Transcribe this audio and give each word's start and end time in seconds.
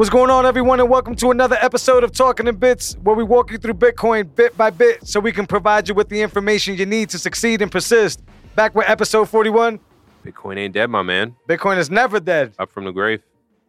What's 0.00 0.08
going 0.08 0.30
on, 0.30 0.46
everyone, 0.46 0.80
and 0.80 0.88
welcome 0.88 1.14
to 1.16 1.30
another 1.30 1.58
episode 1.60 2.04
of 2.04 2.12
Talking 2.12 2.46
in 2.46 2.56
Bits, 2.56 2.96
where 3.02 3.14
we 3.14 3.22
walk 3.22 3.50
you 3.50 3.58
through 3.58 3.74
Bitcoin 3.74 4.34
bit 4.34 4.56
by 4.56 4.70
bit 4.70 5.06
so 5.06 5.20
we 5.20 5.30
can 5.30 5.46
provide 5.46 5.90
you 5.90 5.94
with 5.94 6.08
the 6.08 6.22
information 6.22 6.74
you 6.74 6.86
need 6.86 7.10
to 7.10 7.18
succeed 7.18 7.60
and 7.60 7.70
persist. 7.70 8.22
Back 8.54 8.74
with 8.74 8.88
episode 8.88 9.28
41 9.28 9.78
Bitcoin 10.24 10.56
ain't 10.56 10.72
dead, 10.72 10.88
my 10.88 11.02
man. 11.02 11.36
Bitcoin 11.46 11.76
is 11.76 11.90
never 11.90 12.18
dead. 12.18 12.54
Up 12.58 12.72
from 12.72 12.86
the 12.86 12.92
grave. 12.92 13.20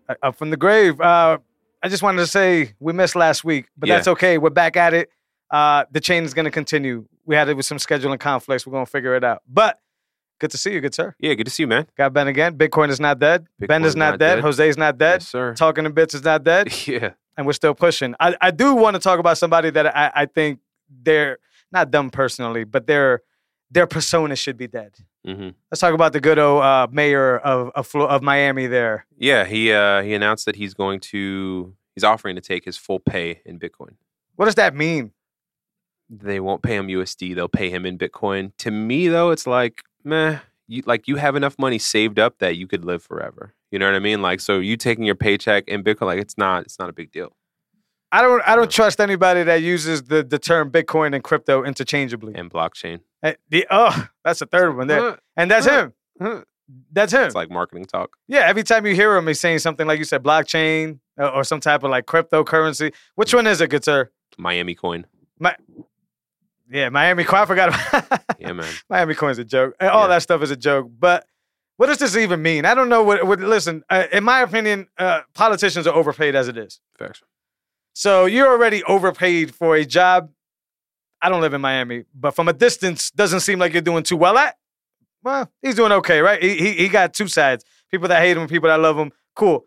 Uh, 0.07 0.15
Up 0.23 0.37
from 0.37 0.51
the 0.51 0.55
grave. 0.55 1.01
Uh, 1.01 1.39
I 1.83 1.89
just 1.89 2.01
wanted 2.01 2.19
to 2.19 2.27
say 2.27 2.75
we 2.79 2.93
missed 2.93 3.17
last 3.17 3.43
week, 3.43 3.65
but 3.77 3.89
Yeah. 3.89 3.95
that's 3.95 4.07
okay. 4.07 4.37
We're 4.37 4.51
back 4.51 4.77
at 4.77 4.93
it. 4.93 5.09
Uh, 5.49 5.83
the 5.91 5.99
chain 5.99 6.23
is 6.23 6.33
going 6.33 6.45
to 6.45 6.51
continue. 6.51 7.09
We 7.25 7.35
had 7.35 7.49
it 7.49 7.57
with 7.57 7.65
some 7.65 7.77
scheduling 7.77 8.21
conflicts. 8.21 8.65
We're 8.65 8.71
going 8.71 8.85
to 8.85 8.91
figure 8.91 9.17
it 9.17 9.25
out. 9.25 9.41
But 9.49 9.81
good 10.41 10.51
to 10.51 10.57
see 10.57 10.73
you, 10.73 10.81
good 10.81 10.93
sir. 10.95 11.15
Yeah, 11.19 11.33
good 11.35 11.45
to 11.45 11.51
see 11.51 11.63
you, 11.63 11.67
man. 11.67 11.85
Got 11.95 12.11
Ben 12.13 12.27
again. 12.27 12.57
Bitcoin 12.57 12.89
is 12.89 12.99
not 12.99 13.19
dead. 13.19 13.47
ben 13.59 13.69
Bitcoin 13.69 13.85
is 13.85 13.91
is 13.91 13.95
not, 13.95 14.09
not 14.11 14.19
dead. 14.19 14.35
dead. 14.35 14.43
Jose's 14.43 14.77
not 14.77 14.97
dead. 14.97 15.21
Yes, 15.21 15.27
sir. 15.29 15.53
Talking 15.53 15.85
in 15.85 15.91
Bits 15.93 16.13
is 16.15 16.23
not 16.23 16.43
dead. 16.43 16.67
Yeah. 16.87 17.11
and 17.37 17.45
we're 17.45 17.53
still 17.53 17.73
pushing. 17.75 18.15
I, 18.19 18.35
I 18.41 18.51
do 18.51 18.75
want 18.75 18.95
to 18.95 18.99
talk 18.99 19.19
about 19.19 19.37
somebody 19.37 19.69
that 19.69 19.95
I, 19.95 20.11
I 20.13 20.25
think 20.25 20.59
they're 20.89 21.37
not 21.71 21.91
dumb 21.91 22.09
personally, 22.09 22.65
but 22.65 22.87
their 22.87 23.21
their 23.69 23.87
persona 23.87 24.35
should 24.35 24.57
be 24.57 24.67
dead. 24.67 24.91
hmm 25.25 25.49
Let's 25.71 25.79
talk 25.79 25.93
about 25.93 26.11
the 26.11 26.19
good 26.19 26.37
old 26.39 26.61
uh, 26.63 26.87
mayor 26.91 27.37
of 27.37 27.69
of, 27.75 27.95
of 27.95 28.21
Miami. 28.21 28.67
There, 28.67 29.05
Yeah, 29.17 29.45
he 29.45 29.71
uh, 29.71 30.01
he 30.01 30.13
announced 30.13 30.45
that 30.47 30.55
he's 30.57 30.73
going 30.73 30.99
to 31.11 31.73
he's 31.95 32.03
offering 32.03 32.35
to 32.35 32.41
take 32.41 32.65
his 32.65 32.75
full 32.77 32.99
pay 32.99 33.41
in 33.45 33.59
Bitcoin. 33.59 33.93
what 34.35 34.45
does 34.45 34.55
that 34.55 34.75
mean? 34.75 35.11
They 36.09 36.41
won't 36.41 36.61
pay 36.61 36.75
him 36.75 36.87
USD, 36.87 37.35
they'll 37.35 37.47
pay 37.47 37.69
him 37.69 37.85
in 37.85 37.97
Bitcoin. 37.97 38.51
To 38.57 38.71
me 38.71 39.07
though, 39.07 39.31
it's 39.31 39.47
like, 39.47 39.81
meh, 40.03 40.39
you 40.67 40.83
like 40.85 41.07
you 41.07 41.17
have 41.17 41.35
enough 41.35 41.57
money 41.59 41.79
saved 41.79 42.19
up 42.19 42.39
that 42.39 42.55
you 42.55 42.67
could 42.67 42.85
live 42.85 43.03
forever. 43.03 43.53
You 43.71 43.79
know 43.79 43.85
what 43.85 43.95
I 43.95 43.99
mean? 43.99 44.21
Like 44.21 44.39
so 44.39 44.59
you 44.59 44.77
taking 44.77 45.05
your 45.05 45.15
paycheck 45.15 45.67
in 45.67 45.83
Bitcoin, 45.83 46.07
like 46.07 46.19
it's 46.19 46.37
not 46.37 46.63
it's 46.63 46.79
not 46.79 46.89
a 46.89 46.93
big 46.93 47.11
deal. 47.11 47.35
I 48.11 48.21
don't 48.21 48.41
I 48.45 48.55
don't 48.55 48.69
trust 48.69 48.99
anybody 48.99 49.43
that 49.43 49.61
uses 49.61 50.03
the 50.03 50.23
the 50.23 50.39
term 50.39 50.71
Bitcoin 50.71 51.13
and 51.13 51.23
crypto 51.23 51.63
interchangeably. 51.63 52.35
And 52.35 52.51
blockchain. 52.51 53.01
Eh, 53.23 53.33
the, 53.49 53.67
oh, 53.69 54.07
that's 54.23 54.39
the 54.39 54.45
third 54.45 54.75
one 54.75 54.87
there, 54.87 55.19
and 55.37 55.49
that's 55.49 55.65
him. 55.65 55.93
That's 56.91 57.11
him. 57.11 57.25
It's 57.25 57.35
like 57.35 57.51
marketing 57.51 57.85
talk. 57.85 58.15
yeah, 58.27 58.41
every 58.41 58.63
time 58.63 58.85
you 58.85 58.95
hear 58.95 59.15
him, 59.15 59.27
he's 59.27 59.39
saying 59.39 59.59
something 59.59 59.85
like 59.87 59.99
you 59.99 60.05
said, 60.05 60.23
blockchain 60.23 60.99
or, 61.17 61.29
or 61.29 61.43
some 61.43 61.59
type 61.59 61.83
of 61.83 61.91
like 61.91 62.05
cryptocurrency. 62.05 62.93
Which 63.15 63.33
one 63.33 63.45
is 63.45 63.61
it, 63.61 63.69
good 63.69 63.83
sir? 63.83 64.09
Miami 64.37 64.75
coin. 64.75 65.05
Yeah, 66.71 66.89
Miami 66.89 67.23
coin. 67.25 67.41
I 67.41 67.45
forgot. 67.45 67.69
About 67.69 68.21
Yeah, 68.39 68.53
man. 68.53 68.71
Miami 68.89 69.13
coin's 69.13 69.37
a 69.37 69.43
joke. 69.43 69.75
All 69.81 70.03
Yeah. 70.03 70.07
that 70.07 70.21
stuff 70.23 70.41
is 70.41 70.51
a 70.51 70.55
joke. 70.55 70.89
But 70.97 71.25
what 71.77 71.87
does 71.87 71.97
this 71.97 72.15
even 72.15 72.41
mean? 72.41 72.65
I 72.65 72.73
don't 72.73 72.89
know 72.89 73.03
what. 73.03 73.25
what 73.27 73.39
listen, 73.39 73.83
uh, 73.89 74.05
in 74.11 74.23
my 74.23 74.39
opinion, 74.41 74.87
uh, 74.97 75.21
politicians 75.33 75.85
are 75.87 75.93
overpaid 75.93 76.35
as 76.35 76.47
it 76.47 76.57
is. 76.57 76.79
Facts. 76.97 77.21
So 77.93 78.25
you're 78.25 78.47
already 78.47 78.83
overpaid 78.85 79.53
for 79.53 79.75
a 79.75 79.85
job. 79.85 80.31
I 81.21 81.29
don't 81.29 81.41
live 81.41 81.53
in 81.53 81.61
Miami, 81.61 82.05
but 82.15 82.31
from 82.31 82.47
a 82.47 82.53
distance, 82.53 83.11
doesn't 83.11 83.41
seem 83.41 83.59
like 83.59 83.73
you're 83.73 83.81
doing 83.81 84.03
too 84.03 84.17
well 84.17 84.37
at. 84.37 84.55
Well, 85.23 85.51
he's 85.61 85.75
doing 85.75 85.91
okay, 85.91 86.19
right? 86.21 86.41
He 86.41 86.55
he, 86.57 86.71
he 86.73 86.87
got 86.89 87.13
two 87.13 87.27
sides: 87.27 87.63
people 87.91 88.07
that 88.07 88.21
hate 88.21 88.31
him, 88.37 88.39
and 88.43 88.49
people 88.49 88.69
that 88.69 88.79
love 88.79 88.97
him. 88.97 89.11
Cool. 89.35 89.65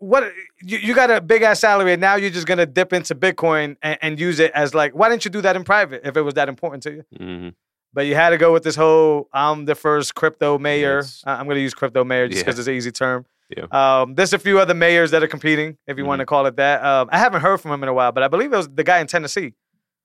What 0.00 0.32
you, 0.62 0.78
you 0.78 0.94
got 0.94 1.10
a 1.10 1.20
big 1.20 1.42
ass 1.42 1.60
salary, 1.60 1.92
and 1.92 2.00
now 2.00 2.16
you're 2.16 2.30
just 2.30 2.46
gonna 2.46 2.66
dip 2.66 2.92
into 2.92 3.14
Bitcoin 3.14 3.76
and, 3.82 3.98
and 4.02 4.18
use 4.18 4.38
it 4.40 4.50
as 4.52 4.74
like, 4.74 4.92
why 4.94 5.08
didn't 5.08 5.24
you 5.24 5.30
do 5.30 5.40
that 5.42 5.56
in 5.56 5.62
private 5.64 6.00
if 6.04 6.16
it 6.16 6.22
was 6.22 6.34
that 6.34 6.48
important 6.48 6.82
to 6.84 6.90
you? 6.92 7.04
hmm 7.16 7.48
But 7.92 8.06
you 8.06 8.14
had 8.14 8.30
to 8.30 8.38
go 8.38 8.52
with 8.52 8.62
this 8.62 8.76
whole 8.76 9.28
I'm 9.32 9.66
the 9.66 9.74
first 9.74 10.14
crypto 10.14 10.58
mayor. 10.58 11.02
I'm 11.24 11.44
going 11.46 11.56
to 11.56 11.60
use 11.62 11.74
crypto 11.74 12.02
mayor 12.04 12.28
just 12.28 12.38
Yeah. 12.38 12.42
because 12.44 12.58
it's 12.58 12.68
an 12.68 12.74
easy 12.74 12.92
term. 12.92 13.26
Yeah. 13.56 13.64
Um, 13.72 14.14
there's 14.14 14.32
a 14.32 14.38
few 14.38 14.58
other 14.60 14.74
mayors 14.74 15.10
that 15.10 15.22
are 15.24 15.28
competing, 15.28 15.76
if 15.88 15.98
you 15.98 16.04
want 16.04 16.20
to 16.20 16.26
call 16.26 16.46
it 16.46 16.56
that. 16.56 16.84
Um, 16.84 17.08
I 17.10 17.18
haven't 17.18 17.40
heard 17.42 17.60
from 17.60 17.72
him 17.72 17.82
in 17.82 17.88
a 17.88 17.92
while, 17.92 18.12
but 18.12 18.22
I 18.22 18.28
believe 18.28 18.52
it 18.52 18.56
was 18.56 18.68
the 18.68 18.84
guy 18.84 19.00
in 19.00 19.06
Tennessee 19.08 19.54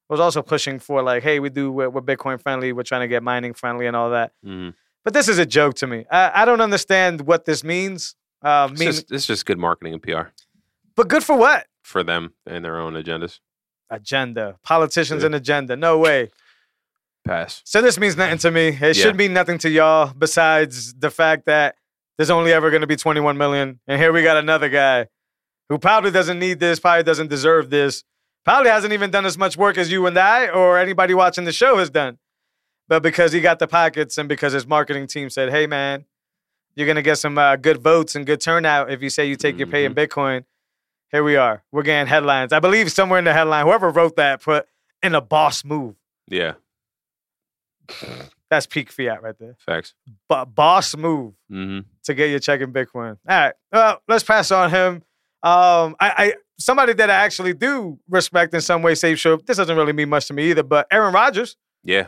was 0.10 0.20
also 0.20 0.42
pushing 0.42 0.78
for 0.80 1.02
like, 1.04 1.22
hey, 1.24 1.40
we 1.40 1.50
do 1.50 1.72
we're, 1.72 1.90
we're 1.90 2.02
Bitcoin 2.02 2.42
friendly, 2.42 2.74
we're 2.74 2.84
trying 2.84 3.02
to 3.02 3.08
get 3.08 3.24
mining 3.24 3.54
friendly 3.54 3.86
and 3.88 3.96
all 3.96 4.10
that. 4.10 4.34
hmm 4.44 4.70
But 5.06 5.14
this 5.14 5.28
is 5.30 5.38
a 5.38 5.46
joke 5.46 5.76
to 5.76 5.88
me. 5.88 6.06
I, 6.12 6.42
I 6.42 6.46
don't 6.46 6.60
understand 6.62 7.22
what 7.22 7.46
this 7.46 7.64
means. 7.64 8.16
Uh, 8.46 8.68
It's 8.72 8.80
mean, 8.80 8.90
just, 8.92 9.12
it's 9.12 9.26
just 9.26 9.46
good 9.46 9.58
marketing 9.58 9.94
and 9.94 10.02
PR 10.04 10.30
but 10.96 11.08
good 11.10 11.24
for 11.24 11.36
what? 11.38 11.66
for 11.84 12.04
them 12.04 12.34
and 12.48 12.64
their 12.66 12.80
own 12.80 12.94
agendas. 12.94 13.40
Agenda. 13.92 14.58
Politicians 14.64 15.22
Yeah. 15.22 15.26
and 15.28 15.36
agenda. 15.36 15.76
No 15.76 15.98
way. 16.00 16.32
Pass. 17.26 17.62
So 17.66 17.82
this 17.82 18.00
means 18.00 18.16
nothing 18.18 18.38
to 18.40 18.52
me. 18.52 18.68
It 18.70 18.82
Yeah. 18.82 18.94
should 18.94 19.16
mean 19.16 19.34
nothing 19.34 19.58
to 19.60 19.70
y'all 19.70 20.14
besides 20.18 20.94
the 20.96 21.10
fact 21.12 21.46
that 21.46 21.76
there's 22.18 22.30
only 22.30 22.54
ever 22.54 22.70
going 22.72 22.82
to 22.82 22.88
be 22.88 22.96
21 22.96 23.38
million. 23.38 23.80
And 23.88 24.00
here 24.02 24.12
we 24.14 24.24
got 24.24 24.38
another 24.38 24.70
guy 24.70 25.08
who 25.70 25.78
probably 25.78 26.12
doesn't 26.12 26.40
need 26.40 26.60
this, 26.60 26.80
probably 26.80 27.04
doesn't 27.04 27.28
deserve 27.30 27.70
this, 27.70 28.04
probably 28.44 28.70
hasn't 28.72 28.94
even 28.94 29.12
done 29.12 29.26
as 29.26 29.38
much 29.38 29.58
work 29.58 29.78
as 29.78 29.92
you 29.92 30.06
and 30.08 30.18
I 30.18 30.48
or 30.48 30.78
anybody 30.78 31.14
watching 31.14 31.44
the 31.46 31.52
show 31.54 31.78
has 31.78 31.90
done. 31.90 32.18
But 32.88 33.02
because 33.04 33.32
he 33.32 33.42
got 33.42 33.60
the 33.60 33.68
pockets 33.68 34.18
and 34.18 34.30
because 34.30 34.54
his 34.54 34.66
marketing 34.68 35.08
team 35.08 35.30
said, 35.30 35.50
hey, 35.50 35.66
man, 35.68 36.06
you're 36.76 36.94
to 36.94 37.02
get 37.02 37.18
some 37.18 37.38
uh, 37.38 37.56
good 37.56 37.82
votes 37.82 38.16
and 38.16 38.26
good 38.26 38.42
turnout 38.42 38.92
if 38.92 39.02
you 39.02 39.10
say 39.10 39.26
you 39.26 39.36
take 39.36 39.58
your 39.58 39.68
pay 39.68 39.86
in 39.86 39.94
Bitcoin. 39.96 40.44
Here 41.12 41.24
we 41.24 41.36
are. 41.38 41.64
We're 41.72 41.84
getting 41.84 42.08
headlines. 42.08 42.52
I 42.52 42.60
believe 42.60 42.92
somewhere 42.92 43.20
in 43.20 43.26
the 43.26 43.34
headline, 43.34 43.66
whoever 43.66 43.90
wrote 43.90 44.16
that 44.18 44.42
put 44.42 44.68
in 45.02 45.16
a 45.16 45.22
boss 45.22 45.64
move. 45.64 45.96
Yeah. 46.28 46.54
That's 48.50 48.66
peak 48.66 48.92
fiat 48.92 49.22
right 49.24 49.38
there. 49.40 49.56
Facts. 49.66 49.94
But 50.28 50.46
boss 50.56 50.96
move 50.96 51.34
hmm 51.50 51.80
to 52.04 52.14
get 52.14 52.30
your 52.30 52.40
check 52.40 52.62
in 52.62 52.72
Bitcoin. 52.72 53.18
All 53.28 53.36
right. 53.40 53.54
Well, 53.72 54.02
let's 54.08 54.24
pass 54.24 54.52
on 54.52 54.70
him. 54.70 54.96
Um, 55.42 55.96
I, 56.00 56.10
I 56.18 56.34
somebody 56.60 56.94
that 56.94 57.10
I 57.10 57.14
actually 57.16 57.54
do 57.54 58.00
respect 58.10 58.54
in 58.54 58.62
some 58.62 58.82
way, 58.82 58.96
safe 58.96 59.18
show. 59.20 59.38
This 59.38 59.58
doesn't 59.58 59.76
really 59.76 59.94
mean 59.94 60.10
much 60.10 60.28
to 60.28 60.34
me 60.34 60.50
either, 60.52 60.64
but 60.64 60.88
Aaron 60.92 61.14
Rodgers, 61.14 61.58
Yeah. 61.84 62.08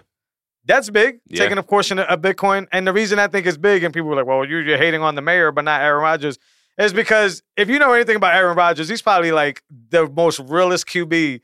That's 0.68 0.90
big, 0.90 1.20
Yeah. 1.28 1.40
taking 1.44 1.58
a 1.58 1.64
portion 1.64 1.98
of, 2.00 2.22
Bitcoin. 2.22 2.68
And 2.72 2.86
the 2.86 2.94
reason 2.94 3.18
I 3.20 3.28
think 3.28 3.46
it's 3.48 3.58
big, 3.58 3.84
and 3.84 3.94
people 3.94 4.10
were 4.10 4.16
like, 4.16 4.26
well, 4.26 4.46
you- 4.46 4.58
you're 4.60 4.78
hating 4.78 5.02
on 5.02 5.16
the 5.16 5.22
mayor, 5.22 5.52
but 5.52 5.64
not 5.66 5.82
Aaron 5.82 6.02
Rodgers, 6.04 6.38
is 6.78 6.94
because 6.94 7.42
if 7.56 7.70
you 7.70 7.80
know 7.80 7.94
anything 7.94 8.16
about 8.18 8.36
Aaron 8.36 8.56
Rodgers, 8.56 8.88
he's 8.90 9.02
probably 9.02 9.32
like 9.32 9.64
the 9.90 10.08
most 10.08 10.40
realest 10.42 10.86
QB. 10.88 11.42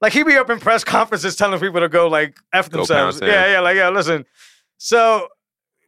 Like 0.00 0.12
he'd 0.12 0.22
be 0.26 0.36
up 0.36 0.48
in 0.50 0.60
press 0.60 0.84
conferences 0.96 1.34
telling 1.34 1.58
people 1.58 1.80
to 1.80 1.88
go 1.88 2.06
like 2.08 2.36
F 2.52 2.70
themselves. 2.70 3.20
Yeah, 3.20 3.50
yeah, 3.52 3.60
like, 3.60 3.76
yeah, 3.76 3.88
listen. 3.88 4.24
So 4.76 5.28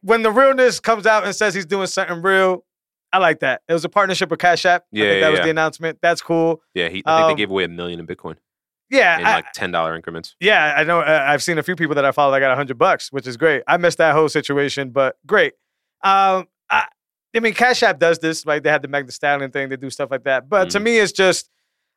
when 0.01 0.23
the 0.23 0.31
realness 0.31 0.79
comes 0.79 1.05
out 1.05 1.23
and 1.23 1.35
says 1.35 1.53
he's 1.53 1.65
doing 1.65 1.87
something 1.87 2.21
real, 2.21 2.65
I 3.13 3.17
like 3.19 3.39
that. 3.41 3.61
It 3.67 3.73
was 3.73 3.85
a 3.85 3.89
partnership 3.89 4.29
with 4.29 4.39
Cash 4.39 4.65
App. 4.65 4.83
I 4.83 4.85
Yeah, 4.91 5.05
that 5.05 5.19
yeah, 5.19 5.29
was 5.29 5.37
yeah. 5.39 5.43
the 5.45 5.49
announcement. 5.51 5.99
That's 6.01 6.21
cool. 6.21 6.61
Yeah. 6.73 6.89
He, 6.89 7.03
I 7.05 7.17
think 7.17 7.23
Um, 7.25 7.31
they 7.31 7.35
gave 7.35 7.49
away 7.51 7.63
a 7.65 7.67
million 7.69 7.99
in 7.99 8.07
Bitcoin 8.07 8.35
Yeah, 8.91 9.19
in 9.19 9.25
I- 9.25 9.35
like 9.35 9.51
ten 9.53 9.71
dollar 9.71 9.95
increments. 9.95 10.35
yeah, 10.39 10.75
I 10.77 10.83
know. 10.83 10.99
Uh, 10.99 11.25
I've 11.27 11.41
seen 11.41 11.57
a 11.57 11.63
few 11.63 11.75
people 11.75 11.95
that 11.95 12.05
I 12.05 12.11
follow 12.11 12.31
that 12.33 12.39
got 12.41 12.51
a 12.51 12.55
hundred 12.55 12.77
bucks, 12.77 13.11
which 13.11 13.25
is 13.25 13.37
great. 13.37 13.63
I 13.67 13.77
missed 13.77 13.97
that 13.99 14.13
whole 14.13 14.29
situation, 14.29 14.89
but 14.91 15.15
great. 15.25 15.53
Um, 16.03 16.47
I, 16.69 16.85
I 17.35 17.39
mean, 17.39 17.53
Cash 17.53 17.81
App 17.83 17.97
does 17.99 18.19
this, 18.19 18.45
right? 18.45 18.61
They 18.61 18.69
had 18.69 18.81
the 18.81 18.87
the 19.03 19.11
Stallion 19.11 19.49
thing. 19.51 19.69
They 19.69 19.77
do 19.77 19.89
stuff 19.89 20.11
like 20.11 20.25
that. 20.25 20.49
But 20.49 20.69
to 20.71 20.79
Mhm. 20.79 20.83
me, 20.83 20.97
it's 20.99 21.11
just 21.13 21.49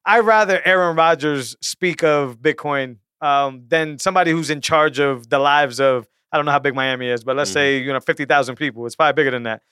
I 0.07 0.21
rather 0.21 0.61
Aaron 0.65 0.97
Rodgers 0.97 1.57
speak 1.61 2.03
of 2.05 2.39
Bitcoin 2.39 2.99
um, 3.21 3.65
than 3.69 3.99
somebody 3.99 4.31
who's 4.31 4.51
in 4.51 4.61
charge 4.61 4.99
of 5.01 5.29
the 5.31 5.39
lives 5.39 5.81
of 5.81 6.07
I 6.31 6.37
don't 6.37 6.47
know 6.47 6.53
how 6.53 6.59
big 6.59 6.75
Miami 6.75 7.09
is, 7.09 7.25
but 7.25 7.37
let's 7.37 7.51
Mhm. 7.51 7.55
say 7.55 7.79
you 7.79 7.93
know 7.93 8.01
fifty 8.01 8.25
thousand 8.25 8.57
people. 8.57 8.87
It's 8.87 8.95
probably 8.97 9.15
bigger 9.21 9.31
than 9.33 9.45
that. 9.45 9.63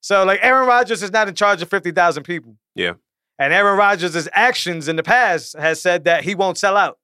So 0.00 0.24
like 0.24 0.38
Aaron 0.42 0.66
Rodgers 0.66 1.02
is 1.02 1.10
not 1.12 1.28
in 1.28 1.34
charge 1.34 1.60
of 1.60 1.68
fifty 1.68 1.90
thousand 1.90 2.22
people. 2.22 2.56
Yeah. 2.74 2.92
And 3.40 3.52
Aaron 3.52 3.76
Rodgers' 3.78 4.28
actions 4.32 4.86
in 4.86 4.94
the 4.96 5.02
past 5.02 5.56
has 5.58 5.80
said 5.82 6.04
that 6.04 6.22
he 6.24 6.34
won't 6.34 6.58
sell 6.58 6.76
out. 6.76 6.98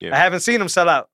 Yeah. 0.00 0.14
I 0.14 0.18
haven't 0.18 0.40
seen 0.40 0.60
him 0.60 0.68
sell 0.68 0.88
out. 0.88 1.08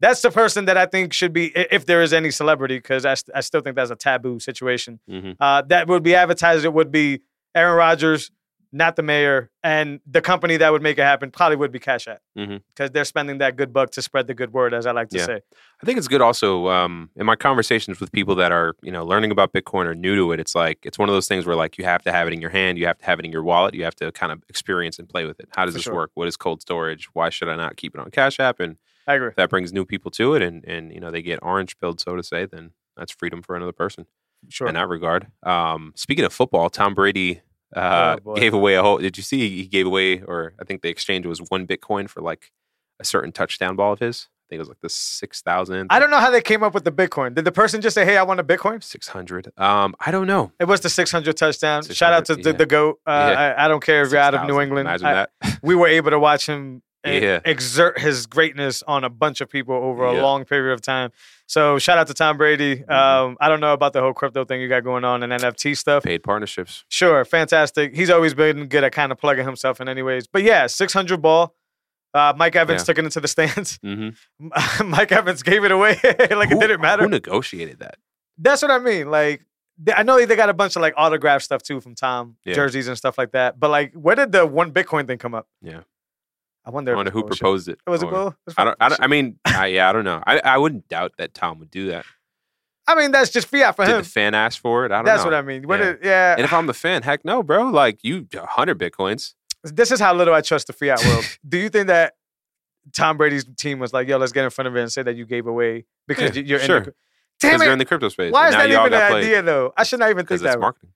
That's 0.00 0.22
the 0.22 0.30
person 0.30 0.64
that 0.64 0.76
I 0.76 0.86
think 0.86 1.12
should 1.12 1.32
be, 1.32 1.52
if 1.54 1.86
there 1.86 2.02
is 2.02 2.12
any 2.12 2.30
celebrity, 2.30 2.78
because 2.78 3.04
I, 3.06 3.14
st- 3.14 3.36
I 3.36 3.40
still 3.40 3.60
think 3.60 3.76
that's 3.76 3.90
a 3.90 3.96
taboo 3.96 4.40
situation. 4.40 5.00
hmm 5.08 5.32
Uh, 5.38 5.62
that 5.68 5.86
would 5.86 6.02
be 6.02 6.14
advertised. 6.14 6.64
It 6.64 6.72
would 6.72 6.90
be 6.90 7.20
Aaron 7.54 7.76
Rodgers, 7.76 8.30
not 8.76 8.96
the 8.96 9.02
mayor, 9.02 9.50
and 9.62 10.00
the 10.04 10.20
company 10.20 10.56
that 10.56 10.72
would 10.72 10.82
make 10.82 10.98
it 10.98 11.02
happen 11.02 11.30
probably 11.30 11.54
would 11.56 11.70
be 11.70 11.78
Cash 11.78 12.08
App 12.08 12.20
because 12.34 12.90
they're 12.90 13.04
spending 13.04 13.38
that 13.38 13.56
good 13.56 13.72
buck 13.72 13.90
to 13.92 14.02
spread 14.02 14.26
the 14.26 14.34
good 14.34 14.52
word, 14.52 14.74
as 14.74 14.84
I 14.84 14.90
like 14.90 15.10
to 15.10 15.18
Yeah. 15.18 15.26
say. 15.26 15.40
I 15.80 15.86
think 15.86 15.96
it's 15.96 16.08
good 16.08 16.20
also 16.20 16.68
um, 16.68 17.08
in 17.14 17.24
my 17.24 17.36
conversations 17.36 18.00
with 18.00 18.10
people 18.10 18.34
that 18.34 18.50
are 18.50 18.74
you 18.82 18.90
know 18.90 19.04
learning 19.04 19.30
about 19.30 19.52
Bitcoin 19.52 19.86
or 19.86 19.94
new 19.94 20.16
to 20.16 20.32
it. 20.32 20.40
It's 20.40 20.54
like 20.56 20.80
it's 20.82 20.98
one 20.98 21.08
of 21.08 21.14
those 21.14 21.28
things 21.28 21.46
where 21.46 21.54
like 21.54 21.78
you 21.78 21.84
have 21.84 22.02
to 22.02 22.10
have 22.12 22.26
it 22.26 22.32
in 22.32 22.40
your 22.40 22.50
hand, 22.50 22.76
you 22.76 22.86
have 22.86 22.98
to 22.98 23.06
have 23.06 23.20
it 23.20 23.24
in 23.24 23.30
your 23.32 23.44
wallet, 23.44 23.74
you 23.74 23.84
have 23.84 23.94
to 23.96 24.10
kind 24.10 24.32
of 24.32 24.42
experience 24.48 24.98
and 24.98 25.08
play 25.08 25.24
with 25.24 25.38
it. 25.38 25.48
How 25.56 25.64
does 25.64 25.74
For 25.74 25.78
this 25.78 25.84
sure. 25.84 25.94
work? 25.94 26.10
What 26.14 26.26
is 26.26 26.36
cold 26.36 26.60
storage? 26.60 27.06
Why 27.14 27.30
should 27.30 27.48
I 27.48 27.54
not 27.56 27.76
keep 27.76 27.94
it 27.94 28.00
on 28.00 28.10
Cash 28.10 28.40
App? 28.40 28.58
And 28.58 28.76
I 29.06 29.14
agree. 29.14 29.30
that 29.36 29.50
brings 29.50 29.72
new 29.72 29.84
people 29.84 30.10
to 30.12 30.34
it, 30.34 30.42
and 30.42 30.64
and 30.64 30.92
you 30.92 30.98
know 30.98 31.12
they 31.12 31.22
get 31.22 31.38
orange 31.42 31.78
pilled, 31.78 32.00
so 32.00 32.16
to 32.16 32.22
say, 32.24 32.44
then 32.46 32.72
that's 32.96 33.12
freedom 33.12 33.40
for 33.40 33.54
another 33.54 33.72
person 33.72 34.06
Sure. 34.48 34.66
in 34.66 34.74
that 34.74 34.88
regard. 34.88 35.28
Um, 35.44 35.92
speaking 35.94 36.24
of 36.24 36.32
football, 36.32 36.68
Tom 36.70 36.92
Brady 36.94 37.40
uh, 37.74 38.16
Oh, 38.24 38.34
gave 38.34 38.54
away 38.54 38.74
a 38.74 38.82
whole. 38.82 38.98
Did 38.98 39.16
you 39.16 39.22
see 39.22 39.48
he 39.62 39.66
gave 39.66 39.86
away, 39.86 40.20
or 40.20 40.54
I 40.60 40.64
think 40.64 40.82
the 40.82 40.88
exchange 40.88 41.26
was 41.26 41.40
one 41.48 41.66
Bitcoin 41.66 42.08
for 42.08 42.20
like 42.20 42.52
a 43.00 43.04
certain 43.04 43.32
touchdown 43.32 43.76
ball 43.76 43.92
of 43.92 43.98
his. 44.00 44.28
I 44.28 44.44
think 44.50 44.56
it 44.58 44.60
was 44.60 44.68
like 44.68 44.80
the 44.82 44.90
six 44.90 45.40
thousand. 45.40 45.86
I 45.90 45.98
don't 45.98 46.10
know 46.10 46.18
how 46.18 46.30
they 46.30 46.42
came 46.42 46.62
up 46.62 46.74
with 46.74 46.84
the 46.84 46.92
Bitcoin. 46.92 47.34
Did 47.34 47.44
the 47.46 47.52
person 47.52 47.80
just 47.80 47.94
say, 47.94 48.04
"Hey, 48.04 48.16
I 48.18 48.22
want 48.22 48.40
a 48.40 48.44
Bitcoin"? 48.44 48.82
Six 48.82 49.08
hundred. 49.08 49.50
Um, 49.56 49.94
I 49.98 50.10
don't 50.10 50.26
know. 50.26 50.52
It 50.60 50.66
was 50.66 50.80
the 50.82 50.90
600 50.90 51.34
touchdown. 51.36 51.82
Shout 51.84 52.12
out 52.12 52.26
to 52.26 52.34
600, 52.34 52.44
the, 52.44 52.50
yeah. 52.50 52.56
the 52.58 52.66
goat. 52.66 53.00
Uh, 53.06 53.30
Yeah. 53.32 53.40
I, 53.58 53.64
I 53.64 53.68
don't 53.68 53.82
care 53.82 54.02
if 54.02 54.10
you're 54.12 54.20
out 54.20 54.34
of 54.34 54.40
6,000. 54.40 54.54
New 54.54 54.60
England. 54.62 54.86
Imagine 54.88 55.06
I- 55.06 55.12
that. 55.14 55.58
we 55.62 55.74
were 55.74 55.88
able 55.88 56.10
to 56.10 56.18
watch 56.18 56.46
him 56.46 56.82
uh, 57.06 57.10
Yeah. 57.10 57.40
exert 57.46 57.98
his 57.98 58.26
greatness 58.26 58.82
on 58.82 59.02
a 59.02 59.08
bunch 59.10 59.40
of 59.40 59.48
people 59.48 59.74
over 59.74 60.04
a 60.04 60.12
long 60.20 60.44
period 60.44 60.74
of 60.74 60.82
time. 60.82 61.10
So 61.46 61.78
shout 61.78 61.98
out 61.98 62.06
to 62.06 62.14
Tom 62.14 62.36
Brady. 62.38 62.76
Mhm. 62.76 62.90
Um, 62.90 63.36
I 63.40 63.48
don't 63.48 63.60
know 63.60 63.72
about 63.74 63.92
the 63.92 64.00
whole 64.00 64.14
crypto 64.14 64.44
thing 64.44 64.60
you 64.60 64.68
got 64.68 64.82
going 64.82 65.04
on 65.04 65.22
and 65.22 65.32
NFT 65.32 65.76
stuff. 65.76 66.02
Paid 66.02 66.22
partnerships. 66.22 66.84
Sure, 66.88 67.24
fantastic. 67.24 67.94
He's 67.94 68.08
always 68.10 68.32
been 68.34 68.66
good 68.66 68.82
at 68.84 68.92
kind 68.92 69.12
of 69.12 69.18
plugging 69.18 69.44
himself 69.44 69.80
in, 69.80 69.88
anyways. 69.88 70.26
But 70.26 70.42
yeah, 70.42 70.66
600 70.66 71.20
ball. 71.20 71.54
Uh, 72.14 72.32
Mike 72.36 72.54
Evans 72.56 72.82
Yeah. 72.82 72.84
took 72.86 72.98
it 72.98 73.04
into 73.04 73.20
the 73.20 73.28
stands. 73.28 73.78
Mm-hmm. 73.84 74.88
Mike 74.88 75.12
Evans 75.12 75.42
gave 75.42 75.64
it 75.64 75.72
away 75.72 75.98
like 76.30 76.50
it 76.50 76.60
didn't 76.60 76.80
matter. 76.80 77.02
Who 77.02 77.08
negotiated 77.08 77.80
that? 77.80 77.96
That's 78.38 78.62
what 78.62 78.70
I 78.70 78.78
mean. 78.78 79.10
Like, 79.10 79.44
I 79.94 80.02
know 80.04 80.24
they 80.24 80.36
got 80.36 80.48
a 80.48 80.54
bunch 80.54 80.76
of 80.76 80.82
like 80.82 80.94
autograph 80.96 81.42
stuff 81.42 81.62
too 81.62 81.80
from 81.80 81.94
Tom, 81.94 82.36
Yeah. 82.44 82.54
jerseys 82.54 82.86
and 82.88 82.96
stuff 82.96 83.18
like 83.18 83.32
that. 83.32 83.58
But 83.58 83.70
like, 83.70 83.92
where 83.94 84.14
did 84.16 84.32
the 84.32 84.46
one 84.46 84.72
Bitcoin 84.72 85.06
thing 85.06 85.18
come 85.18 85.34
up? 85.34 85.48
Yeah. 85.60 85.80
I 86.66 86.70
wonder. 86.70 86.92
I 86.92 86.96
wonder 86.96 87.10
who 87.10 87.22
bullshit. 87.22 87.38
proposed 87.40 87.68
it. 87.68 87.78
Was 87.86 88.02
it? 88.02 88.08
It's 88.46 88.54
I 88.58 88.64
don't. 88.64 88.76
I, 88.80 88.88
don't. 88.88 89.00
I 89.02 89.06
mean, 89.06 89.38
I, 89.44 89.66
yeah, 89.66 89.88
I 89.88 89.92
don't 89.92 90.04
know. 90.04 90.22
I, 90.26 90.38
I 90.40 90.58
wouldn't 90.58 90.88
doubt 90.88 91.12
that 91.18 91.34
Tom 91.34 91.58
would 91.58 91.70
do 91.70 91.88
that. 91.88 92.04
I 92.86 92.94
mean, 92.94 93.12
that's 93.12 93.30
just 93.30 93.48
fiat 93.48 93.76
for 93.76 93.84
Did 93.86 93.92
him. 93.92 93.98
the 94.02 94.08
fan 94.08 94.34
ask 94.34 94.60
for 94.60 94.84
it? 94.84 94.92
I 94.92 94.96
don't 94.96 95.04
know. 95.06 95.10
That's 95.12 95.24
know. 95.24 95.30
what 95.30 95.34
I 95.38 95.42
mean. 95.42 95.64
Yeah. 95.68 95.76
it, 95.82 95.98
yeah, 96.02 96.32
And 96.36 96.44
if 96.44 96.52
I'm 96.52 96.66
the 96.66 96.74
fan, 96.74 97.02
heck 97.02 97.24
no, 97.24 97.42
bro. 97.42 97.70
Like 97.70 97.98
you, 98.02 98.26
hundred 98.34 98.78
bitcoins. 98.78 99.34
this 99.62 99.90
is 99.90 100.00
how 100.00 100.14
little 100.14 100.34
I 100.34 100.40
trust 100.42 100.66
the 100.66 100.72
fiat 100.74 101.02
world. 101.04 101.24
Do 101.48 101.56
you 101.58 101.68
think 101.70 101.86
that 101.86 102.14
Tom 102.92 103.16
Brady's 103.16 103.44
team 103.56 103.78
was 103.78 103.92
like, 103.94 104.06
"Yo, 104.08 104.18
let's 104.18 104.32
get 104.32 104.44
in 104.44 104.50
front 104.50 104.68
of 104.68 104.76
it 104.76 104.80
and 104.82 104.92
say 104.92 105.02
that 105.02 105.16
you 105.16 105.24
gave 105.24 105.46
away 105.46 105.86
because 106.06 106.36
Yeah, 106.36 106.42
you- 106.42 106.48
you're 106.48 106.58
sure. 106.60 106.76
in 106.78 106.84
the 106.84 106.94
Damn 107.40 107.58
they're 107.58 107.72
in 107.72 107.78
the 107.78 107.84
crypto 107.84 108.08
space. 108.10 108.32
Why 108.32 108.48
is 108.48 108.54
that 108.54 108.70
even 108.70 108.92
an 108.92 109.12
idea 109.12 109.42
though? 109.42 109.72
I 109.76 109.82
should 109.84 109.98
not 110.00 110.10
even 110.10 110.24
think 110.24 110.40
that. 110.40 110.44
that's 110.46 110.56
way. 110.56 110.60
marketing. 110.60 110.90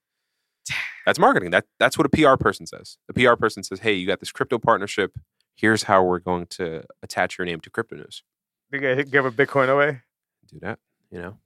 That's 1.05 1.19
marketing. 1.19 1.51
That 1.51 1.65
that's 1.79 1.97
what 1.97 2.05
a 2.05 2.09
PR 2.09 2.35
person 2.41 2.65
says. 2.67 2.97
The 3.07 3.13
PR 3.13 3.35
person 3.35 3.63
says, 3.63 3.79
"Hey, 3.79 3.93
you 3.93 4.05
got 4.05 4.19
this 4.19 4.31
crypto 4.31 4.59
partnership. 4.59 5.17
Here's 5.59 5.83
how 5.83 6.03
we're 6.03 6.19
going 6.19 6.45
to 6.51 6.83
attach 7.03 7.37
your 7.37 7.45
name 7.45 7.59
to 7.61 7.69
crypto 7.69 7.95
news. 7.97 8.23
They 8.71 8.79
gonna 8.79 9.03
give 9.03 9.25
a 9.25 9.31
Bitcoin 9.31 9.67
away. 9.69 10.01
Do 10.47 10.59
that, 10.61 10.79
you 11.11 11.19
know." 11.19 11.37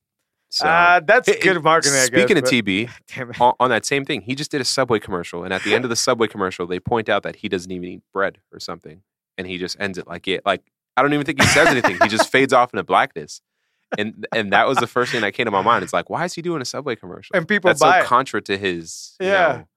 So, 0.50 0.68
Uh, 0.68 1.00
that's 1.00 1.28
it- 1.28 1.42
good 1.42 1.56
it- 1.58 1.64
marketing. 1.64 1.98
I 1.98 2.04
Speaking 2.06 2.36
guess, 2.38 2.44
of 2.44 2.44
TB, 2.50 2.90
on, 3.42 3.54
on 3.60 3.70
that 3.72 3.86
same 3.86 4.06
thing, 4.06 4.22
he 4.22 4.36
just 4.36 4.52
did 4.52 4.62
a 4.62 4.66
Subway 4.66 5.00
commercial, 5.00 5.44
and 5.44 5.52
at 5.54 5.64
the 5.64 5.74
end 5.74 5.84
of 5.84 5.90
the 5.90 5.96
Subway 5.96 6.28
commercial, 6.28 6.68
they 6.68 6.80
point 6.80 7.10
out 7.10 7.24
that 7.24 7.38
he 7.38 7.50
doesn't 7.50 7.72
even 7.72 7.90
eat 7.90 8.02
bread 8.14 8.38
or 8.52 8.60
something, 8.60 9.02
and 9.38 9.48
he 9.48 9.58
just 9.58 9.76
ends 9.80 9.98
it 9.98 10.06
like 10.08 10.28
it 10.28 10.46
like 10.46 10.62
I 10.96 11.02
don't 11.02 11.12
even 11.14 11.26
think 11.26 11.42
he 11.42 11.48
says 11.48 11.68
anything. 11.70 11.98
he 12.02 12.08
just 12.08 12.30
fades 12.32 12.54
off 12.54 12.72
into 12.72 12.84
blackness, 12.84 13.42
and 13.98 14.28
and 14.32 14.54
that 14.54 14.68
was 14.68 14.78
the 14.78 14.86
first 14.86 15.12
thing 15.12 15.22
that 15.22 15.34
came 15.34 15.46
to 15.46 15.52
my 15.52 15.64
mind. 15.64 15.84
It's 15.84 15.94
like, 15.94 16.10
why 16.12 16.24
is 16.26 16.34
he 16.36 16.44
doing 16.44 16.62
a 16.62 16.66
Subway 16.66 16.96
commercial? 16.96 17.36
and 17.36 17.48
people 17.48 17.70
That's 17.70 17.80
buy 17.82 18.00
so 18.02 18.04
it. 18.04 18.08
contra 18.08 18.42
to 18.44 18.58
his 18.58 19.16
you 19.20 19.28
Yeah. 19.30 19.54
know, 19.54 19.68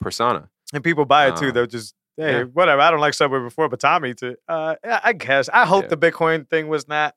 persona. 0.00 0.48
and 0.72 0.84
people 0.84 1.04
buy 1.06 1.26
it 1.26 1.36
too. 1.36 1.48
Uh, 1.48 1.52
They're 1.52 1.66
just 1.66 1.94
hey, 2.20 2.38
yeah. 2.38 2.42
whatever. 2.44 2.80
I 2.82 2.90
don't 2.90 3.00
like 3.00 3.14
Subway 3.14 3.40
before, 3.40 3.68
but 3.68 3.80
Tom 3.80 4.04
eats 4.06 4.22
it. 4.22 4.38
Uh, 4.48 4.74
I 4.84 5.12
guess. 5.12 5.48
I 5.52 5.66
hope 5.66 5.84
Yeah. 5.84 5.88
the 5.88 5.96
Bitcoin 5.96 6.48
thing 6.48 6.68
was 6.68 6.86
not 6.88 7.14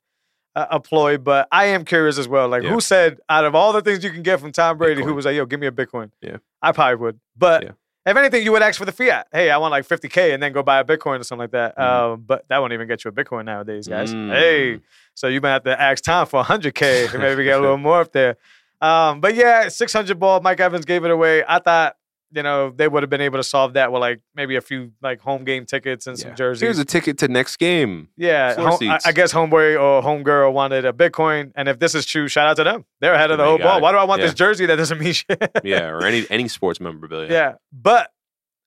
uh, 0.55 0.67
a 0.69 0.79
ploy, 0.79 1.17
but 1.17 1.47
I 1.51 1.65
am 1.65 1.83
curious 1.83 2.17
as 2.17 2.27
well. 2.27 2.47
Like, 2.47 2.63
Yeah. 2.63 2.69
who 2.69 2.79
said 2.79 3.19
out 3.29 3.44
of 3.45 3.55
all 3.55 3.73
the 3.73 3.81
things 3.81 4.03
you 4.03 4.11
can 4.11 4.21
get 4.23 4.39
from 4.39 4.51
Tom 4.51 4.77
Brady, 4.77 5.01
who 5.03 5.13
was 5.15 5.25
like, 5.25 5.35
"Yo, 5.35 5.45
give 5.45 5.59
me 5.59 5.67
a 5.67 5.71
Bitcoin"? 5.71 6.11
Yeah. 6.21 6.38
I 6.61 6.71
probably 6.71 6.95
would. 6.95 7.19
But 7.35 7.63
if 8.05 8.15
anything, 8.17 8.44
you 8.44 8.51
would 8.51 8.61
ask 8.61 8.77
for 8.77 8.85
the 8.85 8.91
fiat. 8.91 9.27
Hey, 9.31 9.50
I 9.50 9.57
want 9.57 9.71
like 9.71 9.88
50k, 9.88 10.33
and 10.33 10.44
then 10.44 10.53
go 10.53 10.61
buy 10.61 10.79
a 10.79 10.83
Bitcoin 10.83 11.19
or 11.19 11.23
something 11.23 11.44
like 11.45 11.51
that. 11.51 11.79
Um, 11.79 12.23
but 12.27 12.45
that 12.50 12.59
won't 12.59 12.71
even 12.73 12.88
get 12.88 13.03
you 13.03 13.09
a 13.09 13.11
Bitcoin 13.11 13.45
nowadays, 13.45 13.88
guys. 13.88 14.13
Mm. 14.13 14.31
Hey, 14.31 14.79
so 15.15 15.27
you 15.27 15.41
might 15.41 15.53
have 15.53 15.63
to 15.63 15.81
ask 15.81 16.03
Tom 16.03 16.27
for 16.27 16.44
100k, 16.44 17.11
and 17.13 17.21
maybe 17.23 17.45
get 17.45 17.57
a 17.57 17.61
little 17.61 17.77
more 17.77 18.01
up 18.01 18.11
there. 18.11 18.38
Um, 18.81 19.21
but 19.21 19.33
yeah, 19.35 19.69
600 19.69 20.19
ball. 20.19 20.41
Mike 20.41 20.59
Evans 20.59 20.85
gave 20.85 21.03
it 21.05 21.11
away. 21.11 21.44
I 21.47 21.59
thought. 21.59 21.95
You 22.33 22.41
know, 22.41 22.71
they 22.75 22.88
would 22.88 23.03
have 23.03 23.09
been 23.12 23.21
able 23.21 23.38
to 23.38 23.44
solve 23.44 23.74
that 23.74 23.91
with 23.91 24.00
like 24.01 24.19
maybe 24.33 24.56
a 24.56 24.62
few 24.62 24.91
like 25.01 25.21
home 25.21 25.44
game 25.44 25.65
tickets 25.65 26.07
and 26.07 26.18
some 26.18 26.35
jerseys. 26.35 26.62
Here's 26.62 26.80
a 26.80 26.85
ticket 26.85 27.19
to 27.19 27.27
next 27.27 27.57
game. 27.57 28.09
yeah, 28.18 28.56
home- 28.56 28.89
I. 28.89 29.00
I 29.06 29.12
guess 29.12 29.31
homeboy 29.31 29.80
or 29.80 30.01
homegirl 30.01 30.51
wanted 30.51 30.83
a 30.85 30.94
Bitcoin, 30.94 31.51
and 31.56 31.69
if 31.69 31.77
this 31.80 31.94
is 31.94 32.06
true, 32.06 32.27
shout 32.27 32.47
out 32.47 32.56
to 32.57 32.63
them. 32.63 32.85
They're 33.01 33.13
ahead 33.13 33.30
of 33.30 33.39
oh 33.39 33.44
the 33.44 33.44
They 33.44 33.50
whole 33.63 33.71
ball. 33.74 33.81
Why 33.81 33.91
do 33.91 33.97
I 34.00 34.03
want 34.06 34.21
Yeah. 34.21 34.27
this 34.27 34.33
jersey 34.35 34.65
that 34.65 34.77
doesn't 34.77 34.97
mean 35.00 35.13
shit? 35.13 35.51
Yeah, 35.63 35.89
or 35.89 36.06
any 36.06 36.25
any 36.31 36.47
sports 36.47 36.80
memorabilia. 36.80 37.31
yeah, 37.31 37.53
but 37.71 38.09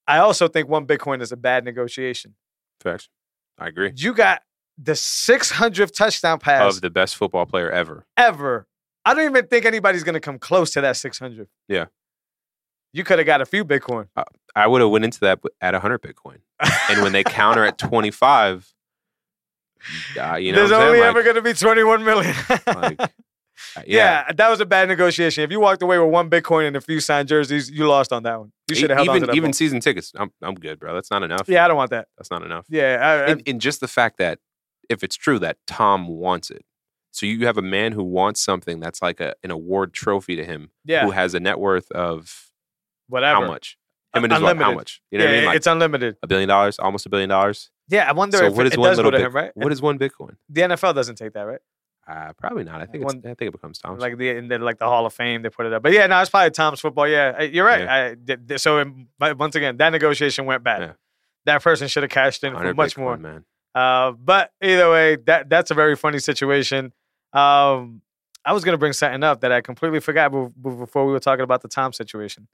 I 0.06 0.18
also 0.18 0.46
think 0.46 0.68
one 0.68 0.86
Bitcoin 0.86 1.20
is 1.20 1.32
a 1.32 1.36
bad 1.36 1.64
negotiation. 1.64 2.34
facts. 2.80 3.08
I 3.58 3.66
agree. 3.68 3.90
You 3.96 4.14
got 4.14 4.42
the 4.78 4.92
600th 4.92 5.92
touchdown 5.96 6.38
pass 6.38 6.76
Of 6.76 6.82
the 6.82 6.90
best 6.90 7.16
football 7.16 7.46
player 7.46 7.70
ever. 7.70 8.06
ever. 8.16 8.66
I 9.04 9.14
don't 9.14 9.24
even 9.24 9.46
think 9.46 9.64
anybody's 9.64 10.02
gonna 10.04 10.20
come 10.20 10.38
close 10.38 10.70
to 10.72 10.80
that 10.82 10.96
600. 10.96 11.48
Yeah. 11.68 11.86
You 12.92 13.04
could 13.04 13.18
have 13.18 13.26
got 13.26 13.40
a 13.40 13.46
few 13.46 13.64
Bitcoin. 13.64 14.08
I 14.54 14.66
would 14.66 14.80
have 14.80 14.90
went 14.90 15.04
into 15.04 15.20
that 15.20 15.40
at 15.60 15.74
100 15.74 16.00
Bitcoin, 16.00 16.38
and 16.90 17.02
when 17.02 17.12
they 17.12 17.24
counter 17.24 17.64
at 17.64 17.76
25, 17.76 18.72
uh, 20.18 20.36
you 20.36 20.52
know, 20.52 20.58
There's 20.58 20.72
only 20.72 20.98
saying? 20.98 21.04
ever 21.04 21.22
gonna 21.22 21.42
be 21.42 21.52
21 21.52 22.04
million. 22.04 22.34
Like, 22.66 23.00
uh, 23.00 23.06
yeah. 23.76 23.82
yeah. 23.86 24.32
that 24.32 24.48
was 24.48 24.60
a 24.60 24.66
bad 24.66 24.88
negotiation. 24.88 25.44
If 25.44 25.50
you 25.50 25.60
walked 25.60 25.82
away 25.82 25.98
with 25.98 26.10
one 26.10 26.30
Bitcoin 26.30 26.66
and 26.66 26.76
a 26.76 26.80
few 26.80 27.00
signed 27.00 27.28
jerseys, 27.28 27.70
you 27.70 27.86
lost 27.86 28.12
on 28.12 28.22
that 28.24 28.38
one. 28.38 28.52
You 28.68 28.76
should 28.76 28.90
have 28.90 28.98
held 28.98 29.08
on 29.10 29.16
even 29.16 29.20
to 29.22 29.32
that. 29.32 29.36
even 29.36 29.52
season 29.52 29.80
tickets. 29.80 30.12
I'm 30.16 30.32
I'm 30.42 30.54
good, 30.54 30.80
bro. 30.80 30.94
That's 30.94 31.10
not 31.10 31.22
enough. 31.22 31.48
yeah, 31.48 31.64
I 31.64 31.68
don't 31.68 31.76
want 31.76 31.90
that. 31.90 32.08
That's 32.16 32.30
not 32.30 32.42
enough. 32.42 32.66
Yeah, 32.68 32.98
I, 33.00 33.12
I, 33.12 33.26
And, 33.32 33.42
and 33.46 33.60
just 33.60 33.80
the 33.80 33.88
fact 33.88 34.18
that 34.18 34.38
if 34.88 35.02
it's 35.02 35.16
true 35.16 35.38
that 35.40 35.58
Tom 35.66 36.08
wants 36.08 36.50
it, 36.50 36.64
so 37.10 37.26
you 37.26 37.46
have 37.46 37.58
a 37.58 37.62
man 37.62 37.92
who 37.92 38.04
wants 38.04 38.40
something 38.40 38.80
that's 38.80 39.00
like 39.00 39.20
a, 39.20 39.34
an 39.42 39.50
award 39.50 39.92
trophy 39.92 40.36
to 40.36 40.44
him, 40.44 40.70
yeah, 40.84 41.04
who 41.04 41.10
has 41.12 41.34
a 41.34 41.40
net 41.40 41.58
worth 41.58 41.90
of 41.92 42.45
whatever. 43.08 43.40
how 43.42 43.46
much? 43.46 43.76
Him 44.14 44.24
and 44.24 44.32
his 44.32 44.42
wife, 44.42 44.56
how 44.56 44.72
much? 44.72 45.02
You 45.10 45.18
know 45.18 45.24
yeah, 45.24 45.30
what 45.30 45.34
I 45.34 45.38
mean? 45.40 45.46
Like 45.46 45.56
it's 45.56 45.66
unlimited. 45.66 46.16
a 46.22 46.26
billion 46.26 46.48
dollars, 46.48 46.78
almost 46.78 47.04
a 47.06 47.08
billion 47.10 47.28
dollars. 47.28 47.70
Yeah, 47.88 48.08
I 48.08 48.12
wonder 48.12 48.38
So 48.38 48.46
if 48.46 48.54
what 48.54 48.66
is 48.66 48.72
it 48.72 48.78
one 48.78 48.88
does 48.90 48.96
go 48.98 49.02
little 49.04 49.12
to 49.12 49.18
bit- 49.18 49.26
him, 49.26 49.34
right? 49.36 49.50
What 49.54 49.72
is 49.72 49.82
one 49.82 49.98
Bitcoin? 49.98 50.36
the 50.48 50.62
NFL 50.62 50.94
doesn't 50.94 51.16
take 51.16 51.32
that, 51.34 51.42
right? 51.42 51.60
Uh, 52.08 52.32
probably 52.34 52.62
not. 52.64 52.80
I 52.80 52.86
think 52.86 53.02
it's, 53.04 53.14
One- 53.14 53.22
I 53.24 53.34
think 53.34 53.42
it 53.42 53.52
becomes 53.52 53.78
Tom's. 53.78 54.00
Like 54.00 54.16
the 54.16 54.28
in 54.30 54.46
the, 54.48 54.58
like 54.58 54.78
the 54.78 54.84
Hall 54.86 55.04
of 55.06 55.12
Fame, 55.12 55.42
they 55.42 55.50
put 55.50 55.66
it 55.66 55.72
up. 55.72 55.82
But 55.82 55.92
yeah, 55.92 56.06
no, 56.06 56.20
it's 56.20 56.30
probably 56.30 56.50
Tom's 56.52 56.80
football. 56.80 57.06
Yeah, 57.08 57.34
uh, 57.38 57.42
you're 57.42 57.66
right. 57.66 57.86
I, 57.86 58.14
th- 58.14 58.38
th- 58.46 58.60
so 58.60 58.84
once 59.20 59.56
again, 59.56 59.76
that 59.78 59.90
negotiation 59.90 60.46
went 60.46 60.62
bad. 60.62 60.80
Yeah. 60.82 60.92
That 61.46 61.62
person 61.62 61.88
should 61.88 62.04
have 62.04 62.10
cashed 62.10 62.42
in 62.44 62.54
for 62.56 62.74
much 62.74 62.94
Bitcoin, 62.94 62.98
more. 63.00 63.16
man. 63.16 63.44
Uh, 63.74 64.12
but 64.12 64.52
either 64.62 64.88
way, 64.90 65.16
that 65.26 65.48
that's 65.50 65.70
a 65.70 65.74
very 65.74 65.96
funny 65.96 66.18
situation. 66.20 66.92
Um, 67.32 68.02
I 68.44 68.52
was 68.52 68.64
gonna 68.64 68.78
bring 68.78 68.92
something 68.92 69.22
up 69.24 69.40
that 69.40 69.50
I 69.52 69.60
completely 69.60 70.00
forgot 70.00 70.30
be- 70.32 70.46
be- 70.70 70.76
before 70.76 71.04
we 71.06 71.12
were 71.12 71.20
talking 71.20 71.42
about 71.42 71.62
the 71.62 71.68
Tom 71.68 71.92
situation. 71.92 72.46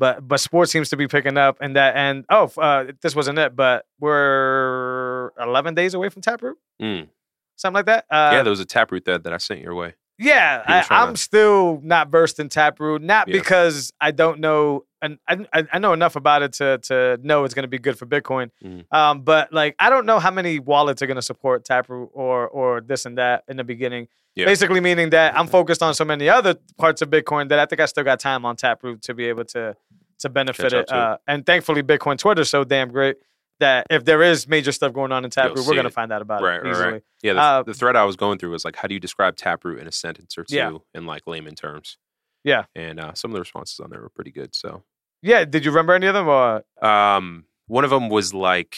But 0.00 0.26
but 0.26 0.40
sports 0.40 0.72
seems 0.72 0.88
to 0.88 0.96
be 0.96 1.06
picking 1.06 1.36
up, 1.36 1.58
and 1.60 1.76
that 1.76 1.94
and 1.94 2.24
oh, 2.30 2.50
uh, 2.56 2.86
this 3.02 3.14
wasn't 3.14 3.38
it, 3.38 3.54
but 3.54 3.84
we're 4.00 5.30
11 5.40 5.74
days 5.74 5.94
away 5.94 6.08
from 6.08 6.22
Taproot, 6.22 6.56
Mm. 6.80 7.08
something 7.56 7.74
like 7.74 7.86
that. 7.86 8.06
Uh, 8.10 8.30
yeah, 8.32 8.42
there 8.42 8.50
was 8.50 8.60
a 8.60 8.64
taproot 8.64 9.04
that, 9.04 9.24
that 9.24 9.32
I 9.32 9.36
sent 9.38 9.60
your 9.60 9.74
way. 9.74 9.94
yeah, 10.18 10.62
I, 10.66 10.86
i'm 10.90 11.14
to- 11.14 11.20
still 11.20 11.80
not 11.82 12.08
versed 12.10 12.40
in 12.40 12.48
Taproot, 12.48 13.02
not 13.02 13.28
Yeah. 13.28 13.32
because 13.38 13.92
I 14.00 14.10
don't 14.10 14.40
know, 14.40 14.84
and 15.02 15.18
I, 15.28 15.46
I 15.72 15.78
know 15.78 15.92
enough 15.92 16.16
about 16.16 16.42
it 16.42 16.52
to 16.54 16.78
to 16.84 17.18
know 17.22 17.44
it's 17.44 17.54
going 17.54 17.64
to 17.64 17.68
be 17.68 17.78
good 17.78 17.98
for 17.98 18.06
Bitcoin. 18.06 18.50
Mhm. 18.64 18.84
Um, 18.92 19.22
but 19.22 19.52
like 19.52 19.74
I 19.78 19.90
don't 19.90 20.06
know 20.06 20.18
how 20.18 20.30
many 20.30 20.58
wallets 20.58 21.00
are 21.02 21.06
going 21.06 21.16
to 21.16 21.22
support 21.22 21.64
Taproot 21.64 22.10
or 22.12 22.48
or 22.48 22.80
this 22.80 23.04
and 23.06 23.18
that 23.18 23.44
in 23.48 23.56
the 23.58 23.64
beginning. 23.64 24.08
Yeah. 24.36 24.46
Basically, 24.46 24.80
meaning 24.80 25.10
that 25.10 25.36
I'm 25.36 25.46
focused 25.48 25.82
on 25.82 25.92
so 25.94 26.04
many 26.04 26.28
other 26.28 26.54
parts 26.78 27.02
of 27.02 27.10
Bitcoin 27.10 27.48
that 27.48 27.58
I 27.58 27.66
think 27.66 27.80
I 27.80 27.86
still 27.86 28.04
got 28.04 28.20
time 28.20 28.44
on 28.44 28.56
Taproot 28.56 29.02
to 29.02 29.14
be 29.14 29.26
able 29.26 29.44
to 29.46 29.76
to 30.20 30.28
benefit 30.28 30.72
it. 30.72 30.90
Uh, 30.92 31.16
and 31.26 31.44
thankfully, 31.46 31.82
Bitcoin 31.82 32.18
Twitter's 32.18 32.48
so 32.50 32.62
damn 32.62 32.90
great 32.92 33.16
that 33.58 33.86
if 33.90 34.04
there 34.04 34.22
is 34.22 34.46
major 34.48 34.70
stuff 34.72 34.92
going 34.92 35.12
on 35.12 35.24
in 35.24 35.30
Taproot, 35.30 35.66
we're 35.66 35.72
going 35.74 35.84
to 35.84 35.90
find 35.90 36.12
out 36.12 36.22
about 36.22 36.42
Right, 36.42 36.56
it 36.56 36.62
right, 36.62 36.70
easily. 36.70 36.92
right. 36.92 37.02
Yeah, 37.22 37.32
the, 37.34 37.40
Uh, 37.40 37.62
the 37.62 37.74
thread 37.74 37.96
I 37.96 38.04
was 38.04 38.16
going 38.16 38.38
through 38.38 38.50
was 38.50 38.64
like, 38.64 38.76
how 38.76 38.86
do 38.88 38.94
you 38.94 39.00
describe 39.00 39.36
taproot 39.36 39.80
in 39.80 39.86
a 39.86 39.92
sentence 39.92 40.38
or 40.38 40.44
two 40.44 40.56
Yeah. 40.56 40.76
in 40.94 41.04
like 41.06 41.26
layman 41.26 41.54
terms? 41.54 41.98
Yeah. 42.44 42.64
And 42.74 42.98
uh, 43.00 43.12
some 43.14 43.30
of 43.30 43.34
the 43.34 43.40
responses 43.40 43.80
on 43.80 43.90
there 43.90 44.00
were 44.00 44.08
pretty 44.10 44.30
good. 44.30 44.54
So 44.54 44.82
Yeah, 45.22 45.44
did 45.44 45.64
you 45.64 45.70
remember 45.72 45.92
any 45.94 46.06
of 46.06 46.14
them? 46.14 46.28
Or 46.28 46.64
um, 46.82 47.44
one 47.66 47.84
of 47.84 47.90
them 47.90 48.08
was 48.08 48.32
like, 48.32 48.76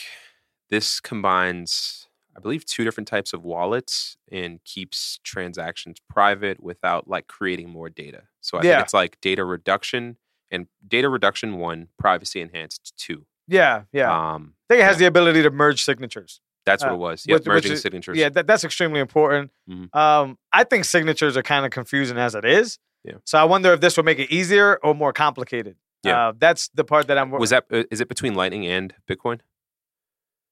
this 0.70 0.98
combines, 1.00 2.08
I 2.36 2.40
believe, 2.40 2.64
two 2.64 2.84
different 2.84 3.08
types 3.08 3.32
of 3.32 3.44
wallets 3.44 4.16
and 4.30 4.62
keeps 4.64 5.18
transactions 5.22 5.98
private 6.08 6.62
without 6.62 7.08
like 7.08 7.26
creating 7.26 7.68
more 7.70 7.90
data. 7.90 8.22
So 8.40 8.58
I 8.58 8.62
Yeah. 8.62 8.76
think 8.76 8.84
it's 8.84 8.94
like 8.94 9.20
data 9.20 9.44
reduction 9.44 10.16
and 10.50 10.66
data 10.86 11.08
reduction 11.08 11.58
one, 11.58 11.88
privacy 11.98 12.40
enhanced 12.40 12.94
two. 12.96 13.26
yeah, 13.48 13.82
yeah. 13.92 14.10
Um, 14.34 14.54
I 14.70 14.74
think 14.74 14.80
it 14.82 14.84
has 14.84 14.96
yeah. 14.96 15.00
the 15.00 15.06
ability 15.06 15.42
to 15.42 15.50
merge 15.50 15.84
signatures. 15.84 16.40
that's 16.64 16.84
what 16.84 16.92
Uh, 16.92 16.94
it 16.94 16.98
was. 16.98 17.24
Which 17.28 17.44
merging 17.44 17.72
is- 17.72 17.82
signatures. 17.82 18.16
Yeah, 18.16 18.28
that, 18.28 18.46
that's 18.46 18.62
extremely 18.62 19.00
important. 19.00 19.50
Mhm. 19.68 19.92
Um, 19.96 20.38
I 20.52 20.62
think 20.62 20.84
signatures 20.84 21.36
are 21.36 21.42
kind 21.42 21.66
of 21.66 21.72
confusing 21.72 22.18
as 22.18 22.36
it 22.36 22.44
is. 22.44 22.78
Yeah. 23.02 23.14
So 23.24 23.36
I 23.36 23.42
wonder 23.42 23.72
if 23.72 23.80
this 23.80 23.96
would 23.96 24.06
make 24.06 24.20
it 24.20 24.30
easier 24.30 24.76
or 24.84 24.94
more 24.94 25.12
complicated. 25.12 25.74
Yeah. 26.04 26.28
Uh, 26.28 26.32
that's 26.38 26.68
the 26.68 26.84
part 26.84 27.08
that 27.08 27.18
I'm. 27.18 27.30
Was 27.32 27.50
that 27.50 27.66
uh, 27.72 27.82
it 27.90 28.08
between 28.08 28.34
Lightning 28.36 28.64
and 28.64 28.94
Bitcoin? 29.10 29.40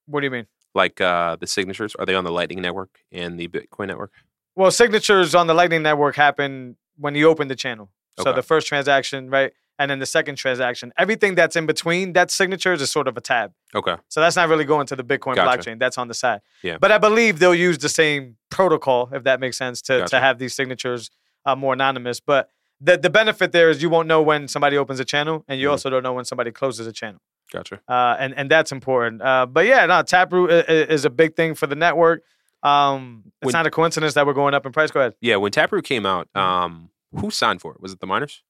What 0.05 0.19
do 0.19 0.25
you 0.25 0.31
mean? 0.31 0.47
Like 0.73 1.01
uh, 1.01 1.35
the 1.35 1.47
signatures, 1.47 1.95
are 1.95 2.05
they 2.05 2.15
on 2.15 2.23
the 2.23 2.31
Lightning 2.31 2.61
Network 2.61 2.99
and 3.11 3.39
the 3.39 3.47
Bitcoin 3.47 3.87
Network? 3.87 4.11
Well, 4.55 4.71
signatures 4.71 5.35
on 5.35 5.47
the 5.47 5.53
Lightning 5.53 5.81
Network 5.83 6.15
happen 6.15 6.77
when 6.97 7.15
you 7.15 7.27
open 7.27 7.47
the 7.47 7.55
channel. 7.55 7.89
So 8.19 8.29
Okay. 8.29 8.35
the 8.35 8.43
first 8.43 8.67
transaction, 8.67 9.29
right? 9.29 9.51
And 9.79 9.89
then 9.89 9.99
the 9.99 10.05
second 10.05 10.35
transaction. 10.35 10.93
Everything 10.97 11.33
that's 11.35 11.55
in 11.55 11.65
between 11.65 12.13
that 12.13 12.29
signatures 12.29 12.81
is 12.81 12.91
sort 12.91 13.07
of 13.07 13.17
a 13.17 13.21
tab. 13.21 13.51
Okay. 13.73 13.95
So 14.09 14.19
that's 14.21 14.35
not 14.35 14.47
really 14.49 14.65
going 14.65 14.85
to 14.87 14.95
the 14.95 15.03
Bitcoin 15.03 15.35
Gotcha. 15.35 15.69
blockchain. 15.71 15.79
That's 15.79 15.97
on 15.97 16.07
the 16.07 16.13
side. 16.13 16.41
Yeah. 16.61 16.77
But 16.79 16.91
I 16.91 16.97
believe 16.99 17.39
they'll 17.39 17.55
use 17.55 17.77
the 17.79 17.89
same 17.89 18.37
protocol, 18.51 19.09
if 19.11 19.23
that 19.23 19.39
makes 19.39 19.57
sense, 19.57 19.81
to, 19.83 19.99
Gotcha. 19.99 20.09
to 20.11 20.19
have 20.19 20.37
these 20.37 20.53
signatures 20.53 21.09
uh, 21.45 21.55
more 21.55 21.73
anonymous. 21.73 22.19
But 22.19 22.49
the, 22.79 22.97
the 22.97 23.09
benefit 23.09 23.51
there 23.53 23.69
is 23.69 23.81
you 23.81 23.89
won't 23.89 24.07
know 24.07 24.21
when 24.21 24.47
somebody 24.47 24.77
opens 24.77 24.99
a 24.99 25.05
channel, 25.05 25.43
and 25.47 25.59
you 25.59 25.67
Mhm. 25.67 25.71
also 25.71 25.89
don't 25.89 26.03
know 26.03 26.13
when 26.13 26.25
somebody 26.25 26.51
closes 26.51 26.85
a 26.85 26.91
channel. 26.93 27.21
Gotcha. 27.51 27.81
Uh, 27.87 28.15
and, 28.19 28.33
and 28.35 28.49
that's 28.49 28.71
important. 28.71 29.21
Uh, 29.21 29.45
but 29.45 29.65
yeah, 29.65 29.85
no, 29.85 30.01
Taproot 30.03 30.49
is 30.69 31.03
a 31.05 31.09
big 31.09 31.35
thing 31.35 31.53
for 31.55 31.67
the 31.67 31.75
network. 31.75 32.23
Um, 32.63 33.23
it's 33.41 33.47
When- 33.47 33.53
not 33.53 33.67
a 33.67 33.71
coincidence 33.71 34.13
that 34.13 34.25
we're 34.25 34.33
going 34.33 34.53
up 34.53 34.65
in 34.65 34.71
price. 34.71 34.91
Go 34.91 34.99
ahead. 35.01 35.15
Yeah, 35.21 35.35
when 35.37 35.51
Taproot 35.51 35.83
came 35.83 36.05
out, 36.05 36.29
Mhm. 36.35 36.39
um, 36.41 36.89
who 37.19 37.29
signed 37.31 37.59
for 37.61 37.73
it? 37.73 37.81
Was 37.81 37.91
it 37.91 37.99
the 37.99 38.07
miners? 38.07 38.43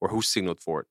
Or 0.00 0.08
who 0.08 0.22
signaled 0.22 0.60
for 0.60 0.80
it? 0.82 0.86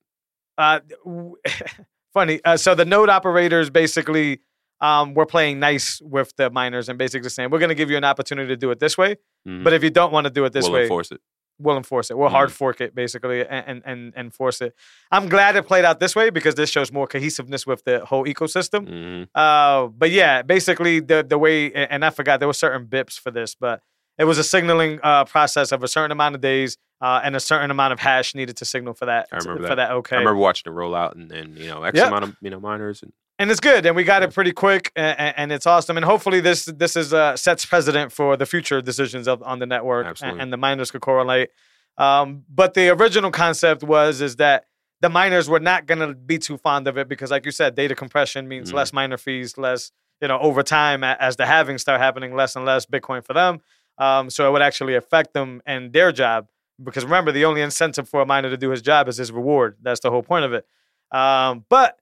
Uh, 0.57 0.79
funny. 2.13 2.39
Uh, 2.43 2.57
so 2.57 2.75
the 2.75 2.85
node 2.85 3.09
operators 3.09 3.69
basically 3.69 4.41
um, 4.79 5.15
were 5.15 5.25
playing 5.25 5.59
nice 5.59 5.99
with 6.01 6.35
the 6.35 6.51
miners 6.51 6.87
and 6.87 6.99
basically 6.99 7.29
saying, 7.29 7.49
we're 7.49 7.57
going 7.57 7.69
to 7.69 7.75
give 7.75 7.89
you 7.89 7.97
an 7.97 8.03
opportunity 8.03 8.47
to 8.49 8.55
do 8.57 8.69
it 8.69 8.79
this 8.79 8.95
way. 8.95 9.15
Mhm. 9.47 9.63
But 9.63 9.73
if 9.73 9.83
you 9.83 9.89
don't 9.89 10.13
want 10.13 10.25
to 10.25 10.29
do 10.29 10.45
it 10.45 10.53
this 10.53 10.65
way, 10.65 10.69
we'll 10.69 10.77
way, 10.79 10.83
enforce 10.83 11.11
it. 11.11 11.19
We'll 11.59 11.77
enforce 11.77 12.11
it. 12.11 12.17
We'll 12.17 12.27
Mm-hmm. 12.27 12.35
hard 12.35 12.51
fork 12.51 12.81
it 12.81 12.93
basically 12.95 13.45
and, 13.45 13.65
and 13.67 13.81
and 13.85 14.13
enforce 14.15 14.61
it. 14.61 14.75
I'm 15.11 15.27
glad 15.29 15.55
it 15.55 15.65
played 15.65 15.85
out 15.85 15.99
this 15.99 16.15
way 16.15 16.29
because 16.29 16.55
this 16.55 16.69
shows 16.69 16.91
more 16.91 17.07
cohesiveness 17.07 17.65
with 17.65 17.83
the 17.83 18.05
whole 18.05 18.25
ecosystem. 18.25 18.87
hmm 18.87 19.23
Uh, 19.33 19.87
but 19.87 20.11
yeah, 20.11 20.41
basically 20.41 20.99
the 20.99 21.25
the 21.27 21.37
way 21.37 21.71
and 21.73 22.03
I 22.05 22.09
forgot 22.11 22.39
there 22.39 22.47
were 22.47 22.53
certain 22.53 22.85
BIPs 22.87 23.17
for 23.19 23.31
this, 23.31 23.55
but 23.55 23.81
it 24.17 24.23
was 24.25 24.37
a 24.37 24.43
signaling 24.43 24.99
uh, 25.03 25.25
process 25.25 25.71
of 25.71 25.83
a 25.83 25.87
certain 25.87 26.11
amount 26.11 26.35
of 26.35 26.41
days 26.41 26.77
uh, 27.01 27.21
and 27.23 27.35
a 27.35 27.39
certain 27.39 27.69
amount 27.71 27.93
of 27.93 27.99
hash 27.99 28.33
needed 28.33 28.57
to 28.57 28.65
signal 28.65 28.93
for 28.95 29.05
that. 29.05 29.27
I 29.31 29.37
remember 29.37 29.61
that. 29.61 29.67
for 29.69 29.75
that. 29.75 29.91
Okay, 29.91 30.15
I 30.15 30.19
remember 30.19 30.39
watching 30.39 30.71
it 30.71 30.75
roll 30.75 30.95
out, 30.95 31.15
and 31.15 31.29
then 31.29 31.55
you 31.55 31.67
know 31.67 31.83
X 31.83 31.95
Yep. 31.97 32.07
amount 32.07 32.23
of 32.23 32.35
you 32.41 32.49
know 32.49 32.59
miners, 32.59 33.03
and 33.03 33.13
and 33.39 33.51
it's 33.51 33.60
good, 33.60 33.86
and 33.86 33.96
we 33.96 34.03
got 34.03 34.24
it 34.24 34.34
pretty 34.34 34.51
quick, 34.51 34.91
and, 34.96 35.34
and 35.38 35.51
it's 35.51 35.65
awesome, 35.67 35.98
and 35.98 36.06
hopefully 36.06 36.39
this 36.39 36.65
this 36.65 36.96
is 36.96 37.13
uh, 37.13 37.36
sets 37.38 37.65
precedent 37.65 38.12
for 38.12 38.36
the 38.38 38.46
future 38.46 38.82
decisions 38.82 39.27
of 39.27 39.41
on 39.44 39.60
the 39.60 39.65
network, 39.65 40.06
and, 40.06 40.12
Absolutely. 40.12 40.41
and 40.41 40.53
the 40.53 40.58
miners 40.58 40.91
could 40.91 41.01
correlate. 41.01 41.50
Um, 41.98 42.44
but 42.50 42.74
the 42.74 42.89
original 42.89 43.32
concept 43.32 43.84
was 43.84 44.22
is 44.22 44.36
that 44.38 44.65
the 45.01 45.10
miners 45.10 45.48
were 45.50 45.60
not 45.60 45.86
going 45.86 46.00
to 46.00 46.13
be 46.13 46.38
too 46.39 46.58
fond 46.58 46.88
of 46.88 46.98
it 46.98 47.08
because, 47.08 47.29
like 47.32 47.46
you 47.46 47.51
said, 47.51 47.75
data 47.75 47.96
compression 47.96 48.48
means 48.48 48.72
Mhm. 48.72 48.75
less 48.75 48.94
miner 48.94 49.17
fees, 49.17 49.58
less 49.58 49.91
you 50.22 50.27
know 50.27 50.39
over 50.39 50.63
time 50.63 51.03
as 51.03 51.36
the 51.36 51.46
halving 51.46 51.77
start 51.77 52.00
happening, 52.01 52.36
less 52.36 52.56
and 52.56 52.65
less 52.65 52.86
Bitcoin 52.86 53.24
for 53.25 53.34
them. 53.34 53.60
Um, 54.00 54.29
so 54.29 54.48
it 54.48 54.51
would 54.51 54.62
actually 54.62 54.96
affect 54.96 55.34
them 55.34 55.62
and 55.65 55.91
their 55.94 56.12
job 56.12 56.48
because 56.84 57.03
remember 57.03 57.32
the 57.32 57.46
only 57.46 57.62
incentive 57.62 58.08
for 58.08 58.22
a 58.22 58.25
miner 58.27 58.50
to 58.51 58.58
do 58.58 58.70
his 58.70 58.82
job 58.84 59.08
is 59.08 59.17
his 59.17 59.32
reward. 59.32 59.77
That's 59.82 60.00
the 60.01 60.12
whole 60.12 60.22
point 60.22 60.46
of 60.46 60.53
it. 60.53 60.65
Um, 61.12 61.65
but 61.70 61.98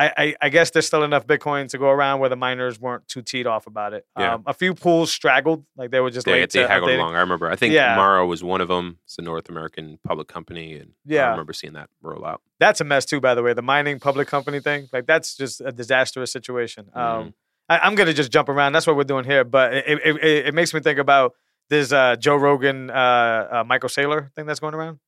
I, 0.00 0.12
I, 0.16 0.34
I 0.42 0.48
guess 0.48 0.70
there's 0.70 0.86
still 0.86 1.04
enough 1.04 1.26
Bitcoin 1.26 1.68
to 1.68 1.78
go 1.78 1.90
around 1.90 2.20
where 2.20 2.28
the 2.30 2.36
miners 2.36 2.80
weren't 2.80 3.06
too 3.06 3.20
teed 3.20 3.46
off 3.46 3.66
about 3.66 3.92
it. 3.92 4.06
Yeah. 4.18 4.34
Um, 4.34 4.44
a 4.46 4.54
few 4.54 4.74
pools 4.74 5.12
straggled, 5.12 5.64
like 5.76 5.90
they 5.90 6.00
were 6.00 6.10
just 6.10 6.24
they, 6.24 6.32
late 6.32 6.50
they 6.50 6.62
haggled 6.66 6.90
updating. 6.90 6.98
along. 6.98 7.16
I 7.16 7.20
remember. 7.20 7.50
I 7.50 7.56
think 7.56 7.74
Yeah. 7.74 7.96
Maro 7.96 8.26
was 8.26 8.42
one 8.42 8.60
of 8.60 8.68
them. 8.68 8.98
It's 9.04 9.18
a 9.18 9.22
North 9.22 9.48
American 9.50 9.98
public 10.02 10.28
company, 10.28 10.74
and 10.76 10.92
yeah. 11.04 11.26
I 11.26 11.30
remember 11.32 11.52
seeing 11.52 11.74
that 11.74 11.90
roll 12.00 12.24
out. 12.24 12.40
That's 12.58 12.80
a 12.80 12.84
mess 12.84 13.04
too, 13.04 13.20
by 13.20 13.34
the 13.34 13.42
way. 13.42 13.52
The 13.52 13.62
mining 13.62 14.00
public 14.00 14.26
company 14.28 14.60
thing, 14.60 14.88
like 14.92 15.06
that's 15.06 15.36
just 15.36 15.60
a 15.60 15.72
disastrous 15.72 16.32
situation. 16.32 16.86
Mm-hmm. 16.86 16.98
Um, 16.98 17.34
I, 17.68 17.80
I'm 17.80 17.94
gonna 17.94 18.14
just 18.14 18.32
jump 18.32 18.48
around. 18.48 18.72
That's 18.72 18.86
what 18.86 18.96
we're 18.96 19.04
doing 19.04 19.24
here, 19.24 19.44
but 19.44 19.74
it 19.74 19.84
it, 19.86 20.16
it, 20.16 20.46
it 20.46 20.54
makes 20.54 20.72
me 20.72 20.80
think 20.80 20.98
about 20.98 21.34
this 21.68 21.92
uh, 21.92 22.16
Joe 22.16 22.36
Rogan, 22.36 22.90
uh, 22.90 23.48
uh, 23.52 23.64
Michael 23.66 23.88
Saylor 23.88 24.32
thing 24.34 24.46
that's 24.46 24.60
going 24.60 24.74
around. 24.74 24.98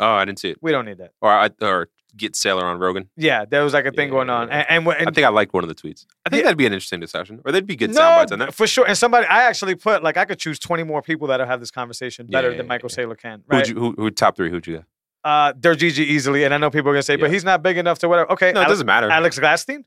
Oh, 0.00 0.12
I 0.14 0.24
didn't 0.24 0.38
see 0.40 0.50
it. 0.50 0.58
We 0.60 0.72
don't 0.72 0.84
need 0.84 0.98
that. 0.98 1.12
Or 1.20 1.50
or 1.60 1.88
get 2.16 2.34
Saylor 2.34 2.62
on 2.62 2.78
Rogan. 2.78 3.08
Yeah, 3.16 3.44
there 3.44 3.64
was 3.64 3.72
like 3.72 3.86
a 3.86 3.90
thing 3.92 4.08
Yeah, 4.08 4.12
going 4.14 4.30
on, 4.30 4.48
yeah. 4.48 4.64
and, 4.68 4.86
and, 4.86 4.96
and 4.98 5.08
I 5.08 5.12
think 5.12 5.24
I 5.26 5.30
liked 5.30 5.52
one 5.54 5.64
of 5.64 5.68
the 5.68 5.74
tweets. 5.74 6.06
I 6.26 6.30
think 6.30 6.44
that'd 6.44 6.58
be 6.58 6.66
an 6.66 6.72
interesting 6.72 7.00
discussion, 7.00 7.40
or 7.44 7.52
there'd 7.52 7.66
be 7.66 7.76
good 7.76 7.90
no, 7.90 7.96
sound 7.96 8.16
bites 8.20 8.32
on 8.32 8.38
that. 8.40 8.54
for 8.54 8.66
sure. 8.66 8.86
And 8.86 8.96
somebody, 8.96 9.26
I 9.26 9.44
actually 9.44 9.74
put 9.74 10.02
like 10.02 10.16
I 10.16 10.24
could 10.24 10.38
choose 10.38 10.58
20 10.58 10.82
more 10.84 11.02
people 11.02 11.28
that'll 11.28 11.46
have 11.46 11.60
this 11.60 11.70
conversation 11.70 12.26
better 12.26 12.56
than 12.56 12.66
Michael 12.66 12.90
yeah. 12.90 13.04
Saylor 13.04 13.18
can. 13.18 13.42
Who'd 13.48 13.56
Right? 13.56 13.68
you, 13.68 13.74
who, 13.74 13.92
who 13.96 14.10
top 14.10 14.36
three? 14.36 14.50
Who'd 14.50 14.66
you 14.66 14.76
get? 14.76 14.84
uh, 15.24 15.52
Dergigi 15.52 16.00
easily, 16.00 16.44
and 16.44 16.52
I 16.52 16.58
know 16.58 16.70
people 16.70 16.90
are 16.90 16.94
gonna 16.94 17.02
say, 17.02 17.16
but 17.16 17.30
he's 17.30 17.44
not 17.44 17.62
big 17.62 17.78
enough 17.78 17.98
to 18.00 18.08
whatever. 18.08 18.32
Okay, 18.32 18.46
No, 18.52 18.60
it 18.60 18.64
Alex, 18.64 18.70
doesn't 18.72 18.86
matter. 18.86 19.08
Alex 19.08 19.38
Gladstein, 19.38 19.84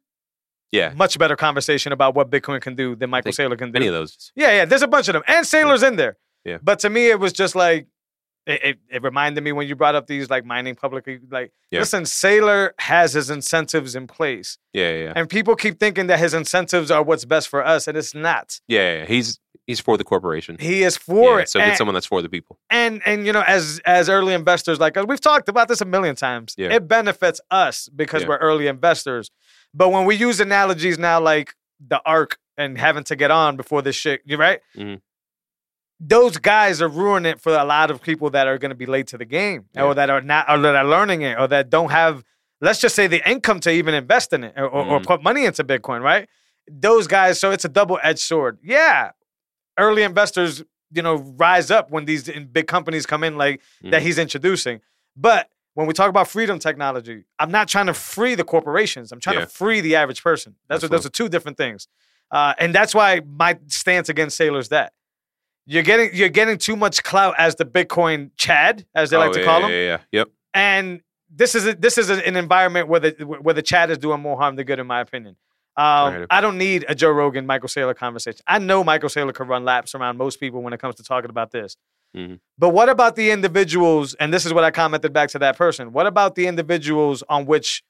yeah, 0.71 0.93
much 0.95 1.17
better 1.19 1.35
conversation 1.35 1.91
about 1.91 2.15
what 2.15 2.29
Bitcoin 2.29 2.61
can 2.61 2.75
do 2.75 2.95
than 2.95 3.09
Michael 3.09 3.31
Saylor 3.33 3.57
can 3.57 3.71
do. 3.71 3.77
any 3.77 3.87
of 3.87 3.93
those. 3.93 4.31
Yeah, 4.35 4.51
yeah. 4.51 4.65
There's 4.65 4.81
a 4.81 4.87
bunch 4.87 5.07
of 5.09 5.13
them, 5.13 5.23
and 5.27 5.45
Saylor's 5.45 5.83
in 5.83 5.95
there. 5.97 6.17
Yeah. 6.43 6.57
But 6.61 6.79
to 6.79 6.89
me, 6.89 7.09
it 7.09 7.19
was 7.19 7.33
just 7.33 7.55
like 7.55 7.87
it, 8.47 8.61
it, 8.63 8.77
it 8.89 9.03
reminded 9.03 9.43
me 9.43 9.51
when 9.51 9.67
you 9.67 9.75
brought 9.75 9.95
up 9.95 10.07
these 10.07 10.29
like 10.29 10.45
mining 10.45 10.75
publicly. 10.75 11.19
Like, 11.29 11.51
Yeah. 11.71 11.79
listen, 11.79 12.03
Saylor 12.03 12.71
has 12.79 13.13
his 13.13 13.29
incentives 13.29 13.95
in 13.95 14.07
place, 14.07 14.57
Yeah, 14.73 14.91
yeah, 14.91 15.03
yeah. 15.05 15.13
and 15.15 15.29
people 15.29 15.55
keep 15.55 15.79
thinking 15.79 16.07
that 16.07 16.19
his 16.19 16.33
incentives 16.33 16.91
are 16.91 17.01
what's 17.03 17.25
best 17.25 17.47
for 17.49 17.65
us, 17.65 17.87
and 17.87 17.97
it's 17.97 18.13
not. 18.15 18.59
yeah, 18.67 18.99
yeah. 18.99 19.05
He's 19.05 19.39
he's 19.67 19.79
for 19.79 19.97
the 19.97 20.03
corporation. 20.03 20.57
He 20.59 20.83
is 20.83 20.95
for 20.95 21.39
it. 21.39 21.49
so 21.49 21.59
and, 21.59 21.71
get 21.71 21.77
someone 21.77 21.95
that's 21.95 22.05
for 22.05 22.21
the 22.21 22.29
people. 22.29 22.59
and 22.69 23.01
and 23.05 23.25
you 23.25 23.33
know, 23.33 23.41
as 23.47 23.81
as 23.85 24.09
early 24.09 24.33
investors, 24.33 24.79
like 24.79 24.95
we've 25.07 25.19
talked 25.21 25.49
about 25.49 25.67
this 25.67 25.81
a 25.81 25.85
million 25.85 26.15
times, 26.15 26.53
Yeah. 26.57 26.71
it 26.73 26.87
benefits 26.87 27.41
us 27.49 27.89
because 27.89 28.25
we're 28.27 28.37
early 28.37 28.67
investors. 28.67 29.31
But 29.73 29.89
when 29.89 30.05
we 30.05 30.15
use 30.15 30.39
analogies 30.39 30.97
now, 30.99 31.19
like 31.19 31.55
the 31.85 31.99
arc 32.05 32.37
and 32.57 32.77
having 32.77 33.03
to 33.05 33.15
get 33.15 33.31
on 33.31 33.57
before 33.57 33.81
this 33.81 33.95
shit, 33.95 34.21
you 34.23 34.37
right? 34.37 34.59
Mhm. 34.77 35.01
Those 35.99 36.37
guys 36.37 36.81
are 36.81 36.87
ruining 36.89 37.31
it 37.33 37.39
for 37.41 37.55
a 37.55 37.63
lot 37.63 37.89
of 37.89 38.01
people 38.01 38.29
that 38.31 38.47
are 38.47 38.57
going 38.57 38.69
to 38.69 38.75
be 38.75 38.85
late 38.85 39.07
to 39.07 39.17
the 39.17 39.25
game, 39.25 39.65
Yeah. 39.73 39.83
or 39.83 39.95
that 39.95 40.09
are 40.09 40.21
not, 40.21 40.49
or 40.49 40.57
that 40.59 40.75
are 40.75 40.85
learning 40.85 41.21
it, 41.21 41.39
or 41.39 41.47
that 41.47 41.69
don't 41.69 41.89
have, 41.91 42.23
let's 42.59 42.81
just 42.81 42.95
say, 42.95 43.07
the 43.07 43.27
income 43.29 43.59
to 43.61 43.71
even 43.71 43.93
invest 43.93 44.33
in 44.33 44.43
it 44.43 44.53
or, 44.57 44.65
or, 44.67 44.85
or 44.85 44.99
Mhm. 44.99 45.05
put 45.05 45.23
money 45.23 45.45
into 45.45 45.63
Bitcoin, 45.63 46.01
right? 46.01 46.27
Those 46.69 47.07
guys, 47.07 47.39
so 47.39 47.51
it's 47.51 47.63
a 47.63 47.69
double 47.69 47.99
edged 48.03 48.19
sword. 48.19 48.57
Yeah, 48.61 49.11
early 49.77 50.03
investors, 50.03 50.63
you 50.91 51.01
know, 51.01 51.15
rise 51.15 51.71
up 51.71 51.91
when 51.91 52.05
these 52.05 52.23
big 52.51 52.67
companies 52.67 53.05
come 53.05 53.23
in, 53.23 53.37
like 53.37 53.61
that 53.83 54.01
Mhm. 54.01 54.05
he's 54.05 54.17
introducing. 54.17 54.81
But 55.15 55.49
when 55.75 55.87
we 55.87 55.93
talk 55.93 56.09
about 56.09 56.27
freedom 56.27 56.59
technology, 56.59 57.23
I'm 57.39 57.51
not 57.51 57.67
trying 57.69 57.85
to 57.87 57.93
free 57.93 58.35
the 58.35 58.43
corporations. 58.43 59.11
I'm 59.11 59.19
trying 59.19 59.37
Yeah. 59.39 59.45
to 59.45 59.47
free 59.51 59.79
the 59.81 59.95
average 59.95 60.21
person. 60.23 60.55
That's 60.67 60.81
what 60.81 60.91
those 60.91 61.05
are 61.05 61.09
two 61.09 61.29
different 61.29 61.57
things. 61.57 61.87
Uh, 62.31 62.53
and 62.57 62.73
that's 62.75 62.93
why 62.95 63.21
my 63.25 63.59
stance 63.67 64.09
against 64.09 64.37
Saylor's 64.39 64.69
that 64.69 64.93
you're 65.65 65.83
getting 65.83 66.09
you're 66.13 66.29
getting 66.29 66.57
too 66.57 66.75
much 66.75 67.03
clout 67.03 67.35
as 67.37 67.55
the 67.55 67.65
Bitcoin 67.65 68.31
Chad, 68.37 68.85
as 68.95 69.09
they 69.09 69.17
Oh, 69.17 69.19
like 69.19 69.31
to 69.33 69.39
yeah, 69.39 69.45
call 69.45 69.59
yeah, 69.61 69.65
him. 69.67 69.71
Yeah, 69.71 69.77
yeah, 69.85 69.97
yep. 70.11 70.27
And 70.53 71.01
this 71.29 71.55
is 71.55 71.65
a, 71.67 71.73
this 71.75 71.97
is 71.97 72.09
an 72.09 72.35
environment 72.37 72.87
where 72.87 72.99
the 72.99 73.11
where 73.25 73.53
the 73.53 73.61
Chad 73.61 73.89
is 73.91 73.97
doing 73.97 74.21
more 74.21 74.37
harm 74.37 74.55
than 74.55 74.65
good, 74.65 74.79
in 74.79 74.87
my 74.87 75.01
opinion. 75.01 75.35
Um, 75.77 76.25
I 76.29 76.39
don't 76.39 76.57
need 76.57 76.85
a 76.87 76.95
Joe 76.95 77.09
Rogan, 77.11 77.45
Michael 77.45 77.67
Saylor 77.67 77.93
conversation. 77.95 78.39
I 78.47 78.59
know 78.59 78.81
Michael 78.83 79.09
Saylor 79.09 79.33
can 79.33 79.47
run 79.47 79.65
laps 79.65 79.93
around 79.93 80.17
most 80.17 80.39
people 80.39 80.61
when 80.61 80.71
it 80.71 80.79
comes 80.79 80.95
to 80.95 81.03
talking 81.03 81.29
about 81.29 81.51
this. 81.51 81.75
Mhm. 82.15 82.39
But 82.57 82.69
what 82.69 82.87
about 82.87 83.17
the 83.17 83.29
individuals? 83.31 84.13
And 84.13 84.33
this 84.33 84.45
is 84.45 84.53
what 84.53 84.63
I 84.63 84.71
commented 84.71 85.11
back 85.11 85.29
to 85.31 85.39
that 85.39 85.57
person. 85.57 85.91
What 85.91 86.07
about 86.07 86.35
the 86.35 86.47
individuals 86.47 87.23
on 87.27 87.45
which 87.45 87.83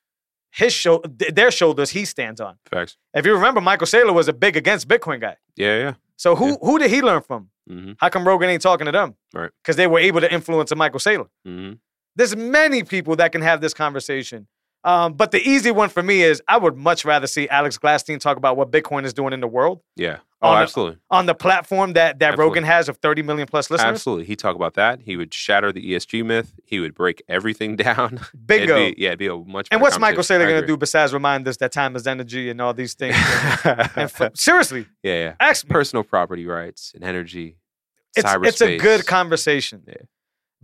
his 0.50 0.74
show, 0.74 1.04
their 1.06 1.52
shoulders, 1.52 1.92
he 1.92 2.06
stands 2.06 2.42
on? 2.42 2.58
Facts. 2.72 2.98
If 3.14 3.24
you 3.24 3.36
remember, 3.36 3.62
Michael 3.62 3.86
Saylor 3.86 4.16
was 4.16 4.28
a 4.28 4.34
big 4.34 4.58
against 4.58 4.88
Bitcoin 4.88 5.22
guy. 5.22 5.38
Yeah, 5.56 5.78
yeah. 5.78 5.94
So 6.18 6.36
who 6.36 6.48
Yeah. 6.48 6.56
who 6.62 6.80
did 6.80 6.90
he 6.90 7.04
learn 7.04 7.22
from? 7.22 7.50
Mm-hmm. 7.70 7.94
How 7.98 8.10
come 8.10 8.28
Rogan 8.28 8.50
ain't 8.50 8.62
talking 8.62 8.86
to 8.86 8.92
them? 8.92 9.16
Right. 9.34 9.52
Because 9.64 9.76
they 9.76 9.88
were 9.88 10.00
able 10.00 10.22
to 10.22 10.32
influence 10.32 10.72
a 10.72 10.76
Michael 10.76 11.00
Saylor. 11.00 11.28
Mm-hmm. 11.48 11.74
There's 12.16 12.36
many 12.36 12.84
people 12.84 13.16
that 13.18 13.32
can 13.32 13.42
have 13.42 13.62
this 13.62 13.74
conversation. 13.74 14.48
Um, 14.86 15.14
but 15.14 15.32
the 15.32 15.42
easy 15.42 15.72
one 15.72 15.90
for 15.90 16.04
me 16.04 16.22
is 16.22 16.42
I 16.48 16.58
would 16.58 16.78
much 16.78 17.04
rather 17.06 17.26
see 17.28 17.50
Alex 17.50 17.78
Gladstein 17.78 18.20
talk 18.20 18.38
about 18.38 18.56
what 18.56 18.70
Bitcoin 18.72 19.04
is 19.04 19.14
doing 19.14 19.34
in 19.34 19.40
the 19.42 19.48
world 19.48 19.82
Yeah. 19.96 20.20
Oh, 20.42 20.50
On 20.50 20.56
the- 20.58 20.62
absolutely. 20.62 20.98
on 21.10 21.26
the 21.26 21.34
platform 21.34 21.94
that, 21.94 22.20
that 22.20 22.34
Absolutely. 22.34 22.50
Rogan 22.50 22.64
has 22.66 22.88
of 22.88 22.98
30 22.98 23.24
million 23.24 23.48
plus 23.48 23.72
listeners. 23.72 23.94
Absolutely. 23.94 24.26
He'd 24.26 24.38
talk 24.38 24.56
about 24.56 24.76
that. 24.76 25.02
He 25.02 25.18
would 25.18 25.34
shatter 25.34 25.72
the 25.72 25.94
ESG 25.94 26.24
myth. 26.24 26.54
He 26.66 26.80
would 26.80 26.94
break 26.94 27.24
everything 27.28 27.76
down. 27.88 28.20
Bingo. 28.46 28.76
It'd 28.78 28.96
be, 28.96 29.02
yeah, 29.02 29.08
it'd 29.10 29.20
be 29.20 29.26
a 29.28 29.36
much 29.36 29.68
and 29.72 29.82
what's 29.82 29.98
Michael. 29.98 30.22
Saylor 30.22 30.48
going 30.48 30.62
to 30.62 30.68
do 30.68 30.78
besides 30.78 31.14
remind 31.14 31.48
us 31.48 31.58
that 31.58 31.72
time 31.72 31.96
is 31.96 32.06
energy 32.06 32.52
and 32.52 32.62
all 32.62 32.76
these 32.76 32.94
things? 32.94 33.16
and 33.66 33.90
f- 33.98 34.32
seriously, 34.36 34.86
yeah, 35.02 35.34
yeah. 35.40 35.54
Personal 35.68 36.04
property 36.04 36.46
rights 36.46 36.92
and 36.94 37.04
energy. 37.04 37.58
It's, 38.16 38.32
it's 38.44 38.62
a 38.62 38.78
good 38.78 39.08
conversation. 39.08 39.82
Yeah. 39.88 39.96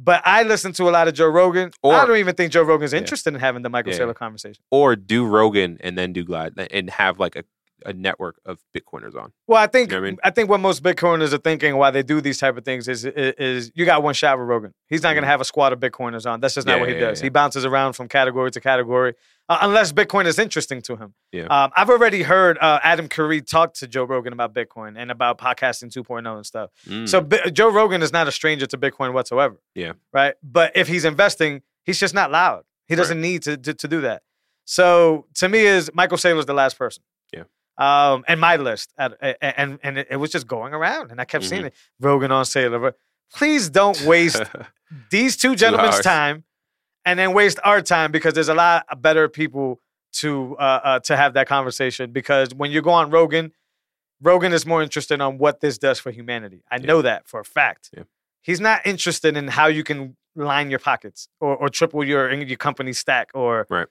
But 0.03 0.21
I 0.25 0.43
listen 0.43 0.71
to 0.73 0.89
a 0.89 0.91
lot 0.91 1.07
of 1.07 1.13
Joe 1.13 1.27
Rogan. 1.27 1.71
Or- 1.83 1.93
I 1.93 2.05
don't 2.05 2.17
even 2.17 2.33
think 2.35 2.51
Joe 2.51 2.63
Rogan's 2.63 2.93
Yeah. 2.93 2.99
interested 2.99 3.33
in 3.33 3.39
having 3.39 3.61
the 3.61 3.69
Michael 3.69 3.91
Yeah, 3.93 3.99
Saylor 3.99 4.15
conversation. 4.15 4.63
or 4.71 4.95
do 4.95 5.25
Rogan 5.25 5.77
and 5.81 5.97
then 5.97 6.11
do 6.11 6.23
Glad 6.23 6.53
and 6.71 6.89
have 6.89 7.19
like 7.19 7.35
a 7.35 7.43
a 7.85 7.93
network 7.93 8.39
of 8.45 8.59
Bitcoiners 8.75 9.15
on. 9.15 9.31
Well, 9.47 9.61
I 9.61 9.67
think 9.67 9.91
You 9.91 9.97
know 9.99 10.05
I 10.05 10.09
mean? 10.09 10.17
I 10.23 10.29
think 10.29 10.49
what 10.49 10.59
most 10.59 10.83
Bitcoiners 10.83 11.33
are 11.33 11.37
thinking 11.37 11.75
why 11.77 11.91
they 11.91 12.03
do 12.03 12.21
these 12.21 12.37
type 12.39 12.57
of 12.57 12.65
things 12.65 12.87
is 12.87 13.05
is, 13.05 13.33
is 13.37 13.71
you 13.75 13.85
got 13.85 14.03
one 14.03 14.13
shot 14.13 14.37
with 14.39 14.47
Rogan. 14.47 14.73
He's 14.87 15.03
not 15.03 15.13
going 15.13 15.23
to 15.23 15.27
Mhm. 15.27 15.31
have 15.31 15.41
a 15.41 15.45
squad 15.45 15.73
of 15.73 15.79
Bitcoiners 15.79 16.29
on. 16.29 16.39
That's 16.39 16.53
just 16.55 16.67
not 16.67 16.75
Yeah, 16.75 16.79
what 16.79 16.89
he 16.89 16.95
yeah, 16.95 17.01
does. 17.01 17.19
yeah. 17.21 17.25
He 17.25 17.29
bounces 17.29 17.65
around 17.65 17.93
from 17.93 18.07
category 18.07 18.51
to 18.51 18.59
category 18.61 19.13
uh, 19.49 19.57
unless 19.61 19.91
Bitcoin 19.91 20.25
is 20.25 20.37
interesting 20.39 20.81
to 20.83 20.95
him. 20.95 21.13
Yeah. 21.31 21.45
Um, 21.45 21.71
I've 21.75 21.89
already 21.89 22.23
heard 22.23 22.57
uh, 22.59 22.79
Adam 22.83 23.07
Curry 23.09 23.41
talk 23.41 23.73
to 23.75 23.87
Joe 23.87 24.03
Rogan 24.03 24.31
about 24.33 24.53
Bitcoin 24.53 24.93
and 24.97 25.11
about 25.11 25.37
podcasting 25.37 25.91
2.0 25.91 26.35
and 26.35 26.45
stuff. 26.45 26.69
Mm. 26.87 27.09
So 27.09 27.21
Bi- 27.21 27.49
Joe 27.49 27.69
Rogan 27.71 28.01
is 28.01 28.13
not 28.13 28.27
a 28.27 28.31
stranger 28.31 28.65
to 28.67 28.77
Bitcoin 28.77 29.13
whatsoever. 29.13 29.57
Yeah. 29.75 29.93
Right. 30.13 30.35
But 30.43 30.71
if 30.75 30.87
he's 30.87 31.03
investing, 31.05 31.61
he's 31.83 31.99
just 31.99 32.13
not 32.13 32.31
loud. 32.31 32.63
He 32.87 32.95
doesn't 32.95 33.21
need 33.21 33.43
to, 33.43 33.57
to 33.57 33.73
to 33.73 33.87
do 33.87 34.01
that. 34.01 34.21
So 34.65 35.25
to 35.35 35.49
me, 35.49 35.59
is 35.65 35.89
Michael 35.93 36.17
Saylor's 36.17 36.45
the 36.45 36.53
last 36.53 36.77
person. 36.77 37.03
Yeah. 37.33 37.43
Um, 37.81 38.23
and 38.27 38.39
my 38.39 38.57
list, 38.57 38.93
at, 38.97 39.13
and 39.41 39.79
and 39.83 39.97
it, 39.97 40.17
was 40.17 40.29
just 40.31 40.45
going 40.47 40.73
around, 40.73 41.11
and 41.11 41.19
I 41.19 41.25
kept 41.25 41.45
seeing 41.45 41.63
Mhm. 41.63 41.67
it. 41.67 41.73
Rogan 41.99 42.31
on 42.31 42.45
Saylor. 42.45 42.93
Please 43.33 43.69
don't 43.69 43.99
waste 44.03 44.43
these 45.09 45.35
two 45.37 45.55
gentlemen's 45.55 45.99
time, 46.01 46.43
and 47.05 47.17
then 47.17 47.33
waste 47.33 47.59
our 47.63 47.81
time 47.81 48.11
because 48.11 48.33
there's 48.35 48.49
a 48.49 48.53
lot 48.53 48.85
of 48.89 49.01
better 49.01 49.27
people 49.29 49.79
to 50.19 50.55
uh, 50.59 50.79
uh, 50.83 50.99
to 50.99 51.17
have 51.17 51.33
that 51.33 51.47
conversation. 51.47 52.11
Because 52.11 52.53
when 52.53 52.69
you 52.71 52.81
go 52.81 52.91
on 52.91 53.09
Rogan, 53.09 53.51
Rogan 54.21 54.53
is 54.53 54.65
more 54.65 54.83
interested 54.83 55.19
on 55.21 55.37
what 55.39 55.61
this 55.61 55.77
does 55.77 55.97
for 55.99 56.11
humanity. 56.11 56.63
I 56.69 56.75
Yeah. 56.77 56.85
know 56.85 57.01
that 57.01 57.27
for 57.27 57.39
a 57.39 57.45
fact. 57.45 57.89
Yeah. 57.97 58.03
He's 58.43 58.59
not 58.59 58.85
interested 58.85 59.35
in 59.37 59.47
how 59.47 59.67
you 59.67 59.83
can 59.83 60.17
line 60.35 60.69
your 60.69 60.79
pockets 60.79 61.27
or, 61.39 61.55
or 61.55 61.69
triple 61.69 62.03
your 62.03 62.31
your 62.33 62.57
company 62.57 62.93
stack 62.93 63.31
or 63.33 63.65
Right. 63.69 63.87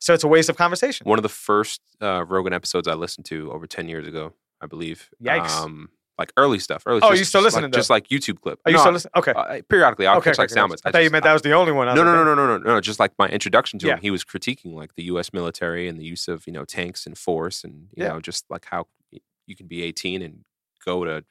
So 0.00 0.12
it's 0.14 0.24
a 0.24 0.28
waste 0.28 0.48
of 0.48 0.56
conversation. 0.56 1.08
One 1.08 1.18
of 1.18 1.22
the 1.22 1.28
first 1.28 1.80
uh, 2.02 2.24
Rogan 2.26 2.52
episodes 2.52 2.86
I 2.88 2.94
listened 2.94 3.24
to 3.26 3.50
over 3.52 3.66
10 3.66 3.88
years 3.88 4.06
ago, 4.06 4.34
I 4.60 4.66
believe. 4.66 5.08
Yikes. 5.22 5.50
Um, 5.50 5.88
like 6.18 6.32
early 6.36 6.58
stuff. 6.60 6.84
Early 6.86 7.00
Oh, 7.02 7.10
just, 7.10 7.18
you 7.18 7.24
still 7.24 7.40
just 7.42 7.56
listening, 7.56 7.70
like, 7.70 7.72
Just 7.72 7.90
like 7.90 8.08
YouTube 8.08 8.40
clip. 8.40 8.60
Are 8.64 8.70
you 8.70 8.76
No, 8.76 8.82
still 8.82 8.92
listening? 8.92 9.12
Okay. 9.16 9.32
uh, 9.32 9.62
periodically, 9.68 10.06
I'll 10.06 10.18
okay, 10.18 10.30
catch 10.30 10.38
like 10.38 10.46
okay, 10.50 10.54
sound 10.54 10.70
bites. 10.70 10.82
I 10.84 10.92
thought 10.92 11.02
you 11.02 11.10
meant 11.10 11.24
that 11.24 11.32
was 11.32 11.42
the 11.42 11.52
only 11.52 11.72
one. 11.72 11.88
I 11.88 11.94
No, 11.94 12.04
no, 12.04 12.12
no, 12.12 12.22
no, 12.22 12.34
no, 12.36 12.58
no, 12.58 12.74
no. 12.74 12.80
Just 12.80 13.00
like 13.00 13.12
my 13.18 13.26
introduction 13.28 13.80
to 13.80 13.88
Yeah. 13.88 13.94
him, 13.94 14.00
he 14.00 14.10
was 14.12 14.22
critiquing 14.24 14.74
like 14.74 14.94
the 14.94 15.02
U.S. 15.04 15.32
military 15.32 15.88
and 15.88 15.98
the 15.98 16.04
use 16.04 16.28
of 16.28 16.46
you 16.46 16.52
know 16.52 16.64
tanks 16.64 17.04
and 17.06 17.18
force, 17.18 17.64
and 17.64 17.88
you 17.96 18.04
Yeah. 18.04 18.10
know 18.10 18.20
just 18.20 18.44
like 18.48 18.66
how 18.70 18.86
you 19.46 19.56
can 19.56 19.66
be 19.66 19.82
18 19.82 20.22
and 20.22 20.44
go 20.84 21.04
to 21.04 21.24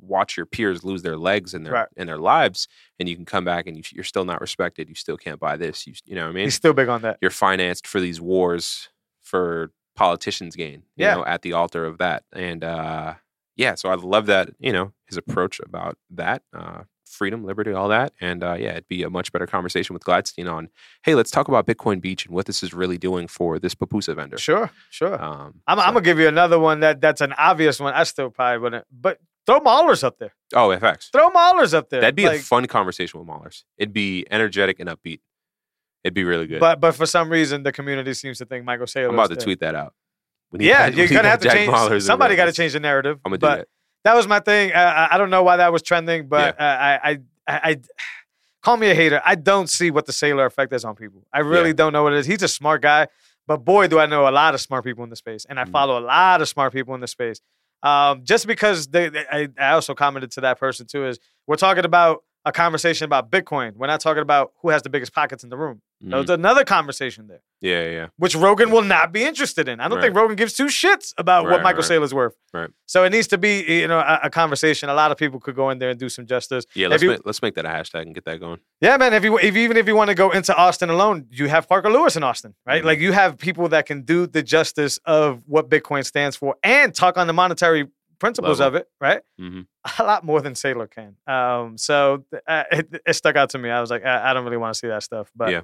watch 0.00 0.36
your 0.36 0.46
peers 0.46 0.84
lose 0.84 1.02
their 1.02 1.16
legs 1.16 1.54
and 1.54 1.64
their 1.66 1.72
Right. 1.72 1.88
and 1.96 2.08
their 2.08 2.18
lives, 2.18 2.68
and 2.98 3.08
you 3.08 3.16
can 3.16 3.24
come 3.24 3.44
back 3.44 3.66
and 3.66 3.76
you, 3.76 3.82
you're 3.92 4.04
still 4.04 4.24
not 4.24 4.40
respected. 4.40 4.88
You 4.88 4.94
still 4.94 5.16
can't 5.16 5.40
buy 5.40 5.56
this. 5.56 5.86
You 5.86 5.94
you 6.04 6.14
know 6.14 6.24
what 6.24 6.30
I 6.30 6.32
mean? 6.32 6.44
He's 6.44 6.54
still 6.54 6.72
big 6.72 6.88
on 6.88 7.02
that. 7.02 7.18
You're 7.20 7.30
financed 7.30 7.86
for 7.86 8.00
these 8.00 8.20
wars 8.20 8.88
for 9.22 9.70
politicians' 9.96 10.56
gain. 10.56 10.82
You 10.96 11.06
Yeah. 11.06 11.14
know, 11.16 11.24
at 11.24 11.42
the 11.42 11.52
altar 11.52 11.84
of 11.84 11.98
that, 11.98 12.24
and 12.32 12.64
uh, 12.64 13.14
yeah. 13.56 13.74
So 13.74 13.88
I 13.90 13.94
love 13.94 14.26
that. 14.26 14.50
You 14.58 14.72
know, 14.72 14.92
his 15.08 15.16
approach 15.16 15.60
about 15.60 15.98
that. 16.10 16.42
Uh, 16.56 16.82
freedom, 17.04 17.42
liberty, 17.44 17.72
all 17.72 17.88
that. 17.88 18.12
And 18.20 18.44
uh, 18.44 18.54
yeah, 18.56 18.70
it'd 18.70 18.86
be 18.86 19.02
a 19.02 19.10
much 19.10 19.32
better 19.32 19.46
conversation 19.46 19.94
with 19.94 20.04
Gladstein 20.04 20.48
on, 20.50 20.68
hey, 21.02 21.16
let's 21.16 21.32
talk 21.32 21.48
about 21.48 21.66
Bitcoin 21.66 22.00
Beach 22.00 22.24
and 22.24 22.32
what 22.32 22.46
this 22.46 22.62
is 22.62 22.72
really 22.72 22.98
doing 22.98 23.26
for 23.26 23.58
this 23.58 23.74
pupusa 23.74 24.14
vendor. 24.14 24.38
Sure, 24.38 24.70
sure. 24.90 25.20
Um, 25.20 25.60
I'm, 25.66 25.78
so- 25.78 25.82
I'm 25.84 25.92
gonna 25.94 26.02
give 26.04 26.20
you 26.20 26.28
another 26.28 26.60
one 26.60 26.80
that 26.80 27.00
that's 27.00 27.20
an 27.20 27.32
obvious 27.32 27.80
one. 27.80 27.94
I 27.94 28.04
still 28.04 28.30
probably 28.30 28.58
wouldn't, 28.58 28.84
but 28.92 29.18
throw 29.46 29.60
Mallers 29.60 30.04
up 30.04 30.18
there. 30.18 30.34
oh, 30.54 30.68
FX. 30.68 31.10
Throw 31.10 31.30
Mallers 31.30 31.74
up 31.74 31.90
there. 31.90 32.00
That'd 32.00 32.14
be 32.14 32.24
a 32.24 32.30
Like, 32.30 32.40
fun 32.40 32.66
conversation 32.66 33.18
with 33.20 33.28
Mallers. 33.28 33.64
It'd 33.78 33.92
be 33.92 34.26
energetic 34.30 34.80
and 34.80 34.88
upbeat. 34.88 35.20
It'd 36.04 36.14
be 36.14 36.24
really 36.24 36.46
good. 36.46 36.60
But 36.60 36.80
but 36.80 36.92
for 36.94 37.06
some 37.06 37.28
reason 37.30 37.62
the 37.62 37.72
community 37.72 38.14
seems 38.14 38.38
to 38.38 38.44
think 38.46 38.64
Michael 38.64 38.86
Saylor. 38.86 39.08
I'm 39.08 39.14
about 39.14 39.28
to 39.30 39.34
the- 39.36 39.42
tweet 39.42 39.60
that 39.60 39.74
out. 39.74 39.94
Yeah, 40.52 40.88
that- 40.90 40.96
you're 40.96 41.08
gonna 41.08 41.28
have 41.28 41.40
to 41.40 41.48
Jack 41.48 41.56
change. 41.56 41.72
Mallers 41.72 41.92
in 41.92 42.00
Somebody 42.00 42.36
got 42.36 42.46
to 42.46 42.52
change 42.52 42.72
the 42.72 42.80
narrative. 42.80 43.18
I'm 43.24 43.30
gonna 43.30 43.38
but 43.38 43.50
do 43.54 43.58
that. 43.60 43.68
that 44.04 44.14
was 44.16 44.26
my 44.26 44.40
thing. 44.40 44.72
Uh, 44.72 45.08
I, 45.10 45.18
don't 45.18 45.30
know 45.30 45.42
why 45.42 45.58
that 45.58 45.72
was 45.72 45.82
trending, 45.82 46.26
but 46.28 46.58
uh, 46.60 46.62
I, 46.62 47.10
I, 47.10 47.10
I, 47.46 47.70
I, 47.70 47.76
call 48.62 48.76
me 48.76 48.90
a 48.90 48.94
hater. 48.94 49.20
I 49.24 49.34
don't 49.36 49.68
see 49.68 49.90
what 49.90 50.06
the 50.06 50.12
Saylor 50.12 50.46
effect 50.46 50.72
is 50.72 50.84
on 50.84 50.94
people. 50.96 51.22
I 51.32 51.40
really 51.40 51.68
Yeah. 51.68 51.74
don't 51.74 51.92
know 51.92 52.02
what 52.02 52.14
it 52.14 52.18
is. 52.20 52.26
He's 52.26 52.42
a 52.42 52.48
smart 52.48 52.82
guy, 52.82 53.06
but 53.46 53.58
boy, 53.58 53.86
do 53.86 53.98
I 54.00 54.06
know 54.06 54.26
a 54.26 54.30
lot 54.32 54.54
of 54.54 54.60
smart 54.60 54.84
people 54.84 55.04
in 55.04 55.10
the 55.10 55.16
space, 55.16 55.44
and 55.48 55.60
I 55.60 55.64
Mhm. 55.64 55.70
follow 55.72 55.98
a 55.98 56.04
lot 56.04 56.40
of 56.40 56.48
smart 56.48 56.72
people 56.72 56.94
in 56.94 57.00
the 57.00 57.08
space. 57.08 57.40
Um, 57.82 58.24
just 58.24 58.46
because 58.46 58.88
they, 58.88 59.08
they 59.08 59.24
I, 59.30 59.48
I 59.58 59.72
also 59.72 59.94
commented 59.94 60.32
to 60.32 60.42
that 60.42 60.58
person 60.58 60.86
too 60.86 61.06
is 61.06 61.18
we're 61.46 61.56
talking 61.56 61.84
about 61.84 62.22
a 62.44 62.52
conversation 62.52 63.04
about 63.04 63.30
Bitcoin. 63.30 63.74
We're 63.76 63.86
not 63.86 64.00
talking 64.00 64.22
about 64.22 64.52
who 64.62 64.70
has 64.70 64.82
the 64.82 64.88
biggest 64.88 65.12
pockets 65.12 65.44
in 65.44 65.50
the 65.50 65.56
room. 65.58 65.82
Mhm. 66.02 66.10
There's 66.12 66.30
another 66.30 66.64
conversation 66.64 67.26
there 67.26 67.42
Yeah, 67.60 67.86
yeah. 67.90 68.06
which 68.16 68.34
Rogan 68.34 68.70
will 68.70 68.80
not 68.82 69.12
be 69.12 69.22
interested 69.22 69.68
in. 69.68 69.80
I 69.80 69.88
don't 69.88 70.00
think 70.00 70.16
Rogan 70.16 70.34
gives 70.36 70.54
two 70.54 70.68
shits 70.68 71.12
about 71.18 71.44
what 71.44 71.62
Michael 71.62 71.82
right. 71.82 71.90
Saylor's 71.90 72.14
worth. 72.14 72.34
Right. 72.54 72.70
So 72.86 73.04
it 73.04 73.10
needs 73.10 73.26
to 73.28 73.38
be, 73.38 73.60
you 73.80 73.86
know, 73.86 73.98
a, 73.98 74.20
a 74.24 74.30
conversation. 74.30 74.88
A 74.88 74.94
lot 74.94 75.10
of 75.12 75.18
people 75.18 75.38
could 75.40 75.54
go 75.54 75.68
in 75.68 75.78
there 75.78 75.90
and 75.90 75.98
do 76.00 76.08
some 76.08 76.24
justice. 76.24 76.64
Yeah, 76.74 76.88
let's, 76.88 77.02
you- 77.02 77.10
make, 77.10 77.20
let's 77.26 77.42
make 77.42 77.54
that 77.56 77.66
a 77.66 77.68
hashtag 77.68 78.02
and 78.02 78.14
get 78.14 78.24
that 78.24 78.40
going. 78.40 78.60
Yeah, 78.80 78.96
man. 78.96 79.12
If 79.12 79.24
you, 79.24 79.36
if 79.38 79.54
even 79.54 79.76
if 79.76 79.86
you 79.86 79.94
want 79.94 80.08
to 80.08 80.14
go 80.14 80.30
into 80.30 80.56
Austin 80.56 80.88
alone, 80.88 81.26
you 81.30 81.48
have 81.50 81.68
Parker 81.68 81.90
Lewis 81.90 82.16
in 82.16 82.22
Austin, 82.22 82.54
right? 82.64 82.82
Mhm. 82.82 82.86
Like 82.86 82.98
you 83.00 83.12
have 83.12 83.36
people 83.36 83.68
that 83.68 83.84
can 83.84 84.00
do 84.02 84.26
the 84.26 84.42
justice 84.42 84.98
of 85.04 85.42
what 85.46 85.68
Bitcoin 85.68 86.06
stands 86.06 86.34
for 86.34 86.56
and 86.64 86.94
talk 86.94 87.18
on 87.18 87.26
the 87.26 87.34
monetary 87.34 87.88
principles 88.20 88.60
Level. 88.60 88.76
of 88.78 88.82
it, 88.82 88.88
right? 89.00 89.22
hmm 89.38 89.62
A 89.98 90.04
lot 90.04 90.24
more 90.24 90.40
than 90.40 90.52
Saylor 90.52 90.88
can. 90.88 91.16
Um, 91.26 91.76
so 91.78 92.24
uh, 92.46 92.64
it, 92.70 93.02
it 93.06 93.12
stuck 93.14 93.34
out 93.36 93.50
to 93.50 93.58
me. 93.58 93.70
I 93.70 93.80
was 93.80 93.90
like, 93.90 94.04
I, 94.04 94.30
I 94.30 94.34
don't 94.34 94.44
really 94.44 94.56
want 94.58 94.72
to 94.74 94.78
see 94.78 94.86
that 94.88 95.02
stuff. 95.02 95.30
But 95.34 95.50
Yeah. 95.50 95.62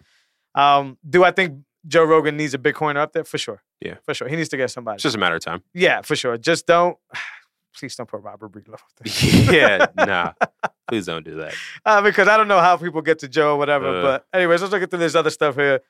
um, 0.55 0.99
do 1.09 1.23
I 1.23 1.31
think 1.31 1.61
Joe 1.87 2.05
Rogan 2.05 2.37
needs 2.37 2.55
a 2.55 2.59
Bitcoiner 2.59 2.97
up 2.97 3.13
there? 3.13 3.23
For 3.25 3.39
sure. 3.39 3.63
Yeah. 3.81 3.97
For 4.05 4.15
sure. 4.15 4.27
He 4.27 4.35
needs 4.37 4.49
to 4.49 4.57
get 4.57 4.71
somebody. 4.71 4.97
It's 4.97 5.03
just 5.05 5.15
a 5.15 5.19
matter 5.19 5.37
of 5.37 5.43
time. 5.45 5.63
Yeah, 5.75 6.01
for 6.03 6.17
sure. 6.17 6.37
Just 6.39 6.67
don't. 6.67 6.97
Please 7.79 7.95
don't 7.95 8.09
put 8.09 8.23
Robert 8.23 8.51
Breedlove 8.51 8.73
up 8.75 8.81
there. 9.05 9.55
yeah, 9.55 9.87
nah. 10.07 10.33
Please 10.89 11.05
don't 11.05 11.25
do 11.27 11.35
that. 11.35 11.55
Uh, 11.85 12.01
because 12.01 12.27
I 12.27 12.39
don't 12.39 12.49
know 12.49 12.61
how 12.61 12.79
people 12.79 13.03
get 13.03 13.19
to 13.19 13.29
Joe 13.29 13.53
or 13.55 13.59
whatever. 13.59 13.99
Uh. 13.99 14.03
but 14.03 14.27
anyways, 14.33 14.63
let's 14.63 14.73
look 14.73 14.83
into 14.83 14.97
this 14.97 15.15
other 15.15 15.29
stuff 15.29 15.57
here. 15.57 15.81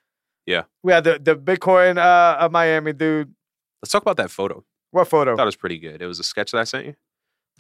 Yeah. 0.47 0.63
We 0.83 0.93
had 0.93 1.05
the, 1.05 1.21
the 1.23 1.37
Bitcoin 1.37 1.97
uh, 1.97 2.39
of 2.41 2.51
Miami 2.51 2.93
dude. 2.93 3.33
Let's 3.81 3.93
talk 3.93 4.03
about 4.03 4.17
that 4.17 4.33
photo. 4.33 4.65
What 4.97 5.09
photo? 5.09 5.35
I 5.35 5.37
thought 5.37 5.43
it 5.43 5.47
was 5.47 5.57
pretty 5.57 5.79
good. 5.79 6.01
It 6.01 6.07
was 6.07 6.19
a 6.19 6.25
sketch 6.25 6.53
that 6.53 6.59
I 6.59 6.65
sent 6.65 6.87
you. 6.87 6.95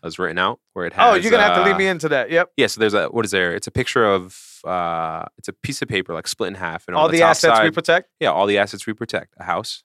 That 0.01 0.07
was 0.07 0.18
written 0.18 0.38
out 0.38 0.59
where 0.72 0.87
it 0.87 0.94
has. 0.94 1.12
oh, 1.12 1.14
you're 1.14 1.31
gonna 1.31 1.42
have 1.42 1.57
to 1.57 1.64
lead 1.64 1.75
uh, 1.75 1.79
me 1.79 1.87
into 1.87 2.09
that. 2.09 2.31
Yep. 2.31 2.53
Yeah, 2.57 2.66
so 2.66 2.81
there's 2.81 2.94
a 2.94 3.09
what 3.09 3.27
is 3.27 3.31
there? 3.31 3.55
It's 3.55 3.66
a 3.66 3.70
picture 3.70 4.07
of 4.07 4.61
uh 4.64 5.27
it's 5.37 5.49
a 5.49 5.53
piece 5.53 5.83
of 5.83 5.88
paper 5.88 6.14
like 6.14 6.27
split 6.27 6.49
in 6.49 6.55
half 6.55 6.88
and 6.88 6.96
All 6.96 7.05
on 7.05 7.11
the, 7.11 7.18
the, 7.18 7.25
assets 7.25 7.57
side, 7.57 7.64
we 7.64 7.70
protect: 7.70 8.09
yeah, 8.20 8.31
all 8.31 8.46
the 8.46 8.57
assets 8.57 8.87
we 8.87 8.94
protect. 8.94 9.35
A 9.38 9.44
house, 9.44 9.85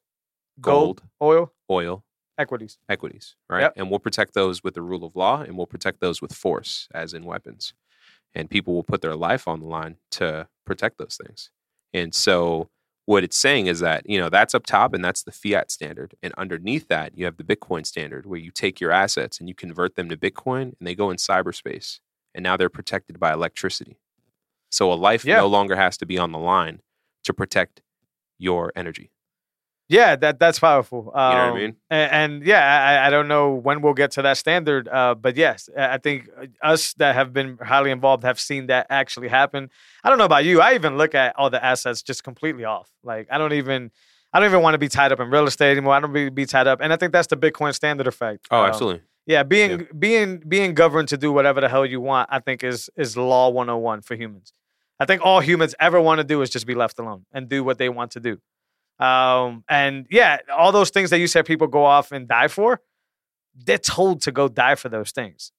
gold, 0.61 1.01
gold, 1.19 1.29
oil, 1.29 1.53
oil, 1.69 2.03
equities. 2.37 2.77
equities, 2.87 3.35
right? 3.49 3.61
Yep. 3.61 3.73
And 3.75 3.89
we'll 3.89 3.99
protect 3.99 4.33
those 4.33 4.63
with 4.63 4.73
the 4.73 4.81
rule 4.81 5.03
of 5.03 5.15
law 5.15 5.41
and 5.41 5.57
we'll 5.57 5.67
protect 5.67 5.99
those 5.99 6.21
with 6.21 6.33
force, 6.33 6.87
as 6.93 7.13
in 7.13 7.25
weapons. 7.25 7.73
And 8.33 8.49
people 8.49 8.73
will 8.73 8.83
put 8.83 9.01
their 9.01 9.15
life 9.15 9.45
on 9.47 9.59
the 9.59 9.65
line 9.65 9.97
to 10.11 10.47
protect 10.65 10.97
those 10.97 11.17
things. 11.21 11.51
And 11.93 12.15
so 12.15 12.69
what 13.05 13.23
it's 13.23 13.37
saying 13.37 13.67
is 13.67 13.79
that, 13.79 14.07
you 14.07 14.19
know, 14.19 14.29
that's 14.29 14.53
up 14.53 14.65
top 14.65 14.93
and 14.93 15.03
that's 15.03 15.23
the 15.23 15.31
fiat 15.31 15.71
standard. 15.71 16.15
And 16.21 16.33
underneath 16.37 16.87
that, 16.87 17.17
you 17.17 17.25
have 17.25 17.37
the 17.37 17.43
Bitcoin 17.43 17.85
standard 17.85 18.25
where 18.25 18.39
you 18.39 18.51
take 18.51 18.79
your 18.79 18.91
assets 18.91 19.39
and 19.39 19.49
you 19.49 19.55
convert 19.55 19.95
them 19.95 20.07
to 20.09 20.17
Bitcoin 20.17 20.61
and 20.79 20.87
they 20.87 20.95
go 20.95 21.09
in 21.09 21.17
cyberspace. 21.17 21.99
And 22.33 22.43
now 22.43 22.55
they're 22.55 22.69
protected 22.69 23.19
by 23.19 23.33
electricity. 23.33 23.97
So 24.69 24.91
a 24.91 24.95
life 24.95 25.25
Yeah. 25.25 25.37
no 25.37 25.47
longer 25.47 25.75
has 25.75 25.97
to 25.97 26.05
be 26.05 26.17
on 26.17 26.31
the 26.31 26.39
line 26.39 26.81
to 27.25 27.33
protect 27.33 27.81
your 28.37 28.71
energy. 28.75 29.11
Yeah, 29.91 30.15
that 30.15 30.39
that's 30.39 30.57
powerful. 30.59 30.99
You 30.99 31.11
know 31.11 31.11
what 31.11 31.35
I 31.35 31.49
Um, 31.49 31.55
mean? 31.55 31.75
And, 31.89 32.11
and 32.19 32.31
yeah, 32.51 32.63
I, 32.89 33.07
I 33.07 33.09
don't 33.09 33.27
know 33.27 33.53
when 33.67 33.81
we'll 33.81 33.93
get 34.03 34.11
to 34.11 34.21
that 34.21 34.37
standard, 34.37 34.87
uh, 34.87 35.15
but 35.15 35.35
yes, 35.35 35.69
I 35.77 35.97
think 35.97 36.29
uh, 36.41 36.45
us 36.73 36.93
that 36.93 37.13
have 37.15 37.33
been 37.33 37.57
highly 37.61 37.91
involved 37.91 38.23
have 38.23 38.39
seen 38.39 38.67
that 38.67 38.87
actually 38.89 39.27
happen. 39.27 39.69
I 40.03 40.09
don't 40.09 40.17
know 40.17 40.29
about 40.33 40.45
you. 40.45 40.61
I 40.61 40.75
even 40.75 40.97
look 40.97 41.13
at 41.13 41.35
all 41.37 41.49
the 41.49 41.63
assets 41.63 42.01
just 42.01 42.23
completely 42.23 42.63
off. 42.63 42.89
Like 43.03 43.27
I 43.29 43.37
don't 43.37 43.51
even, 43.53 43.91
I 44.31 44.39
don't 44.39 44.47
even 44.49 44.61
want 44.61 44.75
to 44.75 44.77
be 44.79 44.87
tied 44.87 45.11
up 45.11 45.19
in 45.19 45.29
real 45.29 45.45
estate 45.45 45.71
anymore. 45.71 45.93
I 45.93 45.99
don't 45.99 46.13
be, 46.13 46.29
be 46.29 46.45
tied 46.45 46.67
up, 46.67 46.79
and 46.81 46.93
I 46.93 46.95
think 46.95 47.11
that's 47.11 47.27
the 47.27 47.37
Bitcoin 47.37 47.73
standard 47.75 48.07
effect. 48.07 48.47
Oh, 48.49 48.61
Um, 48.61 48.67
absolutely. 48.69 49.01
Yeah, 49.25 49.43
being 49.43 49.87
being 49.99 50.37
being 50.47 50.73
governed 50.73 51.09
to 51.09 51.17
do 51.17 51.31
whatever 51.33 51.59
the 51.61 51.69
hell 51.69 51.85
you 51.85 51.99
want, 52.01 52.29
I 52.31 52.39
think 52.39 52.63
is 52.63 52.89
is 52.95 53.17
law 53.17 53.49
101 53.49 54.01
for 54.03 54.15
humans. 54.15 54.53
I 55.01 55.05
think 55.05 55.21
all 55.23 55.41
humans 55.41 55.75
ever 55.79 55.99
want 55.99 56.19
to 56.19 56.23
do 56.23 56.41
is 56.41 56.49
just 56.49 56.65
be 56.65 56.75
left 56.75 56.97
alone 56.97 57.25
and 57.33 57.49
do 57.49 57.63
what 57.63 57.77
they 57.77 57.89
want 57.89 58.11
to 58.11 58.19
do. 58.19 58.39
Um, 59.01 59.63
and 59.67 60.05
yeah, 60.09 60.37
all 60.55 60.71
those 60.71 60.89
things 60.91 61.09
that 61.09 61.19
you 61.19 61.27
said 61.27 61.45
people 61.45 61.67
go 61.67 61.83
off 61.85 62.11
and 62.11 62.27
die 62.27 62.47
for, 62.47 62.81
they're 63.55 63.77
told 63.77 64.21
to 64.21 64.31
go 64.31 64.47
die 64.47 64.75
for 64.75 64.89
those 64.89 65.11
things. 65.11 65.51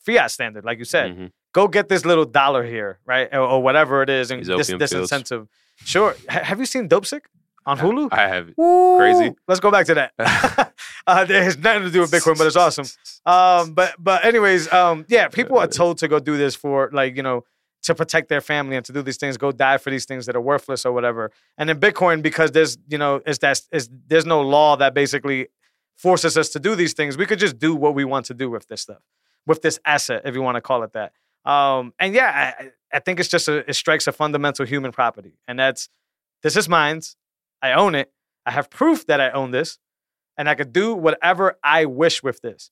Fiat 0.00 0.30
standard, 0.30 0.64
like 0.64 0.78
you 0.78 0.84
said, 0.84 1.16
Mhm. 1.16 1.30
go 1.52 1.66
get 1.68 1.88
this 1.88 2.04
little 2.04 2.24
dollar 2.24 2.62
here, 2.64 3.00
right, 3.06 3.28
or, 3.32 3.40
or 3.40 3.62
whatever 3.62 4.02
it 4.02 4.10
is, 4.10 4.30
and 4.30 4.40
These 4.40 4.48
this 4.48 4.66
this 4.78 4.92
fields. 4.92 5.10
incentive. 5.12 5.48
Sure. 5.84 6.14
Have 6.28 6.60
you 6.60 6.66
seen 6.66 6.88
Dopesick 6.88 7.22
on 7.66 7.78
Hulu? 7.78 8.10
I 8.12 8.28
have 8.28 8.50
Woo! 8.56 8.98
Crazy. 8.98 9.34
Let's 9.48 9.60
go 9.60 9.70
back 9.70 9.86
to 9.86 9.94
that. 9.94 10.12
uh, 11.06 11.26
it 11.28 11.42
has 11.42 11.56
nothing 11.58 11.82
to 11.84 11.90
do 11.90 12.00
with 12.00 12.10
Bitcoin, 12.12 12.36
but 12.38 12.46
it's 12.46 12.56
awesome. 12.56 12.86
Um, 13.26 13.72
but 13.72 13.94
but 13.98 14.22
anyways, 14.26 14.70
um, 14.70 15.06
yeah, 15.08 15.28
people 15.28 15.56
are 15.58 15.66
told 15.66 15.96
to 15.98 16.08
go 16.08 16.18
do 16.20 16.36
this 16.36 16.54
for 16.54 16.90
like 16.92 17.16
you 17.16 17.22
know 17.22 17.44
to 17.84 17.94
protect 17.94 18.28
their 18.28 18.40
family 18.40 18.76
and 18.76 18.84
to 18.86 18.92
do 18.92 19.02
these 19.02 19.16
things, 19.16 19.36
go 19.36 19.52
die 19.52 19.78
for 19.78 19.90
these 19.90 20.04
things 20.04 20.26
that 20.26 20.34
are 20.34 20.40
worthless 20.40 20.84
or 20.84 20.92
whatever. 20.92 21.30
And 21.56 21.70
in 21.70 21.78
Bitcoin, 21.78 22.22
because 22.22 22.50
there's 22.52 22.76
you 22.88 22.98
know 22.98 23.22
is 23.26 23.38
that 23.40 23.60
is 23.72 23.88
there's 24.08 24.26
no 24.26 24.40
law 24.40 24.76
that 24.76 24.94
basically 24.94 25.48
forces 25.96 26.36
us 26.36 26.48
to 26.50 26.58
do 26.58 26.74
these 26.74 26.92
things. 26.92 27.16
We 27.16 27.26
could 27.26 27.38
just 27.38 27.58
do 27.58 27.74
what 27.74 27.94
we 27.94 28.04
want 28.04 28.26
to 28.26 28.34
do 28.34 28.50
with 28.50 28.66
this 28.68 28.80
stuff, 28.82 29.02
with 29.46 29.62
this 29.62 29.78
asset, 29.84 30.22
if 30.24 30.34
you 30.34 30.42
want 30.42 30.56
to 30.56 30.60
call 30.60 30.82
it 30.82 30.92
that. 30.92 31.12
Um, 31.44 31.92
and 31.98 32.14
yeah, 32.14 32.54
I, 32.58 32.70
I 32.92 32.98
think 33.00 33.20
it's 33.20 33.28
just 33.28 33.48
a, 33.48 33.68
it 33.68 33.74
strikes 33.74 34.06
a 34.06 34.12
fundamental 34.12 34.64
human 34.66 34.90
property, 34.90 35.38
and 35.46 35.58
that's 35.58 35.88
this 36.42 36.56
is 36.56 36.68
mine. 36.68 37.02
I 37.62 37.72
own 37.72 37.94
it. 37.94 38.10
I 38.46 38.50
have 38.50 38.70
proof 38.70 39.06
that 39.06 39.20
I 39.20 39.30
own 39.30 39.50
this, 39.50 39.78
and 40.36 40.48
I 40.48 40.54
could 40.54 40.72
do 40.72 40.94
whatever 40.94 41.58
I 41.62 41.84
wish 41.84 42.22
with 42.22 42.40
this. 42.40 42.70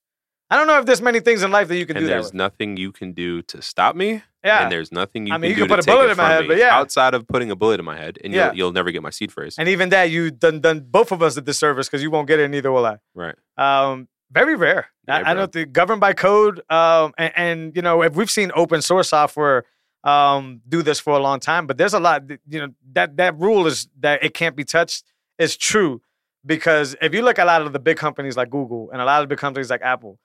I 0.51 0.57
don't 0.57 0.67
know 0.67 0.79
if 0.79 0.87
there's 0.87 1.01
many 1.01 1.21
things 1.21 1.43
in 1.43 1.51
life 1.51 1.69
that 1.69 1.77
you 1.77 1.87
can 1.87 1.97
and 1.97 2.05
do 2.05 2.09
that. 2.09 2.15
there's 2.15 2.35
nothing 2.35 2.77
you 2.77 2.93
can 2.93 3.13
do 3.13 3.41
to 3.43 3.63
stop 3.63 3.97
me. 3.97 4.23
Yeah, 4.45 4.63
And 4.65 4.73
there's 4.73 4.91
nothing 4.91 5.27
you 5.27 5.35
I 5.35 5.37
can 5.39 5.45
you 5.45 5.55
do 5.55 5.61
can 5.63 5.69
to 5.69 5.75
put 5.77 5.79
a 5.79 5.83
take 5.87 5.95
bullet 5.95 6.09
it 6.09 6.11
in 6.13 6.17
my 6.17 6.29
head, 6.29 6.43
me 6.43 6.49
but 6.49 6.57
yeah. 6.59 6.75
outside 6.77 7.15
of 7.15 7.29
putting 7.29 7.51
a 7.51 7.57
bullet 7.57 7.79
in 7.79 7.87
my 7.87 7.97
head, 7.97 8.19
and 8.25 8.33
Yeah. 8.33 8.47
you'll, 8.49 8.57
you'll 8.57 8.73
never 8.73 8.91
get 8.91 9.03
my 9.03 9.11
seed 9.11 9.31
phrase. 9.33 9.55
and 9.59 9.69
even 9.69 9.91
that 9.91 10.11
you 10.11 10.31
done 10.31 10.61
done 10.61 10.81
both 10.81 11.13
of 11.13 11.23
us 11.23 11.37
a 11.37 11.41
disservice 11.41 11.89
because 11.89 12.03
you 12.03 12.11
won't 12.11 12.27
get 12.27 12.41
it, 12.41 12.49
neither 12.49 12.73
will 12.73 12.85
I. 12.87 12.99
right. 13.15 13.37
Um, 13.57 14.09
very 14.33 14.57
rare. 14.57 14.89
Yeah, 15.07 15.19
I, 15.19 15.31
I 15.33 15.35
don't 15.35 15.53
think 15.53 15.73
governed 15.73 16.01
by 16.01 16.15
code. 16.15 16.63
Um, 16.71 17.13
and, 17.19 17.33
and 17.37 17.77
you 17.77 17.83
know, 17.83 18.03
if 18.03 18.15
we've 18.15 18.31
seen 18.31 18.51
open 18.55 18.81
source 18.83 19.11
software 19.11 19.65
um 20.05 20.61
do 20.69 20.83
this 20.83 20.99
for 20.99 21.13
a 21.17 21.21
long 21.21 21.39
time, 21.39 21.67
but 21.69 21.77
there's 21.79 21.95
a 21.95 22.01
lot. 22.01 22.23
You 22.49 22.61
know, 22.63 22.69
that 22.95 23.17
that 23.19 23.39
rule 23.39 23.67
is 23.67 23.89
that 24.01 24.25
it 24.25 24.35
can't 24.35 24.57
be 24.57 24.65
touched 24.65 25.05
is 25.39 25.57
true 25.57 26.01
because 26.45 26.97
if 27.01 27.15
you 27.15 27.23
look 27.23 27.39
at 27.39 27.45
a 27.45 27.47
lot 27.47 27.63
of 27.63 27.73
the 27.73 27.79
big 27.79 27.97
companies 27.99 28.37
like 28.37 28.51
Google 28.51 28.91
and 28.91 29.01
a 29.01 29.05
lot 29.05 29.23
of 29.23 29.29
big 29.29 29.39
companies 29.39 29.71
like 29.71 29.83
Apple, 29.83 30.19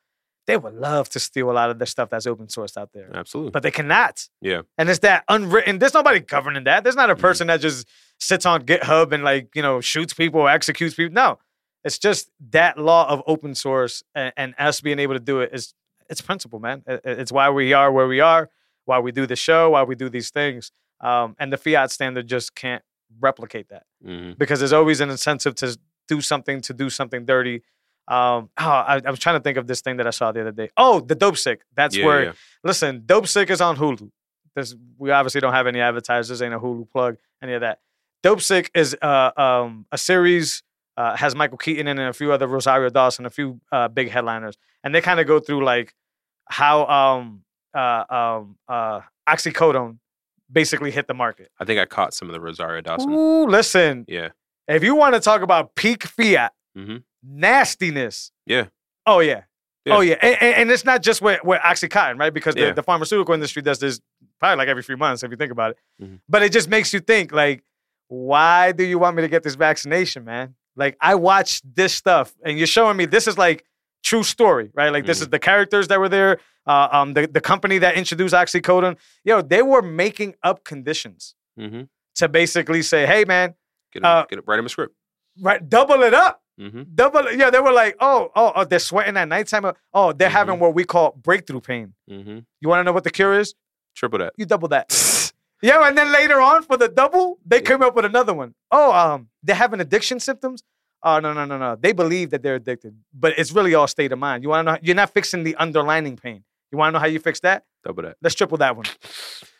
they 0.47 0.57
would 0.57 0.73
love 0.73 1.09
to 1.09 1.19
steal 1.19 1.51
a 1.51 1.53
lot 1.53 1.69
of 1.69 1.77
the 1.77 1.85
stuff 1.85 2.09
that's 2.09 2.25
open 2.25 2.47
source 2.49 2.77
out 2.77 2.91
there, 2.93 3.09
Absolutely. 3.13 3.51
but 3.51 3.63
they 3.63 3.71
cannot. 3.71 4.27
Yeah. 4.41 4.61
And 4.77 4.89
it's 4.89 4.99
that 4.99 5.23
unwritten. 5.27 5.77
There's 5.79 5.93
nobody 5.93 6.19
governing 6.21 6.63
that. 6.63 6.83
There's 6.83 6.95
not 6.95 7.09
a 7.09 7.15
Mhm. 7.15 7.19
person 7.19 7.47
that 7.47 7.59
just 7.61 7.87
sits 8.19 8.45
on 8.45 8.63
GitHub 8.65 9.11
and 9.11 9.23
like 9.23 9.55
you 9.55 9.61
know 9.61 9.81
shoots 9.81 10.13
people 10.13 10.47
executes 10.47 10.95
people. 10.95 11.13
No, 11.13 11.37
it's 11.83 11.99
just 11.99 12.31
that 12.51 12.77
law 12.77 13.07
of 13.09 13.21
open 13.27 13.53
source 13.55 14.03
and, 14.15 14.33
and 14.37 14.55
us 14.57 14.81
being 14.81 14.99
able 14.99 15.13
to 15.13 15.19
do 15.19 15.41
it 15.41 15.49
is 15.53 15.73
it's 16.09 16.21
principle, 16.21 16.59
man. 16.59 16.83
It- 16.87 17.01
it- 17.03 17.19
It's 17.19 17.31
why 17.31 17.49
we 17.49 17.73
are 17.73 17.91
where 17.91 18.07
we 18.07 18.21
are, 18.21 18.49
why 18.85 18.99
we 18.99 19.11
do 19.11 19.25
the 19.27 19.35
show, 19.35 19.71
why 19.71 19.83
we 19.83 19.95
do 19.95 20.09
these 20.09 20.29
things. 20.31 20.71
Um, 21.01 21.35
and 21.37 21.51
the 21.53 21.57
fiat 21.57 21.91
standard 21.91 22.25
just 22.27 22.55
can't 22.55 22.83
replicate 23.19 23.69
that 23.69 23.83
hmm 24.03 24.31
because 24.37 24.59
there's 24.59 24.73
always 24.73 24.99
an 25.01 25.09
incentive 25.09 25.55
to 25.55 25.77
do 26.07 26.21
something 26.21 26.61
to 26.61 26.73
do 26.73 26.89
something 26.89 27.25
dirty. 27.25 27.61
Um, 28.07 28.49
oh, 28.57 28.65
I, 28.69 29.01
I 29.05 29.09
was 29.09 29.19
trying 29.19 29.37
to 29.39 29.43
think 29.43 29.57
of 29.57 29.67
this 29.67 29.81
thing 29.81 29.97
that 29.97 30.07
I 30.07 30.11
saw 30.11 30.31
the 30.31 30.41
other 30.41 30.51
day. 30.51 30.69
Oh, 30.77 30.99
the 31.01 31.15
Dopesick. 31.15 31.59
That's 31.75 31.95
yeah, 31.97 32.05
where 32.05 32.23
yeah. 32.25 32.31
Listen, 32.63 33.01
Dopesick 33.01 33.49
is 33.49 33.59
on 33.61 33.75
Hulu. 33.77 34.09
This 34.55 34.75
we 34.97 35.11
obviously 35.11 35.41
don't 35.41 35.53
have 35.53 35.67
any 35.67 35.79
advertisers, 35.81 36.41
ain't 36.41 36.53
a 36.53 36.59
Hulu 36.59 36.89
plug, 36.89 37.17
any 37.43 37.53
of 37.53 37.61
that. 37.61 37.79
Dopesick 38.23 38.69
is 38.73 38.95
uh, 39.01 39.31
um, 39.37 39.85
a 39.91 39.97
series 39.97 40.63
uh, 40.97 41.15
has 41.15 41.35
Michael 41.35 41.57
Keaton 41.57 41.87
and 41.87 41.99
a 41.99 42.13
few 42.13 42.31
other 42.31 42.47
Rosario 42.47 42.89
Dawson, 42.89 43.25
and 43.25 43.31
a 43.31 43.33
few 43.35 43.61
uh, 43.71 43.87
big 43.87 44.09
headliners, 44.09 44.57
and 44.83 44.95
they 44.95 45.01
kind 45.01 45.19
of 45.19 45.27
go 45.27 45.39
through 45.39 45.63
like 45.63 45.93
how 46.45 46.85
um, 46.87 47.43
uh, 47.75 48.03
um, 48.09 48.57
uh, 48.67 49.01
oxycodone 49.29 49.99
basically 50.51 50.91
hit 50.91 51.07
the 51.07 51.13
market. 51.13 51.51
I 51.59 51.65
think 51.65 51.79
I 51.79 51.85
caught 51.85 52.13
some 52.13 52.29
of 52.29 52.33
the 52.33 52.39
Rosario 52.39 52.81
Dawson. 52.81 53.11
Ooh, 53.11 53.45
listen, 53.45 54.05
Yeah. 54.07 54.29
if 54.67 54.83
you 54.83 54.95
want 54.95 55.13
to 55.13 55.19
talk 55.19 55.41
about 55.41 55.75
peak 55.75 56.03
fiat 56.03 56.53
Mhm. 56.75 57.03
Nastiness, 57.27 58.31
Yeah. 58.45 58.67
oh 59.05 59.19
yeah. 59.19 59.43
Yeah. 59.85 59.95
Oh 59.95 60.01
yeah, 60.01 60.15
and, 60.21 60.37
and- 60.41 60.55
and 60.55 60.71
it's 60.71 60.83
not 60.83 61.01
just 61.01 61.21
with, 61.21 61.41
with 61.45 61.61
OxyContin, 61.61 62.19
right? 62.19 62.33
Because 62.33 62.55
the, 62.55 62.61
Yeah. 62.61 62.71
the 62.73 62.83
pharmaceutical 62.83 63.33
industry 63.33 63.61
does 63.61 63.79
this 63.79 64.01
probably 64.39 64.57
like 64.57 64.67
every 64.67 64.83
few 64.83 64.97
months, 64.97 65.23
if 65.23 65.31
you 65.31 65.37
think 65.37 65.51
about 65.51 65.71
it. 65.71 65.77
Mhm. 66.03 66.19
But 66.27 66.43
it 66.43 66.51
just 66.51 66.67
makes 66.69 66.93
you 66.93 66.99
think, 66.99 67.31
like, 67.31 67.63
why 68.09 68.71
do 68.73 68.83
you 68.83 68.99
want 68.99 69.15
me 69.15 69.21
to 69.21 69.27
get 69.29 69.43
this 69.43 69.55
vaccination, 69.55 70.25
man? 70.25 70.55
Like, 70.75 70.97
I 71.01 71.15
watched 71.15 71.63
this 71.75 71.93
stuff, 71.93 72.35
and 72.45 72.57
you're 72.57 72.67
showing 72.67 72.97
me 72.97 73.05
this 73.05 73.27
is 73.27 73.37
like 73.37 73.63
true 74.03 74.23
story, 74.23 74.71
right? 74.73 74.89
Like, 74.91 75.05
this 75.05 75.21
is 75.21 75.29
the 75.29 75.39
characters 75.39 75.87
that 75.87 75.99
were 75.99 76.09
there, 76.09 76.39
uh, 76.65 76.89
um, 76.91 77.13
the 77.13 77.25
the 77.27 77.41
company 77.41 77.77
that 77.79 77.95
introduced 77.95 78.33
oxycodone. 78.35 78.97
Yo, 79.23 79.41
they 79.41 79.61
were 79.61 79.81
making 79.81 80.35
up 80.43 80.63
conditions 80.63 81.33
hmm 81.57 81.83
to 82.15 82.27
basically 82.27 82.81
say, 82.81 83.05
hey, 83.05 83.23
man, 83.25 83.53
Get, 83.93 84.03
Uh, 84.03 84.25
get 84.29 84.39
it, 84.39 84.45
write 84.47 84.57
him 84.59 84.65
a 84.65 84.69
script. 84.69 84.95
right, 85.39 85.67
double 85.69 86.01
it 86.03 86.13
up. 86.13 86.41
Hmm 86.57 86.83
Double, 86.95 87.31
yeah, 87.33 87.49
they 87.49 87.59
were 87.59 87.71
like, 87.71 87.95
oh, 87.99 88.31
oh, 88.35 88.51
oh, 88.55 88.63
they're 88.65 88.79
sweating 88.79 89.17
at 89.17 89.27
nighttime. 89.27 89.71
Oh, 89.93 90.11
they're 90.13 90.29
having 90.29 90.59
what 90.59 90.73
we 90.73 90.83
call 90.83 91.11
breakthrough 91.21 91.61
pain. 91.61 91.93
hmm 92.09 92.39
You 92.61 92.69
want 92.69 92.79
to 92.79 92.83
know 92.83 92.93
what 92.93 93.03
the 93.03 93.11
cure 93.11 93.39
is? 93.39 93.53
Triple 93.95 94.19
that. 94.19 94.33
You 94.37 94.45
double 94.45 94.67
that. 94.69 95.31
yeah, 95.61 95.87
and 95.87 95.97
then 95.97 96.11
later 96.11 96.39
on 96.41 96.63
for 96.63 96.77
the 96.77 96.87
double, 96.87 97.39
they 97.45 97.61
came 97.61 97.81
up 97.81 97.95
with 97.95 98.05
another 98.05 98.33
one. 98.33 98.53
Oh, 98.71 98.91
um, 98.91 99.29
they're 99.43 99.55
having 99.55 99.79
addiction 99.81 100.19
symptoms. 100.19 100.63
Oh 101.03 101.19
no, 101.19 101.31
no, 101.33 101.45
no, 101.45 101.57
no. 101.59 101.75
They 101.79 101.93
believe 101.93 102.31
that 102.31 102.41
they're 102.41 102.55
addicted, 102.55 102.95
but 103.13 103.33
it's 103.37 103.51
really 103.51 103.75
all 103.75 103.87
state 103.87 104.11
of 104.11 104.17
mind. 104.19 104.41
You 104.43 104.49
want 104.49 104.67
to 104.67 104.71
know? 104.73 104.79
You're 104.81 104.95
not 104.95 105.13
fixing 105.13 105.43
the 105.43 105.55
underlining 105.55 106.17
pain. 106.17 106.43
You 106.71 106.77
want 106.79 106.89
to 106.89 106.93
know 106.93 106.99
how 106.99 107.05
you 107.07 107.19
fix 107.19 107.39
that? 107.41 107.63
Double 107.85 108.01
that. 108.03 108.17
Let's 108.21 108.33
triple 108.35 108.57
that 108.57 108.75
one. 108.75 108.87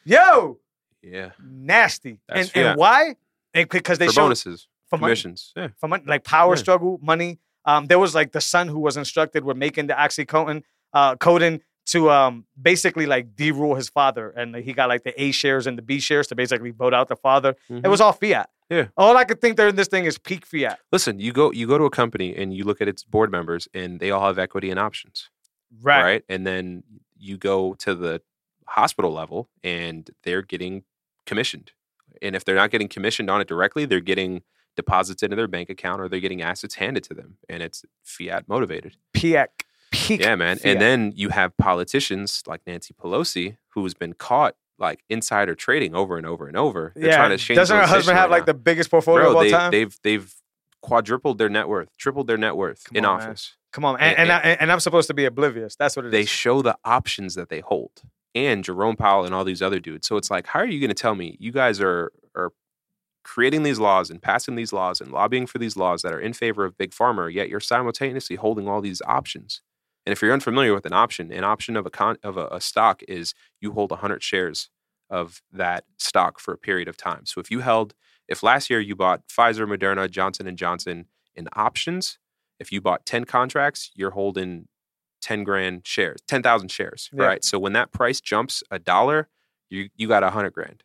Yo, 0.04 0.60
Yeah. 1.02 1.32
nasty. 1.42 2.20
That's- 2.28 2.48
and 2.48 2.56
yeah. 2.56 2.70
and 2.72 2.80
why? 2.80 3.16
And 3.54 3.70
because 3.70 3.98
they 3.98 4.08
For 4.08 4.14
show 4.14 4.22
bonuses, 4.24 4.68
for 4.90 4.98
money. 4.98 5.10
commissions. 5.12 5.54
Yeah. 5.56 5.70
for 5.80 5.88
money, 5.88 6.04
like 6.08 6.24
power 6.24 6.54
Yeah. 6.54 6.60
struggle, 6.62 7.00
money. 7.02 7.40
Um, 7.66 7.88
there 7.88 8.00
was 8.00 8.16
like 8.16 8.32
the 8.32 8.42
son 8.42 8.68
who 8.70 8.80
was 8.80 8.96
instructed 8.98 9.44
with 9.44 9.58
making 9.58 9.88
the 9.88 9.94
oxycodone, 9.94 10.64
uh, 10.94 11.16
coding 11.18 11.62
to 11.88 12.10
um 12.12 12.46
basically 12.62 13.06
like 13.06 13.34
derule 13.36 13.76
his 13.76 13.90
father, 13.90 14.30
and 14.32 14.56
he 14.56 14.74
got 14.74 14.90
like 14.90 15.04
the 15.04 15.22
A 15.22 15.32
shares 15.32 15.68
and 15.68 15.78
the 15.78 15.82
B 15.82 16.00
shares 16.00 16.28
to 16.28 16.36
basically 16.36 16.72
vote 16.72 16.94
out 16.94 17.08
the 17.08 17.16
father. 17.16 17.56
It 17.70 17.84
Mhm. 17.84 17.90
was 17.90 18.02
all 18.02 18.12
fiat. 18.14 18.50
Yeah. 18.70 18.88
All 18.98 19.16
I 19.16 19.24
could 19.24 19.40
think 19.40 19.56
there 19.56 19.70
in 19.70 19.78
this 19.78 19.88
thing 19.88 20.04
is 20.04 20.18
peak 20.18 20.46
fiat. 20.46 20.80
Listen, 20.92 21.20
you 21.20 21.32
go 21.32 21.52
you 21.52 21.66
go 21.68 21.78
to 21.78 21.86
a 21.86 21.90
company 21.90 22.36
and 22.36 22.54
you 22.54 22.64
look 22.66 22.82
at 22.82 22.88
its 22.90 23.04
board 23.04 23.32
members 23.32 23.68
and 23.74 24.00
they 24.02 24.12
all 24.12 24.26
have 24.28 24.38
equity 24.38 24.70
and 24.70 24.80
options. 24.80 25.30
Right. 25.82 26.02
right? 26.04 26.24
And 26.30 26.46
then 26.48 26.84
you 27.18 27.38
go 27.38 27.74
to 27.76 27.94
the 27.96 28.22
hospital 28.68 29.12
level 29.14 29.50
and 29.64 30.10
they're 30.24 30.42
getting 30.42 30.84
commissioned. 31.26 31.72
And 32.22 32.36
if 32.36 32.44
they're 32.46 32.56
not 32.56 32.72
getting 32.72 32.88
commissioned 32.90 33.30
on 33.30 33.40
it 33.42 33.48
directly, 33.48 33.86
they're 33.86 34.00
getting 34.02 34.44
deposits 34.78 35.22
into 35.22 35.36
their 35.36 35.48
bank 35.48 35.70
account 35.70 36.00
or 36.00 36.08
they're 36.08 36.22
getting 36.22 36.42
assets 36.42 36.76
handed 36.76 37.04
to 37.04 37.14
them 37.14 37.38
and 37.50 37.62
it's 37.62 37.84
fiat 38.04 38.48
motivated. 38.48 38.96
Peak. 39.14 39.66
Peak. 39.92 40.22
Yeah, 40.22 40.36
man. 40.36 40.58
fiat. 40.58 40.74
And 40.74 40.82
then 40.82 41.14
you 41.16 41.30
have 41.30 41.56
politicians 41.58 42.44
like 42.48 42.62
Nancy 42.66 42.94
Pelosi 42.94 43.58
who's 43.70 43.94
been 43.94 44.14
caught 44.14 44.56
like 44.80 45.04
insider 45.10 45.56
trading 45.56 45.96
over 45.96 46.18
and 46.18 46.26
over 46.26 46.48
and 46.48 46.56
over. 46.56 46.94
They're 46.96 47.10
yeah. 47.10 47.18
trying 47.18 47.32
to 47.32 47.38
change 47.38 47.58
Doesn't 47.58 47.76
her 47.76 47.82
husband 47.82 47.98
position 48.00 48.16
have 48.16 48.30
right 48.30 48.38
like 48.38 48.46
the 48.46 48.54
biggest 48.54 48.90
portfolio 48.90 49.24
Bro, 49.24 49.30
of 49.32 49.36
all 49.36 49.44
they, 49.44 49.52
time? 49.52 49.72
they've 49.72 50.00
they've 50.04 50.34
quadrupled 50.82 51.38
their 51.38 51.50
net 51.50 51.68
worth, 51.68 51.90
tripled 51.98 52.28
their 52.28 52.38
net 52.38 52.56
worth 52.56 52.86
Come 52.86 52.98
in 52.98 53.06
on, 53.06 53.20
man. 53.20 53.30
office. 53.30 53.56
Come 53.74 53.84
on, 53.86 54.00
and, 54.00 54.18
and, 54.18 54.32
I, 54.32 54.40
and 54.40 54.72
I'm 54.72 54.80
supposed 54.80 55.08
to 55.08 55.14
be 55.14 55.26
oblivious. 55.26 55.76
That's 55.76 55.96
what 55.96 56.06
it 56.06 56.08
is. 56.08 56.12
they 56.14 56.26
show 56.26 56.62
the 56.62 56.78
options 56.86 57.36
that 57.36 57.50
they 57.50 57.60
hold 57.60 58.02
and 58.34 58.64
Jerome 58.64 58.96
Powell 58.96 59.26
and 59.26 59.34
all 59.34 59.44
these 59.44 59.62
other 59.62 59.80
dudes. 59.80 60.08
So 60.08 60.16
it's 60.16 60.32
like, 60.32 60.48
how 60.48 60.60
are 60.60 60.66
you 60.66 60.80
going 60.80 60.90
to 60.90 60.96
tell 60.96 61.16
me 61.16 61.38
you 61.40 61.52
guys 61.52 61.82
are 61.82 62.12
are 62.36 62.54
creating 63.28 63.64
these 63.64 63.78
laws 63.78 64.10
and 64.10 64.22
passing 64.22 64.56
these 64.56 64.72
laws 64.72 65.02
and 65.02 65.12
lobbying 65.12 65.46
for 65.46 65.58
these 65.60 65.76
laws 65.76 66.02
that 66.02 66.14
are 66.14 66.20
in 66.20 66.32
favor 66.32 66.64
of 66.64 66.78
big 66.78 66.92
pharma, 66.92 67.32
yet 67.32 67.50
you're 67.50 67.60
simultaneously 67.60 68.38
holding 68.38 68.68
all 68.70 68.80
these 68.80 69.02
options. 69.06 69.62
And 70.06 70.14
if 70.14 70.22
you're 70.22 70.32
unfamiliar 70.32 70.74
with 70.74 70.86
an 70.86 70.94
option, 70.94 71.34
an 71.34 71.44
option 71.44 71.76
of 71.76 71.86
a 71.86 71.90
con- 71.90 72.18
of 72.24 72.38
a, 72.38 72.48
a 72.48 72.62
stock 72.62 73.02
is 73.08 73.34
you 73.60 73.74
hold 73.74 73.92
100 73.92 74.24
shares 74.24 74.70
of 75.10 75.42
that 75.52 75.84
stock 75.98 76.40
for 76.40 76.54
a 76.54 76.58
period 76.58 76.88
of 76.88 76.96
time. 76.96 77.26
So 77.26 77.42
if 77.42 77.52
you 77.52 77.60
held, 77.60 77.94
if 78.30 78.44
last 78.44 78.70
year 78.70 78.80
you 78.80 78.96
bought 78.96 79.28
Pfizer, 79.28 79.68
Moderna, 79.68 80.10
Johnson 80.10 80.48
and 80.48 80.58
Johnson 80.58 81.08
in 81.36 81.50
options, 81.54 82.20
if 82.62 82.72
you 82.72 82.80
bought 82.80 83.06
10 83.06 83.26
contracts, 83.26 83.92
you're 83.94 84.12
holding 84.12 84.68
10 85.22 85.44
grand 85.44 85.86
shares, 85.86 86.22
10,000 86.30 86.70
shares, 86.72 87.10
Yeah. 87.14 87.26
right? 87.26 87.44
So 87.44 87.60
when 87.60 87.74
that 87.74 87.92
price 87.92 88.22
jumps 88.22 88.64
a 88.72 88.80
dollar, 88.80 89.28
you 89.70 89.90
you 89.98 90.08
got 90.08 90.24
100 90.24 90.54
grand. 90.54 90.84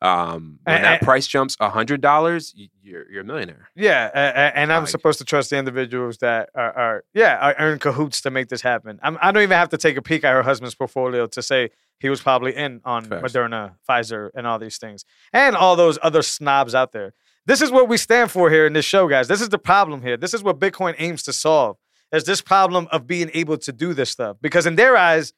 Um, 0.00 0.60
when 0.62 0.76
And- 0.76 0.84
that 0.84 1.02
price 1.02 1.26
jumps 1.26 1.56
a 1.58 1.70
hundred 1.70 2.00
dollars, 2.00 2.54
you're 2.82 3.10
you're 3.10 3.22
a 3.22 3.24
millionaire. 3.24 3.68
Yeah, 3.74 4.10
and 4.54 4.72
I'm 4.72 4.82
Like- 4.82 4.90
supposed 4.90 5.18
to 5.18 5.24
trust 5.24 5.50
the 5.50 5.56
individuals 5.56 6.18
that 6.18 6.50
are, 6.54 6.72
are 6.72 7.04
yeah, 7.14 7.36
are 7.38 7.54
earn 7.58 7.78
cahoots 7.80 8.20
to 8.22 8.30
make 8.30 8.48
this 8.48 8.62
happen. 8.62 9.00
I'm, 9.02 9.18
I 9.20 9.32
don't 9.32 9.42
even 9.42 9.56
have 9.56 9.70
to 9.70 9.76
take 9.78 9.96
a 9.96 10.02
peek 10.02 10.22
at 10.24 10.32
her 10.32 10.42
husband's 10.44 10.74
portfolio 10.76 11.26
to 11.26 11.42
say 11.42 11.70
he 11.98 12.08
was 12.08 12.20
probably 12.20 12.54
in 12.54 12.80
on 12.84 13.06
Facts. 13.06 13.32
Moderna, 13.32 13.74
Pfizer, 13.88 14.30
and 14.36 14.46
all 14.46 14.58
these 14.60 14.78
things, 14.78 15.04
and 15.32 15.56
all 15.56 15.74
those 15.74 15.98
other 16.00 16.22
snobs 16.22 16.74
out 16.76 16.92
there. 16.92 17.12
This 17.46 17.60
is 17.60 17.70
what 17.72 17.88
we 17.88 17.96
stand 17.96 18.30
for 18.30 18.50
here 18.50 18.66
in 18.66 18.74
this 18.74 18.84
show, 18.84 19.08
guys. 19.08 19.26
This 19.26 19.40
is 19.40 19.48
the 19.48 19.58
problem 19.58 20.02
here. 20.02 20.16
This 20.16 20.32
is 20.34 20.42
what 20.44 20.60
Bitcoin 20.60 20.94
aims 20.98 21.22
to 21.24 21.32
solve. 21.32 21.76
Is 22.12 22.22
this 22.24 22.40
problem 22.40 22.86
of 22.92 23.06
being 23.06 23.30
able 23.34 23.58
to 23.58 23.72
do 23.72 23.94
this 23.94 24.10
stuff? 24.10 24.36
Because 24.40 24.64
in 24.64 24.76
their 24.76 24.96
eyes, 24.96 25.32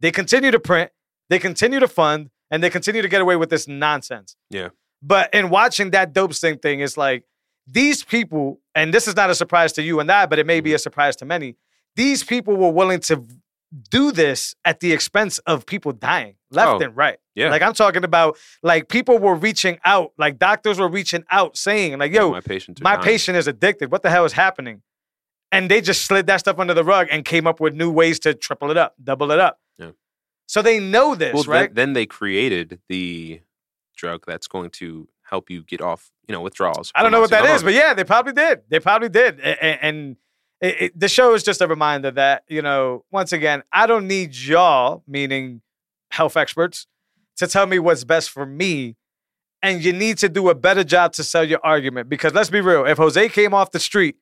they 0.00 0.10
continue 0.10 0.50
to 0.50 0.60
print, 0.60 0.90
they 1.30 1.38
continue 1.38 1.80
to 1.80 1.88
fund, 1.88 2.30
and 2.50 2.62
they 2.62 2.70
continue 2.70 3.02
to 3.02 3.08
get 3.08 3.20
away 3.20 3.36
with 3.36 3.50
this 3.50 3.66
nonsense. 3.68 4.36
Yeah. 4.50 4.68
But 5.02 5.32
in 5.34 5.50
watching 5.50 5.90
that 5.90 6.14
Dopesick 6.14 6.62
thing, 6.62 6.80
it's 6.80 6.96
like 6.96 7.24
these 7.66 8.02
people, 8.04 8.60
and 8.74 8.92
this 8.92 9.06
is 9.08 9.16
not 9.16 9.30
a 9.30 9.34
surprise 9.34 9.72
to 9.74 9.82
you 9.82 10.00
and 10.00 10.10
I, 10.10 10.26
but 10.26 10.38
it 10.38 10.46
may 10.46 10.60
be 10.60 10.70
Mm-hmm. 10.70 10.76
a 10.76 10.78
surprise 10.78 11.16
to 11.16 11.24
many. 11.24 11.56
These 11.96 12.24
people 12.24 12.56
were 12.56 12.70
willing 12.70 13.00
to 13.00 13.24
do 13.90 14.12
this 14.12 14.54
at 14.64 14.80
the 14.80 14.92
expense 14.92 15.38
of 15.40 15.66
people 15.66 15.92
dying 15.92 16.36
left 16.50 16.80
Oh, 16.80 16.84
and 16.84 16.96
right. 16.96 17.18
Yeah. 17.34 17.50
Like 17.50 17.62
I'm 17.62 17.72
talking 17.74 18.04
about, 18.04 18.36
like 18.62 18.88
people 18.88 19.18
were 19.18 19.34
reaching 19.34 19.78
out, 19.84 20.12
like 20.16 20.38
doctors 20.38 20.78
were 20.78 20.88
reaching 20.88 21.24
out, 21.30 21.56
saying, 21.56 21.98
like, 21.98 22.12
"Yo, 22.12 22.30
my 22.30 22.40
patient, 22.40 22.80
my 22.82 22.96
patient 22.96 23.36
is 23.36 23.48
addicted. 23.48 23.90
What 23.90 24.02
the 24.02 24.10
hell 24.10 24.24
is 24.24 24.32
happening?" 24.32 24.82
And 25.50 25.68
they 25.70 25.80
just 25.80 26.02
slid 26.04 26.26
that 26.28 26.38
stuff 26.40 26.58
under 26.60 26.74
the 26.74 26.84
rug 26.84 27.08
and 27.10 27.24
came 27.24 27.46
up 27.48 27.58
with 27.60 27.74
new 27.74 27.90
ways 27.90 28.18
to 28.20 28.34
triple 28.34 28.70
it 28.70 28.76
up, 28.76 28.94
double 29.02 29.30
it 29.32 29.40
up. 29.40 29.58
Yeah. 29.78 29.90
So 30.46 30.60
they 30.62 30.78
know 30.80 31.14
this, 31.14 31.34
well, 31.34 31.44
right? 31.44 31.74
then, 31.74 31.74
then 31.74 31.92
they 31.94 32.06
created 32.06 32.80
the 32.88 33.40
drug 33.96 34.24
that's 34.26 34.46
going 34.46 34.70
to 34.70 35.08
help 35.22 35.48
you 35.50 35.62
get 35.64 35.80
off, 35.80 36.10
you 36.28 36.32
know, 36.32 36.42
withdrawals. 36.42 36.92
I 36.94 37.02
don't 37.02 37.12
know 37.12 37.20
what 37.20 37.30
that 37.30 37.46
is, 37.46 37.62
but 37.62 37.72
yeah, 37.72 37.94
they 37.94 38.04
probably 38.04 38.32
did. 38.34 38.60
They 38.68 38.78
probably 38.80 39.08
did. 39.08 39.40
A- 39.40 39.64
a- 39.64 39.84
And 39.84 40.16
it, 40.60 40.80
it, 40.80 41.00
the 41.00 41.08
show 41.08 41.32
is 41.34 41.42
just 41.42 41.60
a 41.62 41.66
reminder 41.66 42.10
that, 42.12 42.44
you 42.48 42.60
know, 42.62 43.04
once 43.10 43.32
again, 43.32 43.62
I 43.72 43.86
don't 43.86 44.06
need 44.06 44.34
y'all, 44.36 45.02
meaning 45.06 45.62
health 46.10 46.36
experts, 46.36 46.86
to 47.36 47.46
tell 47.46 47.66
me 47.66 47.78
what's 47.78 48.04
best 48.04 48.30
for 48.30 48.44
me. 48.46 48.96
And 49.62 49.82
you 49.82 49.94
need 49.94 50.18
to 50.18 50.28
do 50.28 50.50
a 50.50 50.54
better 50.54 50.84
job 50.84 51.14
to 51.14 51.24
sell 51.24 51.42
your 51.42 51.58
argument. 51.64 52.10
Because 52.10 52.34
let's 52.34 52.50
be 52.50 52.60
real, 52.60 52.84
if 52.84 52.98
Jose 52.98 53.28
came 53.30 53.54
off 53.54 53.70
the 53.70 53.80
street 53.80 54.16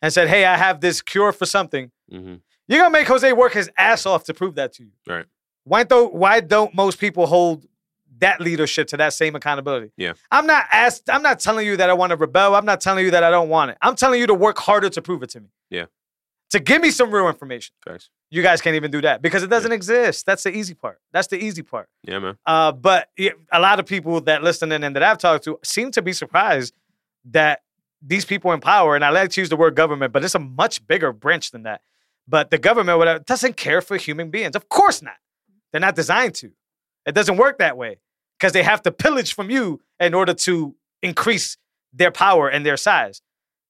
and 0.00 0.12
said, 0.12 0.28
Hey, 0.28 0.44
I 0.44 0.56
have 0.56 0.80
this 0.80 1.02
cure 1.02 1.32
for 1.32 1.44
something, 1.44 1.90
Mhm. 2.12 2.40
you're 2.68 2.78
gonna 2.78 2.90
make 2.90 3.08
Jose 3.08 3.32
work 3.32 3.54
his 3.54 3.68
ass 3.76 4.06
off 4.06 4.22
to 4.24 4.34
prove 4.34 4.54
that 4.54 4.74
to 4.74 4.84
you. 4.84 4.90
Right. 5.08 5.26
Why 5.66 5.82
don't 5.82 6.14
why 6.14 6.40
don't 6.40 6.74
most 6.74 6.98
people 7.00 7.26
hold 7.26 7.66
that 8.18 8.40
leadership 8.40 8.86
to 8.88 8.96
that 8.98 9.12
same 9.12 9.34
accountability? 9.34 9.90
Yeah. 9.96 10.12
I'm 10.30 10.46
not 10.46 10.66
asked, 10.72 11.10
I'm 11.10 11.22
not 11.22 11.40
telling 11.40 11.66
you 11.66 11.76
that 11.76 11.90
I 11.90 11.92
want 11.92 12.10
to 12.10 12.16
rebel. 12.16 12.54
I'm 12.54 12.64
not 12.64 12.80
telling 12.80 13.04
you 13.04 13.10
that 13.10 13.24
I 13.24 13.30
don't 13.30 13.48
want 13.48 13.72
it. 13.72 13.78
I'm 13.82 13.96
telling 13.96 14.20
you 14.20 14.26
to 14.28 14.34
work 14.34 14.58
harder 14.58 14.88
to 14.88 15.02
prove 15.02 15.22
it 15.24 15.30
to 15.30 15.40
me. 15.40 15.48
Yeah. 15.68 15.86
To 16.50 16.60
give 16.60 16.80
me 16.80 16.90
some 16.90 17.10
real 17.10 17.28
information. 17.28 17.74
Facts. 17.84 18.10
You 18.30 18.42
guys 18.42 18.60
can't 18.60 18.76
even 18.76 18.92
do 18.92 19.00
that 19.02 19.22
because 19.22 19.42
it 19.42 19.50
doesn't 19.50 19.72
exist. 19.72 20.24
That's 20.24 20.44
the 20.44 20.56
easy 20.56 20.74
part. 20.74 21.00
That's 21.12 21.26
the 21.26 21.36
easy 21.36 21.62
part. 21.62 21.88
Yeah, 22.04 22.20
man. 22.20 22.38
Uh, 22.46 22.70
but 22.70 23.08
yeah, 23.18 23.32
a 23.52 23.60
lot 23.60 23.80
of 23.80 23.86
people 23.86 24.20
that 24.22 24.44
listen 24.44 24.70
in 24.70 24.84
and 24.84 24.94
that 24.94 25.02
I've 25.02 25.18
talked 25.18 25.44
to 25.44 25.58
seem 25.64 25.90
to 25.92 26.02
be 26.02 26.12
surprised 26.12 26.74
that 27.30 27.62
these 28.00 28.24
people 28.24 28.52
in 28.52 28.60
power, 28.60 28.94
and 28.94 29.04
I 29.04 29.10
like 29.10 29.30
to 29.30 29.40
use 29.40 29.48
the 29.48 29.56
word 29.56 29.74
government, 29.74 30.12
but 30.12 30.24
it's 30.24 30.34
a 30.34 30.40
much 30.40 30.86
bigger 30.86 31.12
branch 31.12 31.50
than 31.50 31.64
that. 31.64 31.82
But 32.28 32.50
the 32.50 32.58
government 32.58 32.98
whatever, 32.98 33.18
doesn't 33.20 33.56
care 33.56 33.80
for 33.80 33.96
human 33.96 34.30
beings. 34.30 34.54
Of 34.56 34.68
course 34.68 35.02
not. 35.02 35.16
They're 35.72 35.80
not 35.80 35.94
designed 35.96 36.34
to. 36.36 36.50
It 37.06 37.14
doesn't 37.14 37.36
work 37.36 37.58
that 37.58 37.76
way 37.76 37.98
because 38.38 38.52
they 38.52 38.62
have 38.62 38.82
to 38.82 38.90
pillage 38.90 39.34
from 39.34 39.50
you 39.50 39.80
in 40.00 40.14
order 40.14 40.34
to 40.34 40.74
increase 41.02 41.56
their 41.92 42.10
power 42.10 42.48
and 42.48 42.64
their 42.64 42.76
size. 42.76 43.22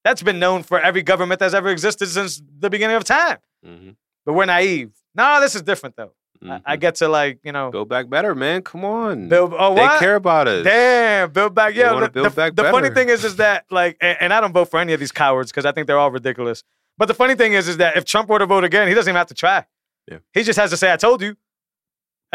That's 0.05 0.23
been 0.23 0.39
known 0.39 0.63
for 0.63 0.81
every 0.81 1.03
government 1.03 1.41
that's 1.41 1.55
ever 1.55 1.69
existed 1.69 2.07
since 2.09 2.41
the 2.59 2.71
beginning 2.71 2.97
of 2.97 3.05
time. 3.05 3.39
hmm 3.65 3.91
But 4.25 4.35
we're 4.35 4.47
naive. 4.47 4.93
No, 5.15 5.41
this 5.41 5.55
is 5.55 5.63
different 5.63 5.97
though. 5.97 6.13
I, 6.47 6.61
I 6.67 6.77
get 6.77 6.97
to 6.97 7.09
like, 7.09 7.39
you 7.45 7.53
know, 7.53 7.71
build 7.71 7.89
back 7.89 8.09
better, 8.11 8.35
man. 8.35 8.63
Come 8.63 8.85
on. 8.85 9.29
build. 9.29 9.55
Oh, 9.57 9.75
they 9.75 9.87
care 9.99 10.17
about 10.17 10.47
us. 10.47 10.65
Damn, 10.65 11.31
build 11.33 11.55
back. 11.55 11.75
Yeah, 11.75 11.99
the, 11.99 12.11
build 12.11 12.27
the- 12.27 12.31
back 12.31 12.55
the 12.55 12.65
funny 12.65 12.91
thing 12.91 13.09
is, 13.09 13.25
is 13.25 13.37
that 13.37 13.65
like, 13.71 13.97
and, 14.03 14.17
and 14.21 14.35
I 14.35 14.41
don't 14.43 14.53
vote 14.53 14.71
for 14.71 14.79
any 14.79 14.93
of 14.93 15.01
these 15.01 15.13
cowards 15.13 15.51
because 15.51 15.65
I 15.65 15.73
think 15.73 15.87
they're 15.87 15.99
all 15.99 16.11
ridiculous. 16.11 16.63
But 16.99 17.07
the 17.07 17.15
funny 17.15 17.35
thing 17.37 17.55
is, 17.55 17.69
is 17.69 17.79
that 17.79 17.97
if 17.97 18.05
Trump 18.05 18.29
were 18.29 18.39
to 18.39 18.47
vote 18.47 18.65
again, 18.65 18.87
he 18.87 18.95
doesn't 18.95 19.11
even 19.11 19.17
have 19.19 19.27
to 19.29 19.35
try. 19.35 19.65
Yeah. 20.11 20.19
He 20.35 20.43
just 20.43 20.59
has 20.59 20.71
to 20.71 20.77
say, 20.77 20.93
"I 20.93 20.97
told 20.97 21.21
you," 21.23 21.37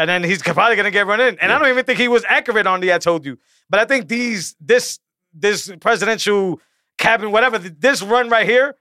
and 0.02 0.08
then 0.08 0.22
he's 0.24 0.42
probably 0.42 0.76
gonna 0.76 0.90
get 0.90 1.06
run 1.06 1.20
in. 1.20 1.38
And 1.40 1.52
I 1.52 1.58
don't 1.58 1.68
even 1.68 1.84
think 1.84 1.98
he 1.98 2.08
was 2.08 2.24
accurate 2.28 2.66
on 2.66 2.80
the 2.80 2.92
"I 2.92 2.98
told 2.98 3.24
you." 3.24 3.38
But 3.70 3.80
I 3.80 3.84
think 3.84 4.08
these, 4.08 4.54
this, 4.60 4.98
this 5.32 5.70
presidential 5.80 6.60
cabinet, 6.98 7.30
whatever, 7.30 7.58
this 7.58 8.02
run 8.02 8.28
right 8.28 8.46
here 8.46 8.74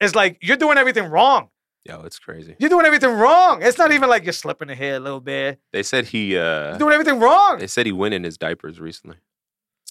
is 0.00 0.14
like 0.14 0.38
you're 0.42 0.56
doing 0.56 0.76
everything 0.78 1.06
wrong. 1.10 1.48
Yo, 1.84 2.02
it's 2.02 2.18
crazy. 2.18 2.56
You're 2.58 2.70
doing 2.70 2.86
everything 2.86 3.10
wrong. 3.10 3.60
It's 3.62 3.76
not 3.78 3.92
even 3.92 4.08
like 4.08 4.24
you're 4.24 4.32
slipping 4.32 4.68
the 4.68 4.74
hair 4.74 4.96
a 4.96 5.00
little 5.00 5.20
bit. 5.20 5.60
They 5.72 5.82
said 5.82 6.06
he. 6.06 6.36
uh 6.36 6.70
You're 6.70 6.78
doing 6.78 6.92
everything 6.94 7.20
wrong. 7.20 7.58
They 7.58 7.66
said 7.66 7.84
he 7.86 7.92
went 7.92 8.14
in 8.14 8.24
his 8.24 8.38
diapers 8.38 8.80
recently. 8.80 9.16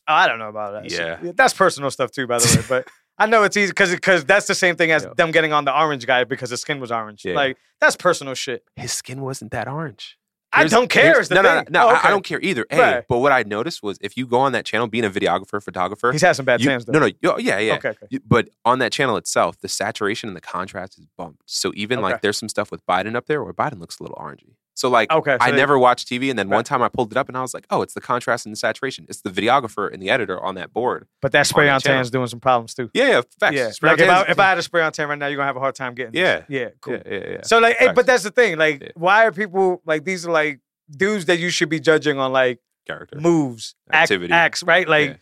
Oh, 0.08 0.14
I 0.14 0.28
don't 0.28 0.40
know 0.40 0.50
about 0.50 0.74
that. 0.74 0.92
Yeah. 0.92 1.32
that's 1.36 1.54
personal 1.54 1.90
stuff 1.92 2.12
too, 2.12 2.28
by 2.28 2.40
the 2.40 2.58
way. 2.58 2.66
But 2.68 2.88
I 3.18 3.26
know 3.28 3.44
it's 3.44 3.56
easy 3.56 3.72
because 3.72 3.92
because 3.92 4.26
that's 4.26 4.48
the 4.48 4.56
same 4.56 4.76
thing 4.76 4.92
as 4.92 5.04
Yeah. 5.04 5.14
them 5.16 5.32
getting 5.32 5.54
on 5.54 5.66
the 5.66 5.74
orange 5.80 6.06
guy 6.08 6.24
because 6.24 6.50
his 6.50 6.62
skin 6.62 6.80
was 6.80 6.92
orange. 6.92 7.24
Yeah. 7.26 7.36
Like 7.36 7.58
that's 7.80 7.96
personal 7.96 8.34
shit. 8.34 8.64
His 8.76 8.92
skin 8.92 9.22
wasn't 9.22 9.52
that 9.52 9.68
orange. 9.68 10.18
I 10.54 10.68
don't 10.68 10.90
care. 10.90 11.20
Is 11.20 11.30
the 11.30 11.36
no, 11.36 11.42
no, 11.42 11.56
no, 11.56 11.64
no. 11.70 11.86
Oh, 11.86 11.88
I- 11.90 11.98
okay. 11.98 12.08
I 12.08 12.12
don't 12.12 12.24
care 12.24 12.40
either. 12.42 12.66
Hey, 12.70 12.80
Right. 12.80 13.04
but 13.10 13.20
what 13.20 13.32
I 13.32 13.44
noticed 13.44 13.82
was 13.84 13.98
if 14.02 14.16
you 14.16 14.28
go 14.28 14.40
on 14.40 14.52
that 14.52 14.66
channel, 14.66 14.88
being 14.88 15.04
a 15.06 15.10
videographer, 15.10 15.62
photographer, 15.62 16.12
He's 16.12 16.22
had 16.22 16.36
some 16.36 16.46
bad 16.46 16.62
you- 16.62 16.68
tans 16.70 16.86
though. 16.86 16.94
no, 16.94 17.00
no, 17.00 17.06
yo- 17.22 17.32
oh, 17.34 17.38
yeah, 17.40 17.58
yeah. 17.60 17.74
Okay, 17.76 17.90
okay. 17.90 18.08
You- 18.10 18.20
But 18.26 18.50
on 18.64 18.80
that 18.80 18.92
channel 18.92 19.18
itself, 19.18 19.58
the 19.60 19.68
saturation 19.68 20.30
and 20.30 20.36
the 20.38 20.42
contrast 20.42 20.98
is 21.00 21.08
bumped. 21.18 21.42
So 21.46 21.72
even 21.76 22.00
Okay. 22.00 22.12
like 22.14 22.22
there's 22.22 22.38
some 22.38 22.50
stuff 22.50 22.72
with 22.72 22.86
Biden 22.86 23.16
up 23.16 23.26
there 23.26 23.44
where 23.44 23.54
Biden 23.54 23.80
looks 23.80 24.00
a 24.00 24.04
little 24.04 24.18
orangey. 24.18 24.56
So 24.76 24.90
like 24.90 25.12
Okay, 25.12 25.34
so 25.34 25.38
I 25.40 25.52
they- 25.52 25.58
never 25.58 25.78
watched 25.78 26.08
TV, 26.08 26.30
and 26.30 26.38
then 26.40 26.50
one 26.50 26.64
time 26.64 26.82
I 26.82 26.90
pulled 26.90 27.12
it 27.12 27.18
up 27.18 27.28
and 27.28 27.38
I 27.38 27.42
was 27.42 27.54
like, 27.54 27.66
oh, 27.70 27.82
it's 27.84 27.94
the 27.94 28.02
contrast 28.02 28.46
and 28.46 28.54
the 28.54 28.58
saturation. 28.58 29.06
It's 29.08 29.22
the 29.22 29.30
videographer 29.30 29.92
and 29.94 30.02
the 30.02 30.10
editor 30.10 30.42
on 30.44 30.56
that 30.56 30.74
board. 30.74 31.08
But 31.22 31.32
that 31.34 31.46
spray 31.48 31.70
on 31.70 31.80
channel. 31.80 31.98
tan's 31.98 32.10
doing 32.10 32.28
some 32.28 32.40
problems 32.40 32.74
too. 32.74 32.90
Yeah, 32.94 33.08
yeah, 33.10 33.22
facts. 33.40 33.56
Yeah, 33.56 33.70
Spray 33.72 33.92
like 33.92 34.00
if 34.00 34.10
I, 34.10 34.22
if 34.30 34.40
I 34.40 34.50
had 34.50 34.58
a 34.58 34.64
spray 34.64 34.82
on 34.82 34.92
tan 34.92 35.10
right 35.10 35.18
now, 35.20 35.28
you're 35.28 35.38
gonna 35.38 35.46
have 35.48 35.56
a 35.58 35.60
hard 35.60 35.76
time 35.76 35.94
getting. 35.94 36.16
Yeah. 36.16 36.38
this. 36.40 36.46
yeah, 36.50 36.70
cool. 36.82 36.94
yeah, 36.96 37.02
yeah, 37.06 37.30
yeah. 37.30 37.38
So 37.44 37.60
like, 37.60 37.78
hey, 37.78 37.92
but 37.94 38.06
that's 38.08 38.24
the 38.24 38.32
thing. 38.32 38.58
Like, 38.58 38.82
Yeah. 38.82 38.90
why 38.96 39.26
are 39.26 39.32
people 39.32 39.82
like 39.86 40.04
these 40.06 40.26
are 40.28 40.32
like 40.32 40.60
dudes 40.90 41.26
that 41.26 41.38
you 41.40 41.50
should 41.50 41.70
be 41.70 41.80
judging 41.80 42.18
on 42.20 42.32
like 42.32 42.60
character. 42.88 43.20
moves, 43.20 43.76
act- 43.90 44.12
Activity. 44.12 44.34
acts, 44.34 44.64
right? 44.64 44.88
Like 44.88 45.10
Yeah. 45.12 45.16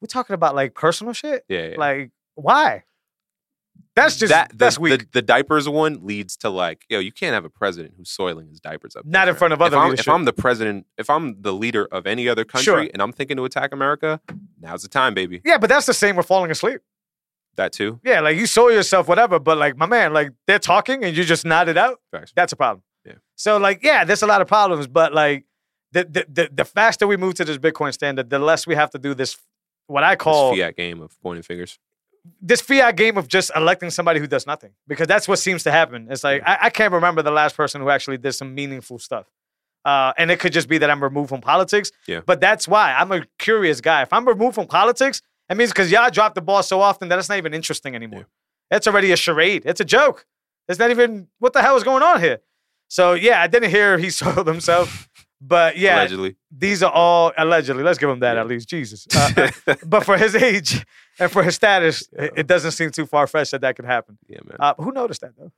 we're 0.00 0.06
talking 0.06 0.34
about 0.34 0.54
like 0.54 0.74
personal 0.74 1.12
shit. 1.12 1.44
Yeah, 1.48 1.66
yeah. 1.70 1.74
Like 1.78 2.10
why? 2.36 2.84
That's 3.96 4.16
just 4.16 4.30
that 4.32 4.50
the, 4.50 4.56
that's 4.56 4.78
weak. 4.78 5.00
The, 5.00 5.06
the 5.12 5.22
diapers 5.22 5.68
one 5.68 6.04
leads 6.04 6.36
to 6.38 6.50
like, 6.50 6.84
yo, 6.88 6.98
you 6.98 7.12
can't 7.12 7.32
have 7.34 7.44
a 7.44 7.48
president 7.50 7.94
who's 7.96 8.10
soiling 8.10 8.48
his 8.48 8.58
diapers 8.60 8.96
up. 8.96 9.04
Not 9.06 9.28
in 9.28 9.36
front 9.36 9.52
of 9.52 9.62
other 9.62 9.76
if 9.76 9.82
I'm. 9.82 9.92
If 9.94 10.08
I'm 10.08 10.24
the 10.24 10.32
president, 10.32 10.86
if 10.98 11.08
I'm 11.08 11.40
the 11.42 11.52
leader 11.52 11.86
of 11.92 12.06
any 12.06 12.28
other 12.28 12.44
country, 12.44 12.64
Sure. 12.64 12.88
and 12.92 13.00
I'm 13.00 13.12
thinking 13.12 13.36
to 13.36 13.44
attack 13.44 13.72
America, 13.72 14.20
now's 14.60 14.82
the 14.82 14.88
time, 14.88 15.14
baby. 15.14 15.40
yeah, 15.44 15.58
but 15.58 15.68
that's 15.70 15.86
the 15.86 15.94
same 15.94 16.16
with 16.16 16.26
falling 16.26 16.50
asleep. 16.50 16.80
That 17.56 17.72
too. 17.72 18.00
Yeah, 18.02 18.18
like 18.18 18.36
you 18.36 18.46
saw 18.46 18.68
yourself, 18.68 19.06
whatever, 19.06 19.38
but 19.38 19.56
like 19.58 19.76
my 19.76 19.86
man, 19.86 20.12
like 20.12 20.32
they're 20.48 20.58
talking 20.58 21.04
and 21.04 21.16
you 21.16 21.22
just 21.22 21.44
nodded 21.44 21.78
out. 21.78 22.00
Facts. 22.10 22.32
That's 22.34 22.52
a 22.52 22.56
problem. 22.56 22.82
Yeah. 23.04 23.12
So 23.36 23.58
like, 23.58 23.84
yeah, 23.84 24.04
there's 24.04 24.22
a 24.22 24.26
lot 24.26 24.40
of 24.40 24.48
problems, 24.48 24.88
but 24.88 25.14
like 25.14 25.44
the 25.92 26.02
the 26.02 26.26
the, 26.28 26.48
the 26.52 26.64
faster 26.64 27.06
we 27.06 27.16
move 27.16 27.34
to 27.34 27.44
this 27.44 27.58
Bitcoin 27.58 27.92
standard, 27.92 28.28
the 28.28 28.40
less 28.40 28.66
we 28.66 28.74
have 28.74 28.90
to 28.90 28.98
do 28.98 29.14
this 29.14 29.36
what 29.86 30.02
I 30.02 30.16
call 30.16 30.50
This 30.50 30.58
fiat 30.64 30.76
game 30.76 31.00
of 31.00 31.12
pointing 31.22 31.44
fingers. 31.44 31.78
This 32.40 32.60
fiat 32.60 32.96
game 32.96 33.16
of 33.18 33.28
just 33.28 33.50
electing 33.54 33.90
somebody 33.90 34.18
who 34.20 34.26
does 34.26 34.46
nothing 34.46 34.72
because 34.86 35.06
that's 35.06 35.28
what 35.28 35.38
seems 35.38 35.62
to 35.64 35.70
happen. 35.70 36.06
It's 36.10 36.24
like 36.24 36.42
I, 36.46 36.58
I 36.62 36.70
can't 36.70 36.92
remember 36.92 37.22
the 37.22 37.30
last 37.30 37.56
person 37.56 37.80
who 37.80 37.90
actually 37.90 38.18
did 38.18 38.32
some 38.32 38.54
meaningful 38.54 38.98
stuff. 38.98 39.26
Uh, 39.84 40.14
and 40.16 40.30
it 40.30 40.40
could 40.40 40.52
just 40.52 40.66
be 40.66 40.78
that 40.78 40.88
I'm 40.90 41.02
removed 41.02 41.28
from 41.28 41.42
politics. 41.42 41.92
Yeah. 42.06 42.20
But 42.24 42.40
that's 42.40 42.66
why 42.66 42.94
I'm 42.94 43.12
a 43.12 43.26
curious 43.38 43.82
guy. 43.82 44.00
If 44.02 44.12
I'm 44.14 44.26
removed 44.26 44.54
from 44.54 44.66
politics, 44.66 45.20
it 45.50 45.56
means 45.58 45.70
because 45.70 45.90
y'all 45.90 46.08
drop 46.08 46.34
the 46.34 46.40
ball 46.40 46.62
so 46.62 46.80
often 46.80 47.10
that 47.10 47.18
it's 47.18 47.28
not 47.28 47.36
even 47.36 47.52
interesting 47.52 47.94
anymore. 47.94 48.26
It's 48.70 48.86
already 48.86 49.12
a 49.12 49.16
charade. 49.16 49.64
It's 49.66 49.80
a 49.80 49.84
joke. 49.84 50.24
It's 50.68 50.78
not 50.78 50.90
even 50.90 51.28
what 51.38 51.52
the 51.52 51.60
hell 51.60 51.76
is 51.76 51.84
going 51.84 52.02
on 52.02 52.20
here. 52.20 52.38
So 52.88 53.12
yeah, 53.12 53.42
I 53.42 53.46
didn't 53.46 53.68
hear 53.70 53.98
he 53.98 54.08
sold 54.20 54.46
himself, 54.46 55.10
but 55.38 55.76
yeah, 55.76 55.96
Allegedly. 55.96 56.36
these 56.50 56.82
are 56.82 56.90
all 56.90 57.32
allegedly. 57.36 57.82
Let's 57.82 57.98
give 57.98 58.08
him 58.08 58.20
that 58.20 58.34
Yeah. 58.36 58.40
at 58.40 58.46
least. 58.46 58.68
Jesus. 58.70 59.06
Uh, 59.14 59.50
but 59.86 60.04
for 60.06 60.16
his 60.16 60.34
age 60.34 60.86
and 61.18 61.30
for 61.30 61.42
his 61.42 61.54
status, 61.54 62.08
it, 62.12 62.32
it 62.36 62.46
doesn't 62.46 62.72
seem 62.72 62.90
too 62.90 63.06
far 63.06 63.26
fetched 63.26 63.52
that 63.52 63.60
that 63.62 63.76
could 63.76 63.84
happen. 63.84 64.18
yeah, 64.28 64.40
man. 64.44 64.56
Uh, 64.60 64.74
who 64.78 64.92
noticed 64.92 65.20
that 65.22 65.32
though? 65.38 65.52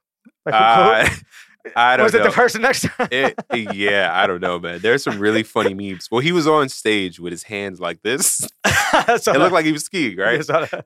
Like, 0.45 0.55
Uh, 0.55 1.09
I 1.75 1.97
don't 1.97 1.99
know. 1.99 2.05
was 2.05 2.13
know. 2.15 2.21
it 2.21 2.23
the 2.25 2.31
person 2.31 2.63
next 2.63 2.83
to 2.83 2.89
him? 2.89 3.09
It- 3.11 3.75
yeah, 3.75 4.11
I 4.15 4.29
don't 4.29 4.41
know, 4.41 4.61
man. 4.61 4.79
There's 4.79 5.03
some 5.03 5.19
really 5.19 5.43
funny 5.43 5.75
memes. 5.75 6.09
Well, 6.11 6.21
he 6.21 6.31
was 6.31 6.47
on 6.47 6.69
stage 6.69 7.19
with 7.19 7.33
his 7.33 7.43
hands 7.43 7.81
like 7.81 8.03
this. 8.03 8.47
It 8.65 9.25
that. 9.25 9.35
looked 9.39 9.53
like 9.53 9.65
he 9.67 9.73
was 9.73 9.85
skiing, 9.85 10.17
right? 10.17 10.41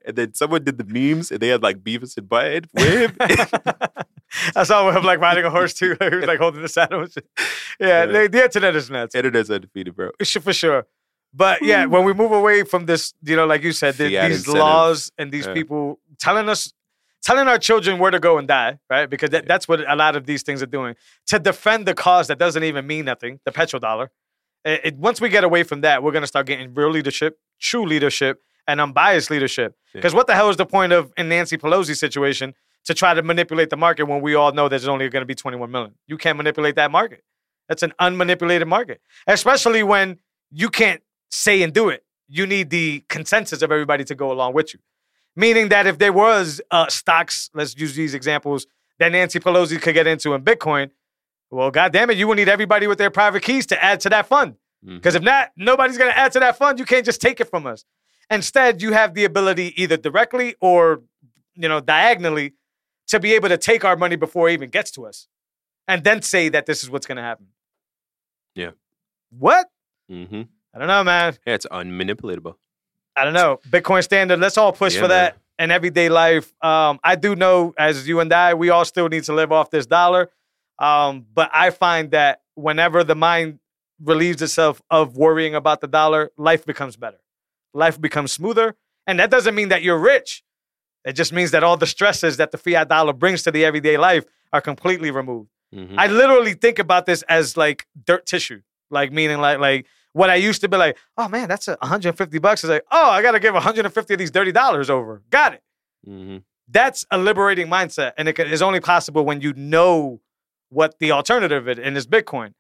And 0.07 0.17
then 0.17 0.33
someone 0.33 0.65
did 0.65 0.79
the 0.79 0.85
memes, 0.85 1.31
and 1.31 1.39
they 1.39 1.49
had 1.49 1.63
like 1.63 1.81
Beavis 1.85 2.17
and 2.17 2.27
Butthead 2.27 2.67
with 2.73 3.21
him. 3.21 4.05
I 4.57 4.63
saw 4.63 4.91
him 4.91 5.05
like 5.05 5.21
riding 5.21 5.45
a 5.45 5.51
horse 5.51 5.75
too. 5.75 5.97
he 6.01 6.09
was 6.17 6.25
like 6.27 6.39
holding 6.39 6.63
the 6.63 6.69
saddle. 6.69 7.05
Yeah, 7.05 7.21
Yeah. 7.79 8.07
The, 8.07 8.29
the 8.31 8.45
internet 8.45 8.75
is 8.77 8.89
nuts 8.91 9.15
Internet's 9.15 9.51
undefeated, 9.51 9.95
bro. 9.95 10.11
For 10.25 10.53
sure. 10.55 10.87
But 11.33 11.63
yeah, 11.63 11.85
hmm. 11.85 11.91
when 11.93 12.05
we 12.05 12.13
move 12.13 12.33
away 12.33 12.65
from 12.65 12.87
this, 12.87 13.15
you 13.23 13.37
know, 13.37 13.47
like 13.47 13.63
you 13.63 13.73
said, 13.73 13.95
th- 13.97 14.13
Fiat 14.13 14.29
these 14.31 14.39
incentive. 14.39 14.61
laws 14.61 15.13
and 15.17 15.31
these 15.31 15.47
Yeah. 15.47 15.55
people 15.55 16.01
telling 16.19 16.49
us, 16.49 16.73
telling 17.23 17.47
our 17.49 17.59
children 17.59 17.99
where 17.99 18.11
to 18.11 18.19
go 18.19 18.39
and 18.39 18.49
die, 18.49 18.79
right? 18.89 19.09
Because 19.09 19.31
that, 19.31 19.45
Yeah. 19.45 19.49
that's 19.49 19.69
what 19.69 19.81
a 19.89 19.95
lot 19.95 20.17
of 20.17 20.27
these 20.27 20.43
things 20.43 20.63
are 20.63 20.67
doing 20.67 20.97
to 21.29 21.39
defend 21.39 21.87
the 21.87 21.95
cause 21.95 22.27
that 22.29 22.39
doesn't 22.39 22.65
even 22.65 22.87
mean 22.87 23.05
nothing, 23.05 23.39
the 23.45 23.53
petrodollar. 23.53 24.09
It, 24.65 24.81
it- 24.85 24.97
once 24.97 25.21
we 25.21 25.29
get 25.29 25.45
away 25.45 25.63
from 25.63 25.83
that, 25.83 26.03
we're 26.03 26.13
gonna 26.13 26.27
start 26.27 26.47
getting 26.47 26.75
real 26.75 26.91
leadership, 26.91 27.39
true 27.61 27.87
leadership, 27.87 28.41
and 28.67 28.81
unbiased 28.81 29.31
leadership. 29.31 29.77
Yeah. 29.95 29.99
Because 29.99 30.15
what 30.15 30.27
the 30.27 30.35
hell 30.35 30.51
is 30.51 30.57
the 30.57 30.67
point 30.67 30.93
of 30.93 31.13
in 31.17 31.29
Nancy 31.29 31.57
Pelosi's 31.59 31.99
situation 32.01 32.55
to 32.87 32.95
try 32.95 33.15
to 33.15 33.23
manipulate 33.23 33.71
the 33.71 33.77
market 33.77 34.05
when 34.07 34.21
we 34.21 34.35
all 34.35 34.53
know 34.53 34.69
there's 34.69 34.89
only 34.89 35.09
going 35.09 35.23
to 35.23 35.27
be 35.27 35.35
21 35.35 35.71
million? 35.71 35.95
You 36.07 36.17
can't 36.19 36.37
manipulate 36.37 36.75
that 36.77 36.91
market. 36.91 37.23
That's 37.69 37.83
an 37.83 37.93
unmanipulated 38.01 38.67
market, 38.67 39.01
especially 39.27 39.83
when 39.83 40.19
you 40.51 40.69
can't 40.71 41.03
say 41.31 41.63
and 41.63 41.73
do 41.73 41.89
it. 41.89 42.05
You 42.29 42.47
need 42.47 42.71
the 42.71 43.05
consensus 43.09 43.63
of 43.63 43.73
everybody 43.73 44.05
to 44.05 44.15
go 44.15 44.31
along 44.31 44.55
with 44.55 44.75
you. 44.75 44.81
Meaning 45.37 45.69
that 45.69 45.87
if 45.87 45.99
there 45.99 46.13
was 46.13 46.61
uh, 46.71 46.89
stocks, 46.89 47.51
let's 47.55 47.77
use 47.77 47.95
these 47.95 48.15
examples, 48.15 48.67
that 48.99 49.13
Nancy 49.13 49.41
Pelosi 49.41 49.81
could 49.81 49.95
get 49.95 50.07
into 50.07 50.35
in 50.35 50.43
Bitcoin, 50.43 50.91
well, 51.51 51.71
goddamn 51.71 52.11
it, 52.11 52.17
you 52.17 52.29
will 52.29 52.35
need 52.35 52.49
everybody 52.49 52.87
with 52.87 52.99
their 52.99 53.11
private 53.11 53.43
keys 53.43 53.67
to 53.67 53.83
add 53.83 54.01
to 54.01 54.09
that 54.11 54.27
fund. 54.27 54.57
Because 54.95 55.15
if 55.15 55.23
not, 55.23 55.51
nobody's 55.57 55.99
going 55.99 56.11
to 56.11 56.17
add 56.19 56.33
to 56.33 56.41
that 56.41 56.57
fund. 56.57 56.79
You 56.79 56.85
can't 56.85 57.05
just 57.05 57.21
take 57.21 57.41
it 57.41 57.51
from 57.51 57.67
us. 57.67 57.85
Instead, 58.31 58.81
you 58.81 58.93
have 58.93 59.15
the 59.15 59.25
ability 59.25 59.75
either 59.81 59.97
directly 59.97 60.55
or, 60.61 61.03
you 61.55 61.69
know, 61.69 61.81
diagonally 61.81 62.55
to 63.09 63.19
be 63.19 63.35
able 63.35 63.49
to 63.49 63.59
take 63.59 63.85
our 63.85 63.97
money 63.97 64.17
before 64.17 64.49
it 64.49 64.53
even 64.53 64.71
gets 64.71 64.91
to 64.93 65.05
us, 65.05 65.27
and 65.89 66.05
then 66.05 66.23
say 66.23 66.49
that 66.49 66.65
this 66.67 66.83
is 66.85 66.89
what's 66.91 67.07
going 67.07 67.17
to 67.17 67.23
happen. 67.23 67.49
Yeah. 68.55 68.71
What? 69.31 69.69
hmm 70.09 70.43
I 70.75 70.79
don't 70.79 70.89
know, 70.89 71.05
man. 71.05 71.37
Yeah, 71.47 71.55
it's 71.55 71.67
unmanipulatable. 71.67 72.55
I 73.17 73.25
don't 73.25 73.35
know. 73.35 73.61
Bitcoin 73.69 74.03
standard. 74.03 74.39
Let's 74.41 74.57
all 74.57 74.73
push 74.73 74.95
Yeah, 74.95 75.03
for 75.03 75.09
that 75.09 75.39
in 75.59 75.71
everyday 75.71 76.09
life. 76.09 76.53
Um, 76.63 77.01
I 77.03 77.17
do 77.17 77.35
know, 77.37 77.75
as 77.77 78.09
you 78.09 78.21
and 78.21 78.33
I, 78.33 78.55
we 78.55 78.71
all 78.71 78.85
still 78.85 79.09
need 79.09 79.25
to 79.25 79.33
live 79.35 79.53
off 79.53 79.71
this 79.71 79.87
dollar. 79.87 80.31
Um, 80.79 81.27
but 81.35 81.51
I 81.53 81.71
find 81.71 82.13
that 82.13 82.41
whenever 82.55 83.05
the 83.05 83.15
mind 83.17 83.59
relieves 84.03 84.41
itself 84.41 84.81
of 84.91 85.17
worrying 85.17 85.55
about 85.55 85.81
the 85.81 85.89
dollar, 85.89 86.31
life 86.39 86.65
becomes 86.65 86.97
better. 86.97 87.19
Life 87.75 88.01
becomes 88.01 88.33
smoother. 88.33 88.77
And 89.07 89.19
that 89.19 89.31
doesn't 89.31 89.55
mean 89.55 89.69
that 89.69 89.83
you're 89.83 89.99
rich. 89.99 90.43
It 91.05 91.15
just 91.15 91.33
means 91.33 91.51
that 91.51 91.65
all 91.65 91.77
the 91.77 91.87
stresses 91.87 92.37
that 92.37 92.53
the 92.53 92.59
fiat 92.59 92.89
dollar 92.89 93.13
brings 93.13 93.43
to 93.43 93.51
the 93.51 93.65
everyday 93.65 93.97
life 93.97 94.25
are 94.53 94.61
completely 94.61 95.11
removed. 95.11 95.51
hmm 95.75 95.99
I 95.99 96.07
literally 96.07 96.55
think 96.55 96.79
about 96.79 97.07
this 97.07 97.23
as 97.23 97.57
like 97.57 97.87
dirt 98.05 98.27
tissue, 98.27 98.63
like 98.91 99.13
meaning 99.13 99.39
like 99.39 99.59
like 99.59 99.87
what 100.13 100.31
I 100.31 100.35
used 100.37 100.61
to 100.63 100.69
be 100.69 100.77
like, 100.77 100.97
oh 101.17 101.29
man, 101.29 101.49
that's 101.49 101.69
a 101.69 101.77
150 101.81 102.39
bucks. 102.39 102.65
Is 102.65 102.71
like, 102.71 102.85
oh, 102.91 103.11
I 103.11 103.23
got 103.23 103.33
to 103.33 103.41
give 103.41 103.55
150 103.55 104.15
of 104.15 104.19
these 104.19 104.31
dirty 104.31 104.53
dollars 104.53 104.91
over. 104.91 105.23
Got 105.31 105.55
it. 105.55 105.63
hmm 106.05 106.39
That's 106.69 107.07
a 107.11 107.19
liberating 107.19 107.69
mindset, 107.69 108.13
and 108.19 108.29
it 108.29 108.39
is 108.39 108.63
only 108.63 108.81
possible 108.81 109.25
when 109.25 109.41
you 109.41 109.53
know 109.55 110.21
what 110.71 110.99
the 110.99 111.13
alternative 111.13 111.69
is, 111.69 111.79
and 111.79 111.97
is 111.97 112.07
Bitcoin. 112.07 112.55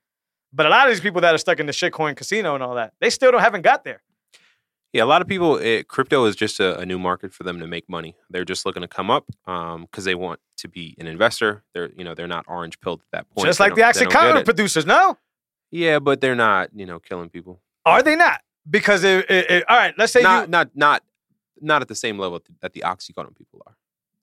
But 0.52 0.66
a 0.66 0.68
lot 0.68 0.88
of 0.88 0.92
these 0.92 1.00
people 1.00 1.20
that 1.20 1.32
are 1.34 1.38
stuck 1.38 1.60
in 1.60 1.66
the 1.66 1.72
shitcoin 1.72 2.16
casino 2.16 2.54
and 2.54 2.62
all 2.62 2.74
that, 2.74 2.92
they 3.00 3.08
still 3.10 3.30
don't 3.30 3.40
haven't 3.40 3.62
got 3.62 3.84
there. 3.84 4.02
Yeah, 4.92 5.04
a 5.04 5.06
lot 5.06 5.22
of 5.22 5.28
people, 5.28 5.56
it, 5.58 5.86
crypto 5.86 6.24
is 6.24 6.34
just 6.34 6.58
a, 6.58 6.76
a 6.80 6.84
new 6.84 6.98
market 6.98 7.32
for 7.32 7.44
them 7.44 7.60
to 7.60 7.68
make 7.68 7.88
money. 7.88 8.16
They're 8.28 8.44
just 8.44 8.66
looking 8.66 8.80
to 8.82 8.88
come 8.88 9.08
up 9.12 9.26
because 9.46 10.04
they 10.04 10.16
want 10.16 10.40
to 10.56 10.66
be 10.68 10.96
an 10.98 11.06
investor. 11.06 11.62
They're, 11.72 11.90
you 11.96 12.02
know, 12.02 12.16
they're 12.16 12.26
not 12.26 12.44
orange 12.48 12.80
pilled 12.80 13.00
at 13.02 13.06
that 13.12 13.30
point. 13.30 13.46
Just 13.46 13.60
They 13.60 13.66
like 13.66 13.74
the 13.76 13.82
don't- 13.82 13.94
they 13.94 14.00
don't 14.00 14.12
get 14.12 14.34
Oxycontin 14.42 14.44
producers, 14.44 14.86
no, 14.86 15.16
Yeah, 15.70 15.98
but 15.98 16.20
they're 16.20 16.34
not, 16.34 16.70
you 16.74 16.86
know, 16.86 16.98
killing 16.98 17.28
people. 17.28 17.60
are 17.86 18.02
they 18.02 18.16
not? 18.16 18.40
Because 18.68 19.04
it, 19.04 19.30
it, 19.30 19.50
it- 19.50 19.64
all 19.70 19.76
right, 19.76 19.94
let's 19.96 20.12
say 20.12 20.22
Not, 20.22 20.46
you. 20.46 20.50
not, 20.50 20.70
not, 20.76 21.02
not 21.60 21.82
at 21.82 21.88
the 21.88 21.94
same 21.94 22.18
level 22.18 22.40
that 22.60 22.72
the 22.72 22.80
Oxycontin 22.86 23.36
people 23.36 23.62
are. 23.66 23.76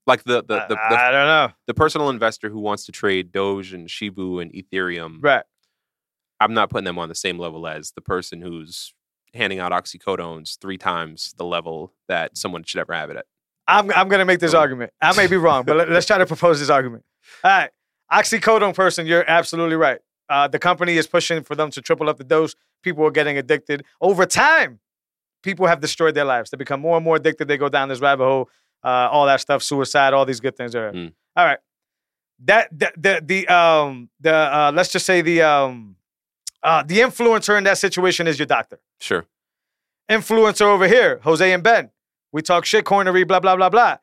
Like 0.05 0.23
the 0.23 0.41
the 0.41 0.65
the, 0.69 0.77
I, 0.81 0.89
the, 0.89 0.99
I 0.99 1.11
don't 1.11 1.27
know. 1.27 1.49
the 1.65 1.73
personal 1.73 2.09
investor 2.09 2.49
who 2.49 2.59
wants 2.59 2.85
to 2.85 2.93
trade 2.93 3.31
Doge 3.33 3.73
and 3.73 3.89
Shiba 3.91 4.37
and 4.37 4.51
Ethereum. 4.53 5.17
Right. 5.21 5.43
I'm 6.39 6.53
not 6.53 6.69
putting 6.69 6.85
them 6.85 6.97
on 6.97 7.09
the 7.09 7.15
same 7.15 7.37
level 7.37 7.67
as 7.67 7.91
the 7.91 7.99
person 8.01 8.41
who's 8.41 8.93
handing 9.33 9.59
out 9.59 9.71
oxycodones 9.73 10.57
three 10.59 10.77
times 10.77 11.33
the 11.37 11.43
level 11.45 11.93
that 12.07 12.37
someone 12.37 12.63
should 12.63 12.79
ever 12.79 12.93
have 12.93 13.09
it 13.09 13.17
at. 13.17 13.25
I'm 13.67 13.91
I'm 13.91 14.07
gonna 14.07 14.23
make 14.23 14.39
this 14.39 14.53
argument. 14.53 14.93
I 15.01 15.15
may 15.17 15.27
be 15.27 15.35
wrong, 15.35 15.65
but 15.65 15.75
let, 15.75 15.91
us 15.91 16.05
try 16.05 16.17
to 16.19 16.25
propose 16.33 16.59
this 16.61 16.69
argument. 16.69 17.03
All 17.43 17.51
right, 17.51 17.71
oxycodone 18.11 18.73
person, 18.75 19.07
you're 19.07 19.29
absolutely 19.29 19.75
right. 19.75 19.99
Uh, 20.29 20.47
the 20.47 20.59
company 20.59 20.97
is 20.97 21.07
pushing 21.07 21.43
for 21.43 21.55
them 21.55 21.71
to 21.71 21.81
triple 21.81 22.09
up 22.09 22.17
the 22.17 22.23
dose. 22.23 22.55
People 22.83 23.05
are 23.05 23.11
getting 23.11 23.37
addicted 23.37 23.83
over 24.01 24.25
time. 24.25 24.79
People 25.43 25.67
have 25.67 25.79
destroyed 25.79 26.15
their 26.15 26.25
lives. 26.25 26.49
They 26.49 26.57
become 26.57 26.81
more 26.81 26.97
and 26.97 27.05
more 27.05 27.15
addicted. 27.15 27.47
They 27.47 27.57
go 27.57 27.69
down 27.69 27.89
this 27.89 27.99
rabbit 28.01 28.25
hole. 28.25 28.49
Uh, 28.83 29.09
all 29.11 29.25
that 29.25 29.41
stuff, 29.41 29.63
suicide, 29.63 30.13
all 30.13 30.25
these 30.25 30.39
good 30.39 30.55
things 30.55 30.75
are. 30.75 30.91
Mm. 30.91 31.13
All 31.35 31.45
right, 31.45 31.59
that 32.45 32.69
the 32.77 32.91
the, 32.95 33.21
the 33.25 33.47
um 33.47 34.09
the 34.19 34.33
uh, 34.33 34.71
let's 34.73 34.91
just 34.91 35.05
say 35.05 35.21
the 35.21 35.41
um 35.41 35.95
uh, 36.63 36.83
the 36.83 36.99
influencer 36.99 37.57
in 37.57 37.63
that 37.63 37.77
situation 37.77 38.27
is 38.27 38.37
your 38.39 38.45
doctor 38.45 38.79
Sure. 38.99 39.25
influencer 40.09 40.65
over 40.65 40.87
here, 40.87 41.19
Jose 41.23 41.51
and 41.51 41.63
Ben. 41.63 41.89
We 42.31 42.41
talk 42.41 42.65
shit 42.65 42.85
cornery, 42.85 43.23
blah, 43.27 43.39
blah, 43.39 43.55
blah, 43.55 43.69
blah. 43.69 43.97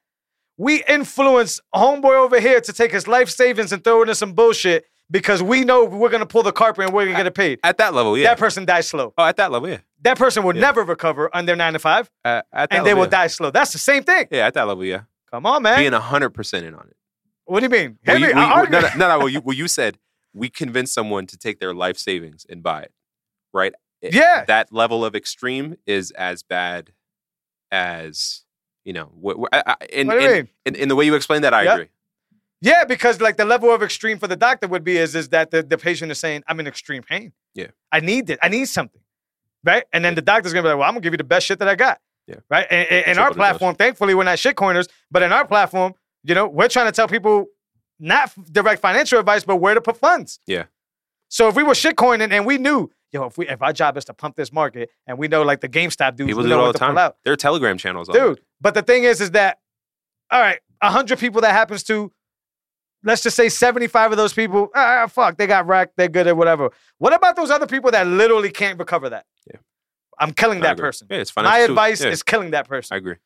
We 0.56 0.82
influence 0.84 1.60
homeboy 1.74 2.16
over 2.16 2.40
here 2.40 2.60
to 2.60 2.72
take 2.72 2.92
his 2.92 3.06
life 3.08 3.28
savings 3.28 3.72
and 3.72 3.82
throw 3.82 4.02
it 4.02 4.08
in 4.08 4.14
some 4.14 4.32
bullshit 4.32 4.86
because 5.10 5.42
we 5.42 5.64
know 5.64 5.84
we're 5.84 6.08
gonna 6.10 6.26
pull 6.26 6.42
the 6.42 6.52
carpet 6.52 6.84
and 6.86 6.94
we're 6.94 7.04
gonna 7.06 7.16
get 7.16 7.26
it 7.26 7.34
paid. 7.34 7.60
At 7.62 7.78
that 7.78 7.94
level, 7.94 8.16
yeah. 8.16 8.28
That 8.30 8.38
person 8.38 8.64
dies 8.64 8.88
slow. 8.88 9.12
oh, 9.18 9.24
at 9.24 9.36
that 9.36 9.50
level, 9.52 9.68
yeah. 9.68 9.78
That 10.02 10.18
person 10.18 10.42
will 10.42 10.54
Yeah. 10.54 10.60
never 10.62 10.82
recover 10.82 11.30
under 11.34 11.54
nine 11.56 11.72
to 11.74 11.78
five, 11.78 12.10
Uh, 12.24 12.42
at 12.52 12.70
that 12.70 12.76
and 12.78 12.86
they 12.86 12.94
will 12.94 13.04
yeah. 13.04 13.08
die 13.10 13.26
slow. 13.28 13.50
That's 13.50 13.72
the 13.72 13.78
same 13.78 14.02
thing. 14.02 14.28
Yeah, 14.30 14.46
at 14.46 14.54
that 14.54 14.66
level, 14.66 14.84
yeah. 14.84 15.02
Come 15.30 15.46
on, 15.46 15.62
man. 15.62 15.78
Being 15.78 15.92
hundred 15.92 16.30
percent 16.30 16.64
in 16.66 16.74
on 16.74 16.86
it. 16.88 16.96
what 17.46 17.60
do 17.60 17.64
you 17.64 17.70
mean? 17.70 17.98
Well, 18.06 18.16
Henry, 18.18 18.32
you, 18.32 18.38
I 18.38 18.62
we- 18.62 18.68
no, 18.70 18.80
no, 18.80 18.88
no, 18.96 19.08
no. 19.08 19.18
Well, 19.18 19.28
you, 19.34 19.40
well, 19.40 19.56
you 19.56 19.68
said 19.68 19.98
we 20.32 20.48
convince 20.48 20.92
someone 20.92 21.26
to 21.28 21.36
take 21.36 21.60
their 21.60 21.74
life 21.74 21.96
savings 21.98 22.44
and 22.48 22.62
buy 22.62 22.82
it, 22.82 22.92
right? 23.52 23.72
Yeah. 24.02 24.44
That 24.46 24.72
level 24.72 25.04
of 25.04 25.14
extreme 25.14 25.76
is 25.86 26.10
as 26.12 26.42
bad 26.42 26.90
as 27.70 28.42
you 28.84 28.92
know. 28.92 29.06
Wh- 29.22 29.40
wh- 29.42 29.48
I, 29.52 29.62
I, 29.80 29.84
in, 29.90 30.06
What 30.06 30.14
do 30.18 30.20
you 30.24 30.28
in, 30.28 30.34
mean? 30.36 30.48
in, 30.66 30.74
in 30.76 30.88
the 30.88 30.96
way 30.96 31.04
you 31.06 31.14
explained 31.14 31.44
that, 31.44 31.54
I 31.54 31.62
Yeah. 31.62 31.72
agree. 31.74 31.88
Yeah, 32.64 32.84
because 32.84 33.20
like 33.20 33.36
the 33.36 33.44
level 33.44 33.70
of 33.74 33.82
extreme 33.82 34.18
for 34.18 34.26
the 34.26 34.36
doctor 34.36 34.66
would 34.68 34.84
be 34.84 34.96
is 34.96 35.14
is 35.14 35.28
that 35.30 35.50
the, 35.50 35.62
the 35.62 35.76
patient 35.76 36.10
is 36.10 36.18
saying, 36.18 36.42
I'm 36.48 36.58
in 36.60 36.66
extreme 36.66 37.02
pain. 37.02 37.32
Yeah. 37.54 37.68
I 37.92 38.00
need 38.00 38.30
it. 38.30 38.38
I 38.42 38.48
need 38.48 38.64
something. 38.66 39.02
Right? 39.62 39.84
And 39.92 40.04
then 40.04 40.14
the 40.14 40.22
doctor's 40.22 40.52
gonna 40.52 40.62
be 40.62 40.68
like, 40.70 40.78
Well, 40.78 40.88
I'm 40.88 40.94
gonna 40.94 41.02
give 41.02 41.12
you 41.12 41.18
the 41.18 41.24
best 41.24 41.46
shit 41.46 41.58
that 41.58 41.68
I 41.68 41.74
got. 41.74 42.00
Yeah. 42.26 42.36
Right? 42.48 42.66
And, 42.70 42.88
and- 42.90 43.06
and 43.08 43.18
our 43.18 43.32
platform, 43.34 43.74
thankfully, 43.76 44.14
we're 44.14 44.24
not 44.24 44.38
shit 44.38 44.56
corners, 44.56 44.88
but 45.10 45.22
in 45.22 45.30
our 45.32 45.46
platform, 45.46 45.92
you 46.22 46.34
know, 46.34 46.46
we're 46.48 46.68
trying 46.68 46.86
to 46.86 46.92
tell 46.92 47.06
people 47.06 47.46
not 48.00 48.32
direct 48.50 48.80
financial 48.80 49.18
advice, 49.20 49.44
but 49.44 49.56
where 49.56 49.74
to 49.74 49.80
put 49.82 49.96
funds. 49.98 50.40
Yeah. 50.46 50.64
So 51.28 51.48
if 51.48 51.56
we 51.56 51.62
were 51.62 51.74
shit 51.74 51.96
coining 51.96 52.32
and 52.32 52.46
we 52.46 52.56
knew, 52.58 52.90
yo, 53.12 53.24
if 53.26 53.36
we 53.36 53.46
if 53.48 53.60
our 53.60 53.72
job 53.74 53.96
is 53.98 54.06
to 54.06 54.14
pump 54.14 54.36
this 54.36 54.52
market 54.52 54.90
and 55.06 55.18
we 55.18 55.28
know 55.28 55.42
like 55.42 55.60
the 55.60 55.68
GameStop 55.68 56.16
dudes, 56.16 56.28
people 56.30 56.42
do 56.44 56.50
it 56.52 56.54
all 56.54 56.72
the 56.72 56.78
time. 56.78 56.96
Out, 56.96 57.16
there 57.24 57.32
are 57.34 57.36
Telegram 57.36 57.76
channels, 57.76 58.08
dude. 58.08 58.40
But 58.60 58.72
the 58.74 58.82
thing 58.82 59.04
is, 59.04 59.20
is 59.20 59.32
that 59.32 59.58
all 60.30 60.40
right? 60.40 60.60
A 60.80 60.90
hundred 60.90 61.18
people 61.18 61.40
that 61.42 61.52
happens 61.52 61.82
to, 61.84 62.10
let's 63.04 63.22
just 63.22 63.36
say 63.36 63.48
seventy-five 63.48 64.10
of 64.10 64.16
those 64.16 64.32
people, 64.32 64.70
ah, 64.74 65.06
fuck, 65.06 65.36
they 65.36 65.46
got 65.46 65.66
wrecked, 65.66 65.94
they're 65.96 66.08
good 66.08 66.26
at 66.26 66.36
whatever. 66.36 66.70
What 66.98 67.12
about 67.14 67.36
those 67.36 67.50
other 67.50 67.66
people 67.66 67.90
that 67.92 68.06
literally 68.06 68.50
can't 68.50 68.78
recover 68.78 69.10
that? 69.10 69.26
Yeah. 69.50 69.58
I'm 70.18 70.32
killing 70.32 70.58
I 70.58 70.62
that 70.62 70.72
agree. 70.74 70.88
person. 70.88 71.06
Yeah, 71.10 71.18
it's 71.18 71.34
My 71.36 71.42
financial. 71.44 71.72
advice 71.72 72.02
yeah, 72.04 72.10
is 72.10 72.22
killing 72.22 72.50
that 72.52 72.68
person. 72.68 72.94
I 72.94 72.98
agree. 72.98 73.16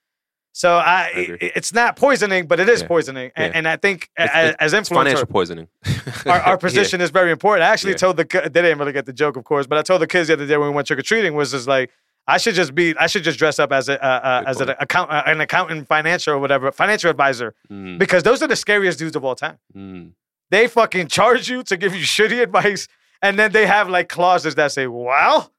so 0.52 0.76
I, 0.76 1.10
I 1.14 1.38
it's 1.40 1.72
not 1.72 1.96
poisoning, 1.96 2.46
but 2.46 2.58
it 2.60 2.68
is 2.68 2.80
Yeah. 2.82 2.88
poisoning, 2.88 3.30
and, 3.36 3.52
Yeah. 3.52 3.58
and 3.58 3.68
I 3.68 3.76
think 3.76 4.08
It's- 4.18 4.30
as, 4.32 4.54
as 4.58 4.72
It's 4.74 4.88
financial 4.88 5.26
poisoning. 5.26 5.68
our, 6.26 6.40
our 6.40 6.58
position 6.58 7.00
is 7.00 7.10
very 7.10 7.30
important. 7.30 7.62
I 7.64 7.68
actually 7.72 7.94
told 7.94 8.16
the 8.16 8.24
they 8.24 8.48
didn't 8.62 8.78
really 8.78 8.92
get 8.92 9.06
the 9.06 9.12
joke, 9.12 9.36
of 9.36 9.44
course, 9.44 9.66
but 9.66 9.78
I 9.78 9.82
told 9.82 10.00
the 10.02 10.06
kids 10.06 10.28
the 10.28 10.34
other 10.34 10.46
day 10.46 10.56
when 10.56 10.68
we 10.70 10.74
went 10.74 10.86
trick 10.86 10.98
or 10.98 11.02
treating 11.02 11.34
was 11.34 11.50
just 11.52 11.68
like 11.68 11.90
I 12.28 12.36
should 12.38 12.54
just 12.54 12.74
be 12.74 12.94
I 12.98 13.06
should 13.06 13.24
just 13.24 13.38
dress 13.38 13.58
up 13.58 13.72
as 13.72 13.88
a 13.88 13.96
uh, 14.04 14.06
uh, 14.06 14.44
as 14.46 14.60
an 14.60 14.68
account 14.78 15.10
uh, 15.10 15.22
an 15.26 15.40
accountant, 15.40 15.88
financial 15.88 16.34
or 16.34 16.38
whatever, 16.38 16.70
financial 16.70 17.10
advisor, 17.10 17.54
Mm, 17.70 17.98
because 17.98 18.22
those 18.22 18.42
are 18.42 18.46
the 18.46 18.56
scariest 18.56 18.98
dudes 18.98 19.16
of 19.16 19.24
all 19.24 19.34
time. 19.34 19.58
mm. 19.74 20.12
They 20.50 20.68
fucking 20.68 21.08
charge 21.08 21.48
you 21.48 21.62
to 21.64 21.76
give 21.76 21.94
you 21.94 22.04
shitty 22.04 22.40
advice, 22.42 22.86
and 23.22 23.38
then 23.38 23.52
they 23.52 23.66
have 23.66 23.88
like 23.88 24.08
clauses 24.08 24.54
that 24.56 24.72
say, 24.72 24.86
"Well, 24.86 25.52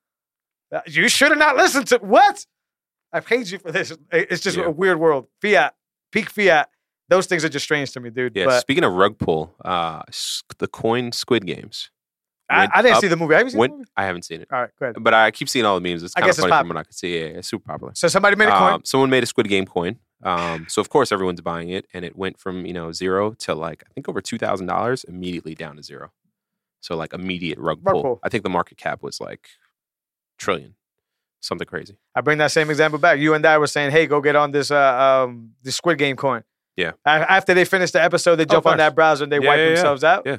uh, 0.72 0.82
you 0.88 1.10
should 1.10 1.30
have 1.30 1.40
not 1.40 1.56
listened 1.58 1.88
to 1.88 1.98
what 1.98 2.46
I 3.12 3.20
paid 3.20 3.48
you 3.50 3.58
for 3.60 3.72
this." 3.72 3.92
It's 4.12 4.42
just 4.42 4.58
Yeah. 4.58 4.66
a 4.66 4.72
weird 4.72 5.00
world. 5.00 5.26
Fiat, 5.42 5.74
peak 6.12 6.30
fiat. 6.30 6.70
Those 7.10 7.26
things 7.26 7.44
are 7.44 7.50
just 7.50 7.66
strange 7.66 7.92
to 7.94 8.00
me, 8.00 8.12
dude. 8.12 8.36
Yeah. 8.36 8.46
but 8.46 8.60
speaking 8.62 8.84
of 8.84 8.94
rug 8.94 9.18
pull, 9.18 9.56
uh, 9.66 10.04
the 10.60 10.68
coin 10.68 11.12
Squid 11.12 11.46
Games. 11.48 11.90
I, 12.50 12.68
I 12.74 12.82
didn't 12.82 12.96
up- 12.96 13.02
see 13.02 13.08
the 13.08 13.16
movie. 13.18 13.36
Have 13.36 13.44
you 13.46 13.50
seen 13.52 13.60
went- 13.60 13.74
the 13.74 13.78
movie? 13.80 13.90
I 13.98 14.06
haven't 14.06 14.24
seen 14.24 14.42
it, 14.42 14.48
All 14.52 14.62
right, 14.62 14.70
go 14.80 14.86
ahead. 14.88 14.96
but 15.04 15.14
I 15.14 15.32
keep 15.32 15.50
seeing 15.50 15.66
all 15.66 15.80
the 15.80 15.82
memes. 15.88 16.04
It's 16.04 16.14
I 16.16 16.22
kind 16.22 16.30
of 16.30 16.36
guess 16.36 16.40
it's 16.40 16.48
funny 16.50 16.62
from 16.62 16.68
what 16.70 16.78
I 16.78 16.84
could 16.84 16.96
see. 16.96 17.16
Yeah, 17.20 17.26
yeah, 17.26 17.38
it's 17.38 17.48
super 17.48 17.66
popular. 17.66 17.92
So 17.96 18.08
somebody 18.08 18.36
made 18.36 18.50
a 18.50 18.58
coin. 18.58 18.74
Um, 18.74 18.82
someone 18.86 19.10
made 19.10 19.24
a 19.24 19.26
Squid 19.28 19.48
Game 19.48 19.66
coin. 19.66 19.98
Um, 20.24 20.66
so 20.68 20.82
of 20.82 20.90
course 20.90 21.12
everyone's 21.12 21.40
buying 21.42 21.70
it, 21.70 21.86
and 21.94 22.04
it 22.04 22.16
went 22.18 22.40
from 22.40 22.66
you 22.66 22.74
know 22.74 22.92
zero 22.92 23.34
to 23.40 23.54
like 23.56 23.84
I 23.90 23.94
think 23.94 24.10
over 24.10 24.20
two 24.22 24.38
thousand 24.38 24.66
dollars 24.68 25.04
immediately 25.06 25.56
down 25.56 25.76
to 25.78 25.84
zero. 25.84 26.12
So 26.82 26.96
like 26.96 27.14
immediate 27.14 27.58
rug, 27.58 27.80
Rug 27.84 27.94
pull. 27.94 28.02
pull. 28.04 28.20
I 28.24 28.30
think 28.30 28.44
the 28.44 28.50
market 28.50 28.78
cap 28.78 29.02
was 29.04 29.22
like 29.22 29.48
trillion, 30.38 30.76
something 31.40 31.68
crazy. 31.68 31.98
I 32.16 32.22
bring 32.22 32.38
that 32.40 32.52
same 32.52 32.70
example 32.70 33.00
back. 33.00 33.20
You 33.20 33.34
and 33.34 33.46
I 33.46 33.58
were 33.58 33.68
saying, 33.68 33.92
"Hey, 33.92 34.08
go 34.08 34.22
get 34.22 34.36
on 34.36 34.52
this 34.52 34.72
uh, 34.72 35.24
um 35.26 35.52
this 35.64 35.76
Squid 35.76 35.98
Game 35.98 36.16
coin." 36.16 36.44
Yeah. 36.76 36.92
After 37.06 37.54
they 37.54 37.66
finish 37.66 37.92
the 37.92 38.02
episode, 38.02 38.38
they 38.38 38.44
Oh, 38.44 38.46
jump 38.46 38.66
of 38.66 38.72
on 38.72 38.78
that 38.78 38.96
browser 38.96 39.24
and 39.26 39.32
they 39.34 39.40
Yeah, 39.42 39.48
wipe 39.50 39.58
yeah, 39.58 39.64
yeah. 39.64 39.70
themselves 39.76 40.04
out. 40.06 40.24
Yeah. 40.26 40.38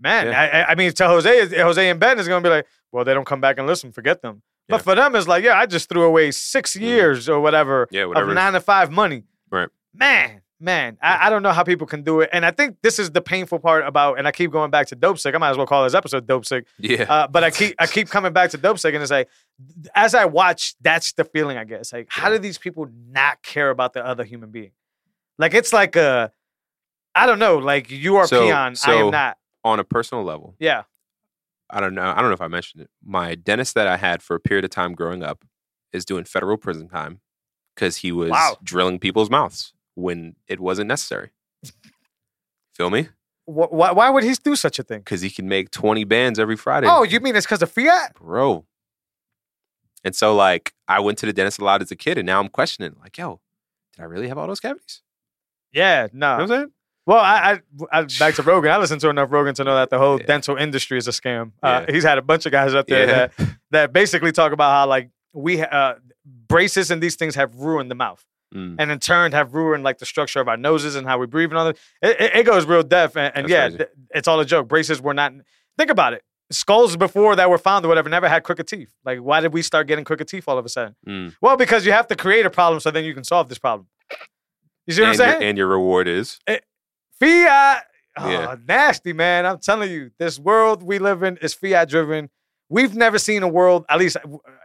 Man, 0.00 0.26
Yeah. 0.28 0.64
I, 0.68 0.72
I- 0.72 0.74
mean, 0.74 0.92
to 0.92 1.08
Jose, 1.08 1.48
Jose 1.60 1.90
and 1.90 1.98
Ben 2.00 2.18
is 2.18 2.28
gonna 2.28 2.40
be 2.42 2.48
like, 2.48 2.66
"Well, 2.92 3.04
they 3.04 3.14
don't 3.14 3.24
come 3.26 3.40
back 3.40 3.58
and 3.58 3.66
listen. 3.66 3.92
Forget 3.92 4.22
them." 4.22 4.42
Yeah. 4.68 4.76
But 4.76 4.82
for 4.82 4.94
them, 4.94 5.14
it's 5.16 5.26
like, 5.26 5.42
"Yeah, 5.44 5.58
I 5.58 5.66
just 5.66 5.88
threw 5.88 6.02
away 6.02 6.30
6 6.30 6.74
Mhm. 6.76 6.80
years 6.80 7.28
or 7.28 7.40
whatever 7.40 7.88
Yeah, 7.90 8.04
of 8.14 8.28
nine 8.28 8.52
to 8.52 8.60
five 8.60 8.90
money." 8.90 9.24
Right. 9.50 9.68
Man, 9.94 10.42
man, 10.60 10.98
I, 11.02 11.26
I 11.26 11.30
don't 11.30 11.42
know 11.42 11.52
how 11.52 11.64
people 11.64 11.86
can 11.86 12.02
do 12.02 12.20
it, 12.20 12.28
and 12.32 12.44
I 12.46 12.50
think 12.52 12.76
this 12.82 12.98
is 13.00 13.10
the 13.10 13.20
painful 13.20 13.58
part 13.58 13.84
about. 13.86 14.18
And 14.18 14.28
I 14.28 14.32
keep 14.32 14.52
going 14.52 14.70
back 14.70 14.86
to 14.88 14.96
Dopesick. 14.96 15.34
I 15.34 15.38
might 15.38 15.50
as 15.50 15.56
well 15.56 15.66
call 15.66 15.82
this 15.84 15.94
episode 15.94 16.26
Dopesick. 16.26 16.66
yeah, 16.78 17.04
Uh, 17.08 17.26
but 17.26 17.42
I 17.42 17.50
keep 17.50 17.74
I 17.80 17.86
keep 17.86 18.08
coming 18.10 18.32
back 18.32 18.50
to 18.50 18.58
Dopesick, 18.58 18.92
and 18.94 19.02
it's 19.02 19.10
like, 19.10 19.28
as 19.96 20.14
I 20.14 20.26
watch, 20.26 20.74
that's 20.80 21.12
the 21.14 21.24
feeling 21.24 21.56
I 21.58 21.64
get. 21.64 21.80
It's 21.80 21.92
like, 21.92 22.06
how 22.10 22.28
do 22.30 22.38
these 22.38 22.58
people 22.58 22.88
not 23.10 23.42
care 23.42 23.70
about 23.70 23.94
the 23.94 24.06
other 24.06 24.22
human 24.24 24.50
being? 24.50 24.70
Like 25.38 25.54
it's 25.54 25.72
like 25.72 25.96
a, 25.96 26.30
I 27.14 27.26
don't 27.26 27.38
know, 27.38 27.56
like 27.58 27.90
you 27.90 28.16
are 28.16 28.26
So- 28.26 28.44
peon, 28.46 28.74
I 28.86 28.94
am 28.94 29.10
not. 29.10 29.38
On 29.68 29.78
a 29.80 29.84
personal 29.84 30.24
level, 30.24 30.54
Yeah, 30.58 30.82
I 31.70 31.80
don't 31.80 31.94
know. 31.94 32.02
I 32.02 32.16
don't 32.20 32.26
know 32.30 32.34
if 32.34 32.40
I 32.40 32.48
mentioned 32.48 32.82
it. 32.82 32.90
My 33.04 33.34
dentist 33.34 33.74
that 33.74 33.86
I 33.86 33.96
had 33.96 34.22
for 34.22 34.34
a 34.36 34.40
period 34.40 34.64
of 34.64 34.70
time 34.70 34.94
growing 34.94 35.22
up 35.22 35.44
is 35.92 36.04
doing 36.04 36.24
federal 36.24 36.56
prison 36.56 36.88
time 36.88 37.20
because 37.74 37.98
he 37.98 38.10
was 38.12 38.30
Wow. 38.30 38.56
drilling 38.62 38.98
people's 38.98 39.30
mouths 39.30 39.72
when 39.94 40.36
it 40.46 40.60
wasn't 40.60 40.88
necessary. 40.88 41.30
Feel 42.74 42.90
me? 42.90 43.08
Why, 43.44 43.92
why 43.92 44.10
would 44.10 44.24
he 44.24 44.34
do 44.34 44.54
such 44.56 44.78
a 44.78 44.82
thing? 44.82 44.98
Because 45.00 45.20
he 45.22 45.30
can 45.30 45.48
make 45.48 45.70
20 45.70 46.04
bands 46.04 46.38
every 46.38 46.56
Friday. 46.56 46.86
Oh, 46.88 47.02
you 47.02 47.18
mean 47.20 47.34
it's 47.34 47.46
because 47.46 47.62
of 47.62 47.70
fiat? 47.72 48.14
bro. 48.14 48.66
And 50.04 50.14
so, 50.14 50.34
like, 50.34 50.74
I 50.86 51.00
went 51.00 51.18
to 51.18 51.26
the 51.26 51.32
dentist 51.32 51.58
a 51.58 51.64
lot 51.64 51.82
as 51.82 51.90
a 51.90 51.96
kid, 51.96 52.18
and 52.18 52.26
now 52.26 52.38
I'm 52.40 52.48
questioning, 52.48 52.94
like, 53.00 53.18
yo, 53.18 53.40
did 53.96 54.02
I 54.02 54.04
really 54.04 54.28
have 54.28 54.38
all 54.38 54.46
those 54.46 54.60
cavities? 54.60 55.02
Yeah, 55.72 56.06
no. 56.12 56.12
You 56.12 56.18
know 56.18 56.34
what 56.34 56.40
I'm 56.42 56.48
saying? 56.48 56.72
Well, 57.08 57.18
I, 57.18 57.60
I, 57.90 58.00
I 58.00 58.06
back 58.18 58.34
to 58.34 58.42
Rogan. 58.42 58.70
I 58.70 58.76
listened 58.76 59.00
to 59.00 59.08
enough 59.08 59.32
Rogan 59.32 59.54
to 59.54 59.64
know 59.64 59.74
that 59.76 59.88
the 59.88 59.98
whole 59.98 60.20
Yeah. 60.20 60.26
dental 60.26 60.56
industry 60.56 60.98
is 60.98 61.08
a 61.08 61.10
scam. 61.10 61.52
Uh, 61.62 61.84
Yeah. 61.88 61.94
He's 61.94 62.04
had 62.04 62.18
a 62.18 62.22
bunch 62.22 62.44
of 62.44 62.52
guys 62.52 62.74
up 62.74 62.86
there 62.86 63.06
Yeah. 63.08 63.26
that 63.38 63.48
that 63.70 63.92
basically 63.94 64.30
talk 64.30 64.52
about 64.52 64.70
how 64.72 64.86
like 64.86 65.08
we 65.32 65.62
uh, 65.62 65.94
braces 66.48 66.90
and 66.90 67.02
these 67.02 67.16
things 67.16 67.34
have 67.34 67.54
ruined 67.56 67.90
the 67.90 67.94
mouth, 67.94 68.22
Mm. 68.54 68.76
and 68.78 68.90
in 68.90 68.98
turn 68.98 69.32
have 69.32 69.54
ruined 69.54 69.84
like 69.84 69.98
the 69.98 70.06
structure 70.06 70.40
of 70.40 70.48
our 70.48 70.56
noses 70.58 70.96
and 70.96 71.06
how 71.06 71.16
we 71.18 71.26
breathe 71.26 71.48
and 71.50 71.58
all 71.58 71.64
that. 71.66 71.78
It, 72.02 72.20
it, 72.20 72.36
it 72.40 72.44
goes 72.46 72.66
real 72.66 72.82
deaf, 72.82 73.16
and, 73.16 73.32
and 73.36 73.48
yeah, 73.48 73.68
th- 73.70 73.88
it's 74.14 74.28
all 74.28 74.38
a 74.40 74.44
joke. 74.44 74.68
Braces 74.68 75.00
were 75.00 75.14
not. 75.14 75.32
Think 75.78 75.90
about 75.90 76.12
it. 76.12 76.22
Skulls 76.50 76.96
before 76.96 77.36
that 77.36 77.48
were 77.50 77.58
found 77.58 77.84
or 77.84 77.88
whatever 77.88 78.08
never 78.10 78.26
had 78.28 78.42
crooked 78.44 78.66
teeth. 78.66 78.92
Like, 79.04 79.18
why 79.20 79.40
did 79.40 79.52
we 79.54 79.60
start 79.62 79.86
getting 79.86 80.04
crooked 80.04 80.28
teeth 80.28 80.44
all 80.48 80.56
of 80.58 80.64
a 80.64 80.68
sudden? 80.70 80.94
Mm. 81.06 81.36
Well, 81.42 81.56
because 81.58 81.84
you 81.86 81.92
have 81.92 82.06
to 82.08 82.16
create 82.16 82.46
a 82.46 82.50
problem 82.50 82.80
so 82.80 82.90
then 82.90 83.04
you 83.04 83.12
can 83.14 83.24
solve 83.24 83.48
this 83.50 83.58
problem. 83.58 83.86
You 84.86 84.94
see 84.94 85.02
what 85.02 85.10
and, 85.10 85.20
I'm 85.20 85.26
your, 85.28 85.32
saying? 85.40 85.48
and 85.50 85.58
your 85.58 85.66
reward 85.68 86.08
is 86.08 86.38
Fiat. 87.20 87.84
Oh, 88.16 88.30
Yeah. 88.30 88.56
nasty, 88.66 89.12
man. 89.12 89.46
I'm 89.46 89.58
telling 89.58 89.90
you, 89.90 90.10
this 90.18 90.38
world 90.38 90.82
we 90.82 90.98
live 90.98 91.22
in 91.22 91.36
is 91.38 91.54
fiat 91.54 91.88
driven. 91.88 92.30
We've 92.68 92.94
never 92.94 93.18
seen 93.18 93.42
a 93.42 93.48
world, 93.48 93.84
at 93.88 93.98
least 93.98 94.16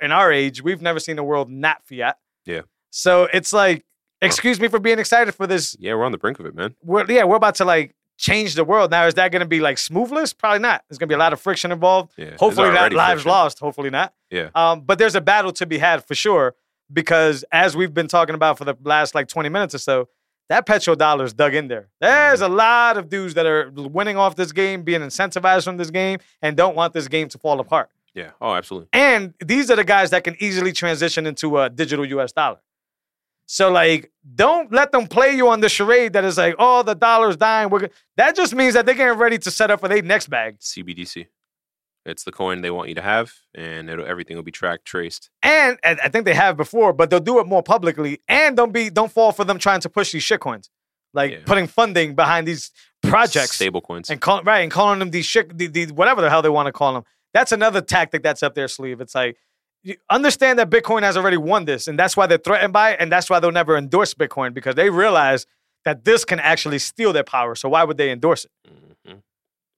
in 0.01 0.11
our 0.11 0.31
age, 0.31 0.61
we've 0.63 0.81
never 0.81 0.99
seen 0.99 1.17
a 1.19 1.23
world 1.23 1.49
not 1.49 1.85
fiat. 1.85 2.17
Yeah. 2.45 2.61
So 2.89 3.27
it's 3.31 3.53
like, 3.53 3.85
excuse 4.21 4.59
me 4.59 4.67
for 4.67 4.79
being 4.79 4.99
excited 4.99 5.33
for 5.35 5.47
this. 5.47 5.75
yeah, 5.79 5.93
we're 5.93 6.03
on 6.03 6.11
the 6.11 6.17
brink 6.17 6.39
of 6.39 6.45
it, 6.45 6.55
man. 6.55 6.75
We're, 6.83 7.05
yeah, 7.09 7.23
we're 7.23 7.35
about 7.37 7.55
to 7.55 7.65
like 7.65 7.95
change 8.17 8.55
the 8.55 8.63
world. 8.63 8.91
Now, 8.91 9.05
is 9.07 9.13
that 9.15 9.31
going 9.31 9.39
to 9.41 9.47
be 9.47 9.59
like 9.59 9.77
smoothless? 9.77 10.37
Probably 10.37 10.59
not. 10.59 10.83
There's 10.89 10.97
going 10.97 11.07
to 11.07 11.11
be 11.13 11.15
a 11.15 11.19
lot 11.19 11.33
of 11.33 11.39
friction 11.39 11.71
involved. 11.71 12.11
Yeah, 12.17 12.35
Hopefully 12.37 12.69
not 12.71 12.91
lives 12.91 13.21
friction. 13.21 13.31
lost. 13.31 13.59
Hopefully 13.59 13.89
not. 13.89 14.13
Yeah. 14.29 14.49
Um, 14.55 14.81
but 14.81 14.97
there's 14.99 15.15
a 15.15 15.21
battle 15.21 15.51
to 15.53 15.65
be 15.65 15.77
had 15.77 16.03
for 16.05 16.15
sure 16.15 16.55
because 16.91 17.45
as 17.51 17.75
we've 17.77 17.93
been 17.93 18.07
talking 18.07 18.35
about 18.35 18.57
for 18.57 18.65
the 18.65 18.75
last 18.83 19.15
like 19.15 19.27
20 19.27 19.49
minutes 19.49 19.73
or 19.75 19.79
so, 19.79 20.09
that 20.49 20.65
petrodollar 20.65 21.23
is 21.23 21.33
dug 21.33 21.53
in 21.55 21.67
there. 21.67 21.89
There's 22.01 22.41
Mm-hmm. 22.41 22.51
a 22.51 22.55
lot 22.55 22.97
of 22.97 23.09
dudes 23.09 23.33
that 23.35 23.45
are 23.45 23.71
winning 23.73 24.17
off 24.17 24.35
this 24.35 24.51
game, 24.51 24.83
being 24.83 25.01
incentivized 25.01 25.63
from 25.63 25.77
this 25.77 25.89
game, 25.89 26.19
and 26.41 26.55
don't 26.57 26.75
want 26.75 26.93
this 26.93 27.07
game 27.07 27.29
to 27.29 27.37
fall 27.37 27.59
apart. 27.59 27.89
Yeah. 28.13 28.31
Oh, 28.41 28.53
absolutely. 28.53 28.89
And 28.93 29.33
these 29.43 29.71
are 29.71 29.75
the 29.75 29.83
guys 29.83 30.11
that 30.11 30.23
can 30.23 30.35
easily 30.39 30.71
transition 30.71 31.25
into 31.25 31.57
a 31.59 31.69
digital 31.69 32.05
US 32.05 32.31
dollar. 32.31 32.59
So 33.45 33.71
like, 33.71 34.11
don't 34.35 34.71
let 34.71 34.91
them 34.91 35.07
play 35.07 35.35
you 35.35 35.49
on 35.49 35.59
the 35.59 35.69
charade 35.69 36.13
that 36.13 36.23
is 36.23 36.37
like, 36.37 36.55
oh, 36.59 36.83
the 36.83 36.93
dollar's 36.93 37.35
dying. 37.37 37.69
We're 37.69 37.79
go-. 37.79 37.87
that 38.17 38.35
just 38.35 38.53
means 38.55 38.73
that 38.75 38.85
they're 38.85 38.95
getting 38.95 39.17
ready 39.17 39.37
to 39.39 39.51
set 39.51 39.69
up 39.71 39.79
for 39.81 39.87
their 39.89 40.01
next 40.01 40.27
bag. 40.29 40.59
CBDC. 40.59 41.27
It's 42.05 42.23
the 42.25 42.31
coin 42.33 42.61
they 42.61 42.69
want 42.71 42.89
you 42.89 42.95
to 42.95 43.01
have, 43.01 43.31
and 43.55 43.89
it'll, 43.89 44.05
everything 44.05 44.35
will 44.35 44.43
be 44.43 44.51
tracked, 44.51 44.83
traced. 44.85 45.29
and, 45.41 45.77
and 45.83 45.99
I 46.03 46.09
think 46.09 46.25
they 46.25 46.33
have 46.33 46.57
before, 46.57 46.91
but 46.91 47.09
they'll 47.09 47.19
do 47.21 47.39
it 47.39 47.47
more 47.47 47.63
publicly. 47.63 48.19
And 48.27 48.57
don't 48.57 48.73
be 48.73 48.89
don't 48.89 49.11
fall 49.11 49.31
for 49.31 49.45
them 49.45 49.57
trying 49.57 49.79
to 49.81 49.89
push 49.89 50.11
these 50.11 50.23
shit 50.23 50.41
coins, 50.41 50.69
like 51.13 51.31
Yeah. 51.31 51.39
putting 51.45 51.67
funding 51.67 52.13
behind 52.15 52.45
these 52.47 52.71
projects 53.01 53.55
Stable 53.55 53.79
coins. 53.81 54.09
and 54.09 54.19
call, 54.19 54.43
right 54.43 54.59
and 54.59 54.71
calling 54.71 54.99
them 54.99 55.11
these 55.11 55.25
shit, 55.25 55.57
the, 55.57 55.67
the, 55.67 55.85
whatever 55.87 56.21
the 56.21 56.29
hell 56.29 56.41
they 56.41 56.49
want 56.49 56.65
to 56.67 56.71
call 56.73 56.93
them. 56.93 57.03
That's 57.33 57.51
another 57.53 57.79
tactic 57.81 58.21
that's 58.21 58.43
up 58.43 58.53
their 58.53 58.67
sleeve. 58.67 58.99
It's 59.01 59.15
like 59.15 59.37
you 59.81 59.95
understand 60.09 60.59
that 60.59 60.69
Bitcoin 60.69 61.03
has 61.03 61.15
already 61.17 61.37
won 61.37 61.65
this, 61.65 61.87
and 61.87 61.97
that's 61.97 62.15
why 62.17 62.27
they're 62.27 62.37
threatened 62.37 62.73
by 62.73 62.91
it, 62.91 62.97
and 62.99 63.11
that's 63.11 63.29
why 63.29 63.39
they'll 63.39 63.51
never 63.51 63.77
endorse 63.77 64.13
Bitcoin 64.13 64.53
because 64.53 64.75
they 64.75 64.89
realize 64.89 65.45
that 65.85 66.03
this 66.05 66.23
can 66.25 66.39
actually 66.39 66.79
steal 66.79 67.11
their 67.13 67.23
power. 67.25 67.55
So 67.55 67.67
why 67.69 67.83
would 67.83 67.97
they 67.97 68.09
endorse 68.11 68.45
it? 68.45 68.51
Mhm. 68.69 68.92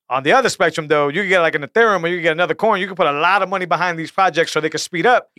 On 0.10 0.24
the 0.24 0.34
other 0.34 0.50
spectrum, 0.50 0.88
though, 0.88 1.08
you 1.08 1.22
can 1.22 1.30
get 1.30 1.42
like 1.42 1.56
an 1.56 1.64
Ethereum 1.64 2.04
or 2.04 2.08
you 2.08 2.18
can 2.18 2.24
get 2.24 2.32
another 2.34 2.54
coin. 2.54 2.80
You 2.80 2.88
can 2.88 2.96
put 2.96 3.08
a 3.08 3.12
lot 3.12 3.42
of 3.42 3.50
money 3.50 3.66
behind 3.66 3.98
these 3.98 4.12
projects 4.12 4.52
so 4.52 4.62
they 4.62 4.70
can 4.70 4.80
speed 4.80 5.06
up. 5.06 5.32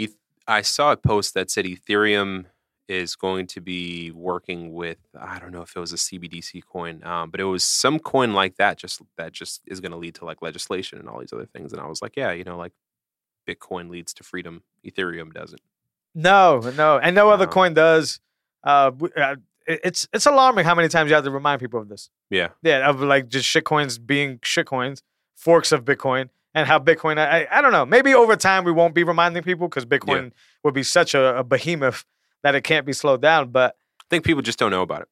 I 0.49 0.63
saw 0.63 0.93
a 0.93 0.97
post 0.97 1.35
that 1.35 1.51
said 1.51 1.65
Ethereum 1.65 2.47
is 2.89 3.17
going 3.17 3.49
to 3.49 3.61
be 3.61 4.13
working 4.13 4.73
with 4.73 4.99
I 5.19 5.39
don't 5.39 5.51
know 5.51 5.63
if 5.63 5.75
it 5.75 5.81
was 5.81 5.93
a 5.93 5.97
CBDC 5.97 6.65
coin, 6.65 7.05
um, 7.05 7.31
but 7.31 7.41
it 7.41 7.45
was 7.45 7.65
some 7.65 7.99
coin 7.99 8.33
like 8.33 8.57
that. 8.57 8.79
Just 8.79 9.03
that 9.17 9.33
just 9.33 9.63
is 9.67 9.81
going 9.81 9.93
to 9.93 9.99
lead 9.99 10.15
to 10.17 10.25
like 10.25 10.43
legislation 10.43 10.99
and 10.99 11.09
all 11.09 11.19
these 11.19 11.33
other 11.33 11.47
things. 11.47 11.73
And 11.73 11.81
I 11.81 11.87
was 11.87 12.01
like, 12.01 12.17
yeah, 12.17 12.33
you 12.33 12.45
know, 12.45 12.57
like 12.57 12.73
Bitcoin 13.49 13.91
leads 13.91 14.13
to 14.15 14.25
freedom, 14.25 14.63
Ethereum 14.85 15.33
doesn't. 15.33 15.61
No, 16.15 16.61
no, 16.77 16.99
and 16.99 17.15
no 17.15 17.31
other 17.31 17.47
coin 17.47 17.75
does. 17.75 18.21
Uh, 18.65 18.91
uh, 19.17 19.37
it's 19.67 20.07
it's 20.13 20.27
alarming 20.27 20.65
how 20.65 20.75
many 20.75 20.89
times 20.89 21.09
you 21.09 21.15
have 21.15 21.25
to 21.25 21.31
remind 21.31 21.61
people 21.61 21.81
of 21.81 21.89
this. 21.89 22.11
Yeah, 22.31 22.49
Yeah, 22.63 22.89
of 22.89 23.01
like 23.01 23.29
just 23.29 23.49
shit 23.49 23.65
coins 23.65 23.99
being 23.99 24.39
shit 24.43 24.67
coins, 24.67 25.03
forks 25.35 25.73
of 25.73 25.85
Bitcoin, 25.85 26.29
and 26.55 26.67
how 26.69 26.79
Bitcoin. 26.79 27.19
I 27.19 27.47
I- 27.51 27.61
don't 27.61 27.73
know. 27.73 27.85
Maybe 27.87 28.15
over 28.15 28.37
time 28.37 28.65
we 28.65 28.73
won't 28.73 28.95
be 28.95 29.05
reminding 29.05 29.43
people 29.43 29.69
because 29.69 29.85
Bitcoin 29.85 30.33
would 30.65 30.75
be 30.75 30.83
such 30.83 31.15
a, 31.15 31.39
a 31.39 31.45
behemoth 31.45 32.05
that 32.43 32.55
it 32.55 32.63
can't 32.63 32.87
be 32.87 32.93
slowed 32.93 33.23
down. 33.23 33.51
But 33.51 33.77
I 34.01 34.05
think 34.11 34.25
people 34.25 34.43
just 34.43 34.59
don't 34.59 34.71
know 34.71 34.83
about 34.83 35.03
it, 35.03 35.09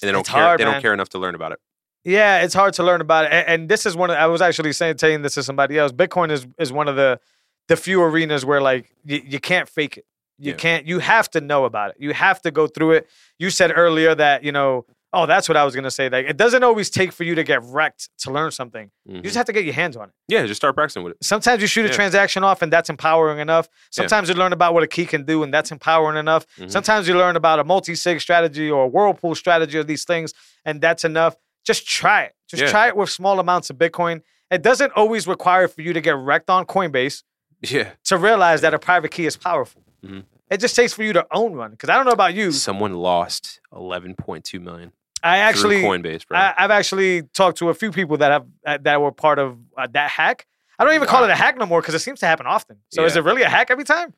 and 0.00 0.08
they 0.08 0.12
don't 0.12 0.26
care. 0.26 0.42
hard, 0.42 0.60
they 0.60 0.64
man. 0.64 0.74
don't 0.74 0.82
care 0.82 0.94
enough 0.94 1.10
to 1.10 1.18
learn 1.18 1.34
about 1.34 1.52
it. 1.52 1.60
yeah, 2.04 2.40
it's 2.42 2.54
hard 2.54 2.74
to 2.74 2.82
learn 2.82 3.00
about 3.00 3.26
it. 3.26 3.32
And, 3.32 3.48
and 3.48 3.68
this 3.68 3.84
is 3.86 3.94
one. 3.96 4.10
Of, 4.10 4.16
I 4.16 4.26
was 4.26 4.40
actually 4.40 4.72
saying 4.72 4.96
telling 4.96 5.22
this 5.22 5.34
to 5.34 5.42
somebody 5.42 5.78
else. 5.78 5.92
Bitcoin 5.92 6.30
is 6.30 6.46
is 6.58 6.72
one 6.72 6.88
of 6.88 6.96
the 6.96 7.20
the 7.68 7.76
few 7.76 8.02
arenas 8.02 8.44
where 8.44 8.60
like 8.60 8.94
you, 9.04 9.22
you 9.24 9.38
can't 9.38 9.68
fake 9.68 9.98
it. 9.98 10.06
You 10.42 10.50
Yeah. 10.52 10.56
can't. 10.56 10.86
You 10.86 10.98
have 10.98 11.30
to 11.30 11.40
know 11.40 11.64
about 11.64 11.90
it. 11.90 11.96
You 12.00 12.12
have 12.12 12.42
to 12.42 12.50
go 12.50 12.66
through 12.66 12.92
it. 12.92 13.08
You 13.38 13.48
said 13.50 13.72
earlier 13.74 14.14
that 14.14 14.42
you 14.44 14.52
know. 14.52 14.84
Oh, 15.14 15.26
that's 15.26 15.46
what 15.46 15.58
I 15.58 15.64
was 15.64 15.74
gonna 15.74 15.90
say. 15.90 16.08
Like, 16.08 16.24
it 16.26 16.38
doesn't 16.38 16.62
always 16.64 16.88
take 16.88 17.12
for 17.12 17.22
you 17.22 17.34
to 17.34 17.44
get 17.44 17.62
wrecked 17.64 18.08
to 18.20 18.30
learn 18.30 18.50
something. 18.50 18.90
You 19.04 19.20
Mhm. 19.20 19.24
just 19.24 19.36
have 19.36 19.44
to 19.44 19.52
get 19.52 19.64
your 19.66 19.74
hands 19.74 19.94
on 19.94 20.08
it. 20.08 20.14
yeah, 20.26 20.46
just 20.46 20.58
start 20.58 20.74
practicing 20.74 21.02
with 21.02 21.12
it. 21.12 21.18
Sometimes 21.22 21.60
you 21.60 21.68
shoot 21.68 21.84
a 21.84 21.88
Yeah. 21.88 21.94
transaction 21.94 22.42
off, 22.42 22.62
and 22.62 22.72
that's 22.72 22.88
empowering 22.88 23.38
enough. 23.38 23.68
Yeah. 23.70 23.86
Sometimes 23.90 24.30
you 24.30 24.34
learn 24.34 24.54
about 24.54 24.72
what 24.72 24.82
a 24.82 24.86
key 24.86 25.04
can 25.04 25.24
do, 25.26 25.42
and 25.42 25.52
that's 25.52 25.70
empowering 25.70 26.16
enough. 26.16 26.46
Mhm. 26.58 26.70
Sometimes 26.70 27.06
you 27.08 27.14
learn 27.14 27.36
about 27.36 27.58
a 27.58 27.64
multi-sig 27.64 28.22
strategy 28.22 28.70
or 28.70 28.84
a 28.84 28.88
whirlpool 28.88 29.34
strategy 29.34 29.76
or 29.76 29.84
these 29.84 30.04
things, 30.04 30.32
and 30.64 30.80
that's 30.80 31.04
enough. 31.04 31.36
Just 31.62 31.86
try 31.86 32.22
it. 32.22 32.34
Just 32.48 32.62
Yeah. 32.62 32.70
try 32.70 32.88
it 32.88 32.96
with 32.96 33.10
small 33.10 33.38
amounts 33.38 33.68
of 33.68 33.76
Bitcoin. 33.76 34.22
It 34.50 34.62
doesn't 34.62 34.92
always 34.96 35.26
require 35.28 35.68
for 35.68 35.82
you 35.82 35.92
to 35.92 36.00
get 36.00 36.16
wrecked 36.16 36.48
on 36.48 36.64
Coinbase 36.64 37.22
Yeah, 37.60 37.90
to 38.04 38.16
realize 38.16 38.62
that 38.62 38.72
a 38.72 38.78
private 38.78 39.10
key 39.10 39.26
is 39.26 39.36
powerful. 39.36 39.82
Mhm. 40.02 40.24
It 40.52 40.60
just 40.60 40.76
takes 40.76 40.92
for 40.92 41.02
you 41.02 41.14
to 41.14 41.26
own 41.32 41.56
one. 41.56 41.70
Because 41.70 41.88
I 41.88 41.96
don't 41.96 42.04
know 42.04 42.12
about 42.12 42.34
you, 42.34 42.52
someone 42.52 42.94
lost 42.94 43.60
eleven 43.74 44.14
point 44.14 44.44
two 44.44 44.60
million 44.60 44.92
I 45.22 45.38
actually, 45.38 45.76
Coinbase, 45.82 46.26
bro. 46.26 46.36
I, 46.38 46.52
I've 46.56 46.70
actually 46.70 47.22
talked 47.22 47.58
to 47.58 47.68
a 47.68 47.74
few 47.74 47.92
people 47.92 48.16
that 48.18 48.32
have 48.32 48.46
uh, 48.66 48.78
that 48.82 49.00
were 49.00 49.12
part 49.12 49.38
of 49.38 49.56
uh, 49.78 49.86
that 49.92 50.10
hack. 50.10 50.46
I 50.78 50.84
don't 50.84 50.94
even 50.94 51.06
call 51.06 51.22
it 51.24 51.30
a 51.30 51.34
hack 51.34 51.56
no 51.56 51.64
more 51.66 51.80
because 51.80 51.94
it 51.94 52.00
seems 52.00 52.20
to 52.20 52.26
happen 52.26 52.46
often. 52.46 52.78
So 52.90 53.04
is 53.04 53.16
it 53.16 53.22
really 53.24 53.42
a 53.42 53.48
hack 53.48 53.70
every 53.70 53.84
time? 53.84 54.14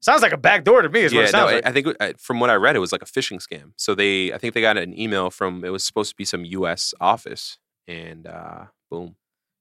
Sounds 0.00 0.22
like 0.22 0.30
a 0.32 0.36
backdoor 0.36 0.82
to 0.82 0.88
me. 0.88 1.00
Is 1.00 1.12
what 1.12 1.24
it 1.24 1.30
sounds 1.30 1.50
I- 1.50 1.54
like. 1.56 1.66
I 1.66 1.72
think 1.72 1.88
uh, 1.98 2.12
from 2.18 2.38
what 2.38 2.50
I 2.50 2.54
read, 2.54 2.76
it 2.76 2.78
was 2.78 2.92
like 2.92 3.02
a 3.02 3.06
phishing 3.06 3.44
scam. 3.44 3.72
So 3.76 3.96
they, 3.96 4.32
I 4.32 4.38
think 4.38 4.54
they 4.54 4.60
got 4.60 4.76
an 4.78 4.96
email 4.96 5.28
from 5.28 5.64
it 5.64 5.70
was 5.70 5.82
supposed 5.82 6.10
to 6.10 6.16
be 6.16 6.24
some 6.24 6.44
U.S. 6.44 6.94
office, 7.00 7.58
and 7.88 8.26
uh, 8.26 8.66
boom, 8.90 9.16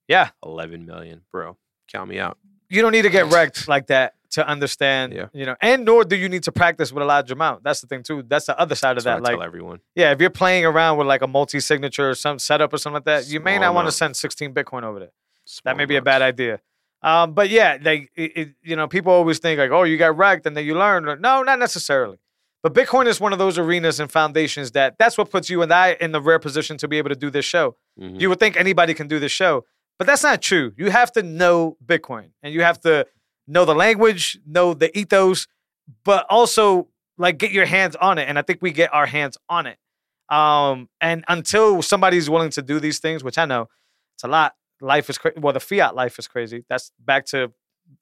yeah, 0.08 0.30
eleven 0.46 0.86
million, 0.86 1.22
bro. 1.32 1.58
Count 1.92 2.10
me 2.10 2.20
out. 2.20 2.38
you 2.70 2.82
don't 2.84 2.92
need 2.92 3.04
to 3.04 3.10
get 3.10 3.32
wrecked 3.32 3.68
like 3.68 3.88
that 3.88 4.14
to 4.32 4.48
understand. 4.48 5.14
Yeah. 5.14 5.28
You 5.34 5.46
know, 5.46 5.56
and 5.62 5.86
nor 5.86 6.04
do 6.04 6.16
you 6.16 6.30
need 6.30 6.44
to 6.44 6.52
practice 6.52 6.92
with 6.92 7.02
a 7.04 7.06
large 7.06 7.32
amount. 7.32 7.64
That's 7.64 7.82
the 7.82 7.88
thing 7.88 8.04
too. 8.04 8.24
That's 8.28 8.46
the 8.46 8.60
other 8.60 8.76
side 8.76 8.98
of 8.98 9.04
That's 9.04 9.16
what 9.16 9.24
that. 9.24 9.32
Like, 9.32 9.40
tell 9.40 9.44
everyone. 9.44 9.80
yeah, 9.96 10.12
if 10.12 10.20
you're 10.22 10.30
playing 10.30 10.66
around 10.66 10.98
with 10.98 11.08
like 11.08 11.22
a 11.22 11.28
multi-signature 11.28 12.10
or 12.12 12.16
some 12.16 12.40
setup 12.40 12.74
or 12.74 12.78
something 12.78 12.96
like 12.96 13.06
that, 13.06 13.28
you 13.28 13.40
may 13.40 13.58
not 13.60 13.74
want 13.74 13.88
to 13.88 13.92
send 13.92 14.16
16 14.16 14.54
Bitcoin 14.54 14.84
over 14.84 15.00
there. 15.00 15.12
Small 15.46 15.74
That 15.74 15.78
may 15.78 15.86
be 15.86 15.96
a 15.96 16.02
bad 16.02 16.22
idea. 16.22 16.60
Um, 17.02 17.34
but 17.34 17.50
yeah, 17.50 17.78
like 17.82 18.12
it, 18.16 18.38
it, 18.38 18.50
you 18.64 18.76
know, 18.76 18.88
people 18.88 19.12
always 19.14 19.40
think 19.40 19.60
like, 19.60 19.72
oh, 19.72 19.84
you 19.84 19.98
got 19.98 20.18
wrecked 20.18 20.46
and 20.46 20.58
then 20.58 20.66
you 20.66 20.76
learned. 20.76 21.22
No, 21.22 21.44
not 21.44 21.60
necessarily. 21.60 22.18
But 22.64 22.74
Bitcoin 22.74 23.06
is 23.06 23.22
one 23.22 23.34
of 23.34 23.40
those 23.40 23.58
arenas 23.60 24.00
and 24.00 24.12
foundations 24.12 24.72
that 24.72 24.96
that's 24.98 25.18
what 25.18 25.30
puts 25.30 25.50
you 25.50 25.62
and 25.62 25.72
I 25.72 25.96
in 26.02 26.12
the 26.12 26.20
rare 26.20 26.40
position 26.40 26.76
to 26.80 26.88
be 26.88 26.98
able 26.98 27.10
to 27.10 27.16
do 27.16 27.30
this 27.30 27.46
show. 27.46 27.78
Mhm. 28.02 28.20
You 28.20 28.30
would 28.30 28.40
think 28.40 28.58
anybody 28.58 28.94
can 28.96 29.08
do 29.08 29.20
this 29.20 29.32
show, 29.32 29.64
but 30.00 30.08
that's 30.08 30.24
not 30.24 30.42
true. 30.42 30.74
You 30.76 30.90
have 30.90 31.12
to 31.14 31.24
know 31.24 31.78
Bitcoin 31.86 32.32
and 32.42 32.52
you 32.54 32.64
have 32.64 32.82
to 32.82 33.06
know 33.48 33.66
the 33.66 33.76
language, 33.76 34.40
know 34.46 34.74
the 34.74 34.96
ethos, 34.98 35.48
but 36.04 36.26
also 36.30 36.88
like 37.18 37.38
get 37.38 37.52
your 37.52 37.66
hands 37.66 37.96
on 37.96 38.18
it. 38.18 38.28
And 38.28 38.38
I 38.38 38.42
think 38.42 38.62
we 38.62 38.72
get 38.72 38.94
our 38.94 39.06
hands 39.06 39.38
on 39.50 39.68
it. 39.68 39.78
Um, 40.30 40.90
and 41.00 41.24
until 41.28 41.82
somebody's 41.82 42.30
willing 42.30 42.50
to 42.52 42.62
do 42.62 42.80
these 42.80 43.00
things, 43.00 43.24
which 43.24 43.38
I 43.38 43.46
know 43.46 43.70
it's 44.16 44.24
a 44.24 44.28
lot, 44.28 44.56
life 44.82 45.10
is 45.10 45.18
crazy. 45.18 45.40
Well, 45.40 45.54
the 45.54 45.60
fiat 45.60 45.96
life 45.96 46.20
is 46.20 46.28
crazy. 46.28 46.66
That's 46.70 46.92
back 47.00 47.26
to 47.28 47.54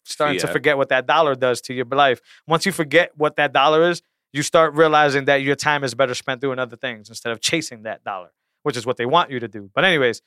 starting 0.04 0.40
to 0.40 0.48
forget 0.48 0.78
what 0.78 0.90
that 0.90 1.06
dollar 1.06 1.36
does 1.36 1.62
to 1.62 1.74
your 1.74 1.86
life. 1.86 2.20
Once 2.48 2.66
you 2.66 2.72
forget 2.72 3.12
what 3.16 3.36
that 3.36 3.54
dollar 3.54 3.90
is, 3.90 4.02
you 4.34 4.42
start 4.42 4.74
realizing 4.74 5.26
that 5.26 5.44
your 5.44 5.56
time 5.56 5.84
is 5.84 5.94
better 5.94 6.16
spent 6.16 6.42
doing 6.42 6.60
other 6.60 6.76
things 6.76 7.10
instead 7.10 7.32
of 7.32 7.40
chasing 7.40 7.84
that 7.84 8.04
dollar, 8.04 8.32
which 8.64 8.76
is 8.76 8.86
what 8.86 8.98
they 8.98 9.06
want 9.06 9.30
you 9.30 9.40
to 9.40 9.48
do. 9.48 9.70
But 9.74 9.86
anyways, 9.86 10.22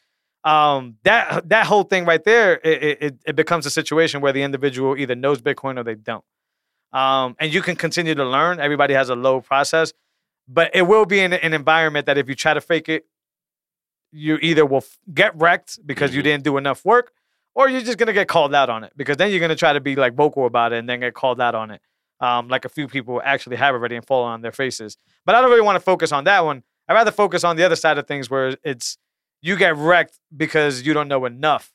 um, 0.45 0.97
that 1.05 1.49
that 1.49 1.67
whole 1.67 1.83
thing 1.83 2.05
right 2.05 2.23
there, 2.25 2.55
it, 2.65 3.03
it- 3.03 3.19
it, 3.27 3.37
becomes 3.37 3.67
a 3.67 3.71
situation 3.71 4.21
where 4.21 4.33
the 4.33 4.43
individual 4.43 4.97
either 4.97 5.15
knows 5.15 5.41
Bitcoin 5.43 5.79
or 5.79 5.83
they 5.85 5.95
don't. 5.97 6.25
Um, 6.93 7.37
and 7.39 7.53
you 7.53 7.61
can 7.61 7.77
continue 7.77 8.15
to 8.15 8.25
learn. 8.25 8.61
Everybody 8.61 8.95
has 8.95 9.11
a 9.11 9.15
low 9.17 9.41
process, 9.41 9.93
but 10.49 10.71
it 10.75 10.83
will 10.83 11.05
be 11.05 11.21
in 11.21 11.33
an 11.33 11.53
environment 11.53 12.07
that 12.07 12.17
if 12.17 12.29
you 12.29 12.35
try 12.35 12.55
to 12.55 12.61
fake 12.61 12.89
it, 12.89 13.05
you 14.13 14.39
either 14.41 14.65
will 14.65 14.79
f- 14.79 14.99
get 15.13 15.37
wrecked 15.37 15.79
because 15.85 16.15
you 16.15 16.21
Mhm. 16.21 16.25
didn't 16.25 16.45
do 16.45 16.57
enough 16.57 16.85
work, 16.85 17.13
or 17.55 17.69
you're 17.69 17.83
just 17.83 17.99
gonna 17.99 18.13
get 18.15 18.27
called 18.29 18.55
out 18.55 18.71
on 18.71 18.85
it 18.85 18.93
because 18.97 19.17
then 19.19 19.31
you're 19.31 19.41
gonna 19.41 19.55
try 19.57 19.73
to 19.75 19.81
be 19.81 19.97
like 19.97 20.15
vocal 20.15 20.47
about 20.47 20.73
it 20.73 20.79
and 20.79 20.89
then 20.89 21.01
get 21.01 21.13
called 21.15 21.41
out 21.41 21.55
on 21.55 21.71
it. 21.73 21.83
Um, 22.21 22.49
like 22.49 22.65
a 22.65 22.69
few 22.69 22.89
people 22.89 23.21
actually 23.25 23.57
have 23.57 23.75
already 23.75 23.97
and 23.97 24.07
fallen 24.07 24.33
on 24.33 24.41
their 24.41 24.53
faces. 24.53 24.97
But 25.27 25.35
I 25.35 25.41
don't 25.41 25.51
really 25.51 25.63
want 25.63 25.77
to 25.77 25.81
focus 25.81 26.11
on 26.11 26.25
that 26.25 26.45
one. 26.45 26.63
I'd 26.89 26.95
rather 26.95 27.11
focus 27.13 27.45
on 27.45 27.57
the 27.57 27.65
other 27.65 27.77
side 27.77 27.99
of 27.99 28.07
things 28.07 28.31
where 28.31 28.57
it's 28.65 28.97
you 29.41 29.57
get 29.57 29.77
wrecked 29.77 30.19
because 30.37 30.83
you 30.83 30.95
don't 30.95 31.09
know 31.09 31.25
enough, 31.25 31.73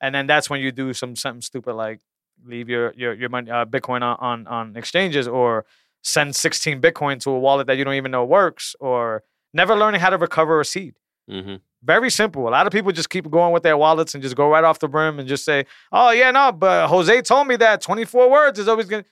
and 0.00 0.14
then 0.14 0.26
that's 0.26 0.48
when 0.48 0.60
you 0.60 0.72
do 0.72 0.92
some 0.92 1.16
something 1.16 1.42
stupid 1.42 1.74
like 1.74 2.00
leave 2.44 2.68
your 2.68 2.92
your 2.96 3.12
your 3.12 3.28
money 3.28 3.50
uh, 3.50 3.64
Bitcoin 3.64 4.02
on, 4.02 4.16
on 4.18 4.46
on 4.46 4.76
exchanges 4.76 5.28
or 5.28 5.64
send 6.02 6.34
16 6.34 6.80
Bitcoin 6.80 7.20
to 7.20 7.30
a 7.30 7.38
wallet 7.38 7.66
that 7.66 7.76
you 7.76 7.84
don't 7.84 7.94
even 7.94 8.10
know 8.10 8.24
works 8.24 8.74
or 8.80 9.22
never 9.52 9.76
learning 9.76 10.00
how 10.00 10.08
to 10.10 10.16
recover 10.16 10.60
a 10.60 10.64
seed. 10.64 10.94
hmm 11.28 11.56
Very 11.82 12.10
simple. 12.10 12.48
A 12.48 12.50
lot 12.50 12.66
of 12.66 12.72
people 12.72 12.92
just 12.92 13.10
keep 13.10 13.30
going 13.30 13.52
with 13.52 13.62
their 13.62 13.76
wallets 13.76 14.14
and 14.14 14.22
just 14.22 14.36
go 14.36 14.48
right 14.48 14.64
off 14.64 14.78
the 14.78 14.88
brim 14.88 15.18
and 15.18 15.28
just 15.28 15.44
say, 15.44 15.66
"Oh 15.92 16.10
yeah, 16.10 16.30
no, 16.30 16.52
but 16.52 16.88
Jose 16.88 17.22
told 17.22 17.48
me 17.48 17.56
that 17.56 17.82
24 17.82 18.30
words 18.30 18.58
is 18.58 18.68
always 18.68 18.86
gonna." 18.86 19.04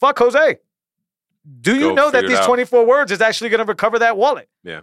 Fuck 0.00 0.18
Jose. 0.18 0.58
Do 1.60 1.74
you 1.74 1.88
Go 1.90 1.94
know 1.94 2.10
that 2.10 2.26
these 2.26 2.40
24 2.40 2.84
words 2.84 3.10
is 3.10 3.20
actually 3.20 3.50
gonna 3.50 3.64
recover 3.64 3.98
that 4.00 4.16
wallet? 4.16 4.48
Yeah. 4.62 4.80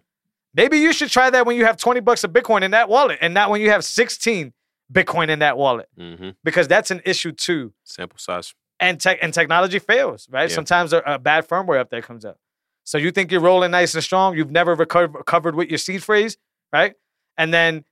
Maybe 0.56 0.80
you 0.80 0.94
should 0.94 1.10
try 1.10 1.30
that 1.30 1.46
when 1.46 1.58
you 1.58 1.66
have 1.66 1.78
20 1.78 2.00
bucks 2.00 2.24
of 2.24 2.32
Bitcoin 2.32 2.64
in 2.64 2.72
that 2.72 2.88
wallet, 2.90 3.18
and 3.22 3.34
not 3.34 3.50
when 3.50 3.60
you 3.62 3.70
have 3.72 3.84
16 3.84 4.54
Bitcoin 4.92 5.30
in 5.30 5.40
that 5.40 5.58
wallet, 5.58 5.88
hmm 5.98 6.30
because 6.44 6.68
that's 6.68 6.92
an 6.92 7.02
issue 7.06 7.32
too 7.32 7.74
Sample 7.84 8.18
size. 8.20 8.54
and 8.80 9.00
tech 9.02 9.18
and 9.22 9.34
technology 9.34 9.80
fails, 9.80 10.28
right? 10.32 10.50
Yeah. 10.50 10.56
Sometimes 10.56 10.94
a, 10.94 11.00
a 11.00 11.20
bad 11.20 11.48
firmware 11.48 11.84
update 11.84 12.04
comes 12.04 12.24
up. 12.26 12.38
So 12.84 12.98
you 13.00 13.12
think 13.12 13.32
you're 13.32 13.42
rolling 13.42 13.72
nice 13.72 13.96
and 13.96 14.04
strong, 14.04 14.38
you've 14.38 14.52
never 14.52 14.76
recovered 14.76 15.14
recovered 15.16 15.56
with 15.56 15.70
your 15.70 15.80
seed 15.80 16.04
phrase, 16.04 16.38
right? 16.72 16.94
And 17.38 17.54
then 17.54 17.84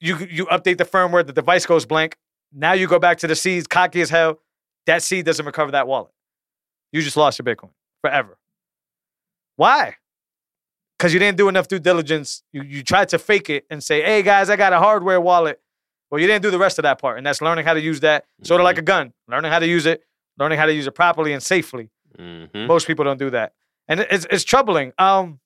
you 0.00 0.18
you 0.30 0.44
update 0.46 0.76
the 0.78 0.84
firmware, 0.84 1.26
the 1.26 1.32
device 1.32 1.64
goes 1.66 1.86
blank. 1.86 2.16
Now 2.52 2.72
you 2.74 2.86
go 2.86 2.98
back 2.98 3.18
to 3.18 3.26
the 3.26 3.34
seeds, 3.34 3.66
cocky 3.66 4.00
as 4.02 4.10
hell. 4.10 4.38
That 4.86 5.02
seed 5.02 5.24
doesn't 5.24 5.46
recover 5.46 5.72
that 5.72 5.88
wallet. 5.88 6.12
You 6.92 7.00
just 7.02 7.16
lost 7.16 7.38
your 7.38 7.44
Bitcoin 7.46 7.70
forever. 8.02 8.36
Why? 9.56 9.96
Because 10.98 11.12
you 11.12 11.18
didn't 11.18 11.36
do 11.36 11.48
enough 11.48 11.68
due 11.68 11.78
diligence. 11.80 12.42
You 12.52 12.62
you 12.62 12.82
tried 12.82 13.08
to 13.10 13.18
fake 13.18 13.50
it 13.50 13.64
and 13.70 13.82
say, 13.82 14.02
"Hey 14.02 14.22
guys, 14.22 14.48
I 14.50 14.56
got 14.56 14.72
a 14.72 14.78
hardware 14.78 15.20
wallet." 15.20 15.60
Well, 16.10 16.20
you 16.20 16.26
didn't 16.28 16.42
do 16.42 16.50
the 16.50 16.58
rest 16.58 16.78
of 16.78 16.84
that 16.84 17.00
part, 17.00 17.18
and 17.18 17.26
that's 17.26 17.42
learning 17.42 17.64
how 17.64 17.74
to 17.74 17.80
use 17.80 18.00
that. 18.00 18.24
Sort 18.42 18.60
of 18.60 18.64
like 18.64 18.78
a 18.78 18.82
gun, 18.82 19.12
learning 19.26 19.50
how 19.50 19.58
to 19.58 19.66
use 19.66 19.86
it, 19.86 20.04
learning 20.38 20.58
how 20.58 20.66
to 20.66 20.72
use 20.72 20.86
it 20.86 20.92
properly 20.92 21.32
and 21.32 21.42
safely. 21.42 21.90
hmm 22.16 22.44
Most 22.66 22.86
people 22.86 23.04
don't 23.04 23.18
do 23.18 23.30
that, 23.30 23.52
and 23.88 24.00
it's 24.00 24.26
it's 24.30 24.44
troubling. 24.44 24.92
Um, 24.98 25.40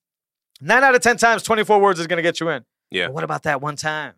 nine 0.61 0.84
out 0.84 0.94
of 0.94 1.01
ten 1.01 1.16
times, 1.16 1.42
twenty 1.42 1.64
four 1.64 1.80
words 1.80 1.99
is 1.99 2.07
gonna 2.07 2.22
get 2.22 2.40
you 2.40 2.51
in. 2.51 2.64
Yeah. 2.90 3.07
But 3.07 3.14
what 3.14 3.24
about 3.24 3.42
that 3.44 3.61
one 3.62 3.76
time? 3.76 4.14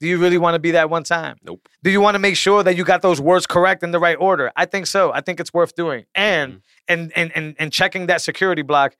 Do 0.00 0.06
you 0.08 0.18
really 0.18 0.36
want 0.36 0.54
to 0.56 0.58
be 0.58 0.72
that 0.72 0.90
one 0.90 1.04
time? 1.04 1.36
Nope. 1.42 1.66
Do 1.82 1.90
you 1.90 2.02
want 2.02 2.16
to 2.16 2.18
make 2.18 2.36
sure 2.36 2.62
that 2.62 2.76
you 2.76 2.84
got 2.84 3.00
those 3.00 3.18
words 3.18 3.46
correct 3.46 3.82
in 3.82 3.92
the 3.92 3.98
right 3.98 4.16
order? 4.20 4.52
I 4.54 4.66
think 4.66 4.86
so. 4.86 5.10
I 5.12 5.22
think 5.22 5.40
it's 5.40 5.54
worth 5.54 5.74
doing, 5.74 6.04
and 6.14 6.54
Mhm. 6.54 6.60
and 6.88 7.12
and 7.16 7.32
and 7.36 7.56
and 7.58 7.72
checking 7.72 8.06
that 8.08 8.20
security 8.20 8.62
block, 8.62 8.94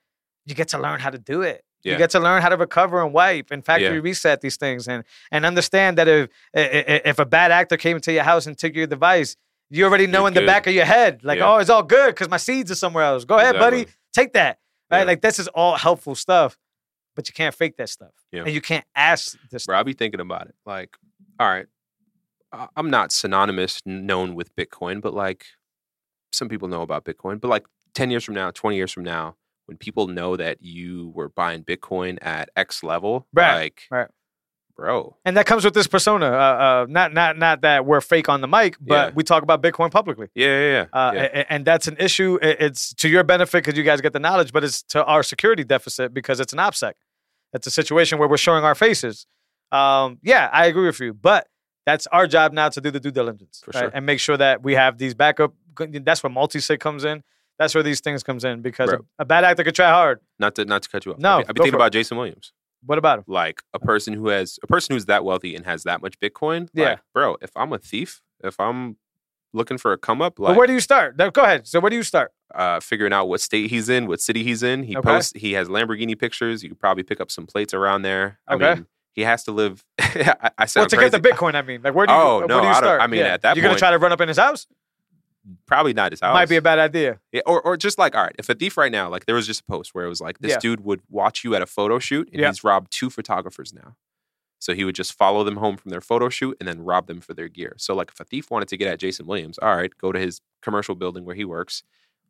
you 0.47 0.55
get 0.55 0.69
to 0.69 0.79
learn 0.79 0.99
how 0.99 1.11
to 1.11 1.19
do 1.19 1.41
it. 1.43 1.63
You 1.83 1.95
get 1.97 2.09
to 2.09 2.19
learn 2.19 2.41
how 2.41 2.49
to 2.49 2.57
recover 2.57 3.01
and 3.01 3.13
wipe 3.13 3.49
and 3.49 3.63
factory 3.65 3.95
Yeah. 3.95 4.01
reset 4.01 4.41
these 4.41 4.57
things, 4.57 4.89
and 4.89 5.05
and 5.31 5.45
understand 5.45 5.97
that 5.99 6.07
if 6.09 6.29
if 6.53 7.17
a 7.19 7.25
bad 7.25 7.51
actor 7.51 7.77
came 7.77 7.95
into 7.95 8.11
your 8.11 8.23
house 8.23 8.45
and 8.45 8.57
took 8.57 8.75
your 8.75 8.87
device, 8.87 9.37
you 9.69 9.85
already 9.85 10.05
know 10.07 10.21
You're 10.21 10.27
in 10.29 10.33
the 10.33 10.45
back 10.45 10.67
of 10.67 10.73
your 10.73 10.83
head, 10.85 11.23
like, 11.23 11.37
Yeah. 11.39 11.53
oh, 11.53 11.57
it's 11.57 11.69
all 11.69 11.83
good 11.83 12.07
because 12.15 12.27
my 12.29 12.37
seeds 12.37 12.71
are 12.71 12.75
somewhere 12.75 13.05
else. 13.05 13.23
Go 13.23 13.37
ahead, 13.37 13.55
buddy, 13.55 13.87
take 14.13 14.33
that. 14.33 14.59
Right? 14.91 14.99
Yeah. 14.99 15.03
Like 15.05 15.21
this 15.21 15.39
is 15.39 15.47
all 15.49 15.75
helpful 15.77 16.15
stuff, 16.15 16.57
but 17.15 17.29
you 17.29 17.33
can't 17.33 17.55
fake 17.55 17.77
that 17.77 17.87
stuff, 17.89 18.11
Yeah. 18.33 18.43
and 18.45 18.53
you 18.53 18.59
can't 18.61 18.85
ask 18.95 19.37
this. 19.49 19.65
Bro, 19.65 19.79
I 19.79 19.83
be 19.83 19.93
thinking 19.93 20.19
about 20.19 20.47
it. 20.47 20.55
Like, 20.65 20.97
all 21.39 21.47
right, 21.47 21.67
I'm 22.75 22.89
not 22.89 23.11
synonymous 23.13 23.81
known 23.85 24.35
with 24.35 24.53
Bitcoin, 24.57 24.99
but 25.01 25.13
like 25.13 25.45
some 26.33 26.49
people 26.49 26.67
know 26.67 26.81
about 26.81 27.05
Bitcoin. 27.05 27.39
But 27.39 27.47
like 27.49 27.65
10 27.93 28.11
years 28.11 28.25
from 28.25 28.35
now, 28.35 28.51
20 28.51 28.75
years 28.75 28.91
from 28.91 29.03
now, 29.03 29.35
when 29.67 29.77
people 29.77 30.07
know 30.07 30.35
that 30.35 30.57
you 30.61 31.11
were 31.13 31.29
buying 31.29 31.63
Bitcoin 31.63 32.17
at 32.21 32.49
X 32.55 32.83
level, 32.83 33.27
Right, 33.33 33.55
like, 33.55 33.81
right. 33.91 34.07
bro, 34.75 35.15
And 35.25 35.35
that 35.37 35.45
comes 35.45 35.63
with 35.65 35.73
this 35.73 35.87
persona. 35.87 36.25
Uh, 36.27 36.29
uh, 36.29 36.85
not 36.89 37.13
not 37.13 37.37
not 37.37 37.61
that 37.61 37.85
we're 37.85 38.01
fake 38.01 38.29
on 38.29 38.41
the 38.41 38.47
mic, 38.47 38.77
but 38.79 39.09
Yeah. 39.09 39.11
we 39.15 39.23
talk 39.23 39.43
about 39.43 39.61
Bitcoin 39.61 39.91
publicly. 39.91 40.27
yeah, 40.35 40.47
yeah, 40.47 40.71
yeah. 40.71 40.85
Uh, 40.99 41.11
yeah. 41.13 41.21
a- 41.21 41.39
a- 41.39 41.51
and 41.53 41.65
that's 41.65 41.87
an 41.87 41.97
issue. 41.99 42.39
It's 42.41 42.93
to 42.95 43.09
your 43.09 43.23
benefit 43.23 43.63
because 43.63 43.77
you 43.77 43.83
guys 43.83 44.01
get 44.01 44.13
the 44.13 44.19
knowledge, 44.19 44.51
but 44.53 44.63
it's 44.63 44.81
to 44.83 45.03
our 45.05 45.21
security 45.23 45.63
deficit 45.63 46.13
because 46.13 46.39
it's 46.39 46.53
an 46.53 46.59
OPSEC. 46.59 46.93
It's 47.53 47.67
a 47.67 47.71
situation 47.71 48.19
where 48.19 48.27
we're 48.27 48.37
showing 48.37 48.63
our 48.63 48.75
faces. 48.75 49.25
Um, 49.71 50.19
yeah, 50.23 50.49
I 50.53 50.65
agree 50.67 50.85
with 50.85 50.99
you, 50.99 51.13
but 51.13 51.47
that's 51.85 52.07
our 52.07 52.27
job 52.27 52.53
now 52.53 52.69
to 52.69 52.79
do 52.81 52.91
the 52.91 52.99
due 52.99 53.11
diligence 53.11 53.61
For 53.65 53.71
right? 53.71 53.79
sure. 53.81 53.91
and 53.93 54.05
make 54.05 54.19
sure 54.19 54.37
that 54.37 54.63
we 54.63 54.75
have 54.75 54.97
these 54.97 55.13
backup. 55.13 55.53
That's 55.77 56.21
where 56.23 56.29
multi-sig 56.29 56.79
comes 56.79 57.03
in. 57.03 57.23
That's 57.59 57.73
where 57.73 57.83
these 57.83 58.01
things 58.01 58.23
comes 58.23 58.43
in 58.43 58.61
because 58.61 58.89
Bro. 58.89 58.99
a, 59.19 59.25
bad 59.25 59.43
actor 59.43 59.63
could 59.63 59.75
try 59.75 59.89
hard. 59.89 60.19
not 60.39 60.55
to 60.55 60.65
not 60.65 60.83
to 60.83 60.89
cut 60.89 61.05
you 61.05 61.13
off. 61.13 61.19
No, 61.19 61.29
I've 61.29 61.37
been, 61.37 61.41
I've 61.41 61.47
been 61.47 61.55
thinking 61.63 61.71
for 61.71 61.75
it. 61.77 61.81
about 61.81 61.91
Jason 61.93 62.17
Williams. 62.17 62.53
What 62.85 62.97
about 62.99 63.19
him? 63.19 63.25
Like 63.27 63.61
a 63.73 63.79
person 63.79 64.13
who 64.13 64.27
has 64.29 64.59
a 64.63 64.67
person 64.67 64.93
who's 64.95 65.05
that 65.07 65.25
wealthy 65.25 65.55
and 65.55 65.65
has 65.65 65.83
that 65.83 66.01
much 66.01 66.19
Bitcoin. 66.19 66.69
Yeah. 66.73 66.89
like, 66.89 66.99
bro, 67.13 67.37
if 67.41 67.49
I'm 67.55 67.73
a 67.73 67.79
thief, 67.79 68.21
if 68.43 68.59
I'm 68.59 68.97
looking 69.53 69.77
for 69.79 69.93
a 69.93 69.97
come 69.97 70.21
up, 70.21 70.35
but 70.35 70.43
like 70.43 70.57
where 70.57 70.67
do 70.67 70.73
you 70.73 70.79
start? 70.79 71.17
Go 71.17 71.41
ahead. 71.41 71.65
So 71.67 71.79
where 71.79 71.89
do 71.89 71.95
you 71.95 72.03
start? 72.03 72.31
uh, 72.55 72.79
figuring 72.79 73.11
out 73.11 73.27
what 73.27 73.41
state 73.41 73.69
he's 73.69 73.89
in, 73.89 74.07
what 74.07 74.21
city 74.21 74.41
he's 74.41 74.63
in. 74.63 74.81
He 74.83 74.95
Okay. 74.95 75.05
posts. 75.09 75.33
He 75.35 75.51
has 75.53 75.67
Lamborghini 75.67 76.17
pictures. 76.17 76.63
You 76.63 76.69
could 76.69 76.79
probably 76.79 77.03
pick 77.03 77.19
up 77.19 77.29
some 77.29 77.45
plates 77.45 77.73
around 77.73 78.03
there. 78.03 78.39
I 78.47 78.53
Okay. 78.53 78.73
mean, 78.75 78.85
he 79.11 79.23
has 79.23 79.43
to 79.45 79.51
live. 79.51 79.83
I, 79.99 80.51
I 80.57 80.65
Well, 80.75 80.85
to 80.85 80.95
crazy. 80.95 81.09
get 81.11 81.11
the 81.11 81.29
Bitcoin, 81.29 81.55
I 81.55 81.61
mean, 81.61 81.81
like 81.83 81.93
where 81.93 82.07
do 82.07 82.13
you? 82.13 82.19
Oh, 82.19 82.39
no, 82.47 82.61
do 82.61 82.67
you 82.67 82.73
I? 82.73 82.99
I 82.99 83.07
mean, 83.07 83.21
at 83.21 83.41
that 83.41 83.57
you're 83.57 83.63
gonna 83.63 83.77
try 83.77 83.91
to 83.91 83.97
run 83.97 84.11
up 84.13 84.21
in 84.21 84.27
his 84.29 84.37
house. 84.37 84.65
Probably 85.65 85.93
not 85.93 86.11
his 86.11 86.19
house. 86.21 86.33
Might 86.33 86.49
be 86.49 86.57
a 86.57 86.61
bad 86.61 86.79
idea. 86.79 87.19
Yeah, 87.31 87.41
or 87.45 87.61
or 87.61 87.77
just 87.77 87.97
like 87.97 88.15
all 88.15 88.23
right, 88.23 88.35
if 88.37 88.49
a 88.49 88.55
thief 88.55 88.75
right 88.77 88.91
now, 88.91 89.09
like 89.09 89.25
there 89.25 89.35
was 89.35 89.47
just 89.47 89.61
a 89.61 89.63
post 89.65 89.95
where 89.95 90.05
it 90.05 90.09
was 90.09 90.19
like 90.21 90.39
this 90.39 90.51
Yeah. 90.51 90.59
dude 90.59 90.83
would 90.83 91.01
watch 91.09 91.43
you 91.43 91.55
at 91.55 91.61
a 91.61 91.65
photo 91.65 91.99
shoot, 91.99 92.27
and 92.31 92.41
Yeah. 92.41 92.47
he's 92.47 92.63
robbed 92.63 92.91
two 92.91 93.09
photographers 93.09 93.73
now. 93.73 93.95
So 94.59 94.73
he 94.73 94.83
would 94.83 94.95
just 94.95 95.13
follow 95.13 95.43
them 95.43 95.57
home 95.57 95.77
from 95.77 95.91
their 95.91 96.01
photo 96.01 96.29
shoot 96.29 96.57
and 96.59 96.67
then 96.67 96.81
rob 96.83 97.05
them 97.07 97.21
for 97.21 97.33
their 97.33 97.47
gear. 97.47 97.75
So 97.77 97.93
like 97.95 98.09
if 98.11 98.19
a 98.19 98.23
thief 98.25 98.49
wanted 98.49 98.67
to 98.69 98.77
get 98.77 98.87
at 98.87 98.99
Jason 98.99 99.25
Williams, 99.27 99.57
all 99.59 99.75
right, 99.75 99.91
go 99.97 100.11
to 100.11 100.19
his 100.19 100.41
commercial 100.63 100.95
building 100.95 101.25
where 101.25 101.35
he 101.35 101.45
works, 101.45 101.83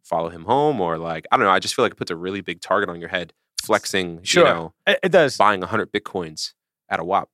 follow 0.04 0.30
him 0.30 0.44
home, 0.46 0.80
or 0.82 0.98
like 0.98 1.26
I 1.32 1.38
don't 1.38 1.46
know. 1.46 1.52
I 1.52 1.60
just 1.60 1.74
feel 1.74 1.86
like 1.86 1.94
it 1.94 1.98
puts 1.98 2.12
a 2.12 2.16
really 2.16 2.42
big 2.42 2.60
target 2.62 2.90
on 2.90 3.00
your 3.00 3.10
head, 3.10 3.34
flexing, 3.64 4.24
Sure. 4.24 4.46
you 4.46 4.54
know, 4.54 4.74
It, 4.86 5.00
it 5.04 5.10
does. 5.12 5.38
buying 5.38 5.62
hundred 5.62 5.92
bitcoins 5.92 6.54
at 6.90 7.00
a 7.00 7.04
wop. 7.04 7.30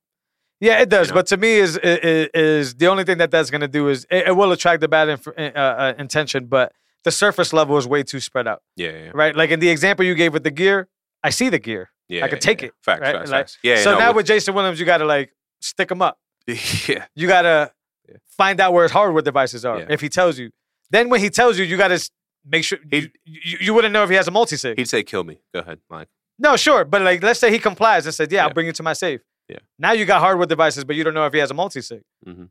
Yeah, 0.60 0.80
it 0.80 0.88
does. 0.88 1.08
know? 1.08 1.14
But 1.14 1.26
to 1.28 1.36
me, 1.36 1.54
is 1.54 1.76
is, 1.78 2.28
is 2.34 2.74
the 2.76 2.86
only 2.86 3.04
thing 3.04 3.18
that 3.18 3.30
that's 3.30 3.50
going 3.50 3.60
to 3.60 3.68
do 3.68 3.88
is 3.88 4.06
it, 4.10 4.28
it 4.28 4.32
will 4.36 4.52
attract 4.52 4.80
the 4.80 4.88
bad 4.88 5.08
inf- 5.08 5.28
uh, 5.28 5.40
uh, 5.40 5.94
intention, 5.98 6.46
but 6.46 6.72
the 7.04 7.10
surface 7.10 7.52
level 7.52 7.76
is 7.76 7.86
way 7.86 8.02
too 8.02 8.20
spread 8.20 8.46
out, 8.48 8.62
Yeah, 8.76 8.90
yeah, 8.90 9.10
right? 9.14 9.34
Like 9.36 9.50
in 9.50 9.60
the 9.60 9.68
example 9.68 10.04
you 10.06 10.14
gave 10.14 10.32
with 10.32 10.44
the 10.44 10.50
gear, 10.50 10.88
I 11.22 11.30
see 11.30 11.48
the 11.50 11.58
gear. 11.58 11.90
yeah 12.08 12.24
I 12.24 12.28
could 12.28 12.36
yeah, 12.36 12.40
take 12.50 12.62
yeah. 12.62 12.68
it, 12.68 12.74
Facts, 12.82 13.00
right? 13.00 13.14
facts, 13.16 13.30
Like, 13.30 13.40
facts. 13.40 13.58
Yeah. 13.62 13.76
so 13.82 13.92
no, 13.92 13.98
now 13.98 14.08
with- 14.08 14.16
with 14.16 14.26
Jason 14.26 14.54
Williams, 14.54 14.80
you 14.80 14.86
got 14.86 14.98
to 14.98 15.04
like 15.04 15.32
stick 15.60 15.90
him 15.90 16.00
up. 16.00 16.18
yeah, 16.46 17.04
You 17.14 17.26
got 17.28 17.42
to 17.42 17.72
Yeah. 18.08 18.16
find 18.36 18.60
out 18.60 18.72
where 18.72 18.84
his 18.84 18.92
hardware 18.92 19.22
devices 19.22 19.64
are. 19.64 19.80
If 19.88 20.00
he 20.00 20.08
tells 20.08 20.38
you, 20.38 20.50
then 20.90 21.08
when 21.10 21.20
he 21.20 21.30
tells 21.30 21.58
you, 21.58 21.64
you 21.64 21.76
got 21.76 21.88
to 21.88 22.10
make 22.46 22.64
sure 22.64 22.78
you, 22.92 23.08
you, 23.24 23.58
you 23.60 23.74
wouldn't 23.74 23.92
know 23.92 24.04
if 24.04 24.10
he 24.10 24.16
has 24.16 24.28
a 24.28 24.30
multi 24.30 24.56
sig. 24.56 24.78
he'd 24.78 24.88
say, 24.88 25.02
"Kill 25.02 25.24
me." 25.24 25.38
Go 25.54 25.60
ahead, 25.60 25.78
like 25.90 26.08
No, 26.38 26.56
sure, 26.56 26.84
but 26.84 27.00
like 27.02 27.22
let's 27.22 27.40
say 27.40 27.50
he 27.50 27.58
complies 27.58 28.04
and 28.06 28.14
said, 28.14 28.30
"Yeah, 28.30 28.44
I'll 28.46 28.52
bring 28.52 28.66
you 28.66 28.72
to 28.74 28.82
my 28.82 28.92
safe." 28.92 29.20
Yeah. 29.48 29.58
Now 29.78 29.92
you 29.92 30.04
got 30.06 30.20
hardware 30.20 30.46
devices, 30.46 30.84
but 30.84 30.96
you 30.96 31.04
don't 31.04 31.14
know 31.14 31.26
if 31.26 31.32
he 31.32 31.38
has 31.38 31.50
a 31.50 31.54
multi 31.54 31.80
sig. 31.80 32.02
Mhm. 32.26 32.48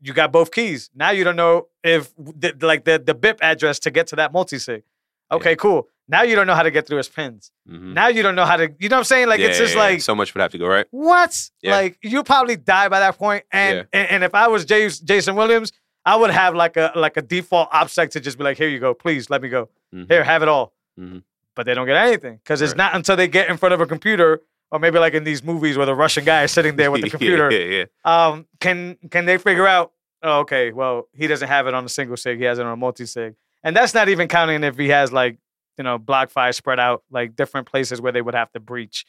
You 0.00 0.12
got 0.12 0.32
both 0.32 0.50
keys. 0.50 0.90
Now 0.94 1.10
you 1.10 1.24
don't 1.24 1.36
know 1.36 1.68
if 1.82 2.12
the, 2.16 2.54
like 2.60 2.84
the 2.84 2.98
the 2.98 3.14
BIP 3.14 3.38
address 3.40 3.78
to 3.80 3.90
get 3.90 4.06
to 4.08 4.16
that 4.16 4.32
multi 4.32 4.58
sig. 4.58 4.82
Okay, 5.30 5.56
cool. 5.56 5.88
Now 6.06 6.22
you 6.22 6.36
don't 6.36 6.46
know 6.46 6.54
how 6.54 6.62
to 6.64 6.70
get 6.70 6.86
through 6.86 6.98
his 6.98 7.08
pins. 7.08 7.50
mhm. 7.68 7.94
Now 7.94 8.08
you 8.08 8.22
don't 8.22 8.34
know 8.34 8.44
how 8.44 8.56
to. 8.56 8.64
You 8.78 8.88
know 8.90 8.96
what 8.96 9.00
I'm 9.00 9.04
saying? 9.04 9.28
Like 9.28 9.40
Yeah, 9.40 9.46
it's 9.48 9.58
just 9.58 9.74
yeah, 9.74 9.80
yeah. 9.82 9.88
like 9.92 10.02
so 10.02 10.14
much 10.14 10.34
would 10.34 10.42
have 10.42 10.50
to 10.52 10.58
go 10.58 10.66
right. 10.66 10.86
what? 10.90 11.50
Yeah. 11.62 11.76
Like 11.76 11.98
you 12.02 12.22
probably 12.24 12.56
die 12.56 12.88
by 12.88 13.00
that 13.00 13.16
point. 13.16 13.44
And, 13.50 13.76
Yeah. 13.78 13.84
and 14.00 14.10
and 14.10 14.24
if 14.24 14.34
I 14.34 14.48
was 14.48 14.64
James, 14.66 15.00
Jason 15.00 15.34
Williams, 15.36 15.72
I 16.04 16.16
would 16.16 16.30
have 16.30 16.54
like 16.54 16.76
a 16.76 16.92
like 16.94 17.16
a 17.16 17.22
default 17.22 17.70
OPSEC 17.70 18.10
to 18.10 18.20
just 18.20 18.36
be 18.36 18.44
like, 18.44 18.58
here 18.58 18.68
you 18.68 18.80
go, 18.80 18.92
please 18.92 19.30
let 19.30 19.40
me 19.40 19.48
go. 19.48 19.70
Mhm. 19.94 20.10
Here, 20.10 20.22
have 20.24 20.42
it 20.42 20.48
all. 20.48 20.74
Mhm. 21.00 21.22
But 21.56 21.64
they 21.66 21.72
don't 21.74 21.86
get 21.86 21.96
anything 21.96 22.36
because 22.42 22.60
it's 22.60 22.72
Right. 22.72 22.78
not 22.78 22.94
until 22.96 23.16
they 23.16 23.28
get 23.28 23.48
in 23.48 23.56
front 23.56 23.72
of 23.72 23.80
a 23.80 23.86
computer, 23.86 24.42
or 24.74 24.80
maybe 24.80 24.98
like 24.98 25.14
in 25.14 25.22
these 25.22 25.44
movies 25.44 25.76
where 25.76 25.86
the 25.86 25.94
Russian 25.94 26.24
guy 26.24 26.42
is 26.42 26.50
sitting 26.50 26.74
there 26.74 26.90
with 26.90 27.02
the 27.02 27.10
computer. 27.16 27.48
yeah, 27.50 27.84
yeah. 28.04 28.26
Um, 28.26 28.46
can 28.58 28.98
can 29.08 29.24
they 29.24 29.38
figure 29.38 29.66
out? 29.66 29.92
Oh, 30.20 30.40
okay, 30.40 30.72
well 30.72 31.08
he 31.14 31.28
doesn't 31.28 31.46
have 31.48 31.68
it 31.68 31.74
on 31.74 31.84
a 31.84 31.88
single 31.88 32.16
sig; 32.16 32.38
he 32.38 32.44
has 32.44 32.58
it 32.58 32.66
on 32.66 32.72
a 32.72 32.76
multi 32.76 33.06
sig, 33.06 33.36
and 33.62 33.76
that's 33.76 33.94
not 33.94 34.08
even 34.08 34.26
counting 34.26 34.64
if 34.64 34.76
he 34.76 34.88
has 34.88 35.12
like 35.12 35.38
you 35.78 35.84
know 35.84 35.96
block 35.96 36.30
five 36.30 36.56
spread 36.56 36.80
out 36.80 37.04
like 37.08 37.36
different 37.36 37.68
places 37.68 38.00
where 38.00 38.10
they 38.10 38.20
would 38.22 38.34
have 38.34 38.50
to 38.52 38.58
breach. 38.60 39.04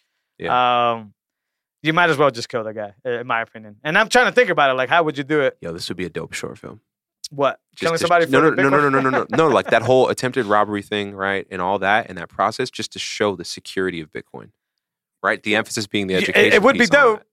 Um, 0.47 1.13
you 1.81 1.93
might 1.93 2.09
as 2.09 2.17
well 2.17 2.29
just 2.29 2.49
kill 2.49 2.63
the 2.63 2.73
guy, 2.73 2.93
in 3.05 3.25
my 3.25 3.41
opinion. 3.41 3.77
And 3.83 3.97
I'm 3.97 4.09
trying 4.09 4.25
to 4.25 4.31
think 4.31 4.49
about 4.49 4.69
it. 4.69 4.73
Like, 4.73 4.89
how 4.89 5.03
would 5.03 5.17
you 5.17 5.23
do 5.23 5.41
it? 5.41 5.57
Yo, 5.61 5.71
this 5.71 5.87
would 5.89 5.97
be 5.97 6.05
a 6.05 6.09
dope 6.09 6.33
short 6.33 6.57
film. 6.59 6.81
What 7.31 7.59
Just 7.75 7.81
killing 7.81 7.97
somebody? 7.97 8.25
no, 8.27 8.39
for 8.39 8.55
no, 8.55 8.55
the 8.55 8.61
no, 8.63 8.69
no, 8.69 8.89
no, 8.89 8.89
no, 8.89 9.09
no, 9.09 9.09
no, 9.09 9.25
no. 9.37 9.47
Like 9.47 9.67
that 9.67 9.81
whole 9.81 10.09
attempted 10.09 10.45
robbery 10.45 10.81
thing, 10.83 11.15
right, 11.15 11.47
and 11.49 11.61
all 11.61 11.79
that, 11.79 12.07
and 12.09 12.17
that 12.17 12.29
process, 12.29 12.69
just 12.69 12.91
to 12.93 12.99
show 12.99 13.35
the 13.35 13.45
security 13.45 13.99
of 14.01 14.11
Bitcoin, 14.11 14.49
right? 15.25 15.41
The 15.43 15.55
emphasis 15.55 15.87
being 15.87 16.07
the 16.07 16.13
Yeah, 16.13 16.19
it- 16.19 16.23
education. 16.29 16.53
it 16.53 16.61
would 16.63 16.77
be 16.77 16.85
dope. 16.85 17.23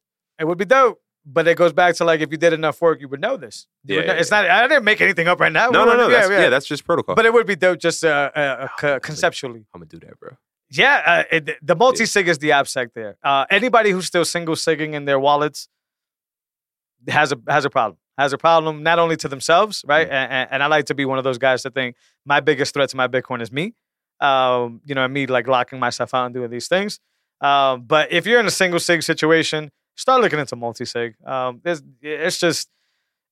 It 0.40 0.44
would 0.46 0.58
be 0.58 0.64
dope. 0.64 0.98
But 1.24 1.46
it 1.46 1.56
goes 1.56 1.72
back 1.72 1.94
to 1.96 2.04
like 2.04 2.20
if 2.20 2.32
you 2.32 2.36
did 2.36 2.52
enough 2.52 2.80
work, 2.82 3.00
you 3.00 3.06
would 3.08 3.20
know 3.20 3.36
this. 3.36 3.68
You 3.84 3.94
Yeah, 3.96 4.00
know- 4.00 4.12
yeah, 4.14 4.20
it's 4.20 4.30
not. 4.32 4.50
I 4.50 4.66
didn't 4.66 4.82
make 4.82 5.00
anything 5.00 5.28
up 5.28 5.38
right 5.38 5.52
now. 5.52 5.68
No, 5.70 5.84
no, 5.84 5.96
no. 5.96 6.08
Yeah, 6.08 6.16
That's, 6.18 6.30
yeah, 6.30 6.40
yeah. 6.40 6.48
that's 6.48 6.66
just 6.66 6.84
protocol. 6.84 7.14
But 7.14 7.26
it 7.26 7.32
would 7.32 7.46
be 7.46 7.54
dope 7.54 7.78
just 7.78 8.04
uh, 8.04 8.30
uh, 8.34 8.66
co- 8.76 8.98
conceptually. 8.98 9.64
I'm 9.72 9.80
gonna 9.82 9.86
do 9.86 10.00
that, 10.00 10.18
bro. 10.18 10.30
Yeah, 10.68 11.02
uh, 11.30 11.36
it, 11.36 11.50
the 11.64 11.76
multi 11.76 12.06
sig 12.06 12.26
is 12.26 12.38
the 12.38 12.48
OPSEC 12.50 12.88
there. 12.94 13.18
Uh, 13.22 13.44
anybody 13.50 13.90
who's 13.90 14.06
still 14.06 14.24
single 14.24 14.56
sigging 14.56 14.94
in 14.94 15.04
their 15.04 15.20
wallets 15.20 15.68
has 17.08 17.30
a 17.32 17.38
has 17.48 17.64
a 17.64 17.70
problem. 17.70 17.98
Has 18.18 18.32
a 18.32 18.38
problem 18.38 18.82
not 18.82 18.98
only 18.98 19.16
to 19.18 19.28
themselves, 19.28 19.84
right? 19.86 20.08
Mm. 20.08 20.12
And, 20.12 20.48
and 20.52 20.62
I 20.62 20.66
like 20.66 20.86
to 20.86 20.94
be 20.94 21.04
one 21.04 21.18
of 21.18 21.24
those 21.24 21.38
guys 21.38 21.62
that 21.62 21.72
think 21.74 21.96
my 22.26 22.40
biggest 22.40 22.74
threat 22.74 22.88
to 22.90 22.96
my 22.96 23.08
Bitcoin 23.08 23.40
is 23.42 23.50
me. 23.52 23.74
Um, 24.20 24.80
you 24.84 24.94
know, 24.94 25.04
and 25.04 25.12
me 25.14 25.26
like 25.26 25.46
locking 25.48 25.78
myself 25.80 26.14
out 26.14 26.26
and 26.26 26.34
doing 26.34 26.50
these 26.50 26.68
things. 26.68 27.00
Um, 27.42 27.82
but 27.82 28.12
if 28.12 28.26
you're 28.26 28.40
in 28.40 28.46
a 28.46 28.50
single 28.50 28.80
sig 28.80 29.02
situation, 29.02 29.70
start 29.96 30.22
looking 30.22 30.38
into 30.38 30.56
multi 30.56 30.84
sig. 30.84 31.16
Um, 31.26 31.60
there's, 31.62 31.82
it's 32.00 32.38
just 32.38 32.68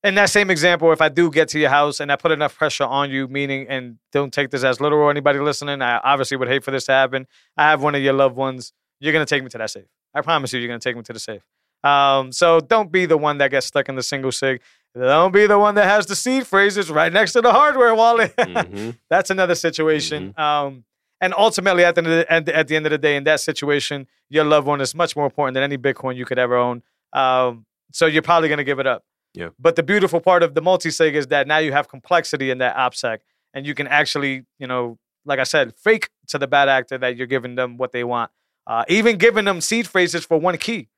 in 0.03 0.15
that 0.15 0.29
same 0.29 0.49
example. 0.49 0.91
If 0.91 1.01
I 1.01 1.09
do 1.09 1.31
get 1.31 1.47
to 1.49 1.59
your 1.59 1.69
house 1.69 1.99
and 1.99 2.11
I 2.11 2.15
put 2.17 2.31
enough 2.31 2.55
pressure 2.55 2.83
on 2.83 3.09
you, 3.09 3.27
meaning 3.27 3.67
and 3.69 3.97
don't 4.11 4.33
take 4.33 4.49
this 4.49 4.63
as 4.63 4.81
literal. 4.81 5.09
Anybody 5.09 5.39
listening, 5.39 5.81
I 5.81 5.97
obviously 5.99 6.37
would 6.37 6.47
hate 6.49 6.63
for 6.63 6.71
this 6.71 6.85
to 6.85 6.91
happen. 6.91 7.25
I 7.57 7.69
have 7.69 7.81
one 7.81 7.95
of 7.95 8.01
your 8.01 8.13
loved 8.13 8.35
ones. 8.35 8.73
You're 8.99 9.13
gonna 9.13 9.25
take 9.25 9.43
me 9.43 9.49
to 9.49 9.57
that 9.59 9.69
safe. 9.69 9.85
I 10.13 10.21
promise 10.21 10.51
you, 10.53 10.59
you're 10.59 10.67
gonna 10.67 10.79
take 10.79 10.95
me 10.97 11.03
to 11.03 11.13
the 11.13 11.19
safe. 11.19 11.41
Um, 11.83 12.31
so 12.31 12.59
don't 12.59 12.91
be 12.91 13.05
the 13.07 13.17
one 13.17 13.37
that 13.39 13.49
gets 13.49 13.65
stuck 13.67 13.89
in 13.89 13.95
the 13.95 14.03
single 14.03 14.31
sig. 14.31 14.61
Don't 14.93 15.31
be 15.31 15.47
the 15.47 15.57
one 15.57 15.75
that 15.75 15.85
has 15.85 16.05
the 16.05 16.15
seed 16.15 16.45
phrases 16.45 16.91
right 16.91 17.11
next 17.11 17.31
to 17.31 17.41
the 17.41 17.51
hardware 17.51 17.95
wallet. 17.95 18.35
Mhm. 18.37 18.97
That's 19.09 19.29
another 19.29 19.55
situation. 19.55 20.33
Um, 20.37 20.83
and 21.21 21.33
ultimately, 21.37 21.85
at 21.85 21.95
the, 21.95 21.99
end 22.01 22.07
of 22.07 22.13
the- 22.17 22.31
at 22.31 22.45
the 22.45 22.55
at 22.55 22.67
the 22.67 22.75
end 22.75 22.85
of 22.87 22.91
the 22.91 22.97
day, 22.97 23.15
in 23.15 23.23
that 23.25 23.39
situation, 23.39 24.07
your 24.29 24.43
loved 24.43 24.67
one 24.67 24.81
is 24.81 24.93
much 24.95 25.15
more 25.15 25.25
important 25.25 25.53
than 25.53 25.63
any 25.63 25.77
Bitcoin 25.77 26.15
you 26.17 26.25
could 26.25 26.39
ever 26.39 26.57
own. 26.57 26.81
Um, 27.13 27.65
so 27.93 28.05
you're 28.07 28.21
probably 28.21 28.49
going 28.49 28.57
to 28.57 28.63
give 28.63 28.79
it 28.79 28.87
up. 28.87 29.03
Yeah. 29.33 29.49
But 29.59 29.75
the 29.75 29.83
beautiful 29.83 30.19
part 30.19 30.43
of 30.43 30.55
the 30.55 30.61
multi-sig 30.61 31.15
is 31.15 31.27
that 31.27 31.47
now 31.47 31.59
you 31.59 31.71
have 31.71 31.87
complexity 31.87 32.49
in 32.51 32.57
that 32.57 32.75
OPSEC, 32.75 33.19
and 33.53 33.65
you 33.65 33.73
can 33.73 33.87
actually, 33.87 34.45
you 34.59 34.67
know, 34.67 34.97
like 35.25 35.39
I 35.39 35.43
said, 35.43 35.73
fake 35.75 36.09
to 36.27 36.37
the 36.37 36.47
bad 36.47 36.67
actor 36.67 36.97
that 36.97 37.15
you're 37.15 37.27
giving 37.27 37.55
them 37.55 37.77
what 37.77 37.91
they 37.91 38.03
want. 38.03 38.31
Uh, 38.67 38.83
even 38.89 39.17
giving 39.17 39.45
them 39.45 39.61
seed 39.61 39.87
phrases 39.87 40.25
for 40.25 40.37
one 40.39 40.57
key. 40.57 40.89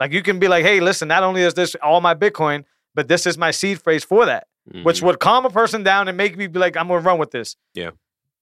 Like 0.00 0.12
you 0.12 0.22
can 0.22 0.38
be 0.38 0.48
like, 0.48 0.64
hey, 0.64 0.80
listen, 0.80 1.08
not 1.08 1.22
only 1.22 1.42
is 1.42 1.54
this 1.54 1.74
all 1.76 2.00
my 2.00 2.14
Bitcoin, 2.14 2.64
but 2.94 3.08
this 3.08 3.26
is 3.26 3.36
my 3.36 3.50
seed 3.50 3.80
phrase 3.80 4.02
for 4.04 4.24
that 4.26 4.46
which 4.82 5.00
Mhm. 5.00 5.04
would 5.04 5.18
calm 5.18 5.44
a 5.46 5.50
person 5.50 5.82
down 5.82 6.06
and 6.06 6.16
make 6.16 6.36
me 6.36 6.46
be 6.46 6.58
like, 6.60 6.76
I'm 6.76 6.86
gonna 6.88 7.00
run 7.00 7.18
with 7.18 7.30
this. 7.32 7.56
Yeah. 7.74 7.90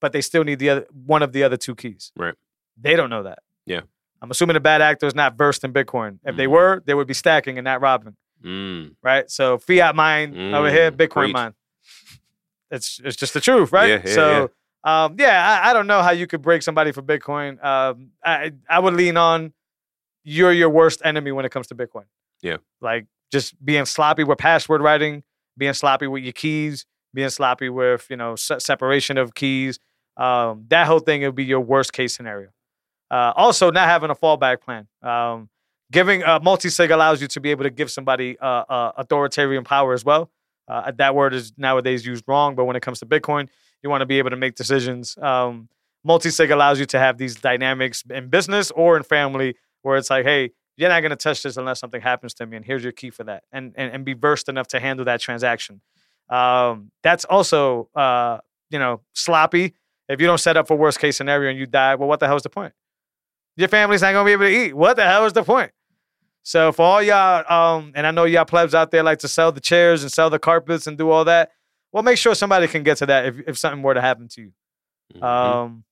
But 0.00 0.12
they 0.12 0.20
still 0.20 0.44
need 0.44 0.58
the 0.60 0.70
other 0.70 0.86
one 1.06 1.22
of 1.22 1.32
the 1.32 1.42
other 1.42 1.56
two 1.56 1.74
keys. 1.74 2.12
Right. 2.16 2.34
They 2.80 2.94
don't 2.96 3.10
know 3.10 3.24
that. 3.24 3.40
Yeah. 3.66 3.80
I'm 4.22 4.30
assuming 4.30 4.54
the 4.54 4.60
bad 4.60 4.80
actor 4.82 5.06
is 5.06 5.14
not 5.14 5.36
versed 5.36 5.64
in 5.64 5.72
Bitcoin. 5.72 6.18
If 6.24 6.36
they 6.36 6.46
Mhm. 6.46 6.50
were, 6.50 6.82
they 6.86 6.94
would 6.94 7.06
be 7.06 7.14
stacking 7.14 7.58
and 7.58 7.64
not 7.64 7.80
robbing. 7.80 8.16
Mm. 8.44 8.94
Right. 9.02 9.28
So 9.30 9.58
fiat 9.58 9.94
mine 9.96 10.54
over 10.54 10.70
here, 10.70 10.90
Mm, 10.92 10.96
Bitcoin 10.96 11.22
preach. 11.24 11.32
mine. 11.34 11.54
It's 12.70 13.00
it's 13.02 13.16
just 13.16 13.34
the 13.34 13.40
truth, 13.40 13.72
right? 13.72 13.88
Yeah, 13.88 14.02
yeah, 14.04 14.14
so 14.14 14.50
um, 14.84 15.16
yeah, 15.18 15.60
I, 15.64 15.70
I 15.70 15.72
don't 15.72 15.86
know 15.86 16.02
how 16.02 16.10
you 16.10 16.26
could 16.26 16.42
break 16.42 16.62
somebody 16.62 16.92
for 16.92 17.02
Bitcoin. 17.02 17.62
Um, 17.64 18.10
I 18.24 18.52
I 18.68 18.78
would 18.78 18.94
lean 18.94 19.16
on 19.16 19.52
you're 20.24 20.52
your 20.52 20.68
worst 20.68 21.00
enemy 21.04 21.32
when 21.32 21.44
it 21.44 21.50
comes 21.50 21.66
to 21.68 21.74
Bitcoin. 21.74 22.04
Yeah. 22.42 22.58
Like 22.80 23.06
just 23.32 23.54
being 23.64 23.86
sloppy 23.86 24.24
with 24.24 24.38
password 24.38 24.82
writing, 24.82 25.22
being 25.56 25.72
sloppy 25.72 26.06
with 26.06 26.22
your 26.22 26.32
keys, 26.34 26.84
being 27.14 27.30
sloppy 27.30 27.70
with 27.70 28.06
you 28.10 28.16
know 28.16 28.36
se- 28.36 28.58
separation 28.60 29.16
of 29.16 29.34
keys. 29.34 29.78
Um, 30.18 30.64
that 30.68 30.86
whole 30.86 30.98
thing 30.98 31.22
would 31.22 31.34
be 31.34 31.44
your 31.44 31.60
worst 31.60 31.92
case 31.92 32.14
scenario. 32.14 32.48
Uh, 33.10 33.32
also, 33.36 33.70
not 33.70 33.88
having 33.88 34.10
a 34.10 34.14
fallback 34.14 34.60
plan. 34.60 34.86
Um, 35.02 35.48
giving 35.90 36.22
uh, 36.24 36.40
multi-sig 36.42 36.90
allows 36.90 37.22
you 37.22 37.28
to 37.28 37.40
be 37.40 37.50
able 37.50 37.64
to 37.64 37.70
give 37.70 37.90
somebody 37.90 38.38
uh, 38.38 38.64
uh, 38.68 38.92
authoritarian 38.96 39.64
power 39.64 39.94
as 39.94 40.04
well. 40.04 40.30
Uh, 40.66 40.92
that 40.98 41.14
word 41.14 41.32
is 41.32 41.52
nowadays 41.56 42.04
used 42.04 42.24
wrong, 42.26 42.54
but 42.54 42.66
when 42.66 42.76
it 42.76 42.82
comes 42.82 42.98
to 42.98 43.06
Bitcoin, 43.06 43.48
you 43.82 43.88
want 43.88 44.02
to 44.02 44.06
be 44.06 44.18
able 44.18 44.30
to 44.30 44.36
make 44.36 44.54
decisions. 44.54 45.16
Um, 45.16 45.68
multi-sig 46.04 46.50
allows 46.50 46.78
you 46.78 46.86
to 46.86 46.98
have 46.98 47.16
these 47.16 47.36
dynamics 47.36 48.04
in 48.10 48.28
business 48.28 48.70
or 48.72 48.96
in 48.96 49.04
family 49.04 49.54
where 49.82 49.96
it's 49.96 50.10
like, 50.10 50.26
hey, 50.26 50.50
you're 50.76 50.90
not 50.90 51.00
going 51.00 51.10
to 51.10 51.16
touch 51.16 51.42
this 51.42 51.56
unless 51.56 51.80
something 51.80 52.00
happens 52.00 52.34
to 52.34 52.46
me, 52.46 52.56
and 52.56 52.64
here's 52.64 52.82
your 52.82 52.92
key 52.92 53.10
for 53.10 53.24
that, 53.24 53.42
and 53.50 53.72
and, 53.76 53.92
and 53.92 54.04
be 54.04 54.14
versed 54.14 54.48
enough 54.48 54.68
to 54.68 54.78
handle 54.80 55.04
that 55.06 55.20
transaction. 55.20 55.80
Um, 56.28 56.92
that's 57.02 57.24
also, 57.24 57.88
uh, 57.96 58.38
you 58.70 58.78
know, 58.78 59.00
sloppy. 59.12 59.74
If 60.08 60.20
you 60.20 60.26
don't 60.26 60.38
set 60.38 60.56
up 60.56 60.66
for 60.68 60.76
worst 60.76 60.98
case 61.00 61.16
scenario 61.16 61.50
and 61.50 61.58
you 61.58 61.66
die, 61.66 61.94
well, 61.94 62.08
what 62.08 62.20
the 62.20 62.26
hell 62.26 62.36
is 62.36 62.42
the 62.42 62.50
point? 62.50 62.72
Your 63.56 63.68
family's 63.68 64.02
not 64.02 64.12
gonna 64.12 64.24
be 64.24 64.32
able 64.32 64.44
to 64.44 64.66
eat. 64.66 64.74
What 64.74 64.96
the 64.96 65.04
hell 65.04 65.26
is 65.26 65.32
the 65.32 65.42
point? 65.42 65.72
So 66.44 66.72
for 66.72 66.82
all 66.82 67.02
y'all, 67.02 67.44
um, 67.52 67.92
and 67.94 68.06
I 68.06 68.10
know 68.10 68.24
y'all 68.24 68.44
plebs 68.44 68.74
out 68.74 68.90
there 68.90 69.02
like 69.02 69.18
to 69.18 69.28
sell 69.28 69.52
the 69.52 69.60
chairs 69.60 70.02
and 70.02 70.10
sell 70.10 70.30
the 70.30 70.38
carpets 70.38 70.86
and 70.86 70.96
do 70.96 71.10
all 71.10 71.24
that. 71.26 71.50
Well, 71.92 72.02
make 72.02 72.18
sure 72.18 72.34
somebody 72.34 72.68
can 72.68 72.82
get 72.82 72.98
to 72.98 73.06
that 73.06 73.26
if, 73.26 73.40
if 73.48 73.58
something 73.58 73.82
were 73.82 73.94
to 73.94 74.00
happen 74.00 74.28
to 74.28 74.42
you. 74.42 74.52
Mhm. 75.14 75.22
Um, 75.22 75.84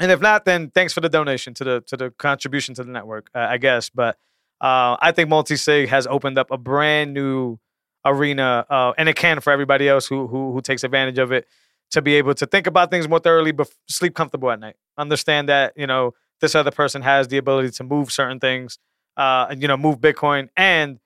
and 0.00 0.10
if 0.10 0.20
not, 0.20 0.44
then 0.44 0.70
thanks 0.70 0.92
for 0.92 1.00
the 1.00 1.08
donation 1.08 1.54
to 1.54 1.64
the 1.64 1.80
to 1.82 1.96
the 1.96 2.10
contribution 2.10 2.74
to 2.74 2.84
the 2.84 2.90
network, 2.90 3.30
uh, 3.34 3.38
I 3.38 3.58
guess. 3.58 3.90
But 3.90 4.16
uh, 4.60 4.96
I 5.00 5.12
think 5.12 5.28
multi-sig 5.28 5.88
has 5.88 6.06
opened 6.06 6.38
up 6.38 6.50
a 6.50 6.58
brand 6.58 7.14
new 7.14 7.58
arena, 8.04 8.66
uh, 8.68 8.92
and 8.98 9.08
it 9.08 9.16
can 9.16 9.40
for 9.40 9.52
everybody 9.52 9.88
else 9.88 10.06
who 10.06 10.26
who 10.26 10.52
who 10.52 10.60
takes 10.60 10.84
advantage 10.84 11.18
of 11.18 11.32
it 11.32 11.46
to 11.90 12.02
be 12.02 12.14
able 12.14 12.34
to 12.34 12.46
think 12.46 12.66
about 12.66 12.90
things 12.90 13.08
more 13.08 13.18
thoroughly, 13.18 13.52
but 13.52 13.68
sleep 13.88 14.14
comfortable 14.14 14.50
at 14.50 14.60
night. 14.60 14.76
Understand 14.96 15.48
that 15.48 15.72
you 15.76 15.86
know 15.86 16.14
this 16.40 16.54
other 16.54 16.70
person 16.70 17.02
has 17.02 17.28
the 17.28 17.38
ability 17.38 17.70
to 17.70 17.84
move 17.84 18.12
certain 18.12 18.40
things, 18.40 18.78
uh, 19.16 19.46
and 19.50 19.62
you 19.62 19.68
know 19.68 19.76
move 19.76 19.98
Bitcoin, 19.98 20.48
and 20.56 20.98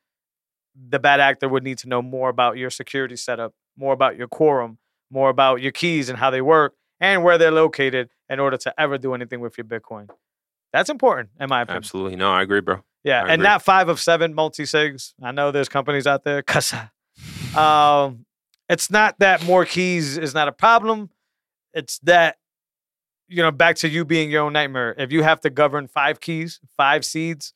the 0.88 0.98
bad 0.98 1.20
actor 1.20 1.48
would 1.48 1.62
need 1.62 1.78
to 1.78 1.88
know 1.88 2.02
more 2.02 2.28
about 2.28 2.56
your 2.56 2.70
security 2.70 3.16
setup, 3.16 3.54
more 3.76 3.92
about 3.92 4.16
your 4.16 4.28
quorum, 4.28 4.78
more 5.10 5.28
about 5.28 5.60
your 5.60 5.72
keys 5.72 6.08
and 6.08 6.18
how 6.18 6.30
they 6.30 6.40
work, 6.40 6.74
and 7.00 7.22
where 7.22 7.38
they're 7.38 7.50
located 7.50 8.08
in 8.28 8.40
order 8.40 8.56
to 8.56 8.80
ever 8.80 8.96
do 8.98 9.14
anything 9.14 9.40
with 9.40 9.58
your 9.58 9.64
Bitcoin. 9.64 10.08
That's 10.72 10.88
important, 10.88 11.30
in 11.38 11.48
my 11.50 11.62
opinion. 11.62 11.76
Absolutely. 11.78 12.16
No, 12.16 12.32
I 12.32 12.42
agree, 12.42 12.60
bro. 12.60 12.82
Yeah, 13.04 13.18
I 13.18 13.22
and 13.22 13.32
agree. 13.32 13.44
not 13.44 13.62
five 13.62 13.88
of 13.88 14.00
seven 14.00 14.32
multi 14.34 14.62
sigs. 14.62 15.12
I 15.22 15.32
know 15.32 15.50
there's 15.50 15.68
companies 15.68 16.06
out 16.06 16.24
there. 16.24 16.42
Casa. 16.46 16.90
Um, 17.56 18.24
it's 18.68 18.90
not 18.90 19.18
that 19.18 19.44
more 19.44 19.64
keys 19.64 20.16
is 20.18 20.34
not 20.34 20.48
a 20.48 20.52
problem. 20.52 21.10
It's 21.74 21.98
that 22.00 22.36
you 23.28 23.42
know, 23.42 23.50
back 23.50 23.76
to 23.76 23.88
you 23.88 24.04
being 24.04 24.30
your 24.30 24.42
own 24.42 24.52
nightmare. 24.52 24.94
If 24.98 25.10
you 25.10 25.22
have 25.22 25.40
to 25.40 25.48
govern 25.48 25.88
five 25.88 26.20
keys, 26.20 26.60
five 26.76 27.02
seeds, 27.02 27.54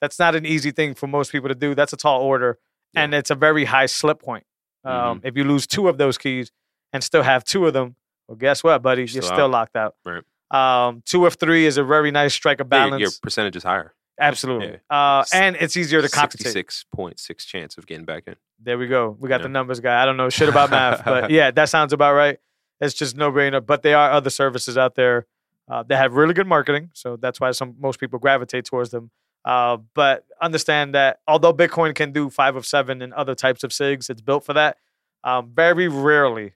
that's 0.00 0.18
not 0.18 0.34
an 0.34 0.46
easy 0.46 0.70
thing 0.70 0.94
for 0.94 1.06
most 1.08 1.30
people 1.30 1.48
to 1.50 1.54
do. 1.54 1.74
That's 1.74 1.92
a 1.92 1.96
tall 1.98 2.22
order, 2.22 2.58
Yeah. 2.94 3.02
and 3.02 3.14
it's 3.14 3.28
a 3.30 3.34
very 3.34 3.66
high 3.66 3.84
slip 3.84 4.22
point. 4.22 4.46
Um, 4.82 5.20
Mhm. 5.20 5.26
If 5.26 5.36
you 5.36 5.44
lose 5.44 5.66
two 5.66 5.88
of 5.88 5.98
those 5.98 6.16
keys 6.16 6.50
and 6.94 7.04
still 7.04 7.22
have 7.22 7.44
two 7.44 7.66
of 7.66 7.74
them, 7.74 7.96
well, 8.28 8.36
guess 8.36 8.64
what, 8.64 8.80
buddy? 8.80 9.02
You're 9.02 9.08
Still 9.08 9.22
still 9.24 9.44
out. 9.46 9.50
locked 9.50 9.76
out. 9.76 9.94
Right. 10.06 10.22
Um, 10.88 11.02
two 11.04 11.26
of 11.26 11.34
three 11.34 11.66
is 11.66 11.76
a 11.76 11.84
very 11.84 12.10
nice 12.10 12.32
strike 12.32 12.60
of 12.60 12.68
Yeah, 12.68 12.86
balance. 12.86 13.00
your 13.02 13.10
percentage 13.22 13.56
is 13.56 13.62
higher. 13.62 13.92
Absolutely. 14.20 14.78
Uh, 14.88 15.24
and 15.32 15.56
it's 15.56 15.76
easier 15.76 16.02
to 16.02 16.08
compensate. 16.08 16.52
Sixty-six 16.52 16.84
point 16.94 17.18
six 17.18 17.44
chance 17.44 17.78
of 17.78 17.86
getting 17.86 18.04
back 18.04 18.24
in. 18.26 18.36
There 18.62 18.76
we 18.78 18.86
go. 18.86 19.16
We 19.18 19.28
got 19.28 19.40
Yeah. 19.40 19.44
the 19.44 19.48
numbers 19.50 19.80
guy. 19.80 20.00
I 20.02 20.04
don't 20.04 20.16
know 20.16 20.28
shit 20.28 20.48
about 20.48 20.70
math, 20.70 21.04
but 21.04 21.30
yeah, 21.30 21.50
that 21.50 21.68
sounds 21.68 21.92
about 21.92 22.14
right. 22.14 22.38
It's 22.80 22.94
just 22.94 23.16
no 23.16 23.32
brainer. 23.32 23.64
But 23.64 23.82
there 23.82 23.96
are 23.96 24.10
other 24.10 24.30
services 24.30 24.76
out 24.78 24.94
there 24.94 25.26
uh, 25.70 25.82
that 25.84 25.96
have 25.96 26.14
really 26.14 26.34
good 26.34 26.46
marketing, 26.46 26.90
so 26.94 27.16
that's 27.16 27.40
why 27.40 27.50
some 27.52 27.74
most 27.78 27.98
people 28.00 28.18
gravitate 28.18 28.64
towards 28.66 28.90
them. 28.90 29.10
Uh, 29.44 29.78
but 29.94 30.26
understand 30.42 30.94
that 30.94 31.20
although 31.26 31.52
Bitcoin 31.54 31.94
can 31.94 32.12
do 32.12 32.28
five 32.28 32.56
of 32.56 32.66
seven 32.66 33.00
and 33.00 33.14
other 33.14 33.34
types 33.34 33.64
of 33.64 33.70
SIGs, 33.70 34.10
it's 34.10 34.20
built 34.20 34.44
for 34.44 34.52
that. 34.52 34.76
Um, 35.24 35.52
very 35.54 35.88
rarely, 35.88 36.52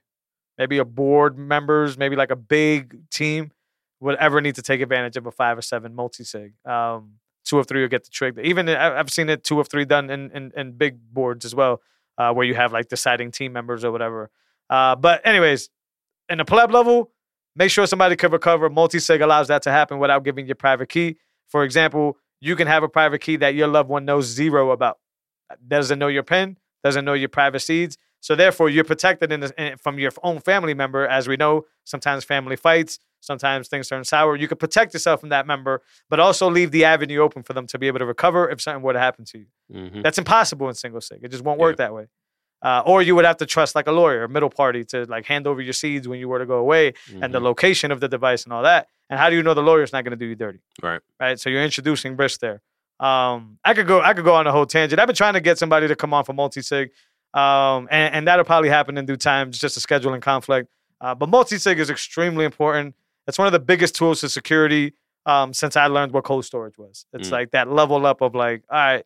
maybe 0.57 0.77
a 0.77 0.85
board 0.85 1.37
members, 1.37 1.97
maybe 1.97 2.15
like 2.15 2.29
a 2.31 2.35
big 2.35 3.09
team, 3.09 3.51
would 3.99 4.15
ever 4.17 4.39
need 4.41 4.55
to 4.55 4.61
take 4.61 4.81
advantage 4.81 5.17
of 5.17 5.25
a 5.25 5.31
five 5.31 5.57
or 5.57 5.61
seven 5.63 5.95
multi 5.95 6.23
sig. 6.23 6.53
Um, 6.65 7.13
two 7.45 7.59
of 7.59 7.67
three 7.67 7.81
will 7.81 7.87
get 7.87 8.03
the 8.03 8.09
trick. 8.09 8.35
Even 8.43 8.67
I've 8.67 9.11
seen 9.11 9.29
it 9.29 9.43
two 9.43 9.59
of 9.59 9.69
three 9.69 9.85
done 9.85 10.09
in 10.09 10.31
in, 10.31 10.51
in 10.55 10.71
big 10.73 10.97
boards 11.13 11.45
as 11.45 11.55
well, 11.55 11.81
uh, 12.17 12.33
where 12.33 12.45
you 12.45 12.55
have 12.55 12.73
like 12.73 12.89
deciding 12.89 13.31
team 13.31 13.53
members 13.53 13.85
or 13.85 13.91
whatever. 13.91 14.29
Uh, 14.69 14.95
but 14.95 15.25
anyways, 15.25 15.69
in 16.27 16.39
the 16.39 16.45
pleb 16.45 16.71
level, 16.71 17.11
make 17.55 17.71
sure 17.71 17.85
somebody 17.87 18.15
could 18.15 18.31
recover. 18.31 18.69
Multi 18.69 18.99
sig 18.99 19.21
allows 19.21 19.47
that 19.47 19.61
to 19.63 19.71
happen 19.71 19.99
without 19.99 20.23
giving 20.23 20.45
your 20.45 20.55
private 20.55 20.89
key. 20.89 21.17
For 21.47 21.63
example, 21.63 22.17
you 22.41 22.55
can 22.55 22.67
have 22.67 22.83
a 22.83 22.89
private 22.89 23.21
key 23.21 23.37
that 23.37 23.55
your 23.55 23.67
loved 23.67 23.89
one 23.89 24.05
knows 24.05 24.25
zero 24.25 24.71
about. 24.71 24.97
Doesn't 25.67 25.99
know 25.99 26.07
your 26.07 26.23
PIN, 26.23 26.57
doesn't 26.83 27.05
know 27.05 27.13
your 27.13 27.29
private 27.29 27.59
seeds. 27.59 27.97
So 28.19 28.35
therefore, 28.35 28.69
you're 28.69 28.83
protected 28.83 29.29
the, 29.29 29.77
from 29.79 29.99
your 29.99 30.11
own 30.23 30.39
family 30.39 30.73
member. 30.73 31.07
As 31.07 31.27
we 31.27 31.37
know, 31.37 31.65
sometimes 31.83 32.23
family 32.23 32.55
fights, 32.55 32.97
sometimes 33.25 33.67
things 33.67 33.87
turn 33.89 34.03
sour. 34.03 34.35
You 34.35 34.47
could 34.47 34.59
protect 34.59 34.93
yourself 34.93 35.19
from 35.19 35.29
that 35.29 35.47
member, 35.47 35.81
but 36.09 36.19
also 36.19 36.49
leave 36.49 36.71
the 36.71 36.85
avenue 36.85 37.19
open 37.19 37.43
for 37.43 37.53
them 37.53 37.67
to 37.67 37.79
be 37.79 37.87
able 37.87 37.99
to 37.99 38.05
recover 38.05 38.49
if 38.49 38.61
something 38.61 38.81
were 38.83 38.93
to 38.93 38.99
happen 38.99 39.25
to 39.25 39.39
you. 39.39 39.45
Mhm. 39.73 40.03
That's 40.03 40.17
impossible 40.17 40.67
in 40.69 40.75
single 40.75 41.01
sig. 41.01 41.19
It 41.23 41.29
just 41.31 41.43
won't 41.43 41.59
work 41.59 41.77
that 41.77 41.93
way. 41.93 42.07
Uh, 42.61 42.81
or 42.85 43.01
you 43.01 43.13
would 43.15 43.25
have 43.25 43.37
to 43.37 43.45
trust 43.45 43.75
like 43.75 43.85
a 43.87 43.91
lawyer, 43.91 44.23
a 44.23 44.29
middle 44.29 44.49
party, 44.49 44.83
to 44.85 45.05
like 45.05 45.25
hand 45.25 45.45
over 45.45 45.61
your 45.61 45.73
seeds 45.73 46.07
when 46.07 46.19
you 46.19 46.27
were 46.29 46.39
to 46.39 46.45
go 46.45 46.55
away 46.57 46.93
and 47.21 47.33
the 47.33 47.39
Mhm. 47.39 47.43
location 47.43 47.91
of 47.91 47.99
the 47.99 48.07
device 48.07 48.43
and 48.43 48.53
all 48.53 48.63
that. 48.63 48.87
And 49.09 49.19
how 49.19 49.29
do 49.29 49.35
you 49.35 49.43
know 49.43 49.53
the 49.53 49.61
lawyer's 49.61 49.91
not 49.93 50.03
going 50.03 50.17
to 50.17 50.17
do 50.17 50.25
you 50.25 50.35
dirty? 50.35 50.59
Right. 50.81 51.01
Right. 51.19 51.39
So 51.39 51.49
you're 51.49 51.61
introducing 51.63 52.15
risk 52.15 52.39
there. 52.39 52.61
Um, 52.99 53.59
I 53.63 53.73
could 53.73 53.87
go. 53.87 54.01
I 54.01 54.13
could 54.13 54.23
go 54.23 54.33
on 54.33 54.47
a 54.47 54.51
whole 54.51 54.65
tangent. 54.65 54.99
I've 54.99 55.05
been 55.07 55.15
trying 55.15 55.33
to 55.33 55.41
get 55.41 55.57
somebody 55.59 55.87
to 55.89 55.95
come 55.97 56.13
on 56.13 56.23
for 56.23 56.31
multi 56.33 56.61
sig, 56.61 56.91
um, 57.33 57.87
and, 57.91 58.15
and 58.15 58.27
that'll 58.27 58.45
probably 58.45 58.69
happen 58.69 58.97
in 58.97 59.05
due 59.05 59.17
time. 59.17 59.49
It's 59.49 59.59
just 59.59 59.75
a 59.77 59.81
scheduling 59.85 60.21
conflict. 60.21 60.69
Uh, 61.01 61.13
but 61.13 61.27
multi 61.29 61.57
sig 61.57 61.77
is 61.77 61.89
extremely 61.89 62.45
important. 62.45 62.95
It's 63.27 63.37
one 63.37 63.47
of 63.47 63.53
the 63.53 63.59
biggest 63.59 63.95
tools 63.95 64.21
to 64.21 64.29
security 64.29 64.93
um, 65.25 65.53
since 65.53 65.75
I 65.75 65.87
learned 65.87 66.11
what 66.11 66.23
cold 66.23 66.45
storage 66.45 66.77
was. 66.77 67.05
It's 67.13 67.29
Mm. 67.29 67.31
like 67.31 67.51
that 67.51 67.67
level 67.71 68.05
up 68.05 68.21
of 68.21 68.35
like, 68.35 68.63
all 68.69 68.77
right, 68.77 69.05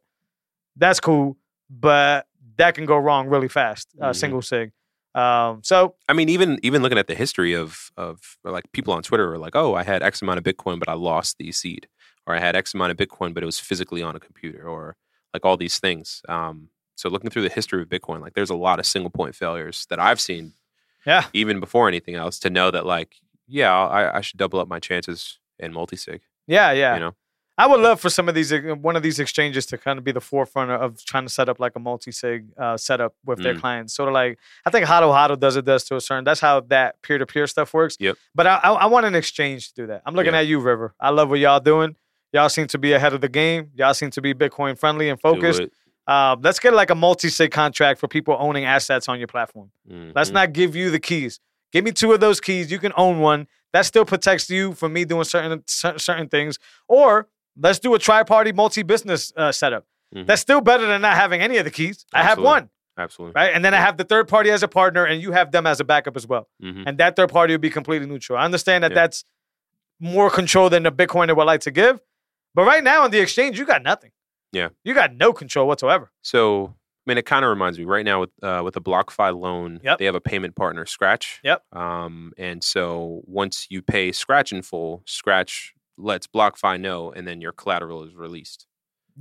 that's 0.75 0.99
cool, 0.99 1.37
but 1.69 2.27
that 2.57 2.75
can 2.75 2.85
go 2.85 2.97
wrong 2.97 3.27
really 3.29 3.47
fast. 3.47 3.87
Uh, 4.01 4.09
Mhm. 4.09 4.15
Single 4.15 4.41
sig. 4.41 4.71
Um, 5.15 5.61
so 5.63 5.95
I 6.07 6.13
mean, 6.13 6.29
even 6.29 6.59
even 6.61 6.81
looking 6.81 6.97
at 6.97 7.07
the 7.07 7.15
history 7.15 7.53
of 7.53 7.89
of 7.97 8.37
like 8.43 8.71
people 8.73 8.93
on 8.93 9.01
Twitter 9.01 9.33
are 9.33 9.37
like, 9.39 9.55
oh, 9.55 9.73
I 9.75 9.83
had 9.83 10.03
X 10.03 10.21
amount 10.21 10.37
of 10.37 10.43
Bitcoin, 10.43 10.77
but 10.79 10.87
I 10.89 10.93
lost 10.93 11.37
the 11.39 11.51
seed, 11.51 11.87
or 12.27 12.35
I 12.35 12.39
had 12.39 12.55
X 12.55 12.73
amount 12.73 12.91
of 12.91 12.97
Bitcoin, 12.97 13.33
but 13.33 13.41
it 13.41 13.45
was 13.45 13.59
physically 13.59 14.03
on 14.03 14.15
a 14.15 14.19
computer, 14.19 14.67
or 14.67 14.97
like 15.33 15.45
all 15.45 15.57
these 15.57 15.79
things. 15.79 16.21
Um, 16.29 16.69
so 16.95 17.09
looking 17.09 17.29
through 17.31 17.43
the 17.43 17.49
history 17.49 17.81
of 17.81 17.87
Bitcoin, 17.89 18.21
like 18.21 18.33
there's 18.33 18.49
a 18.51 18.55
lot 18.55 18.77
of 18.79 18.85
single 18.85 19.09
point 19.09 19.35
failures 19.35 19.85
that 19.89 19.99
I've 19.99 20.19
seen, 20.21 20.53
yeah, 21.05 21.25
even 21.33 21.59
before 21.59 21.87
anything 21.87 22.15
else, 22.15 22.37
to 22.39 22.49
know 22.49 22.69
that 22.71 22.85
like, 22.85 23.15
yeah, 23.49 23.73
I, 23.75 24.17
I 24.17 24.21
should 24.21 24.37
double 24.37 24.59
up 24.59 24.67
my 24.67 24.79
chances 24.79 25.39
in 25.57 25.73
multi-sig. 25.73 26.21
yeah, 26.47 26.71
yeah. 26.71 26.93
You 26.93 26.99
know, 27.01 27.15
I 27.57 27.67
would 27.67 27.81
love 27.81 27.99
for 27.99 28.09
some 28.09 28.29
of 28.29 28.35
these, 28.35 28.53
uh, 28.53 28.59
one 28.79 28.95
of 28.95 29.03
these 29.03 29.19
exchanges 29.19 29.65
to 29.65 29.77
kind 29.77 29.99
of 29.99 30.05
be 30.05 30.13
the 30.13 30.21
forefront 30.21 30.71
of 30.71 31.03
trying 31.03 31.25
to 31.25 31.29
set 31.29 31.49
up 31.49 31.59
like 31.59 31.75
a 31.75 31.79
multi-sig 31.79 32.45
uh, 32.57 32.77
setup 32.77 33.15
with 33.25 33.43
their 33.43 33.55
Mm. 33.55 33.59
clients. 33.59 33.93
Sort 33.93 34.07
of 34.07 34.13
like, 34.13 34.39
I 34.65 34.69
think 34.69 34.85
Hodl 34.85 35.11
Hodl 35.13 35.37
does 35.37 35.57
it 35.57 35.65
does 35.65 35.83
to 35.85 35.97
a 35.97 36.01
certain, 36.01 36.23
that's 36.23 36.39
how 36.39 36.61
that 36.69 37.01
peer-to-peer 37.01 37.47
stuff 37.47 37.73
works. 37.73 37.97
Yep. 37.99 38.15
But 38.33 38.47
I, 38.47 38.55
I, 38.63 38.71
I 38.71 38.85
want 38.85 39.05
an 39.07 39.15
exchange 39.15 39.69
to 39.73 39.81
do 39.81 39.87
that. 39.87 40.03
I'm 40.05 40.15
looking 40.15 40.33
at 40.35 40.47
you, 40.47 40.59
River. 40.61 40.93
I 41.01 41.09
love 41.09 41.29
what 41.29 41.39
y'all 41.39 41.59
doing. 41.59 41.97
Y'all 42.31 42.47
seem 42.47 42.67
to 42.67 42.77
be 42.77 42.93
ahead 42.93 43.11
of 43.13 43.19
the 43.19 43.27
game. 43.27 43.71
Y'all 43.75 43.93
seem 43.93 44.11
to 44.11 44.21
be 44.21 44.33
Bitcoin 44.33 44.77
friendly 44.77 45.09
and 45.09 45.19
focused. 45.19 45.63
Uh, 46.07 46.37
let's 46.41 46.59
get 46.59 46.73
like 46.73 46.89
a 46.91 46.95
multi-sig 46.95 47.51
contract 47.51 47.99
for 47.99 48.07
people 48.07 48.35
owning 48.39 48.63
assets 48.65 49.09
on 49.09 49.19
your 49.19 49.27
platform. 49.27 49.69
Let's 50.15 50.29
Mhm. 50.29 50.33
not 50.33 50.53
give 50.53 50.75
you 50.77 50.89
the 50.91 50.99
keys. 50.99 51.39
Give 51.71 51.83
me 51.85 51.91
two 51.91 52.11
of 52.13 52.19
those 52.19 52.39
keys. 52.41 52.71
You 52.71 52.79
can 52.79 52.93
own 52.97 53.19
one. 53.19 53.47
That 53.73 53.85
still 53.85 54.05
protects 54.05 54.49
you 54.49 54.73
from 54.73 54.93
me 54.93 55.05
doing 55.05 55.23
certain 55.23 55.63
certain 55.67 56.27
things. 56.27 56.57
Or 56.87 57.27
let's 57.57 57.79
do 57.79 57.93
a 57.93 57.99
tri-party 57.99 58.51
multi-business 58.53 59.33
uh, 59.37 59.51
setup. 59.51 59.85
Mhm. 60.15 60.25
That's 60.25 60.41
still 60.41 60.61
better 60.61 60.87
than 60.87 61.01
not 61.01 61.15
having 61.15 61.41
any 61.41 61.57
of 61.57 61.65
the 61.65 61.71
keys. 61.71 62.05
I 62.13 62.23
have 62.23 62.39
one, 62.39 62.69
absolutely. 62.97 63.33
right? 63.39 63.53
And 63.53 63.63
then 63.63 63.75
I 63.75 63.77
have 63.77 63.97
the 63.97 64.03
third 64.03 64.27
party 64.27 64.49
as 64.49 64.63
a 64.63 64.67
partner, 64.67 65.05
and 65.05 65.21
you 65.21 65.31
have 65.33 65.51
them 65.51 65.67
as 65.67 65.79
a 65.79 65.83
backup 65.83 66.17
as 66.17 66.25
well. 66.25 66.47
Mhm. 66.63 66.83
And 66.87 66.97
that 66.97 67.15
third 67.15 67.29
party 67.29 67.53
will 67.53 67.59
be 67.59 67.69
completely 67.69 68.07
neutral. 68.07 68.39
I 68.39 68.43
understand 68.45 68.83
that 68.83 68.91
Yeah. 68.91 68.95
that's 68.95 69.23
more 69.99 70.31
control 70.31 70.69
than 70.69 70.81
the 70.83 70.91
Bitcoiner 70.91 71.35
would 71.35 71.43
like 71.45 71.61
to 71.61 71.71
give. 71.71 71.99
But 72.55 72.63
right 72.63 72.83
now 72.83 73.03
on 73.03 73.11
the 73.11 73.19
exchange, 73.19 73.59
you 73.59 73.65
got 73.65 73.83
nothing. 73.83 74.11
Yeah. 74.51 74.69
You 74.83 74.95
got 74.95 75.13
no 75.13 75.31
control 75.33 75.67
whatsoever. 75.67 76.11
So, 76.23 76.73
mean, 77.09 77.17
it 77.17 77.25
kind 77.25 77.43
of 77.43 77.49
reminds 77.49 77.77
me 77.77 77.85
right 77.85 78.05
now 78.05 78.21
with 78.21 78.29
uh, 78.41 78.61
with 78.63 78.77
a 78.77 78.81
BlockFi 78.81 79.37
loan, 79.37 79.79
Yep. 79.83 79.97
they 79.99 80.05
have 80.05 80.15
a 80.15 80.21
payment 80.21 80.55
partner, 80.55 80.85
Scratch. 80.85 81.41
Yep. 81.43 81.63
Um, 81.73 82.31
and 82.37 82.63
so 82.63 83.21
once 83.25 83.67
you 83.69 83.81
pay 83.81 84.11
Scratch 84.13 84.53
in 84.53 84.61
full, 84.61 85.03
Scratch 85.05 85.73
lets 85.97 86.27
BlockFi 86.27 86.79
know, 86.79 87.11
and 87.11 87.27
then 87.27 87.41
your 87.41 87.51
collateral 87.51 88.03
is 88.03 88.15
released. 88.15 88.65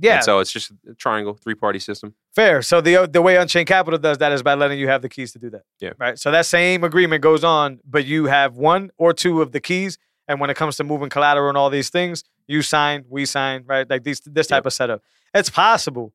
Yeah. 0.01 0.15
And 0.15 0.23
so 0.23 0.39
it's 0.39 0.51
just 0.51 0.71
a 0.89 0.93
triangle, 0.93 1.33
three 1.33 1.55
party 1.55 1.79
system. 1.79 2.15
Fair. 2.33 2.61
So 2.61 2.79
the 2.79 3.05
the 3.11 3.21
way 3.21 3.35
Unchained 3.35 3.67
Capital 3.67 3.99
does 3.99 4.17
that 4.19 4.31
is 4.31 4.41
by 4.41 4.53
letting 4.53 4.79
you 4.79 4.87
have 4.87 5.01
the 5.01 5.09
keys 5.09 5.33
to 5.33 5.39
do 5.39 5.49
that. 5.49 5.63
Yeah. 5.81 5.91
Right. 5.97 6.17
So 6.17 6.31
that 6.31 6.45
same 6.45 6.85
agreement 6.85 7.21
goes 7.21 7.43
on, 7.43 7.79
but 7.83 8.05
you 8.05 8.25
have 8.25 8.55
one 8.55 8.91
or 8.97 9.11
two 9.13 9.41
of 9.41 9.51
the 9.51 9.59
keys, 9.59 9.97
and 10.27 10.39
when 10.39 10.49
it 10.49 10.55
comes 10.55 10.77
to 10.77 10.85
moving 10.85 11.09
collateral 11.09 11.49
and 11.49 11.57
all 11.57 11.69
these 11.69 11.89
things, 11.89 12.23
you 12.47 12.61
sign, 12.61 13.03
we 13.09 13.25
sign, 13.25 13.63
right? 13.65 13.89
Like 13.89 14.03
these 14.03 14.21
this 14.21 14.47
type 14.47 14.59
Yep. 14.59 14.65
of 14.67 14.73
setup. 14.73 15.01
It's 15.33 15.49
possible, 15.49 16.13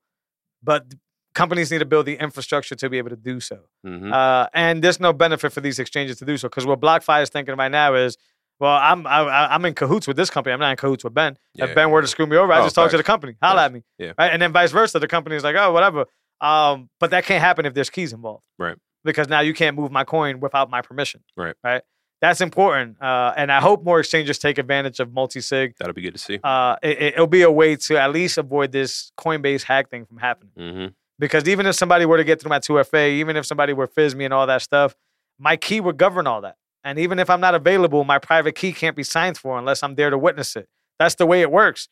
but 0.63 0.87
companies 1.35 1.71
need 1.71 1.79
to 1.81 1.85
build 1.85 2.07
the 2.07 2.15
infrastructure 2.17 2.75
to 2.77 2.89
be 2.91 2.99
able 2.99 3.11
to 3.11 3.17
do 3.17 3.41
so. 3.41 3.59
hmm 3.85 4.13
Uh, 4.13 4.47
and 4.55 4.83
there's 4.83 5.01
no 5.01 5.13
benefit 5.13 5.53
for 5.53 5.61
these 5.61 5.79
exchanges 5.79 6.19
to 6.19 6.25
do 6.25 6.37
so 6.37 6.49
because 6.49 6.67
what 6.67 6.81
BlockFi 6.81 7.23
is 7.23 7.29
thinking 7.29 7.57
right 7.57 7.71
now 7.71 7.95
is, 7.95 8.17
well, 8.61 8.77
I'm 8.77 9.07
I, 9.07 9.19
I- 9.21 9.55
I'm 9.55 9.65
in 9.65 9.75
cahoots 9.75 10.07
with 10.07 10.17
this 10.17 10.31
company. 10.31 10.53
I'm 10.55 10.61
not 10.61 10.71
in 10.71 10.77
cahoots 10.77 11.03
with 11.05 11.13
Ben. 11.15 11.37
Yeah, 11.55 11.65
if 11.67 11.75
Ben 11.75 11.91
were 11.91 12.01
to 12.03 12.07
screw 12.09 12.27
me 12.27 12.37
over, 12.37 12.53
I 12.53 12.61
Oh, 12.61 12.65
just 12.65 12.75
talk 12.77 12.91
to 12.93 12.97
the 12.97 13.03
company. 13.03 13.35
Holla 13.43 13.57
Facts. 13.57 13.65
at 13.67 13.73
me. 13.73 13.83
Yeah. 13.99 14.13
Right. 14.17 14.33
And 14.33 14.41
then 14.41 14.53
vice 14.53 14.71
versa. 14.71 14.99
The 15.01 15.09
company 15.09 15.35
is 15.37 15.43
like, 15.45 15.57
oh, 15.57 15.73
whatever. 15.73 16.05
Um, 16.41 16.89
but 17.01 17.11
that 17.11 17.25
can't 17.25 17.41
happen 17.43 17.67
if 17.67 17.75
there's 17.75 17.91
keys 17.91 18.13
involved. 18.13 18.45
Right. 18.59 18.77
Because 19.05 19.29
now 19.29 19.41
you 19.41 19.55
can't 19.55 19.77
move 19.77 19.91
my 19.91 20.05
coin 20.05 20.39
without 20.41 20.71
my 20.71 20.83
permission. 20.83 21.23
Right. 21.37 21.57
Right. 21.65 21.83
That's 22.21 22.41
important. 22.41 23.03
Uh, 23.03 23.35
and 23.37 23.51
I 23.53 23.61
hope 23.61 23.85
more 23.85 23.99
exchanges 24.01 24.39
take 24.39 24.57
advantage 24.59 24.99
of 25.01 25.13
multi-sig. 25.13 25.75
That'll 25.79 25.93
be 25.93 26.01
good 26.03 26.15
to 26.15 26.19
see. 26.19 26.39
Uh, 26.43 26.77
it, 26.83 27.15
it'll 27.15 27.27
be 27.27 27.43
a 27.43 27.51
way 27.51 27.77
to 27.77 27.99
at 28.01 28.13
least 28.13 28.39
avoid 28.39 28.73
this 28.73 29.11
Coinbase 29.19 29.63
hack 29.65 29.91
thing 29.91 30.07
from 30.07 30.19
happening. 30.19 30.53
hmm 30.57 30.87
Because 31.19 31.49
even 31.49 31.67
if 31.67 31.75
somebody 31.77 32.07
were 32.07 32.17
to 32.17 32.25
get 32.25 32.41
through 32.41 32.51
my 32.51 32.59
2FA, 32.59 33.11
even 33.13 33.37
if 33.37 33.47
somebody 33.47 33.73
were 33.73 33.87
fizz 33.87 34.15
me 34.15 34.25
and 34.25 34.35
all 34.35 34.47
that 34.47 34.63
stuff, 34.63 34.97
my 35.39 35.57
key 35.57 35.81
would 35.81 35.97
govern 35.97 36.27
all 36.27 36.41
that. 36.41 36.57
And 36.83 36.99
even 36.99 37.19
if 37.19 37.31
I'm 37.31 37.41
not 37.41 37.55
available, 37.55 38.05
my 38.05 38.19
private 38.19 38.55
key 38.55 38.73
can't 38.73 38.97
be 38.97 39.03
signed 39.05 39.39
for 39.39 39.59
unless 39.59 39.83
I'm 39.83 39.95
there 39.95 40.11
to 40.11 40.19
witness 40.19 40.55
it. 40.57 40.69
That's 40.99 41.15
the 41.15 41.27
way 41.27 41.41
it 41.41 41.51
works. 41.51 41.89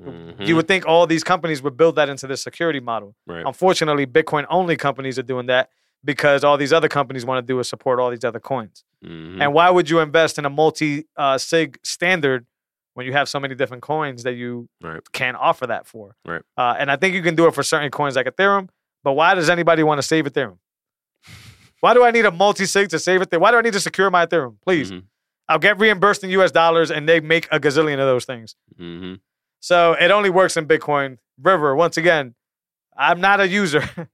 Mhm. 0.00 0.44
You 0.46 0.56
would 0.56 0.66
think 0.66 0.86
all 0.86 1.06
these 1.06 1.22
companies 1.22 1.62
would 1.62 1.76
build 1.76 1.96
that 1.96 2.08
into 2.08 2.26
their 2.26 2.36
security 2.36 2.80
model. 2.80 3.14
right. 3.26 3.44
Unfortunately, 3.46 4.06
Bitcoin 4.06 4.44
only 4.50 4.76
companies 4.76 5.18
are 5.18 5.22
doing 5.22 5.46
that 5.46 5.70
because 6.04 6.42
all 6.42 6.56
these 6.56 6.72
other 6.72 6.88
companies 6.88 7.24
want 7.24 7.46
to 7.46 7.52
do 7.52 7.58
is 7.60 7.68
support 7.68 8.00
all 8.00 8.10
these 8.10 8.24
other 8.24 8.40
coins. 8.40 8.84
Mhm. 9.04 9.40
And 9.40 9.54
why 9.54 9.70
would 9.70 9.88
you 9.88 10.00
invest 10.00 10.36
in 10.38 10.44
a 10.44 10.50
multi 10.50 11.04
uh, 11.16 11.38
sig 11.38 11.78
standard 11.84 12.46
when 12.94 13.06
you 13.06 13.12
have 13.12 13.28
so 13.28 13.38
many 13.38 13.54
different 13.54 13.82
coins 13.82 14.22
that 14.22 14.34
you 14.34 14.68
Right. 14.82 15.00
can't 15.12 15.36
offer 15.36 15.66
that 15.66 15.86
for? 15.86 16.16
Right. 16.24 16.42
Uh, 16.56 16.74
and 16.78 16.90
I 16.90 16.96
think 16.96 17.14
you 17.14 17.22
can 17.22 17.34
do 17.34 17.46
it 17.46 17.54
for 17.54 17.62
certain 17.62 17.90
coins 17.90 18.16
like 18.16 18.26
Ethereum. 18.26 18.68
But 19.02 19.12
why 19.12 19.34
does 19.34 19.50
anybody 19.50 19.82
want 19.82 19.98
to 19.98 20.02
save 20.02 20.24
Ethereum? 20.24 20.58
Why 21.80 21.92
do 21.92 22.02
I 22.02 22.10
need 22.12 22.24
a 22.24 22.30
multi 22.30 22.64
sig 22.64 22.88
to 22.90 22.98
save 22.98 23.20
Ethereum? 23.20 23.40
Why 23.40 23.50
do 23.50 23.58
I 23.58 23.60
need 23.60 23.74
to 23.74 23.80
secure 23.80 24.10
my 24.10 24.24
Ethereum? 24.24 24.56
Please, 24.64 24.90
Mhm. 24.90 25.02
I'll 25.48 25.58
get 25.58 25.78
reimbursed 25.78 26.24
in 26.24 26.30
US 26.30 26.50
dollars, 26.50 26.90
and 26.90 27.06
they 27.06 27.20
make 27.20 27.46
a 27.52 27.60
gazillion 27.60 27.94
of 27.94 28.06
those 28.06 28.24
things. 28.24 28.56
Mhm. 28.80 29.20
So 29.60 29.92
it 30.00 30.10
only 30.10 30.30
works 30.30 30.56
in 30.56 30.66
Bitcoin. 30.66 31.18
River, 31.42 31.74
once 31.76 31.96
again, 31.98 32.34
I'm 32.96 33.20
not 33.20 33.40
a 33.40 33.48
user. 33.48 33.82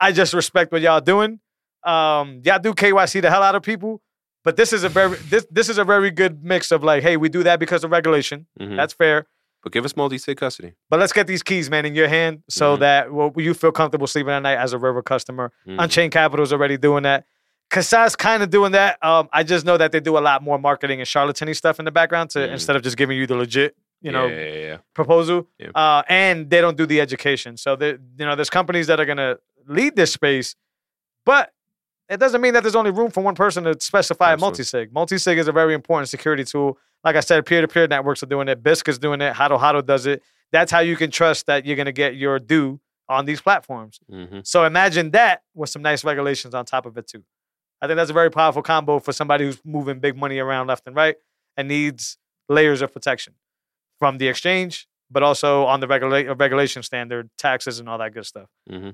I 0.00 0.12
just 0.12 0.32
respect 0.32 0.72
what 0.72 0.80
y'all 0.80 1.00
doing. 1.02 1.40
Um, 1.84 2.40
y'all 2.44 2.58
do 2.58 2.72
KYC 2.72 3.20
the 3.20 3.28
hell 3.30 3.42
out 3.42 3.54
of 3.56 3.62
people, 3.62 4.00
but 4.44 4.56
this 4.56 4.72
is 4.72 4.84
a 4.84 4.88
very 4.88 5.16
this 5.16 5.46
this 5.50 5.68
is 5.68 5.78
a 5.78 5.84
very 5.84 6.10
good 6.10 6.42
mix 6.44 6.70
of 6.72 6.82
like, 6.82 7.02
hey, 7.02 7.16
we 7.16 7.28
do 7.28 7.42
that 7.42 7.58
because 7.60 7.84
of 7.84 7.90
regulation. 7.90 8.46
Mhm. 8.60 8.76
That's 8.76 8.92
fair. 8.94 9.26
But 9.62 9.72
give 9.72 9.84
us 9.84 9.96
multi-sig 9.96 10.36
custody. 10.38 10.72
But 10.90 10.98
let's 10.98 11.12
get 11.12 11.28
these 11.28 11.42
keys, 11.44 11.70
man, 11.70 11.84
in 11.86 11.94
your 11.94 12.08
hand 12.08 12.42
so 12.48 12.76
Mhm. 12.76 12.80
that 12.80 13.12
well, 13.12 13.32
you 13.36 13.54
feel 13.54 13.70
comfortable 13.72 14.06
sleeping 14.08 14.32
at 14.32 14.40
night 14.42 14.56
as 14.58 14.72
a 14.72 14.78
River 14.78 15.02
customer. 15.02 15.52
Mhm. 15.68 15.76
Unchained 15.82 16.16
is 16.40 16.52
already 16.52 16.76
doing 16.76 17.04
that. 17.04 17.24
Casa's 17.70 18.16
kind 18.16 18.42
of 18.42 18.50
doing 18.50 18.72
that. 18.72 18.98
Um, 19.02 19.28
I 19.32 19.44
just 19.44 19.64
know 19.64 19.76
that 19.78 19.92
they 19.92 20.00
do 20.00 20.18
a 20.18 20.20
lot 20.20 20.42
more 20.42 20.58
marketing 20.58 21.00
and 21.00 21.06
charlatany 21.08 21.54
stuff 21.56 21.78
in 21.78 21.84
the 21.84 21.90
background 21.92 22.30
to 22.30 22.40
Mhm. 22.40 22.52
instead 22.52 22.76
of 22.76 22.82
just 22.82 22.96
giving 22.98 23.16
you 23.16 23.26
the 23.26 23.36
legit, 23.36 23.76
you 24.02 24.10
know, 24.12 24.26
yeah, 24.26 24.36
yeah, 24.44 24.54
yeah. 24.68 24.76
proposal. 24.94 25.46
Uh, 25.74 26.02
and 26.08 26.50
they 26.50 26.60
don't 26.60 26.76
do 26.76 26.84
the 26.84 27.00
education. 27.00 27.56
So 27.56 27.76
there, 27.76 27.98
you 28.18 28.26
know, 28.26 28.34
there's 28.34 28.50
companies 28.50 28.88
that 28.88 28.98
are 29.00 29.06
gonna 29.06 29.38
lead 29.66 29.96
this 29.96 30.12
space, 30.12 30.54
but 31.24 31.52
it 32.08 32.18
doesn't 32.18 32.40
mean 32.40 32.54
that 32.54 32.62
there's 32.62 32.74
only 32.76 32.90
room 32.90 33.10
for 33.10 33.22
one 33.22 33.34
person 33.34 33.64
to 33.64 33.76
specify 33.80 34.30
a 34.30 34.32
Absolutely. 34.34 34.46
multi-sig. 34.50 34.92
Multi-sig 34.92 35.38
is 35.38 35.48
a 35.48 35.52
very 35.52 35.74
important 35.74 36.08
security 36.08 36.44
tool. 36.44 36.78
Like 37.04 37.16
I 37.16 37.20
said, 37.20 37.44
peer-to-peer 37.46 37.88
networks 37.88 38.22
are 38.22 38.26
doing 38.26 38.48
it. 38.48 38.62
Bisq 38.62 38.88
is 38.88 38.98
doing 38.98 39.20
it. 39.20 39.34
Hodl 39.34 39.58
Hodl 39.58 39.84
does 39.84 40.06
it. 40.06 40.22
That's 40.52 40.70
how 40.70 40.80
you 40.80 40.96
can 40.96 41.10
trust 41.10 41.46
that 41.46 41.64
you're 41.64 41.76
gonna 41.76 41.92
get 41.92 42.14
your 42.16 42.38
due 42.38 42.80
on 43.08 43.24
these 43.24 43.40
platforms. 43.40 43.98
hmm 44.10 44.40
So 44.44 44.64
imagine 44.64 45.10
that 45.12 45.42
with 45.54 45.70
some 45.70 45.82
nice 45.82 46.04
regulations 46.04 46.54
on 46.54 46.64
top 46.64 46.86
of 46.86 46.96
it 46.98 47.06
too. 47.08 47.24
I 47.80 47.86
think 47.86 47.96
that's 47.96 48.10
a 48.10 48.14
very 48.14 48.30
powerful 48.30 48.62
combo 48.62 48.98
for 49.00 49.12
somebody 49.12 49.44
who's 49.44 49.60
moving 49.64 49.98
big 49.98 50.16
money 50.16 50.38
around 50.38 50.68
left 50.68 50.86
and 50.86 50.94
right 50.94 51.16
and 51.56 51.66
needs 51.68 52.16
layers 52.48 52.80
of 52.82 52.92
protection 52.92 53.34
from 53.98 54.18
the 54.18 54.28
exchange, 54.28 54.86
but 55.10 55.22
also 55.22 55.64
on 55.64 55.80
the 55.80 55.88
regula- 55.88 56.34
regulation 56.34 56.82
standard, 56.82 57.28
taxes, 57.38 57.80
and 57.80 57.88
all 57.88 57.98
that 57.98 58.12
good 58.14 58.26
stuff. 58.26 58.48
hmm 58.68 58.90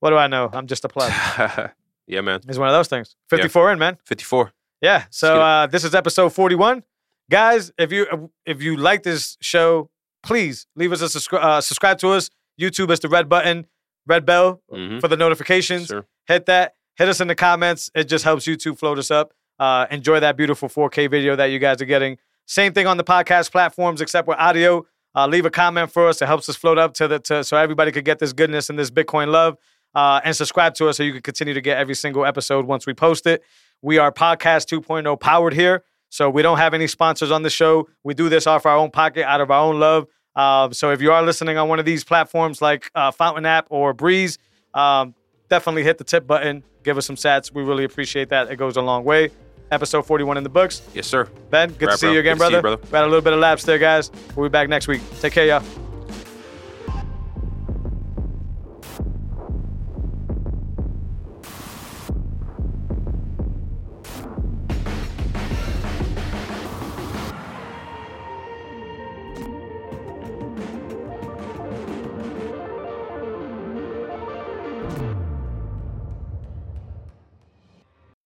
What 0.00 0.10
do 0.10 0.16
I 0.16 0.28
know? 0.28 0.48
I'm 0.52 0.66
just 0.66 0.84
a 0.84 0.88
pleb. 0.88 1.72
yeah, 2.06 2.20
man. 2.20 2.40
It's 2.48 2.58
one 2.58 2.68
of 2.68 2.74
those 2.74 2.88
things. 2.88 3.16
54 3.30 3.72
in, 3.72 3.78
man. 3.78 3.98
54. 4.04 4.52
Yeah. 4.80 5.04
So 5.10 5.40
uh, 5.40 5.66
this 5.66 5.84
is 5.84 5.94
episode 5.94 6.32
41. 6.32 6.82
Guys, 7.30 7.72
if 7.78 7.92
you 7.92 8.30
if 8.44 8.60
you 8.62 8.76
like 8.76 9.02
this 9.04 9.36
show, 9.40 9.90
please 10.22 10.66
leave 10.76 10.92
us 10.92 11.00
a 11.00 11.08
subscribe. 11.08 11.42
Uh, 11.44 11.60
subscribe 11.60 11.98
to 11.98 12.08
us. 12.10 12.30
YouTube 12.60 12.90
is 12.90 13.00
the 13.00 13.08
red 13.08 13.28
button, 13.28 13.66
red 14.06 14.26
bell 14.26 14.60
Mhm. 14.72 15.00
for 15.00 15.08
the 15.08 15.16
notifications. 15.16 15.86
Sure. 15.86 16.06
Hit 16.26 16.46
that. 16.46 16.74
Hit 16.96 17.08
us 17.08 17.20
in 17.20 17.28
the 17.28 17.34
comments. 17.34 17.90
It 17.94 18.04
just 18.04 18.24
helps 18.24 18.44
YouTube 18.46 18.78
float 18.78 18.98
us 18.98 19.10
up. 19.10 19.32
Uh, 19.58 19.86
enjoy 19.90 20.20
that 20.20 20.36
beautiful 20.36 20.68
4K 20.68 21.06
video 21.08 21.36
that 21.36 21.46
you 21.46 21.58
guys 21.58 21.80
are 21.80 21.86
getting. 21.86 22.18
Same 22.46 22.72
thing 22.72 22.86
on 22.86 22.96
the 22.96 23.04
podcast 23.04 23.50
platforms, 23.52 24.00
except 24.00 24.26
with 24.28 24.36
audio. 24.38 24.84
Uh, 25.14 25.26
leave 25.26 25.46
a 25.46 25.50
comment 25.50 25.90
for 25.90 26.08
us. 26.08 26.20
It 26.20 26.26
helps 26.26 26.48
us 26.48 26.56
float 26.56 26.78
up 26.78 26.92
to 26.94 27.06
the 27.08 27.18
to, 27.20 27.44
so 27.44 27.56
everybody 27.56 27.92
could 27.92 28.04
get 28.04 28.18
this 28.18 28.32
goodness 28.32 28.68
and 28.68 28.78
this 28.78 28.90
Bitcoin 28.90 29.28
love. 29.28 29.56
Uh, 29.94 30.20
and 30.24 30.34
subscribe 30.34 30.74
to 30.74 30.88
us 30.88 30.96
so 30.96 31.02
you 31.02 31.12
can 31.12 31.22
continue 31.22 31.54
to 31.54 31.60
get 31.60 31.76
every 31.76 31.94
single 31.94 32.24
episode 32.24 32.66
once 32.66 32.86
we 32.86 32.94
post 32.94 33.26
it. 33.26 33.42
We 33.82 33.98
are 33.98 34.10
Podcast 34.12 34.66
2.0 34.72 35.18
powered 35.20 35.52
here, 35.52 35.84
so 36.08 36.30
we 36.30 36.40
don't 36.42 36.58
have 36.58 36.72
any 36.72 36.86
sponsors 36.86 37.30
on 37.30 37.42
the 37.42 37.50
show. 37.50 37.88
We 38.04 38.14
do 38.14 38.28
this 38.28 38.46
off 38.46 38.64
our 38.64 38.76
own 38.76 38.90
pocket, 38.90 39.24
out 39.26 39.40
of 39.40 39.50
our 39.50 39.64
own 39.64 39.78
love. 39.80 40.06
Um, 40.34 40.72
so 40.72 40.90
if 40.92 41.02
you 41.02 41.12
are 41.12 41.22
listening 41.22 41.58
on 41.58 41.68
one 41.68 41.78
of 41.78 41.84
these 41.84 42.04
platforms 42.04 42.62
like 42.62 42.90
uh, 42.94 43.10
Fountain 43.10 43.44
app 43.44 43.66
or 43.70 43.92
Breez, 43.92 44.38
um, 44.72 45.14
definitely 45.50 45.82
hit 45.82 45.98
the 45.98 46.04
tip 46.04 46.26
button. 46.26 46.62
Give 46.84 46.96
us 46.96 47.06
some 47.06 47.16
sats. 47.16 47.52
We 47.52 47.62
really 47.62 47.84
appreciate 47.84 48.30
that. 48.30 48.50
It 48.50 48.56
goes 48.56 48.76
a 48.76 48.82
long 48.82 49.04
way. 49.04 49.30
Episode 49.70 50.06
41 50.06 50.36
in 50.36 50.42
the 50.42 50.50
books. 50.50 50.82
Yes, 50.94 51.06
sir. 51.06 51.24
Ben, 51.50 51.70
good 51.72 51.90
to 51.90 51.98
see 51.98 52.12
you 52.12 52.18
again, 52.18 52.36
Good 52.36 52.38
brother. 52.38 52.56
you, 52.56 52.62
brother. 52.62 52.82
We 52.90 52.96
had 52.96 53.04
a 53.04 53.06
little 53.06 53.22
bit 53.22 53.32
of 53.32 53.40
laps 53.40 53.64
there, 53.64 53.78
guys. 53.78 54.10
We'll 54.36 54.48
be 54.48 54.52
back 54.52 54.68
next 54.68 54.88
week. 54.88 55.00
Take 55.20 55.32
care, 55.32 55.46
y'all. 55.46 55.91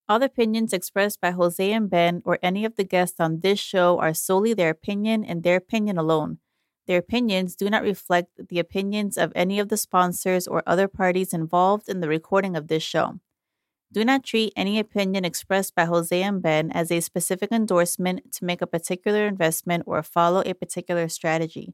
All 0.09 0.23
opinions 0.23 0.71
expressed 0.71 1.19
by 1.19 1.31
Jose 1.31 1.71
and 1.71 1.89
Ben 1.89 2.21
or 2.23 2.39
any 2.41 2.63
of 2.63 2.77
the 2.77 2.85
guests 2.85 3.19
on 3.19 3.41
this 3.41 3.59
show 3.59 3.99
are 3.99 4.13
solely 4.13 4.53
their 4.53 4.69
opinion 4.69 5.25
and 5.25 5.43
their 5.43 5.57
opinion 5.57 5.97
alone. 5.97 6.37
Their 6.87 6.99
opinions 6.99 7.57
do 7.57 7.69
not 7.69 7.83
reflect 7.83 8.47
the 8.47 8.59
opinions 8.59 9.17
of 9.17 9.33
any 9.35 9.59
of 9.59 9.67
the 9.67 9.75
sponsors 9.75 10.47
or 10.47 10.63
other 10.65 10.87
parties 10.87 11.33
involved 11.33 11.89
in 11.89 11.99
the 11.99 12.07
recording 12.07 12.55
of 12.55 12.69
this 12.69 12.83
show. 12.83 13.19
Do 13.91 14.05
not 14.05 14.23
treat 14.23 14.53
any 14.55 14.79
opinion 14.79 15.25
expressed 15.25 15.75
by 15.75 15.83
Jose 15.83 16.21
and 16.21 16.41
Ben 16.41 16.71
as 16.71 16.89
a 16.89 17.01
specific 17.01 17.51
endorsement 17.51 18.31
to 18.33 18.45
make 18.45 18.61
a 18.61 18.67
particular 18.67 19.27
investment 19.27 19.83
or 19.85 20.01
follow 20.03 20.41
a 20.45 20.53
particular 20.53 21.09
strategy. 21.09 21.73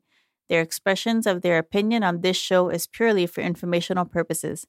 Their 0.49 0.61
expressions 0.61 1.27
of 1.27 1.41
their 1.41 1.59
opinion 1.59 2.03
on 2.03 2.21
this 2.21 2.37
show 2.37 2.69
is 2.69 2.87
purely 2.87 3.27
for 3.27 3.41
informational 3.41 4.05
purposes. 4.05 4.65